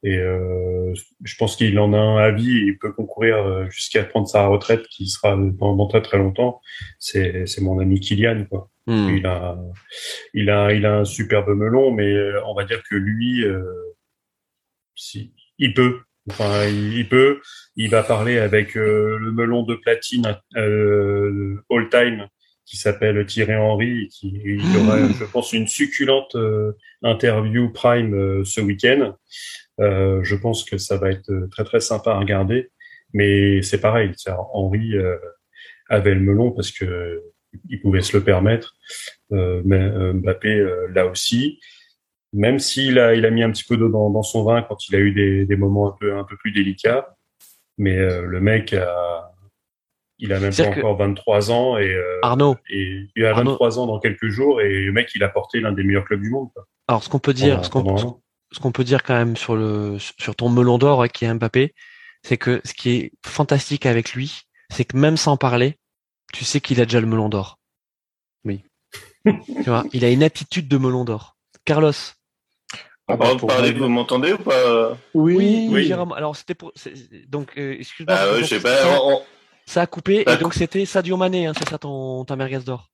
Et 0.03 0.17
euh, 0.17 0.93
je 1.23 1.35
pense 1.37 1.55
qu'il 1.55 1.77
en 1.79 1.93
a 1.93 1.97
un 1.97 2.17
à 2.17 2.31
vie 2.31 2.57
et 2.57 2.61
il 2.61 2.77
peut 2.77 2.91
concourir 2.91 3.37
euh, 3.37 3.69
jusqu'à 3.69 4.03
prendre 4.03 4.27
sa 4.27 4.47
retraite 4.47 4.87
qui 4.87 5.07
sera 5.07 5.37
pendant 5.59 5.87
très 5.87 6.01
très 6.01 6.17
longtemps. 6.17 6.59
C'est 6.97 7.45
c'est 7.45 7.61
mon 7.61 7.79
ami 7.79 7.99
Kylian 7.99 8.45
quoi. 8.49 8.69
Hmm. 8.87 9.15
Il 9.15 9.25
a 9.27 9.59
il 10.33 10.49
a 10.49 10.73
il 10.73 10.85
a 10.85 10.97
un 10.99 11.05
superbe 11.05 11.49
melon, 11.49 11.91
mais 11.91 12.11
euh, 12.11 12.41
on 12.45 12.55
va 12.55 12.63
dire 12.63 12.81
que 12.89 12.95
lui, 12.95 13.45
euh, 13.45 13.63
si 14.95 15.33
il 15.59 15.75
peut, 15.75 15.99
enfin 16.29 16.65
il, 16.65 16.93
il 16.97 17.07
peut, 17.07 17.39
il 17.75 17.89
va 17.91 18.01
parler 18.01 18.39
avec 18.39 18.75
euh, 18.75 19.17
le 19.19 19.31
melon 19.31 19.63
de 19.63 19.75
platine 19.75 20.39
euh, 20.57 21.63
all 21.69 21.89
time 21.89 22.27
qui 22.65 22.77
s'appelle 22.77 23.25
Thierry 23.25 23.55
Henry, 23.55 24.03
et 24.03 24.07
qui 24.07 24.41
il 24.45 24.77
aura, 24.77 24.97
je 25.07 25.25
pense, 25.25 25.51
une 25.51 25.67
succulente 25.67 26.35
euh, 26.35 26.73
interview 27.01 27.69
prime 27.71 28.13
euh, 28.13 28.43
ce 28.45 28.61
week-end. 28.61 29.15
Euh, 29.79 30.23
je 30.23 30.35
pense 30.35 30.63
que 30.63 30.77
ça 30.77 30.97
va 30.97 31.09
être 31.09 31.31
très 31.51 31.63
très 31.63 31.79
sympa 31.79 32.11
à 32.11 32.19
regarder, 32.19 32.69
mais 33.13 33.61
c'est 33.61 33.81
pareil. 33.81 34.11
Henry 34.53 34.95
euh, 34.95 35.17
avait 35.89 36.13
le 36.13 36.21
melon 36.21 36.51
parce 36.51 36.71
que 36.71 37.21
il 37.69 37.81
pouvait 37.81 38.01
se 38.01 38.15
le 38.15 38.23
permettre, 38.23 38.75
euh, 39.33 39.61
mais 39.65 39.79
euh, 39.81 40.13
Mbappé 40.13 40.53
euh, 40.53 40.87
là 40.93 41.07
aussi. 41.07 41.59
Même 42.31 42.59
s'il 42.59 42.97
a 42.97 43.13
il 43.13 43.25
a 43.25 43.29
mis 43.29 43.43
un 43.43 43.51
petit 43.51 43.65
peu 43.65 43.75
d'eau 43.75 43.89
dans, 43.89 44.09
dans 44.09 44.23
son 44.23 44.45
vin 44.45 44.61
quand 44.61 44.87
il 44.87 44.95
a 44.95 44.99
eu 44.99 45.11
des, 45.11 45.45
des 45.45 45.55
moments 45.57 45.89
un 45.89 45.95
peu 45.99 46.15
un 46.15 46.23
peu 46.23 46.37
plus 46.37 46.51
délicats, 46.51 47.13
mais 47.77 47.97
euh, 47.97 48.21
le 48.25 48.39
mec 48.39 48.73
a 48.73 49.30
il 50.21 50.31
a 50.33 50.39
même 50.39 50.53
pas 50.55 50.67
encore 50.67 50.95
23 50.97 51.51
ans 51.51 51.77
et 51.77 51.93
euh, 51.93 52.19
Arnaud, 52.21 52.55
et 52.69 53.07
il 53.15 53.25
a 53.25 53.31
Arnaud. 53.31 53.51
23 53.51 53.79
ans 53.79 53.87
dans 53.87 53.99
quelques 53.99 54.27
jours 54.29 54.61
et 54.61 54.83
le 54.85 54.91
mec 54.93 55.09
il 55.15 55.23
a 55.23 55.29
porté 55.29 55.59
l'un 55.59 55.71
des 55.73 55.83
meilleurs 55.83 56.05
clubs 56.05 56.21
du 56.21 56.29
monde. 56.29 56.49
Quoi, 56.53 56.65
alors 56.87 57.03
ce 57.03 57.09
qu'on 57.09 57.19
peut 57.19 57.33
dire, 57.33 57.61
pendant- 57.69 58.21
ce 58.53 58.59
qu'on 58.59 58.71
peut 58.71 58.83
dire 58.83 59.03
quand 59.03 59.13
même 59.15 59.35
sur 59.35 59.55
le 59.55 59.97
sur 59.99 60.35
ton 60.35 60.49
melon 60.49 60.77
d'or 60.77 60.99
ouais, 60.99 61.09
qui 61.09 61.25
est 61.25 61.33
Mbappé, 61.33 61.73
c'est 62.23 62.37
que 62.37 62.61
ce 62.63 62.73
qui 62.73 62.91
est 62.91 63.11
fantastique 63.25 63.85
avec 63.85 64.13
lui, 64.13 64.41
c'est 64.71 64.85
que 64.85 64.95
même 64.97 65.17
sans 65.17 65.37
parler, 65.37 65.77
tu 66.33 66.45
sais 66.45 66.61
qu'il 66.61 66.79
a 66.81 66.85
déjà 66.85 66.99
le 67.01 67.07
melon 67.07 67.27
d'or. 67.29 67.59
Oui. 68.45 68.63
tu 69.25 69.63
vois, 69.65 69.83
il 69.93 70.05
a 70.05 70.09
une 70.09 70.23
attitude 70.23 70.67
de 70.67 70.77
melon 70.77 71.03
d'or. 71.05 71.35
Carlos. 71.65 71.91
Ah 73.07 73.15
bah, 73.17 73.25
Par 73.25 73.37
pour 73.37 73.47
parler, 73.49 73.73
moi, 73.73 73.87
vous 73.87 73.93
m'entendez 73.93 74.33
ou 74.33 74.37
pas? 74.37 74.97
Oui, 75.13 75.67
oui. 75.71 75.83
Jérôme. 75.85 76.13
Alors 76.13 76.35
c'était 76.35 76.53
pour 76.55 76.71
c'est- 76.75 76.93
donc 77.29 77.51
euh, 77.57 77.75
excuse-moi. 77.79 78.15
Ah 78.17 78.25
ouais, 78.27 78.31
donc, 78.35 78.41
je 78.43 78.45
sais 78.47 78.59
ça, 78.59 78.83
pas. 78.83 78.99
on- 79.03 79.21
ça 79.71 79.81
a 79.83 79.87
coupé 79.87 80.23
et 80.27 80.37
donc 80.37 80.53
c'était 80.53 80.85
Sadio 80.85 81.15
Mané, 81.15 81.47
hein, 81.47 81.53
c'est 81.57 81.69
ça 81.69 81.77
ton 81.77 82.25
ta 82.25 82.35
merguez 82.35 82.59
d'or? 82.59 82.89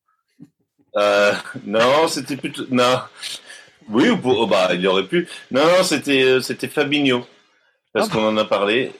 Euh, 0.95 1.33
non, 1.65 2.07
c'était 2.07 2.37
plutôt 2.37 2.63
non. 2.69 2.99
Oui, 3.89 4.09
ou 4.09 4.17
pour- 4.17 4.39
oh, 4.39 4.47
bah 4.47 4.69
il 4.73 4.85
aurait 4.87 5.07
pu. 5.07 5.27
Non, 5.51 5.65
non, 5.65 5.83
c'était 5.83 6.23
euh, 6.23 6.41
c'était 6.41 6.67
Fabinho 6.67 7.25
parce 7.93 8.09
Ah 8.09 8.13
qu'on 8.13 8.27
en 8.27 8.37
a 8.37 8.45
parlé. 8.45 8.91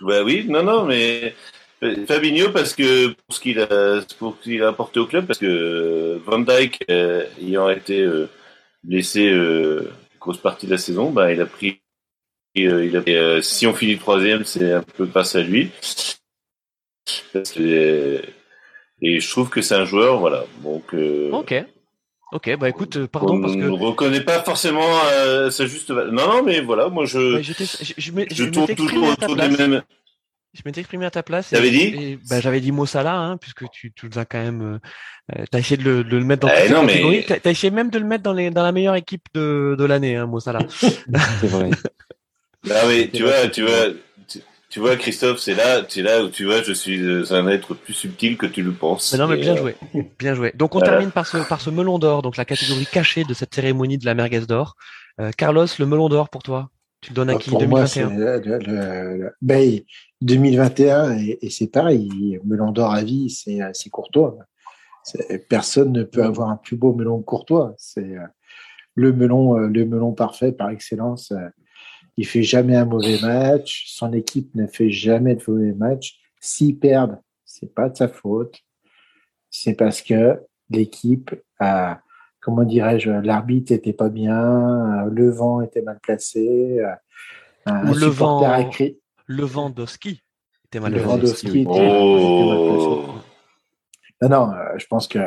Bah 0.00 0.22
oui, 0.22 0.44
non, 0.48 0.62
non, 0.62 0.84
mais 0.84 1.34
euh, 1.82 2.04
Fabinho 2.06 2.50
parce 2.50 2.74
que 2.74 3.08
pour 3.08 3.34
ce 3.34 3.40
qu'il 3.40 3.58
a 3.60 4.02
pour 4.18 4.36
ce 4.38 4.42
qu'il 4.44 4.62
a 4.62 4.68
apporté 4.68 5.00
au 5.00 5.06
club 5.06 5.26
parce 5.26 5.38
que 5.38 6.20
Van 6.26 6.44
euh, 6.90 7.26
ayant 7.40 7.70
été 7.70 8.00
euh, 8.00 8.28
blessé 8.82 9.28
euh, 9.30 9.90
grosse 10.20 10.38
partie 10.38 10.66
de 10.66 10.72
la 10.72 10.78
saison, 10.78 11.10
bah 11.10 11.32
il 11.32 11.40
a 11.40 11.46
pris. 11.46 11.80
il 12.54 12.96
a, 12.96 13.42
si 13.42 13.66
on 13.66 13.74
finit 13.74 13.98
troisième, 13.98 14.44
c'est 14.44 14.72
un 14.72 14.82
peu 14.82 15.06
grâce 15.06 15.36
à 15.36 15.42
lui. 15.42 15.70
Et 19.02 19.20
je 19.20 19.30
trouve 19.30 19.50
que 19.50 19.60
c'est 19.62 19.74
un 19.74 19.84
joueur, 19.84 20.18
voilà. 20.18 20.44
Donc. 20.62 20.94
euh, 20.94 21.30
Ok. 21.32 21.54
Ok, 22.32 22.56
bah 22.58 22.68
écoute, 22.68 22.96
euh, 22.96 23.06
pardon 23.06 23.36
on 23.36 23.40
parce 23.42 23.54
que 23.54 23.60
ne 23.60 23.70
reconnaît 23.70 24.22
pas 24.22 24.42
forcément 24.42 24.98
euh, 25.12 25.50
sa 25.50 25.66
juste 25.66 25.92
valeur. 25.92 26.12
Non, 26.12 26.26
non, 26.26 26.42
mais 26.42 26.60
voilà, 26.62 26.88
moi 26.88 27.04
je, 27.04 27.34
bah, 27.36 27.42
je, 27.42 27.52
je, 27.96 28.10
m'ai- 28.10 28.26
je 28.28 28.34
je 28.34 28.44
m'étais 28.44 28.50
tourne 28.56 28.70
exprimé 28.70 28.92
toujours 28.92 29.12
à 29.12 29.16
ta 29.16 29.26
autour 29.26 29.36
des 29.36 29.46
place. 29.54 29.58
mêmes. 29.68 29.82
Je 30.52 30.62
m'étais 30.64 30.80
exprimé 30.80 31.04
à 31.06 31.10
ta 31.12 31.22
place. 31.22 31.50
T'avais 31.50 31.70
dit 31.70 32.18
bah, 32.28 32.40
J'avais 32.40 32.60
dit 32.60 32.72
Mossala, 32.72 33.14
hein, 33.16 33.36
puisque 33.36 33.70
tu, 33.70 33.92
tu 33.92 34.06
nous 34.08 34.18
as 34.18 34.24
quand 34.24 34.42
même. 34.42 34.62
Euh, 34.62 34.78
euh, 35.38 35.44
t'as 35.48 35.60
essayé 35.60 35.76
de 35.76 35.84
le, 35.84 36.02
de 36.02 36.16
le 36.16 36.24
mettre 36.24 36.40
dans 36.48 36.52
Eh 36.56 36.68
non, 36.70 36.82
mais-. 36.82 37.24
T'as, 37.24 37.50
essayé 37.52 37.70
même 37.70 37.90
de 37.90 37.98
le 38.00 38.04
mettre 38.06 38.24
dans, 38.24 38.32
les, 38.32 38.50
dans 38.50 38.64
la 38.64 38.72
meilleure 38.72 38.96
équipe 38.96 39.26
de, 39.34 39.76
de 39.78 39.84
l'année, 39.84 40.16
hein, 40.16 40.26
Mossala. 40.26 40.58
C'est 41.40 41.46
vrai. 41.46 41.70
Ah 42.68 42.82
oui, 42.88 43.10
tu 43.12 43.22
vois, 43.22 43.46
tu 43.48 43.62
vois, 43.62 43.88
tu, 44.74 44.80
vois, 44.80 44.96
Christophe, 44.96 45.38
c'est 45.38 45.54
là, 45.54 45.82
c'est 45.88 46.02
là 46.02 46.24
où 46.24 46.28
tu 46.28 46.44
vois, 46.44 46.60
je 46.62 46.72
suis 46.72 47.00
euh, 47.00 47.24
un 47.30 47.46
être 47.48 47.74
plus 47.74 47.94
subtil 47.94 48.36
que 48.36 48.46
tu 48.46 48.60
le 48.62 48.72
penses. 48.72 49.12
Mais 49.12 49.18
non, 49.18 49.28
mais 49.28 49.36
bien 49.36 49.54
euh, 49.54 49.56
joué. 49.56 49.76
Bien 50.18 50.34
joué. 50.34 50.52
Donc 50.54 50.74
on 50.74 50.78
Voilà. 50.80 50.94
termine 50.94 51.12
par 51.12 51.26
ce, 51.26 51.38
par 51.48 51.60
ce 51.60 51.70
melon 51.70 51.98
d'or, 52.00 52.22
donc 52.22 52.36
la 52.36 52.44
catégorie 52.44 52.86
cachée 52.86 53.22
de 53.24 53.32
cette 53.34 53.54
cérémonie 53.54 53.98
de 53.98 54.04
la 54.04 54.14
merguez 54.14 54.40
d'or. 54.40 54.74
Euh, 55.20 55.30
Carlos, 55.36 55.66
le 55.78 55.86
melon 55.86 56.08
d'or 56.08 56.28
pour 56.28 56.42
toi 56.42 56.70
Tu 57.00 57.10
le 57.10 57.14
donnes 57.14 57.30
à 57.30 57.34
Bah, 57.34 57.38
qui 57.38 57.50
pour 57.50 57.66
moi, 57.68 57.86
c'est 57.86 58.00
2021 58.02 58.40
le, 58.58 58.58
le- 58.58 59.18
le- 59.18 59.32
ben, 59.40 59.78
2021 60.22 61.18
et, 61.18 61.38
et 61.40 61.50
c'est 61.50 61.68
pareil. 61.68 62.40
Melon 62.44 62.72
d'or 62.72 62.92
à 62.92 63.02
vie, 63.04 63.30
c'est 63.30 63.62
euh, 63.62 63.70
c'est 63.72 63.90
Courtois. 63.90 64.36
Personne 65.48 65.92
ne 65.92 66.02
peut 66.02 66.24
avoir 66.24 66.48
un 66.48 66.56
plus 66.56 66.76
beau 66.76 66.94
melon 66.94 67.20
que 67.20 67.24
Courtois. 67.26 67.74
C'est 67.76 68.16
euh, 68.16 68.26
le 68.94 69.12
melon, 69.12 69.56
euh, 69.58 69.68
le 69.68 69.84
melon 69.84 70.12
parfait 70.12 70.50
par 70.52 70.70
excellence. 70.70 71.32
Il 72.16 72.26
fait 72.26 72.42
jamais 72.42 72.76
un 72.76 72.84
mauvais 72.84 73.18
match. 73.20 73.84
Son 73.88 74.12
équipe 74.12 74.54
ne 74.54 74.66
fait 74.66 74.90
jamais 74.90 75.34
de 75.34 75.42
mauvais 75.46 75.72
match. 75.72 76.20
S'ils 76.40 76.78
perdent, 76.78 77.20
c'est 77.44 77.74
pas 77.74 77.88
de 77.88 77.96
sa 77.96 78.08
faute. 78.08 78.60
C'est 79.50 79.74
parce 79.74 80.02
que 80.02 80.40
l'équipe 80.70 81.34
a, 81.58 82.00
comment 82.40 82.64
dirais-je, 82.64 83.10
l'arbitre 83.10 83.72
était 83.72 83.92
pas 83.92 84.08
bien, 84.08 85.06
le 85.06 85.30
vent 85.30 85.60
était 85.60 85.82
mal 85.82 85.98
placé, 86.00 86.78
euh, 86.80 86.92
un 87.66 87.90
Ou 87.90 87.94
le 87.94 88.06
vent- 88.06 88.42
a 88.42 88.64
crié, 88.64 89.00
Lewandowski 89.26 90.22
était 90.66 90.80
mal 90.80 90.92
le 90.92 91.00
placé. 91.00 91.16
Lewandowski 91.16 91.50
oui. 91.50 91.60
était, 91.62 91.70
était 91.70 92.46
mal 92.46 92.58
placé. 92.68 93.20
Non, 94.22 94.28
non, 94.28 94.52
euh, 94.52 94.78
je 94.78 94.86
pense 94.86 95.08
que 95.08 95.18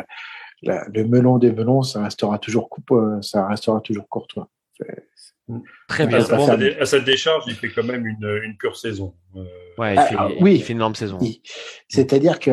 le 0.63 1.03
melon 1.05 1.37
des 1.37 1.51
melons, 1.51 1.83
ça 1.83 2.03
restera 2.03 2.37
toujours 2.39 2.69
coupe, 2.69 2.91
euh, 2.91 3.21
ça 3.21 3.47
restera 3.47 3.79
toujours 3.81 4.07
courtois. 4.09 4.49
Très 5.87 6.07
bien. 6.07 6.17
à, 6.17 6.21
sa, 6.21 6.35
Bon, 6.37 6.49
à 6.79 6.85
sa 6.85 6.99
décharge, 6.99 7.43
il 7.47 7.53
fait 7.55 7.69
quand 7.69 7.83
même 7.83 8.05
une, 8.05 8.39
une 8.43 8.57
pure 8.57 8.75
saison. 8.75 9.13
Euh, 9.35 9.43
ouais, 9.77 9.93
il 9.93 9.99
Ah, 9.99 10.05
fait, 10.05 10.15
ah, 10.17 10.27
il 10.37 10.43
oui. 10.43 10.59
fait 10.59 10.73
une 10.73 10.79
énorme 10.79 10.95
saison. 10.95 11.17
Il- 11.21 11.41
C'est-à-dire 11.87 12.39
que 12.39 12.51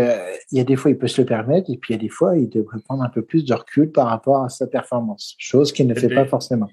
il 0.52 0.58
y 0.58 0.60
a 0.60 0.64
des 0.64 0.76
fois, 0.76 0.90
il 0.90 0.98
peut 0.98 1.08
se 1.08 1.20
le 1.20 1.26
permettre, 1.26 1.70
et 1.70 1.76
puis 1.76 1.92
il 1.94 1.96
y 1.96 1.98
a 1.98 2.02
des 2.02 2.08
fois, 2.08 2.36
il 2.36 2.48
devrait 2.48 2.78
prendre 2.84 3.02
un 3.02 3.08
peu 3.08 3.22
plus 3.22 3.44
de 3.44 3.52
recul 3.54 3.90
par 3.90 4.06
rapport 4.08 4.44
à 4.44 4.48
sa 4.48 4.66
performance, 4.66 5.34
chose 5.38 5.72
qu'il 5.72 5.86
ne 5.88 5.94
Et 5.94 6.00
fait 6.00 6.06
puis- 6.06 6.16
pas 6.16 6.26
forcément. 6.26 6.68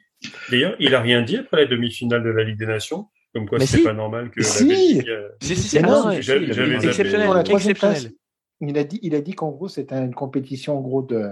D'ailleurs, 0.52 0.76
il 0.80 0.94
a 0.94 1.02
rien 1.02 1.24
dit 1.24 1.38
après 1.38 1.62
la 1.64 1.66
demi-finale 1.66 2.24
de 2.24 2.30
la 2.30 2.44
Ligue 2.44 2.60
des 2.60 2.68
Nations, 2.68 3.08
comme 3.34 3.48
quoi 3.50 3.58
Mais 3.58 3.66
c'est 3.66 3.78
si. 3.78 3.84
pas 3.84 3.94
normal 3.94 4.30
que 4.30 4.44
Si. 4.44 4.64
la 4.68 4.76
Belgique. 4.76 5.08
Si, 5.42 5.56
si, 5.56 5.78
ah 5.80 5.82
non, 5.82 6.12
si, 6.12 6.18
exceptionnel, 6.18 7.26
Pour 7.26 7.34
la 7.34 7.44
troisième 7.44 7.72
exceptionnel. 7.72 8.02
place, 8.02 8.14
il 8.62 8.78
a 8.78 8.84
dit, 8.84 9.00
il 9.02 9.16
a 9.16 9.22
dit 9.22 9.32
qu'en 9.34 9.50
gros, 9.50 9.68
c'était 9.68 9.96
une 9.96 10.14
compétition 10.14 10.78
en 10.78 10.82
gros 10.82 11.02
de 11.02 11.30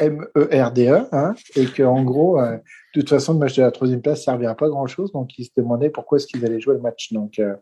MERDE, 0.00 1.08
hein, 1.12 1.34
et 1.54 1.66
qu'en 1.66 2.02
gros, 2.02 2.40
euh, 2.40 2.56
de 2.94 3.00
toute 3.00 3.08
façon, 3.10 3.34
le 3.34 3.38
match 3.40 3.56
de 3.56 3.62
la 3.62 3.70
troisième 3.70 4.00
place 4.02 4.24
servait 4.24 4.46
à 4.46 4.54
pas 4.54 4.68
grand-chose, 4.68 5.12
donc 5.12 5.38
il 5.38 5.44
se 5.44 5.50
demandait 5.56 5.90
pourquoi 5.90 6.16
est-ce 6.18 6.26
qu'ils 6.26 6.44
allaient 6.44 6.60
jouer 6.60 6.74
le 6.74 6.80
match. 6.80 7.12
Donc, 7.12 7.38
euh, 7.38 7.54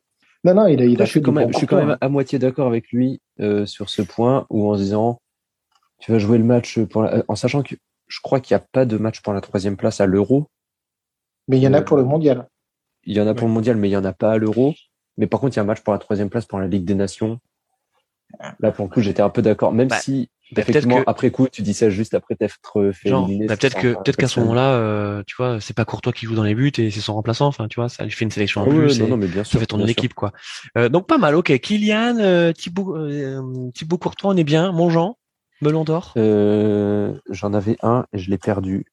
non, 0.45 0.55
non, 0.55 0.67
il 0.67 0.81
a, 0.81 0.85
il 0.85 1.01
a 1.01 1.05
je 1.05 1.11
suis 1.11 1.23
quand 1.23 1.33
même, 1.33 1.53
je 1.53 1.59
suis 1.59 1.67
quand 1.67 1.77
même 1.85 1.97
à 2.01 2.09
moitié 2.09 2.39
d'accord 2.39 2.67
avec 2.67 2.91
lui 2.93 3.21
euh, 3.41 3.67
sur 3.67 3.89
ce 3.91 4.03
point 4.03 4.47
où 4.51 4.71
en 4.71 4.77
se 4.77 4.83
disant 4.83 5.19
tu 5.99 6.13
vas 6.13 6.19
jouer 6.19 6.39
le 6.39 6.45
match 6.45 6.79
pour 6.85 7.03
la- 7.03 7.15
euh, 7.17 7.23
en 7.29 7.35
sachant 7.37 7.63
que 7.63 7.75
je 8.09 8.21
crois 8.23 8.41
qu'il 8.41 8.55
n'y 8.55 8.63
a 8.63 8.67
pas 8.71 8.85
de 8.85 8.99
match 8.99 9.23
pour 9.23 9.33
la 9.33 9.41
troisième 9.41 9.77
place 9.77 10.01
à 10.01 10.07
l'Euro. 10.07 10.49
Mais 11.49 11.57
il 11.57 11.63
y 11.63 11.67
en 11.69 11.73
a 11.73 11.79
Euh, 11.79 11.83
pour 11.83 11.97
le 11.97 12.05
mondial. 12.05 12.47
Il 13.05 13.17
y 13.17 13.21
en 13.21 13.27
a 13.27 13.35
pour 13.35 13.49
le 13.49 13.55
mondial, 13.55 13.77
mais 13.77 13.89
il 13.89 13.93
y 13.93 13.97
en 13.97 14.05
a 14.05 14.13
pas 14.13 14.33
à 14.33 14.39
l'Euro. 14.39 14.75
Mais 15.17 15.27
par 15.27 15.41
contre, 15.41 15.55
il 15.55 15.57
y 15.57 15.61
a 15.61 15.63
un 15.63 15.67
match 15.67 15.81
pour 15.81 15.93
la 15.93 15.99
troisième 15.99 16.29
place 16.29 16.45
pour 16.47 16.59
la 16.59 16.67
Ligue 16.67 16.85
des 16.85 16.95
Nations. 16.95 17.39
Là, 18.61 18.73
pour 18.73 18.87
le 18.87 18.91
coup, 18.91 19.01
j'étais 19.01 19.23
un 19.23 19.31
peu 19.31 19.43
d'accord, 19.43 19.73
même 19.73 19.89
Bah, 19.89 19.99
si 19.99 20.29
effectivement 20.57 20.99
que- 21.03 21.05
après 21.11 21.31
coup, 21.31 21.49
tu 21.49 21.63
dis 21.63 21.75
ça 21.75 21.91
juste 21.91 22.15
après 22.15 22.35
t'être 22.37 22.91
fait 22.93 23.09
Genre, 23.09 23.27
éliminer. 23.27 23.47
bah, 23.47 23.57
peut-être 23.57 23.73
ça, 23.75 23.81
que 23.81 23.95
peut-être 23.95 24.17
qu'à 24.17 24.29
ce 24.29 24.35
ça- 24.35 24.41
moment-là, 24.43 24.75
euh, 24.75 25.23
tu 25.27 25.35
vois, 25.37 25.61
c'est 25.61 25.75
pas 25.75 25.85
Courtois 25.85 26.13
qui 26.13 26.27
joue 26.27 26.35
dans 26.35 26.43
les 26.45 26.55
buts 26.55 26.73
et 26.79 26.91
c'est 26.91 27.01
son 27.01 27.15
remplaçant. 27.15 27.47
Enfin, 27.47 27.67
tu 27.69 27.81
vois, 27.81 27.89
ça 27.89 28.05
lui 28.05 28.11
fait 28.11 28.25
une 28.25 28.31
sélection 28.31 28.61
en 28.63 28.65
Ah 28.67 28.69
plus. 28.71 29.01
non, 29.01 29.09
non, 29.09 29.17
mais 29.17 29.27
bien 29.27 29.45
ça 29.45 29.51
sûr. 29.51 29.61
fait 29.61 29.67
tourner 29.67 29.87
l'équipe, 29.87 30.15
quoi. 30.15 30.33
Euh, 30.79 30.89
donc 30.89 31.07
pas 31.07 31.19
mal. 31.19 31.35
Ok, 31.35 31.57
Kylian, 31.59 32.19
euh, 32.19 32.53
Thibaut, 32.53 32.97
euh, 32.97 33.71
Thibaut 33.75 33.99
Courtois, 33.99 34.31
on 34.33 34.37
est 34.37 34.45
bien. 34.45 34.73
Monjean, 34.73 35.17
Melon 35.63 35.85
d'or? 35.85 36.13
Euh, 36.17 37.15
J'en 37.31 37.53
avais 37.55 37.77
un 37.83 38.05
et 38.13 38.19
je 38.19 38.31
l'ai 38.31 38.39
perdu. 38.39 38.85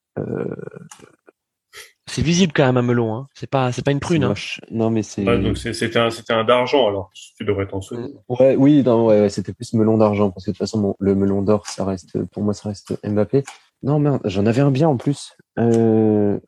Euh, 2.12 2.14
C'est 2.14 2.22
visible 2.22 2.52
quand 2.54 2.64
même 2.66 2.76
un 2.76 2.82
melon. 2.82 3.14
Hein. 3.14 3.28
C'est 3.34 3.48
pas, 3.48 3.72
c'est 3.72 3.82
pas 3.84 3.90
une 3.90 4.00
prune. 4.00 4.24
Hein. 4.24 4.34
Non, 4.70 4.90
mais 4.90 5.02
c'est. 5.02 5.26
ah, 5.26 5.36
donc 5.36 5.56
c'était 5.58 5.98
un, 5.98 6.10
c'était 6.10 6.32
un 6.34 6.44
d'argent 6.44 6.86
alors. 6.88 7.10
Tu 7.36 7.44
devrais 7.44 7.66
t'en 7.66 7.80
souvenir. 7.80 8.10
Ouais, 8.28 8.54
oui, 8.56 8.82
non, 8.82 9.06
ouais, 9.06 9.20
ouais, 9.22 9.28
c'était 9.30 9.52
plus 9.52 9.72
melon 9.74 9.98
d'argent 9.98 10.30
parce 10.30 10.44
que 10.44 10.50
de 10.50 10.54
toute 10.54 10.58
façon, 10.58 10.80
bon, 10.80 10.96
le 10.98 11.14
melon 11.14 11.42
d'or, 11.42 11.66
ça 11.66 11.84
reste, 11.84 12.22
pour 12.26 12.42
moi, 12.42 12.54
ça 12.54 12.68
reste 12.68 12.98
Mbappé. 13.04 13.42
Non, 13.82 13.98
merde, 13.98 14.20
j'en 14.24 14.46
avais 14.46 14.60
un 14.60 14.70
bien 14.70 14.88
en 14.88 14.96
plus. 14.96 15.32
Euh... 15.58 16.38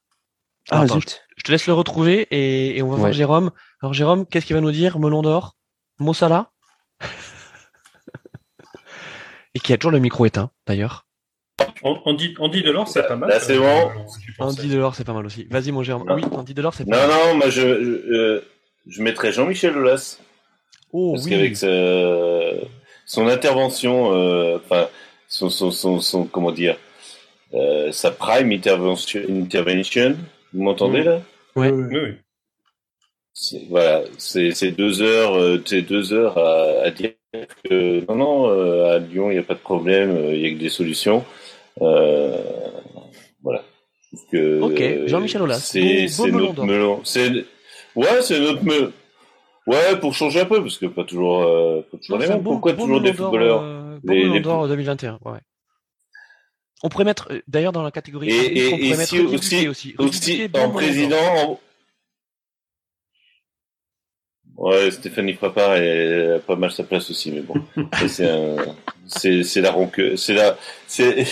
Ah, 0.70 0.80
Attends, 0.82 0.94
zut. 1.00 1.22
Je 1.36 1.42
te 1.42 1.50
laisse 1.52 1.66
le 1.66 1.72
retrouver 1.74 2.26
et, 2.30 2.78
et 2.78 2.82
on 2.82 2.88
va 2.90 2.96
voir 2.96 3.06
Ouais. 3.08 3.12
Jérôme. 3.12 3.50
Alors 3.82 3.92
Jérôme, 3.92 4.24
qu'est-ce 4.26 4.46
qu'il 4.46 4.54
va 4.54 4.62
nous 4.62 4.70
dire 4.70 4.98
Melon 4.98 5.20
d'or, 5.22 5.56
Mossala, 5.98 6.50
et 9.54 9.58
qui 9.60 9.72
a 9.72 9.78
toujours 9.78 9.92
le 9.92 9.98
micro 9.98 10.24
éteint 10.26 10.50
d'ailleurs. 10.66 11.06
Andy, 11.82 12.34
Andy 12.38 12.62
Delors, 12.62 12.88
c'est 12.88 13.06
pas 13.06 13.16
mal. 13.16 13.28
Là, 13.28 13.40
c'est 13.40 13.58
bon. 13.58 13.90
Andy 14.38 14.68
Delors, 14.68 14.94
c'est 14.94 15.04
pas 15.04 15.12
mal 15.12 15.26
aussi. 15.26 15.46
Vas-y, 15.50 15.70
mon 15.70 15.82
Jérôme. 15.82 16.10
Oui, 16.10 16.22
Andy 16.32 16.54
Delors, 16.54 16.74
c'est 16.74 16.88
pas 16.88 16.96
non, 16.96 17.08
mal. 17.08 17.16
Non, 17.18 17.26
non, 17.32 17.34
moi, 17.38 17.50
je, 17.50 17.60
je, 17.84 18.42
je 18.86 19.02
mettrais 19.02 19.32
Jean-Michel 19.32 19.76
Aulas. 19.76 20.18
Oh, 20.92 21.12
Parce 21.12 21.24
oui. 21.24 21.30
qu'avec 21.30 21.56
sa- 21.56 22.66
son 23.06 23.26
intervention, 23.28 24.12
euh, 24.14 24.56
enfin, 24.64 24.88
son, 25.28 25.50
son, 25.50 25.70
son, 25.70 26.00
son- 26.00 26.24
comment 26.24 26.52
dire, 26.52 26.76
euh, 27.52 27.92
sa 27.92 28.10
prime 28.10 28.50
intervention, 28.52 29.20
intervention 29.28 30.16
vous 30.52 30.62
m'entendez 30.62 31.02
Mm. 31.02 31.04
là? 31.04 31.20
Ouais. 31.56 31.70
Oui, 31.70 31.84
oui. 31.92 32.14
C'est- 33.32 33.66
Voilà, 33.68 34.02
c'est 34.18 34.52
c'est 34.52 34.70
deux 34.70 35.02
heures, 35.02 35.34
euh, 35.36 35.60
c'est 35.66 35.82
deux 35.82 36.12
heures 36.12 36.38
à, 36.38 36.84
à 36.86 36.90
dire 36.90 37.12
que 37.64 38.04
non, 38.08 38.16
non, 38.16 38.48
euh, 38.50 38.96
à 38.96 38.98
Lyon, 38.98 39.30
il 39.30 39.34
n'y 39.34 39.40
a 39.40 39.42
pas 39.42 39.54
de 39.54 39.58
problème, 39.60 40.10
euh, 40.10 40.34
il 40.34 40.40
y 40.40 40.46
a 40.46 40.50
que 40.54 40.58
des 40.60 40.68
solutions. 40.68 41.24
Euh, 41.82 42.36
voilà. 43.42 43.62
Que, 44.30 44.60
Ok, 44.60 45.08
Jean-Michel 45.08 45.42
Aulas. 45.42 45.58
C'est 45.58 46.06
notre 46.30 46.64
melon. 46.64 47.00
C'est 47.04 47.30
ouais, 47.96 48.22
c'est 48.22 48.38
notre 48.40 48.62
melon. 48.64 48.92
Ouais, 49.66 49.96
pour 50.00 50.14
changer 50.14 50.40
un 50.40 50.44
peu, 50.44 50.60
parce 50.60 50.76
que 50.78 50.86
pas 50.86 51.04
toujours, 51.04 51.42
euh, 51.42 51.80
pas 51.90 51.96
toujours 51.98 52.18
les 52.18 52.28
mêmes. 52.28 52.42
Pourquoi 52.42 52.74
toujours 52.74 53.00
des 53.00 53.12
footballeurs 53.14 53.62
euh, 53.62 53.96
Les- 54.04 54.28
les- 54.28 54.40
d'or 54.40 54.68
2021. 54.68 55.18
Ouais. 55.24 55.38
On 56.82 56.90
pourrait 56.90 57.04
mettre, 57.04 57.28
d'ailleurs, 57.48 57.72
dans 57.72 57.82
la 57.82 57.90
catégorie, 57.90 58.28
Et- 58.30 58.66
on 58.66 58.70
pourrait 58.72 58.82
et 58.84 58.90
mettre 58.90 59.04
si 59.08 59.20
aussi- 59.20 59.68
aussi. 59.68 59.94
Aussi, 59.98 60.48
beau 60.48 60.58
en 60.58 60.62
d'or. 60.64 60.72
président. 60.74 61.60
Ouais, 64.56 64.90
Stéphanie 64.90 65.34
Frappard 65.34 65.76
est 65.76 66.34
a 66.34 66.38
pas 66.38 66.56
mal 66.56 66.70
sa 66.70 66.84
place 66.84 67.10
aussi, 67.10 67.32
mais 67.32 67.40
bon, 67.40 67.54
c'est 68.08 68.28
un- 68.30 68.56
c'est 69.06 69.42
c'est 69.42 69.60
la 69.60 69.72
rancœur, 69.72 70.16
c'est 70.18 70.34
la, 70.34 70.56
c'est 70.86 71.26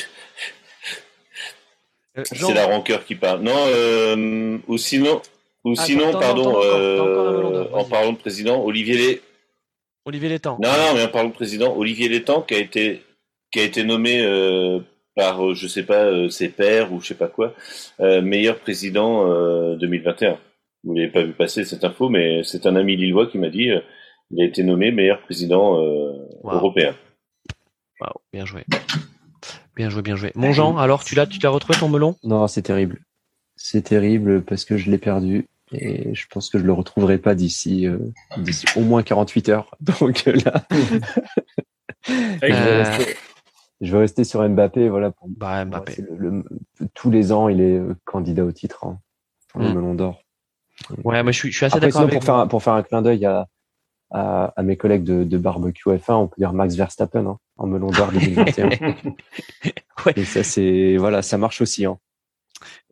Euh, 2.18 2.24
Jean, 2.32 2.48
c'est 2.48 2.54
la 2.54 2.66
rancœur 2.66 3.04
qui 3.06 3.14
parle. 3.14 3.40
Non, 3.40 3.56
euh, 3.68 4.58
ou 4.68 4.76
sinon, 4.76 5.22
ou 5.64 5.74
Ah, 5.78 5.82
sinon, 5.82 6.12
pardon, 6.12 6.60
euh, 6.62 7.64
en 7.72 7.84
parlant 7.84 8.12
de 8.12 8.18
président, 8.18 8.62
Olivier 8.62 8.96
Lé. 8.98 9.22
Olivier 10.04 10.28
Létang. 10.28 10.58
Non, 10.60 10.68
non, 10.68 10.94
mais 10.94 11.04
en 11.04 11.08
parlant 11.08 11.30
de 11.30 11.34
président, 11.34 11.74
Olivier 11.74 12.08
Létang 12.10 12.42
qui 12.42 12.54
a 12.54 12.58
été 12.58 13.02
qui 13.50 13.60
a 13.60 13.62
été 13.64 13.84
nommé 13.84 14.20
euh, 14.22 14.80
par, 15.14 15.54
je 15.54 15.66
sais 15.68 15.84
pas, 15.84 16.28
ses 16.30 16.48
pairs 16.50 16.92
ou 16.92 17.00
je 17.00 17.08
sais 17.08 17.14
pas 17.14 17.28
quoi, 17.28 17.54
meilleur 18.00 18.58
président 18.58 19.30
euh, 19.30 19.76
2021. 19.76 20.38
Vous 20.84 20.94
l'avez 20.94 21.08
pas 21.10 21.22
vu 21.22 21.32
passer 21.32 21.64
cette 21.64 21.84
info, 21.84 22.08
mais 22.08 22.42
c'est 22.44 22.66
un 22.66 22.74
ami 22.76 22.96
lillois 22.96 23.26
qui 23.28 23.38
m'a 23.38 23.50
dit 23.50 23.70
euh, 23.70 23.80
il 24.30 24.42
a 24.42 24.46
été 24.46 24.62
nommé 24.64 24.90
meilleur 24.90 25.20
président 25.22 25.78
euh, 25.80 26.12
Wow. 26.42 26.54
européen. 26.54 26.94
Waouh, 28.00 28.12
bien 28.32 28.44
joué. 28.46 28.64
Bien 29.76 29.90
joué, 29.90 30.02
bien 30.02 30.16
joué. 30.16 30.32
Mon 30.34 30.52
Jean, 30.52 30.76
alors, 30.76 31.04
tu 31.04 31.14
l'as, 31.14 31.26
tu 31.26 31.38
l'as 31.40 31.50
retrouvé 31.50 31.78
ton 31.78 31.88
melon? 31.88 32.16
Non, 32.24 32.46
c'est 32.48 32.62
terrible. 32.62 33.00
C'est 33.56 33.82
terrible 33.82 34.42
parce 34.42 34.64
que 34.64 34.76
je 34.76 34.90
l'ai 34.90 34.98
perdu 34.98 35.46
et 35.70 36.14
je 36.14 36.26
pense 36.28 36.50
que 36.50 36.58
je 36.58 36.64
le 36.64 36.72
retrouverai 36.72 37.18
pas 37.18 37.34
d'ici 37.34 37.86
euh, 37.86 37.98
d'ici 38.38 38.66
au 38.76 38.80
moins 38.80 39.02
48 39.04 39.48
heures. 39.50 39.70
Donc 40.00 40.24
là, 40.26 40.64
je, 42.42 43.92
vais 43.92 43.98
rester, 43.98 44.24
sur 44.24 44.46
Mbappé. 44.48 44.88
Voilà. 44.88 45.10
Pour, 45.12 45.28
Bah, 45.28 45.64
Mbappé. 45.64 45.92
c'est 45.92 46.02
le- 46.10 46.16
le- 46.80 46.88
tous 46.94 47.10
les 47.10 47.32
ans, 47.32 47.48
il 47.48 47.60
est 47.60 47.80
candidat 48.04 48.44
au 48.44 48.52
titre 48.52 48.84
hein, 48.84 48.98
pour 49.48 49.60
le 49.60 49.68
Mm. 49.70 49.74
melon 49.74 49.94
d'or. 49.94 50.22
Ouais, 51.04 51.22
moi, 51.22 51.32
je 51.32 51.38
suis, 51.38 51.50
je 51.52 51.56
suis 51.56 51.66
assez 51.66 51.80
d'accord 51.80 52.08
pour 52.08 52.24
faire 52.24 52.34
un, 52.36 52.46
pour 52.46 52.62
faire 52.62 52.72
un 52.74 52.82
clin 52.82 53.02
d'œil 53.02 53.24
à, 53.26 53.46
à, 54.10 54.52
à 54.56 54.62
mes 54.62 54.76
collègues 54.76 55.04
de, 55.04 55.24
de 55.24 55.38
barbecue 55.38 55.88
F1, 55.88 56.12
on 56.14 56.26
peut 56.28 56.36
dire 56.38 56.52
Max 56.52 56.74
Verstappen 56.74 57.26
hein, 57.26 57.38
en 57.56 57.66
melon 57.66 57.90
d'or 57.90 58.10
2021. 58.12 58.68
Ouais. 60.06 60.14
Et 60.16 60.24
ça, 60.24 60.42
c'est 60.42 60.96
voilà, 60.98 61.22
ça 61.22 61.38
marche 61.38 61.60
aussi. 61.60 61.84
Hein. 61.84 61.96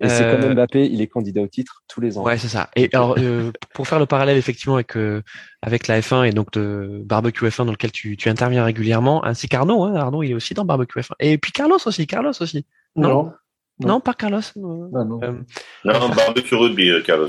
Et 0.01 0.09
c'est 0.09 0.23
Euh, 0.25 0.41
comme 0.41 0.55
Mbappé, 0.55 0.87
il 0.87 1.01
est 1.03 1.09
candidat 1.09 1.41
au 1.43 1.49
titre 1.49 1.83
tous 1.89 2.01
les 2.01 2.17
ans. 2.19 2.23
Ouais, 2.25 2.39
c'est 2.39 2.47
ça. 2.49 2.71
Et 2.77 2.89
alors, 2.93 3.17
euh, 3.19 3.51
pour 3.75 3.89
faire 3.89 3.99
le 3.99 4.07
parallèle 4.07 4.37
effectivement 4.37 4.75
avec 4.77 4.97
euh, 4.97 5.21
avec 5.63 5.89
la 5.89 6.01
F1 6.01 6.25
et 6.29 6.31
donc 6.33 6.53
de 6.53 7.03
barbecue 7.05 7.47
F1 7.47 7.65
dans 7.67 7.73
lequel 7.73 7.91
tu, 7.91 8.17
tu 8.17 8.29
interviens 8.29 8.65
régulièrement, 8.65 9.25
ainsi 9.25 9.49
qu'Arnaud. 9.49 9.83
Hein, 9.85 9.95
Arnaud, 9.97 10.23
il 10.23 10.31
est 10.31 10.35
aussi 10.35 10.55
dans 10.55 10.65
barbecue 10.65 11.01
F1. 11.01 11.13
Et 11.19 11.37
puis 11.39 11.51
Carlos 11.51 11.79
aussi. 11.85 12.07
Carlos 12.07 12.31
aussi. 12.41 12.65
Non? 12.95 13.09
Non. 13.09 13.23
Non, 13.81 13.89
Non. 13.89 14.01
pas 14.01 14.15
Carlos. 14.15 14.39
euh, 14.39 14.61
Non, 14.61 15.05
non. 15.05 15.21
euh, 15.25 15.33
Non, 15.85 16.09
barbecue 16.11 16.55
rugby, 16.55 16.91
euh, 16.91 17.03
Carlos. 17.03 17.29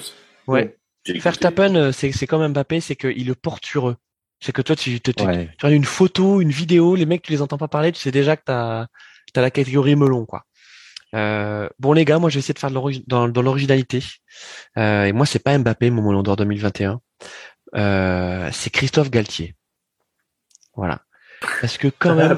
Ouais. 0.52 0.78
Verstappen, 1.08 1.76
euh, 1.76 1.92
c'est 1.92 2.12
c'est 2.12 2.28
comme 2.28 2.48
Mbappé, 2.48 2.80
c'est 2.80 2.96
qu'il 2.96 3.26
le 3.26 3.36
porte 3.36 3.66
sur 3.66 3.90
eux. 3.90 3.98
C'est 4.40 4.52
que 4.52 4.62
toi, 4.62 4.76
tu, 4.76 5.00
tu, 5.00 5.14
tu, 5.14 5.24
Ouais. 5.24 5.50
tu 5.58 5.66
regardes 5.66 5.74
une 5.74 5.86
photo, 5.86 6.42
une 6.42 6.52
vidéo, 6.52 6.96
les 6.96 7.06
mecs, 7.06 7.22
tu 7.22 7.32
les 7.32 7.42
entends 7.42 7.58
pas 7.58 7.68
parler, 7.68 7.92
tu 7.92 8.00
sais 8.00 8.12
déjà 8.12 8.36
que 8.38 8.44
t'as 8.46 8.82
as 9.36 9.42
la 9.42 9.52
catégorie 9.52 9.96
melon, 9.96 10.26
quoi. 10.26 10.46
Euh, 11.14 11.68
bon 11.78 11.92
les 11.94 12.06
gars, 12.06 12.20
moi 12.20 12.30
je 12.30 12.36
vais 12.36 12.40
essayer 12.40 12.54
de 12.54 12.60
faire 12.60 12.72
de 12.72 13.04
dans, 13.08 13.28
dans 13.28 13.42
l'originalité. 13.42 14.02
Euh, 14.78 15.04
et 15.06 15.12
moi 15.12 15.26
c'est 15.26 15.40
pas 15.40 15.58
Mbappé 15.58 15.90
mon 15.92 16.02
melon 16.08 16.24
d'or 16.24 16.38
2021. 16.38 17.02
Euh, 17.76 18.50
c'est 18.54 18.70
Christophe 18.70 19.10
Galtier. 19.10 19.56
Voilà. 20.76 21.02
Parce 21.60 21.78
que 21.78 21.88
quand 21.90 22.16
même, 22.16 22.38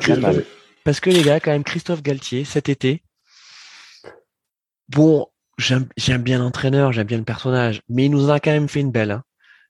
parce 0.83 0.99
que 0.99 1.09
les 1.09 1.21
gars, 1.23 1.39
quand 1.39 1.51
même, 1.51 1.63
Christophe 1.63 2.01
Galtier, 2.01 2.45
cet 2.45 2.69
été, 2.69 3.03
bon, 4.89 5.27
j'aime 5.57 6.23
bien 6.23 6.39
l'entraîneur, 6.39 6.91
j'aime 6.91 7.07
bien 7.07 7.17
le 7.17 7.23
personnage, 7.23 7.81
mais 7.89 8.05
il 8.05 8.11
nous 8.11 8.29
a 8.29 8.39
quand 8.39 8.51
même 8.51 8.69
fait 8.69 8.79
une 8.81 8.91
belle. 8.91 9.11
Hein. 9.11 9.23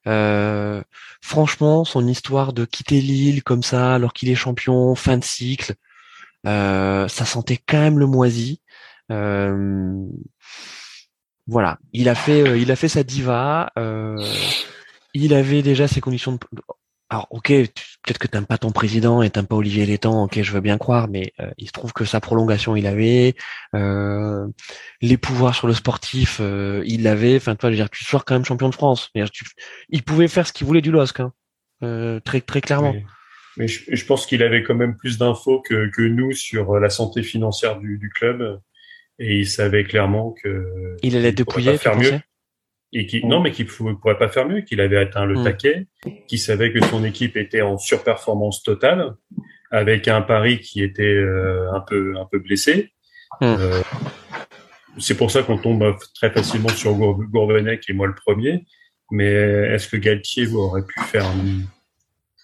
Euh, 0.08 0.82
franchement, 1.22 1.86
son 1.86 2.08
histoire 2.08 2.54
de 2.54 2.66
quitter 2.66 3.02
Lille 3.02 3.44
comme 3.44 3.64
ça, 3.64 3.96
alors 3.96 4.14
qu'il 4.14 4.30
est 4.30 4.36
champion, 4.36 4.96
fin 4.96 5.18
de 5.18 5.24
cycle, 5.24 5.76
euh, 6.46 7.08
ça 7.08 7.26
sentait 7.26 7.60
quand 7.66 7.80
même 7.80 8.00
le 8.00 8.06
moisi. 8.06 8.62
Euh, 9.12 9.94
voilà, 11.48 11.78
il 11.92 12.10
a 12.10 12.16
fait, 12.16 12.60
il 12.62 12.72
a 12.72 12.76
fait 12.76 12.88
sa 12.90 13.04
diva. 13.04 13.72
il 15.14 15.34
avait 15.34 15.62
déjà 15.62 15.88
ses 15.88 16.02
conditions 16.02 16.34
de. 16.34 16.40
Alors, 17.14 17.28
ok, 17.30 17.50
peut-être 17.50 18.18
que 18.18 18.26
t'aimes 18.26 18.48
pas 18.48 18.58
ton 18.58 18.72
président 18.72 19.22
et 19.22 19.30
t'aimes 19.30 19.46
pas 19.46 19.56
Olivier 19.56 19.86
Létang, 19.86 20.24
ok, 20.24 20.42
je 20.42 20.52
veux 20.52 20.62
bien 20.62 20.80
croire, 20.80 21.08
mais 21.08 21.32
euh, 21.40 21.52
il 21.60 21.68
se 21.68 21.72
trouve 21.72 21.94
que 21.94 22.06
sa 22.06 22.20
prolongation, 22.20 22.76
il 22.76 22.88
avait 22.88 23.36
euh, 23.76 24.48
les 25.00 25.18
pouvoirs 25.18 25.54
sur 25.54 25.68
le 25.68 25.76
sportif, 25.76 26.40
euh, 26.42 26.82
il 26.88 27.04
l'avait. 27.04 27.36
Enfin, 27.36 27.56
toi, 27.56 27.70
je 27.70 27.74
veux 27.76 27.78
dire, 27.84 27.92
tu 27.92 28.04
sors 28.04 28.26
quand 28.26 28.34
même 28.34 28.46
champion 28.46 28.68
de 28.68 28.74
France. 28.74 29.12
Je 29.14 29.20
veux 29.20 29.26
dire, 29.26 29.32
tu- 29.32 29.46
il 29.90 30.02
pouvait 30.02 30.28
faire 30.28 30.48
ce 30.48 30.54
qu'il 30.54 30.66
voulait 30.66 30.82
du 30.82 30.90
LOSC, 30.90 31.20
hein, 31.20 31.34
euh, 31.84 32.20
très 32.20 32.42
très 32.42 32.62
clairement. 32.62 32.94
Mais, 32.94 33.06
mais 33.58 33.68
je, 33.68 33.96
je 33.96 34.06
pense 34.06 34.26
qu'il 34.26 34.42
avait 34.42 34.64
quand 34.64 34.74
même 34.74 34.98
plus 34.98 35.20
d'infos 35.20 35.62
que, 35.62 35.92
que 35.96 36.02
nous 36.02 36.32
sur 36.32 36.80
la 36.80 36.90
santé 36.90 37.22
financière 37.22 37.78
du, 37.78 38.00
du 38.00 38.10
club. 38.10 38.60
Et 39.20 39.38
il 39.38 39.48
savait 39.48 39.84
clairement 39.84 40.34
que. 40.44 40.98
Il 41.04 41.16
allait 41.16 41.32
pourrait 41.32 41.62
dépouiller, 41.62 41.72
pas 41.74 41.78
faire 41.78 41.96
mieux. 41.96 42.20
Et 42.96 43.08
qui, 43.08 43.26
non, 43.26 43.42
mais 43.42 43.52
qu'il 43.52 43.66
ne 43.66 43.94
pourrait 43.94 44.18
pas 44.20 44.30
faire 44.30 44.48
mieux, 44.48 44.62
qu'il 44.62 44.80
avait 44.80 44.98
atteint 44.98 45.26
le 45.26 45.40
Mm. 45.40 45.44
taquet, 45.44 45.88
qu'il 46.28 46.40
savait 46.40 46.72
que 46.72 46.80
son 46.86 47.04
équipe 47.04 47.36
était 47.38 47.62
en 47.62 47.78
surperformance 47.80 48.62
totale, 48.64 49.16
avec 49.72 50.08
un 50.08 50.22
Paris 50.22 50.60
qui 50.60 50.84
était 50.84 51.04
euh, 51.04 51.72
un 51.74 51.80
peu 51.82 52.16
un 52.18 52.26
peu 52.32 52.38
blessé. 52.40 52.92
Mm. 53.42 53.46
Euh, 53.46 53.82
c'est 55.00 55.18
pour 55.18 55.32
ça 55.32 55.42
qu'on 55.42 55.58
tombe 55.58 55.96
très 56.14 56.30
facilement 56.30 56.70
sur 56.70 56.94
Gour- 56.94 57.24
Gourvenec 57.32 57.84
et 57.90 57.94
moi 57.94 58.06
le 58.06 58.14
premier. 58.16 58.64
Mais 59.12 59.26
est-ce 59.32 59.88
que 59.88 59.98
Galtier 59.98 60.48
aurait 60.54 60.86
pu 60.86 61.00
faire 61.02 61.26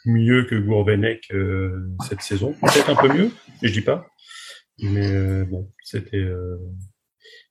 mieux 0.05 0.45
que 0.45 0.55
Gourvenec 0.55 1.25
euh, 1.31 1.87
cette 2.07 2.21
saison? 2.21 2.53
Peut-être 2.53 2.89
un 2.89 2.95
peu 2.95 3.13
mieux, 3.13 3.31
je 3.61 3.71
dis 3.71 3.81
pas. 3.81 4.07
Mais 4.81 5.11
euh, 5.11 5.45
bon, 5.45 5.71
c'était 5.83 6.17
euh, 6.17 6.57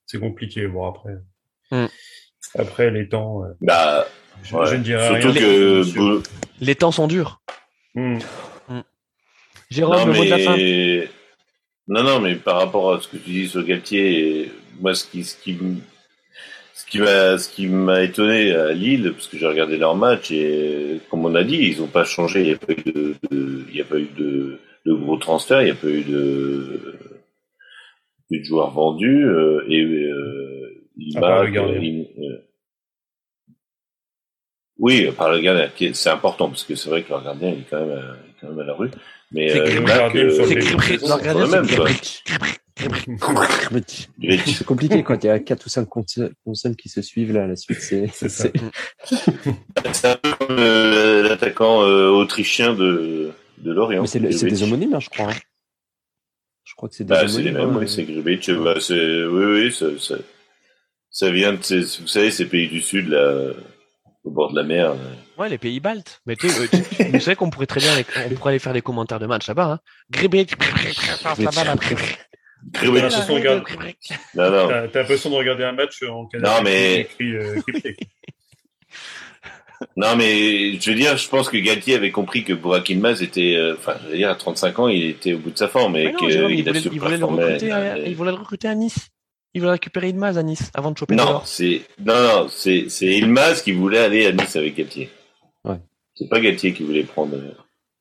c'est 0.06 0.18
compliqué. 0.18 0.66
Bon 0.66 0.84
après, 0.88 1.14
Mm. 1.70 1.86
Après 2.56 2.90
les 2.90 3.08
temps, 3.08 3.44
euh, 3.44 3.48
Bah, 3.60 4.06
je, 4.42 4.54
ouais. 4.56 4.66
je 4.66 4.74
ne 4.76 4.82
dirais 4.82 5.06
Surtout 5.20 5.32
rien. 5.38 5.40
que 5.42 5.94
Bou- 5.96 6.22
Les 6.60 6.74
temps 6.74 6.92
sont 6.92 7.06
durs. 7.08 7.40
Mm. 7.94 8.18
Jérôme, 9.70 9.98
non, 9.98 10.06
le 10.06 10.12
mot 10.14 10.24
de 10.24 10.30
la 10.30 10.38
fin. 10.38 10.56
mais... 10.56 11.08
non, 11.88 12.02
non, 12.02 12.20
mais 12.20 12.34
par 12.36 12.56
rapport 12.56 12.94
à 12.94 13.00
ce 13.00 13.08
que 13.08 13.16
tu 13.18 13.30
dis 13.30 13.48
sur 13.48 13.62
Galtier, 13.64 14.50
moi, 14.80 14.94
ce 14.94 15.04
qui, 15.04 15.24
ce 15.24 15.36
qui, 15.36 15.58
ce 16.74 16.86
qui 16.86 16.98
m'a, 17.00 17.36
ce 17.36 17.48
qui 17.50 17.66
m'a 17.66 18.02
étonné 18.02 18.52
à 18.54 18.72
Lille, 18.72 19.12
parce 19.12 19.28
que 19.28 19.36
j'ai 19.36 19.46
regardé 19.46 19.76
leur 19.76 19.94
match 19.94 20.30
et 20.30 21.00
comme 21.10 21.26
on 21.26 21.34
a 21.34 21.44
dit, 21.44 21.56
ils 21.56 21.80
n'ont 21.80 21.86
pas 21.86 22.04
changé. 22.04 22.40
Il 22.40 22.46
n'y 22.48 22.54
a 22.54 22.56
pas 22.56 22.72
eu 22.72 22.82
de, 22.92 23.14
de- 23.30 23.64
il 23.70 23.76
y 23.76 23.80
a 23.82 23.84
pas 23.84 23.98
eu 23.98 24.08
de, 24.16 24.58
de 24.86 24.92
gros 24.94 25.18
transferts, 25.18 25.60
il 25.60 25.66
n'y 25.66 25.70
a 25.70 25.74
pas 25.74 25.88
eu 25.88 26.02
de, 26.02 26.96
de 28.30 28.42
joueurs 28.44 28.70
vendus 28.70 29.26
euh, 29.26 29.64
et 29.68 29.82
euh, 29.82 30.57
À 31.16 31.20
part 31.20 31.30
marque, 31.30 31.46
le 31.46 31.52
gardien. 31.52 31.80
il- 31.80 32.08
euh, 32.18 32.38
oui, 34.78 35.10
par 35.16 35.30
le 35.32 35.40
gardien, 35.40 35.70
est- 35.80 35.94
c'est 35.94 36.10
important 36.10 36.48
parce 36.48 36.62
que 36.64 36.74
c'est 36.76 36.88
vrai 36.88 37.02
que 37.02 37.08
leur 37.10 37.24
gardien 37.24 37.50
il 37.50 37.60
est 37.60 37.66
quand 37.68 37.80
même, 37.84 37.98
à, 37.98 38.16
il 38.24 38.30
est 38.30 38.34
quand 38.40 38.48
même 38.48 38.60
à 38.60 38.64
la 38.64 38.74
rue. 38.74 38.90
Mais 39.32 39.48
C'est 39.50 39.60
euh, 39.60 39.64
euh, 40.14 40.30
C'est 40.30 40.60
c'est. 40.62 40.98
C'est 44.46 44.64
compliqué 44.64 45.02
quand 45.02 45.22
il 45.24 45.26
y 45.26 45.30
a 45.30 45.38
quatre 45.40 45.66
ou 45.66 45.68
cinq 45.68 45.88
consonnes 45.88 46.76
qui 46.76 46.88
se 46.88 47.02
suivent 47.02 47.32
là. 47.32 47.46
La 47.48 47.56
suite, 47.56 47.80
c'est 47.80 48.06
C'est 48.12 48.28
c'est- 48.28 48.52
C'est 49.92 50.06
un 50.08 50.16
peu 50.16 50.32
comme 50.34 50.56
euh, 50.58 51.22
l'attaquant 51.28 51.82
euh, 51.82 52.08
autrichien 52.10 52.72
de, 52.74 53.32
de 53.58 53.72
Lorient. 53.72 54.02
mais 54.02 54.06
c'est 54.06 54.20
c'est 54.32 54.46
des 54.46 54.62
homonymes, 54.62 54.94
hein, 54.94 55.00
je 55.00 55.08
crois. 55.10 55.26
hein. 55.30 55.36
Je 56.64 56.74
crois 56.76 56.88
que 56.88 56.94
c'est 56.94 57.04
bah, 57.04 57.26
c'est 57.26 57.42
les 57.42 57.50
mêmes, 57.50 57.76
oui, 57.76 57.88
c'est 57.88 58.04
Gribich. 58.04 58.50
Bah, 58.50 58.74
oui, 58.76 59.44
oui, 59.44 59.72
ça, 59.72 59.86
ça, 59.98 60.14
ça 61.10 61.30
vient 61.30 61.52
de, 61.52 61.62
ces, 61.62 61.80
vous 62.00 62.06
savez, 62.06 62.30
ces 62.30 62.46
pays 62.46 62.68
du 62.68 62.80
Sud, 62.80 63.08
là, 63.08 63.52
au 64.24 64.30
bord 64.30 64.52
de 64.52 64.56
la 64.56 64.64
mer. 64.64 64.94
Ouais, 65.38 65.48
les 65.48 65.58
pays 65.58 65.80
baltes. 65.80 66.20
Mais 66.26 66.36
tu, 66.36 66.48
tu, 66.48 67.20
sais 67.20 67.36
qu'on 67.36 67.50
pourrait 67.50 67.66
très 67.66 67.80
bien, 67.80 67.92
on 68.30 68.34
pourrait 68.34 68.52
aller 68.52 68.58
faire 68.58 68.72
des 68.72 68.82
commentaires 68.82 69.20
de 69.20 69.26
match 69.26 69.46
là-bas. 69.46 69.72
Hein. 69.72 69.80
Gribich, 70.10 70.56
Gribich, 70.56 71.00
regarde. 73.28 73.64
Non, 74.34 74.50
non. 74.50 74.68
T'as 74.92 75.00
l'impression 75.00 75.30
de 75.30 75.36
regarder 75.36 75.64
un 75.64 75.72
match 75.72 76.02
en 76.02 76.26
Canada. 76.26 76.56
Non, 76.56 76.62
mais. 76.62 77.00
Écrit, 77.00 77.36
euh, 77.36 77.60
Non, 79.96 80.16
mais 80.16 80.78
je 80.80 80.90
veux 80.90 80.96
dire, 80.96 81.16
je 81.16 81.28
pense 81.28 81.48
que 81.48 81.56
Galtier 81.56 81.94
avait 81.94 82.10
compris 82.10 82.42
que 82.44 82.52
Burak 82.52 82.88
Ilmaz 82.88 83.22
était, 83.22 83.54
euh, 83.56 83.74
enfin, 83.74 83.94
je 84.04 84.10
veux 84.10 84.16
dire, 84.16 84.30
à 84.30 84.34
35 84.34 84.78
ans, 84.80 84.88
il 84.88 85.04
était 85.04 85.34
au 85.34 85.38
bout 85.38 85.50
de 85.50 85.58
sa 85.58 85.68
forme 85.68 85.96
et 85.96 86.12
qu'il 86.14 86.30
il, 86.30 86.66
il, 86.66 87.00
voulait 87.00 87.16
le 87.16 87.24
recruter, 87.24 87.70
à, 87.70 87.98
il 87.98 88.16
voulait 88.16 88.32
le 88.32 88.38
recruter 88.38 88.68
à 88.68 88.74
Nice. 88.74 89.10
Il 89.58 89.62
voulait 89.62 89.72
récupérer 89.72 90.10
Ilmaz 90.10 90.38
à 90.38 90.44
Nice 90.44 90.70
avant 90.72 90.92
de 90.92 90.98
choper 90.98 91.16
Non, 91.16 91.40
c'est, 91.44 91.82
non, 91.98 92.14
non, 92.14 92.46
c'est, 92.48 92.88
c'est 92.88 93.06
Ilmaz 93.06 93.60
qui 93.62 93.72
voulait 93.72 93.98
aller 93.98 94.24
à 94.24 94.30
Nice 94.30 94.54
avec 94.54 94.76
Galtier. 94.76 95.10
Ouais. 95.64 95.80
C'est 96.14 96.28
pas 96.28 96.38
Galtier 96.38 96.72
qui 96.72 96.84
voulait 96.84 97.02
prendre, 97.02 97.36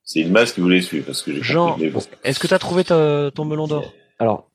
c'est 0.03 0.19
Ilmaz 0.19 0.53
qui 0.53 0.61
voulait 0.61 0.83
suivre 0.83 1.07
parce 1.07 1.23
que 1.23 1.33
j'ai 1.33 1.41
Jean, 1.41 1.75
est-ce 2.23 2.37
que 2.37 2.45
tu 2.45 2.53
as 2.53 2.59
trouvé 2.59 2.83
ton 2.83 3.45
melon 3.45 3.65
d'or? 3.65 3.91
Alors, 4.19 4.51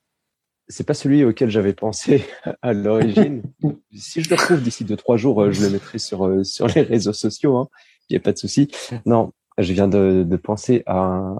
c'est 0.68 0.86
pas 0.86 0.94
celui 0.94 1.24
auquel 1.24 1.50
j'avais 1.50 1.72
pensé 1.72 2.24
à 2.62 2.72
l'origine. 2.72 3.42
si 3.92 4.22
je 4.22 4.30
le 4.30 4.36
trouve 4.36 4.62
d'ici 4.62 4.84
deux 4.84 4.96
trois 4.96 5.16
jours, 5.16 5.42
euh, 5.42 5.50
je 5.50 5.60
le 5.64 5.70
mettrai 5.70 5.98
sur 5.98 6.24
euh, 6.24 6.44
sur 6.44 6.68
les 6.68 6.82
réseaux 6.82 7.12
sociaux. 7.12 7.56
Hein. 7.56 7.68
Il 8.10 8.12
n'y 8.12 8.18
a 8.18 8.20
pas 8.20 8.32
de 8.32 8.38
souci. 8.38 8.70
Non, 9.06 9.32
je 9.58 9.72
viens 9.72 9.88
de, 9.88 10.24
de 10.24 10.36
penser 10.36 10.84
à 10.86 10.98
un... 10.98 11.36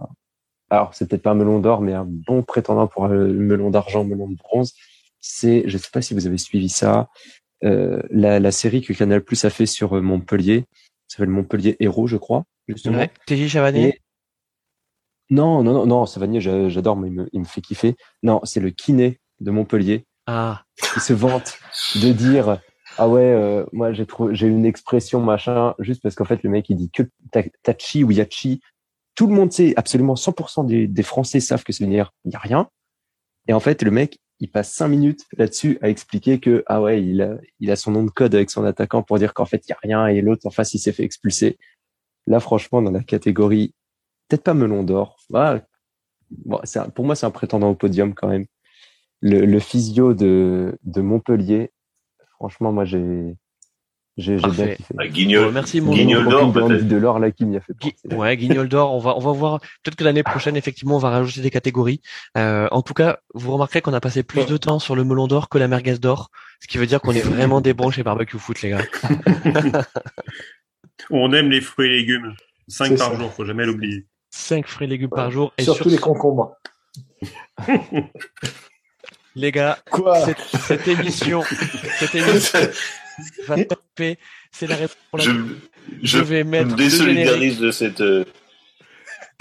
alors 0.70 0.93
c'est 0.93 1.09
peut-être 1.09 1.22
pas 1.22 1.30
un 1.30 1.36
melon 1.36 1.60
d'or, 1.60 1.82
mais 1.82 1.93
un 1.93 2.05
bon 2.05 2.43
prétendant 2.43 2.89
pour 2.89 3.05
un 3.05 3.10
melon 3.10 3.70
d'argent, 3.70 4.02
melon 4.02 4.28
de 4.28 4.34
bronze. 4.34 4.74
C'est, 5.22 5.64
je 5.66 5.78
sais 5.78 5.88
pas 5.90 6.02
si 6.02 6.12
vous 6.12 6.26
avez 6.26 6.36
suivi 6.36 6.68
ça, 6.68 7.08
euh, 7.64 8.02
la, 8.10 8.40
la 8.40 8.52
série 8.52 8.82
que 8.82 8.92
Canal 8.92 9.22
Plus 9.22 9.44
a 9.46 9.50
fait 9.50 9.66
sur 9.66 9.96
euh, 9.96 10.02
Montpellier, 10.02 10.66
ça 11.08 11.16
s'appelle 11.16 11.30
Montpellier 11.30 11.76
Héros, 11.80 12.06
je 12.06 12.18
crois. 12.18 12.44
Justement. 12.68 12.98
Ouais. 12.98 13.10
TJ 13.26 13.48
Chavanet. 13.48 13.98
Non, 15.30 15.62
non, 15.62 15.72
non, 15.72 15.86
non, 15.86 16.06
Savanier, 16.06 16.40
j'adore, 16.40 16.96
mais 16.96 17.08
il 17.08 17.14
me, 17.14 17.28
il 17.32 17.40
me, 17.40 17.44
fait 17.46 17.62
kiffer. 17.62 17.96
Non, 18.22 18.40
c'est 18.44 18.60
le 18.60 18.70
kiné 18.70 19.18
de 19.40 19.50
Montpellier. 19.50 20.04
Ah. 20.26 20.64
Il 20.96 21.00
se 21.00 21.14
vante 21.14 21.58
de 22.02 22.12
dire 22.12 22.60
ah 22.98 23.08
ouais, 23.08 23.22
euh, 23.22 23.64
moi 23.72 23.92
j'ai 23.92 24.06
trouvé, 24.06 24.34
j'ai 24.34 24.46
une 24.46 24.66
expression 24.66 25.20
machin 25.20 25.74
juste 25.78 26.02
parce 26.02 26.14
qu'en 26.14 26.24
fait 26.24 26.42
le 26.42 26.50
mec 26.50 26.68
il 26.68 26.76
dit 26.76 26.90
que 26.90 27.02
tachi 27.62 28.04
ou 28.04 28.10
yachi. 28.10 28.60
Tout 29.14 29.26
le 29.26 29.34
monde 29.34 29.52
sait, 29.52 29.74
absolument 29.76 30.14
100% 30.14 30.66
des, 30.66 30.86
des 30.86 31.02
Français 31.02 31.40
savent 31.40 31.64
que 31.64 31.72
c'est 31.72 31.84
une 31.84 31.92
il 31.92 31.96
y 31.96 32.34
a 32.34 32.38
rien. 32.38 32.68
Et 33.48 33.52
en 33.52 33.60
fait 33.60 33.82
le 33.82 33.90
mec 33.90 34.18
il 34.43 34.51
passe 34.51 34.73
cinq 34.73 34.89
minutes 34.89 35.24
là-dessus 35.39 35.78
à 35.81 35.89
expliquer 35.89 36.40
que 36.40 36.62
ah 36.66 36.82
ouais 36.82 37.02
il 37.02 37.23
a 37.23 37.39
il 37.60 37.70
a 37.70 37.77
son 37.77 37.93
nom 37.93 38.05
de 38.05 38.10
code 38.10 38.35
avec 38.35 38.51
son 38.51 38.64
attaquant 38.64 39.02
pour 39.02 39.19
dire 39.19 39.32
qu'en 39.35 39.47
fait 39.47 39.62
il 39.66 39.70
y 39.70 39.73
a 39.73 39.78
rien 39.82 40.06
et 40.09 40.20
l'autre 40.20 40.47
en 40.47 40.51
face 40.51 40.74
il 40.74 40.78
s'est 40.78 40.93
fait 40.93 41.05
expulser. 41.05 41.59
Là 42.27 42.40
franchement 42.40 42.82
dans 42.82 42.90
la 42.90 43.02
catégorie 43.02 43.74
peut-être 44.28 44.44
pas 44.44 44.55
melon 44.55 44.82
d'or. 44.82 45.16
Ah, 45.35 45.60
bon, 46.31 46.60
pour 46.94 47.05
moi 47.06 47.14
c'est 47.14 47.27
un 47.27 47.31
prétendant 47.31 47.70
au 47.70 47.74
podium 47.74 48.14
quand 48.14 48.28
même 48.28 48.47
le, 49.23 49.47
le 49.47 49.60
physio 49.60 50.14
de, 50.14 50.77
de 50.82 51.01
Montpellier, 51.01 51.70
franchement, 52.35 52.73
moi, 52.73 52.85
j'ai, 52.85 53.36
j'ai, 54.22 54.38
j'ai 54.38 54.48
bien 54.50 54.74
kiffé. 54.74 54.94
Ah, 54.98 55.06
Guignol, 55.06 55.52
merci 55.52 55.80
mon 55.80 55.92
Guignol 55.92 56.28
d'or, 56.28 56.52
de 56.52 56.96
l'or 56.96 57.18
là 57.18 57.30
qui 57.30 57.44
m'y 57.44 57.56
a 57.56 57.60
fait 57.60 57.74
penser. 57.74 57.94
Ouais, 58.16 58.36
Guignol 58.36 58.68
d'or. 58.68 58.94
On 58.94 58.98
va, 58.98 59.16
on 59.16 59.20
va 59.20 59.32
voir. 59.32 59.60
Peut-être 59.60 59.96
que 59.96 60.04
l'année 60.04 60.22
prochaine, 60.22 60.56
effectivement, 60.56 60.96
on 60.96 60.98
va 60.98 61.10
rajouter 61.10 61.40
des 61.40 61.50
catégories. 61.50 62.00
Euh, 62.38 62.68
en 62.70 62.82
tout 62.82 62.94
cas, 62.94 63.18
vous 63.34 63.52
remarquerez 63.52 63.82
qu'on 63.82 63.92
a 63.92 64.00
passé 64.00 64.22
plus 64.22 64.46
de 64.46 64.56
temps 64.56 64.78
sur 64.78 64.96
le 64.96 65.04
melon 65.04 65.26
d'or 65.26 65.48
que 65.48 65.58
la 65.58 65.68
merguez 65.68 65.98
d'or, 65.98 66.30
ce 66.60 66.68
qui 66.68 66.78
veut 66.78 66.86
dire 66.86 67.00
qu'on 67.00 67.12
est 67.12 67.20
vraiment 67.20 67.60
des 67.60 67.74
bons 67.74 67.90
chez 67.90 68.02
Barbecue 68.02 68.38
Foot, 68.38 68.62
les 68.62 68.70
gars. 68.70 68.82
on 71.10 71.32
aime 71.32 71.50
les 71.50 71.60
fruits 71.60 71.88
et 71.88 71.90
légumes. 71.90 72.34
Cinq 72.68 72.96
par 72.96 73.16
jour, 73.16 73.32
faut 73.32 73.44
jamais 73.44 73.66
l'oublier. 73.66 74.06
Cinq 74.30 74.66
fruits 74.66 74.86
et 74.86 74.90
légumes 74.90 75.10
par 75.10 75.30
jour. 75.30 75.52
Et 75.58 75.64
surtout 75.64 75.88
les 75.88 75.98
concombres. 75.98 76.56
Les 79.34 79.50
gars, 79.50 79.78
cette, 80.26 80.60
cette, 80.60 80.88
émission, 80.88 81.42
cette 81.98 82.14
émission 82.14 82.58
va 83.47 83.64
taper. 83.64 84.18
C'est 84.51 84.66
la 84.66 84.76
réponse. 84.76 84.97
Je, 85.18 85.30
je, 86.02 86.18
vais 86.18 86.44
mettre. 86.44 86.74
désolidarise 86.76 87.59
de 87.59 87.70
cette. 87.70 88.01
Euh, 88.01 88.24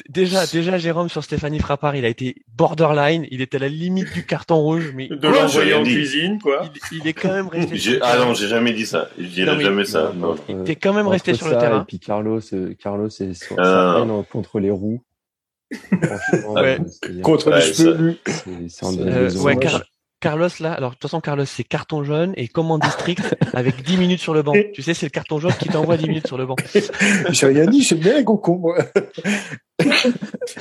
déjà, 0.10 0.46
déjà, 0.46 0.78
Jérôme 0.78 1.10
sur 1.10 1.24
Stéphanie 1.24 1.60
Frappard, 1.60 1.96
il 1.96 2.06
a 2.06 2.08
été 2.08 2.36
borderline. 2.56 3.26
Il 3.32 3.42
était 3.42 3.58
à 3.58 3.62
la 3.62 3.70
limite 3.70 4.12
du 4.14 4.26
carton 4.26 4.58
rouge, 4.58 4.92
mais 4.96 5.08
de 5.08 5.28
l'envoyer 5.28 5.74
en 5.74 5.84
cuisine, 5.84 6.40
quoi. 6.40 6.72
Il, 6.92 7.00
il, 7.00 7.08
est 7.08 7.14
quand 7.14 7.32
même 7.32 7.48
resté. 7.52 8.00
ah 8.02 8.18
non, 8.18 8.34
j'ai 8.34 8.48
jamais 8.48 8.74
dit 8.74 8.86
ça. 8.86 9.10
Je 9.18 9.28
dirais 9.28 9.60
jamais 9.62 9.86
ça. 9.86 10.14
Non. 10.16 10.36
Il 10.50 10.62
était 10.62 10.76
quand 10.76 10.94
même 10.94 11.08
resté 11.08 11.34
sur 11.34 11.48
le 11.48 11.58
terrain. 11.58 11.82
Et 11.82 11.86
puis 11.86 12.00
Carlos, 12.00 12.42
euh, 12.54 12.74
Carlos, 12.82 13.10
c'est 13.10 13.32
ah. 13.58 14.06
contre 14.32 14.60
les 14.60 14.72
roues. 14.72 15.02
ouais. 16.50 16.80
Contre 17.24 17.52
les 17.52 17.62
cheveux. 17.62 18.18
Euh, 18.84 19.32
ouais, 19.42 19.56
Car 19.58 19.82
Carlos 20.22 20.48
là, 20.60 20.72
alors 20.72 20.92
de 20.92 20.96
toute 20.96 21.02
façon 21.02 21.20
Carlos 21.20 21.46
c'est 21.46 21.64
carton 21.64 22.04
jaune 22.04 22.34
et 22.38 22.48
commande 22.48 22.82
district 22.82 23.36
avec 23.54 23.82
10 23.84 23.98
minutes 23.98 24.22
sur 24.22 24.34
le 24.34 24.44
banc. 24.44 24.54
Tu 24.74 24.82
sais 24.82 24.94
c'est 24.94 25.08
le 25.08 25.12
carton 25.12 25.40
jaune 25.40 25.54
qui 25.60 25.68
t'envoie 25.68 25.98
10 25.98 26.08
minutes 26.08 26.28
sur 26.28 26.38
le 26.38 26.46
banc. 26.46 26.56
J'ai 27.30 27.48
rien 27.48 27.66
dit, 27.66 27.82
j'aime 27.82 28.00
bien 28.00 28.16
les 28.16 28.24
concombres. 28.24 28.76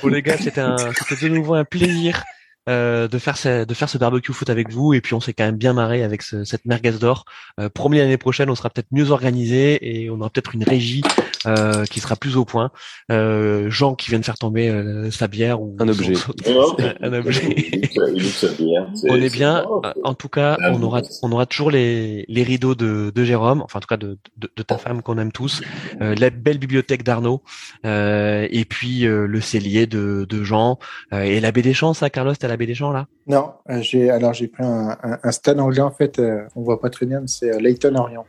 Pour 0.01 0.09
les 0.09 0.23
gars, 0.23 0.39
c'était 0.39 0.63
un, 0.63 0.77
c'était 0.95 1.27
de 1.27 1.35
nouveau 1.35 1.55
un 1.55 1.65
plaisir 1.65 2.23
euh, 2.71 3.09
de 3.09 3.19
faire 3.19 3.37
ce, 3.37 3.65
de 3.65 3.75
faire 3.75 3.89
ce 3.89 3.99
barbecue 3.99 4.33
foot 4.33 4.49
avec 4.49 4.71
vous 4.71 4.95
et 4.95 5.01
puis 5.01 5.15
on 5.15 5.21
s'est 5.21 5.35
quand 5.35 5.45
même 5.45 5.57
bien 5.57 5.73
marré 5.73 6.03
avec 6.03 6.23
ce, 6.23 6.45
cette 6.45 6.65
merguez 6.65 6.93
d'or. 6.93 7.25
Euh, 7.59 7.69
promis 7.69 7.99
l'année 7.99 8.17
prochaine, 8.17 8.49
on 8.49 8.55
sera 8.55 8.71
peut-être 8.71 8.89
mieux 8.93 9.11
organisé 9.11 10.03
et 10.03 10.11
on 10.11 10.21
aura 10.21 10.31
peut-être 10.31 10.55
une 10.55 10.65
régie 10.65 11.03
euh, 11.47 11.85
qui 11.85 12.01
sera 12.01 12.17
plus 12.17 12.37
au 12.37 12.45
point. 12.45 12.71
Euh, 13.11 13.69
Jean 13.71 13.95
qui 13.95 14.11
vient 14.11 14.21
de 14.21 14.25
faire 14.25 14.39
tomber 14.39 14.69
euh, 14.69 15.11
sa 15.11 15.29
bière 15.29 15.61
ou 15.61 15.77
un 15.81 15.89
objet. 15.89 16.15
un 17.03 17.13
objet. 17.13 17.91
on 19.09 19.17
est 19.17 19.33
bien. 19.33 19.67
En 20.05 20.15
tout 20.15 20.29
cas, 20.29 20.57
on 20.73 20.83
aura 20.83 21.03
on 21.23 21.33
aura 21.33 21.47
toujours 21.47 21.71
les, 21.71 22.25
les 22.29 22.43
rideaux 22.43 22.75
de, 22.75 23.13
de 23.15 23.25
Jérôme, 23.25 23.63
enfin 23.63 23.79
en 23.79 23.81
tout 23.81 23.89
cas 23.89 23.97
de, 23.97 24.19
de, 24.37 24.51
de 24.55 24.63
ta 24.63 24.79
femme 24.79 25.03
qu'on 25.03 25.19
aime 25.19 25.33
tous, 25.33 25.61
euh, 26.01 26.15
la 26.15 26.31
belle 26.31 26.59
bibliothèque 26.59 27.03
d'Arnaud 27.03 27.43
euh, 27.85 28.47
et 28.51 28.65
puis 28.65 29.07
euh, 29.07 29.27
le 29.27 29.41
cellier 29.41 29.87
de, 29.87 30.27
de 30.29 30.43
Jean 30.43 30.79
et 31.13 31.41
la 31.41 31.53
baie 31.53 31.63
des 31.63 31.75
Champs. 31.75 31.95
Ça, 31.95 32.11
Carlos, 32.11 32.35
t'as 32.35 32.49
la 32.49 32.57
baie 32.61 32.67
des 32.67 32.75
Champs 32.75 32.93
là? 32.93 33.09
Non, 33.27 33.55
j'ai 33.81 34.11
alors 34.11 34.33
j'ai 34.33 34.47
pris 34.47 34.63
un, 34.63 34.97
un, 35.03 35.19
un, 35.23 35.33
stade 35.33 35.59
anglais 35.59 35.81
en 35.81 35.91
fait. 35.91 36.23
on 36.55 36.63
voit 36.63 36.81
pas 36.81 36.91
très 36.91 37.07
bien, 37.07 37.21
mais 37.21 37.29
c'est 37.29 37.61
Leighton 37.61 37.97
Orient 37.97 38.25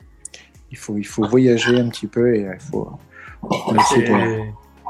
il 0.72 0.78
faut, 0.78 0.98
il 0.98 1.06
faut 1.06 1.28
voyager 1.28 1.78
un 1.78 1.90
petit 1.90 2.08
peu 2.08 2.34
et 2.36 2.42
il 2.42 2.60
faut. 2.60 2.90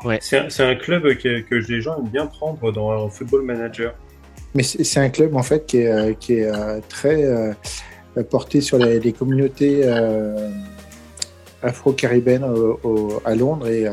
Ouais. 0.03 0.18
C'est 0.19 0.63
un, 0.63 0.76
club 0.76 1.03
que, 1.18 1.41
que 1.41 1.55
les 1.55 1.81
gens 1.81 1.97
aiment 1.97 2.09
bien 2.09 2.26
prendre 2.26 2.72
dans 2.72 3.05
un 3.05 3.09
football 3.09 3.43
manager. 3.43 3.93
Mais 4.55 4.63
c'est 4.63 4.99
un 4.99 5.09
club 5.09 5.35
en 5.35 5.43
fait 5.43 5.65
qui 5.65 5.77
est, 5.77 5.91
euh, 5.91 6.13
qui 6.13 6.34
est 6.34 6.45
euh, 6.45 6.80
très 6.89 7.23
euh, 7.23 7.53
porté 8.30 8.61
sur 8.61 8.77
les, 8.80 8.99
les 8.99 9.13
communautés 9.13 9.88
afro-caribéennes 11.61 12.43
à 13.26 13.35
Londres 13.35 13.68
et 13.68 13.85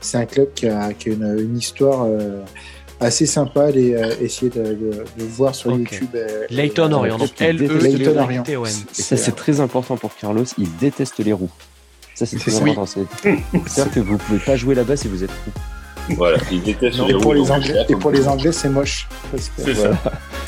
c'est 0.00 0.18
un 0.18 0.26
club 0.26 0.52
qui 0.54 0.68
a, 0.68 0.92
qui 0.92 1.08
a 1.08 1.12
une, 1.14 1.38
une, 1.40 1.56
histoire 1.56 2.06
assez 3.00 3.26
sympa 3.26 3.64
aller 3.64 3.94
euh, 3.94 4.14
essayer 4.20 4.50
de, 4.50 4.62
de, 4.62 5.04
de, 5.18 5.24
voir 5.24 5.54
sur 5.54 5.72
YouTube. 5.72 6.08
Euh, 6.14 6.46
Layton 6.50 6.92
Orient, 6.92 7.18
donc 7.18 7.30
l 7.40 7.62
e 7.62 7.78
Layton 7.78 8.18
Orient. 8.18 8.44
Et 8.44 8.56
ça, 8.92 9.16
c'est 9.16 9.36
très 9.36 9.60
important 9.60 9.96
pour 9.96 10.14
Carlos. 10.16 10.44
Il 10.58 10.74
déteste 10.76 11.18
les 11.18 11.32
roues. 11.32 11.50
Ça, 12.14 12.24
c'est 12.24 12.38
très 12.38 12.56
important. 12.56 12.86
C'est-à-dire 12.86 13.92
que 13.92 14.00
vous 14.00 14.18
pouvez 14.18 14.38
pas 14.38 14.56
jouer 14.56 14.74
là-bas 14.74 14.96
si 14.96 15.08
vous 15.08 15.22
êtes 15.22 15.30
fou. 15.30 15.50
Voilà, 16.10 16.38
il 16.50 16.62
déteste 16.62 16.98
les 17.06 17.14
et 17.14 17.18
pour 17.18 17.34
les 17.34 17.50
Anglais, 17.50 17.84
et 17.88 17.96
pour 17.96 18.10
les 18.10 18.28
Anglais, 18.28 18.52
c'est 18.52 18.68
moche. 18.68 19.08
C'est 19.36 19.74
ça. 19.74 19.90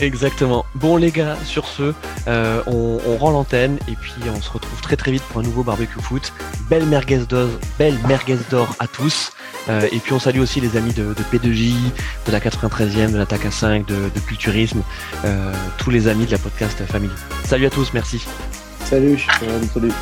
Exactement. 0.01 0.65
Bon 0.75 0.97
les 0.97 1.11
gars, 1.11 1.37
sur 1.45 1.67
ce, 1.67 1.93
euh, 2.29 2.63
on, 2.67 2.99
on, 3.07 3.17
rend 3.17 3.31
l'antenne 3.31 3.79
et 3.89 3.97
puis 4.01 4.13
on 4.35 4.41
se 4.41 4.51
retrouve 4.51 4.81
très 4.81 4.97
très 4.97 5.11
vite 5.11 5.23
pour 5.25 5.41
un 5.41 5.45
nouveau 5.45 5.65
barbecue 5.65 6.01
foot. 6.01 6.33
Belle 6.71 6.87
merguez 6.87 7.19
d'or, 7.29 7.49
belle 7.79 7.99
merguez 8.07 8.39
d'or 8.51 8.75
à 8.79 8.87
tous. 8.87 9.33
Euh, 9.69 9.87
et 9.93 9.99
puis 9.99 10.13
on 10.13 10.19
salue 10.19 10.41
aussi 10.41 10.61
les 10.61 10.77
amis 10.77 10.93
de, 10.93 11.15
de 11.15 11.23
P2J, 11.33 11.75
de 12.27 12.33
la 12.33 12.41
93e, 12.41 13.13
de 13.13 13.19
l'attaque 13.19 13.45
à 13.45 13.51
5, 13.51 13.87
de, 13.87 13.95
de 13.95 14.21
Culturisme, 14.21 14.83
euh, 15.25 15.53
tous 15.79 15.91
les 15.91 16.09
amis 16.09 16.27
de 16.27 16.33
la 16.33 16.39
podcast 16.39 16.83
Family. 16.87 17.13
Salut 17.45 17.67
à 17.67 17.71
tous, 17.71 17.93
merci. 17.93 18.25
Salut. 18.85 19.19
salut. 19.75 19.93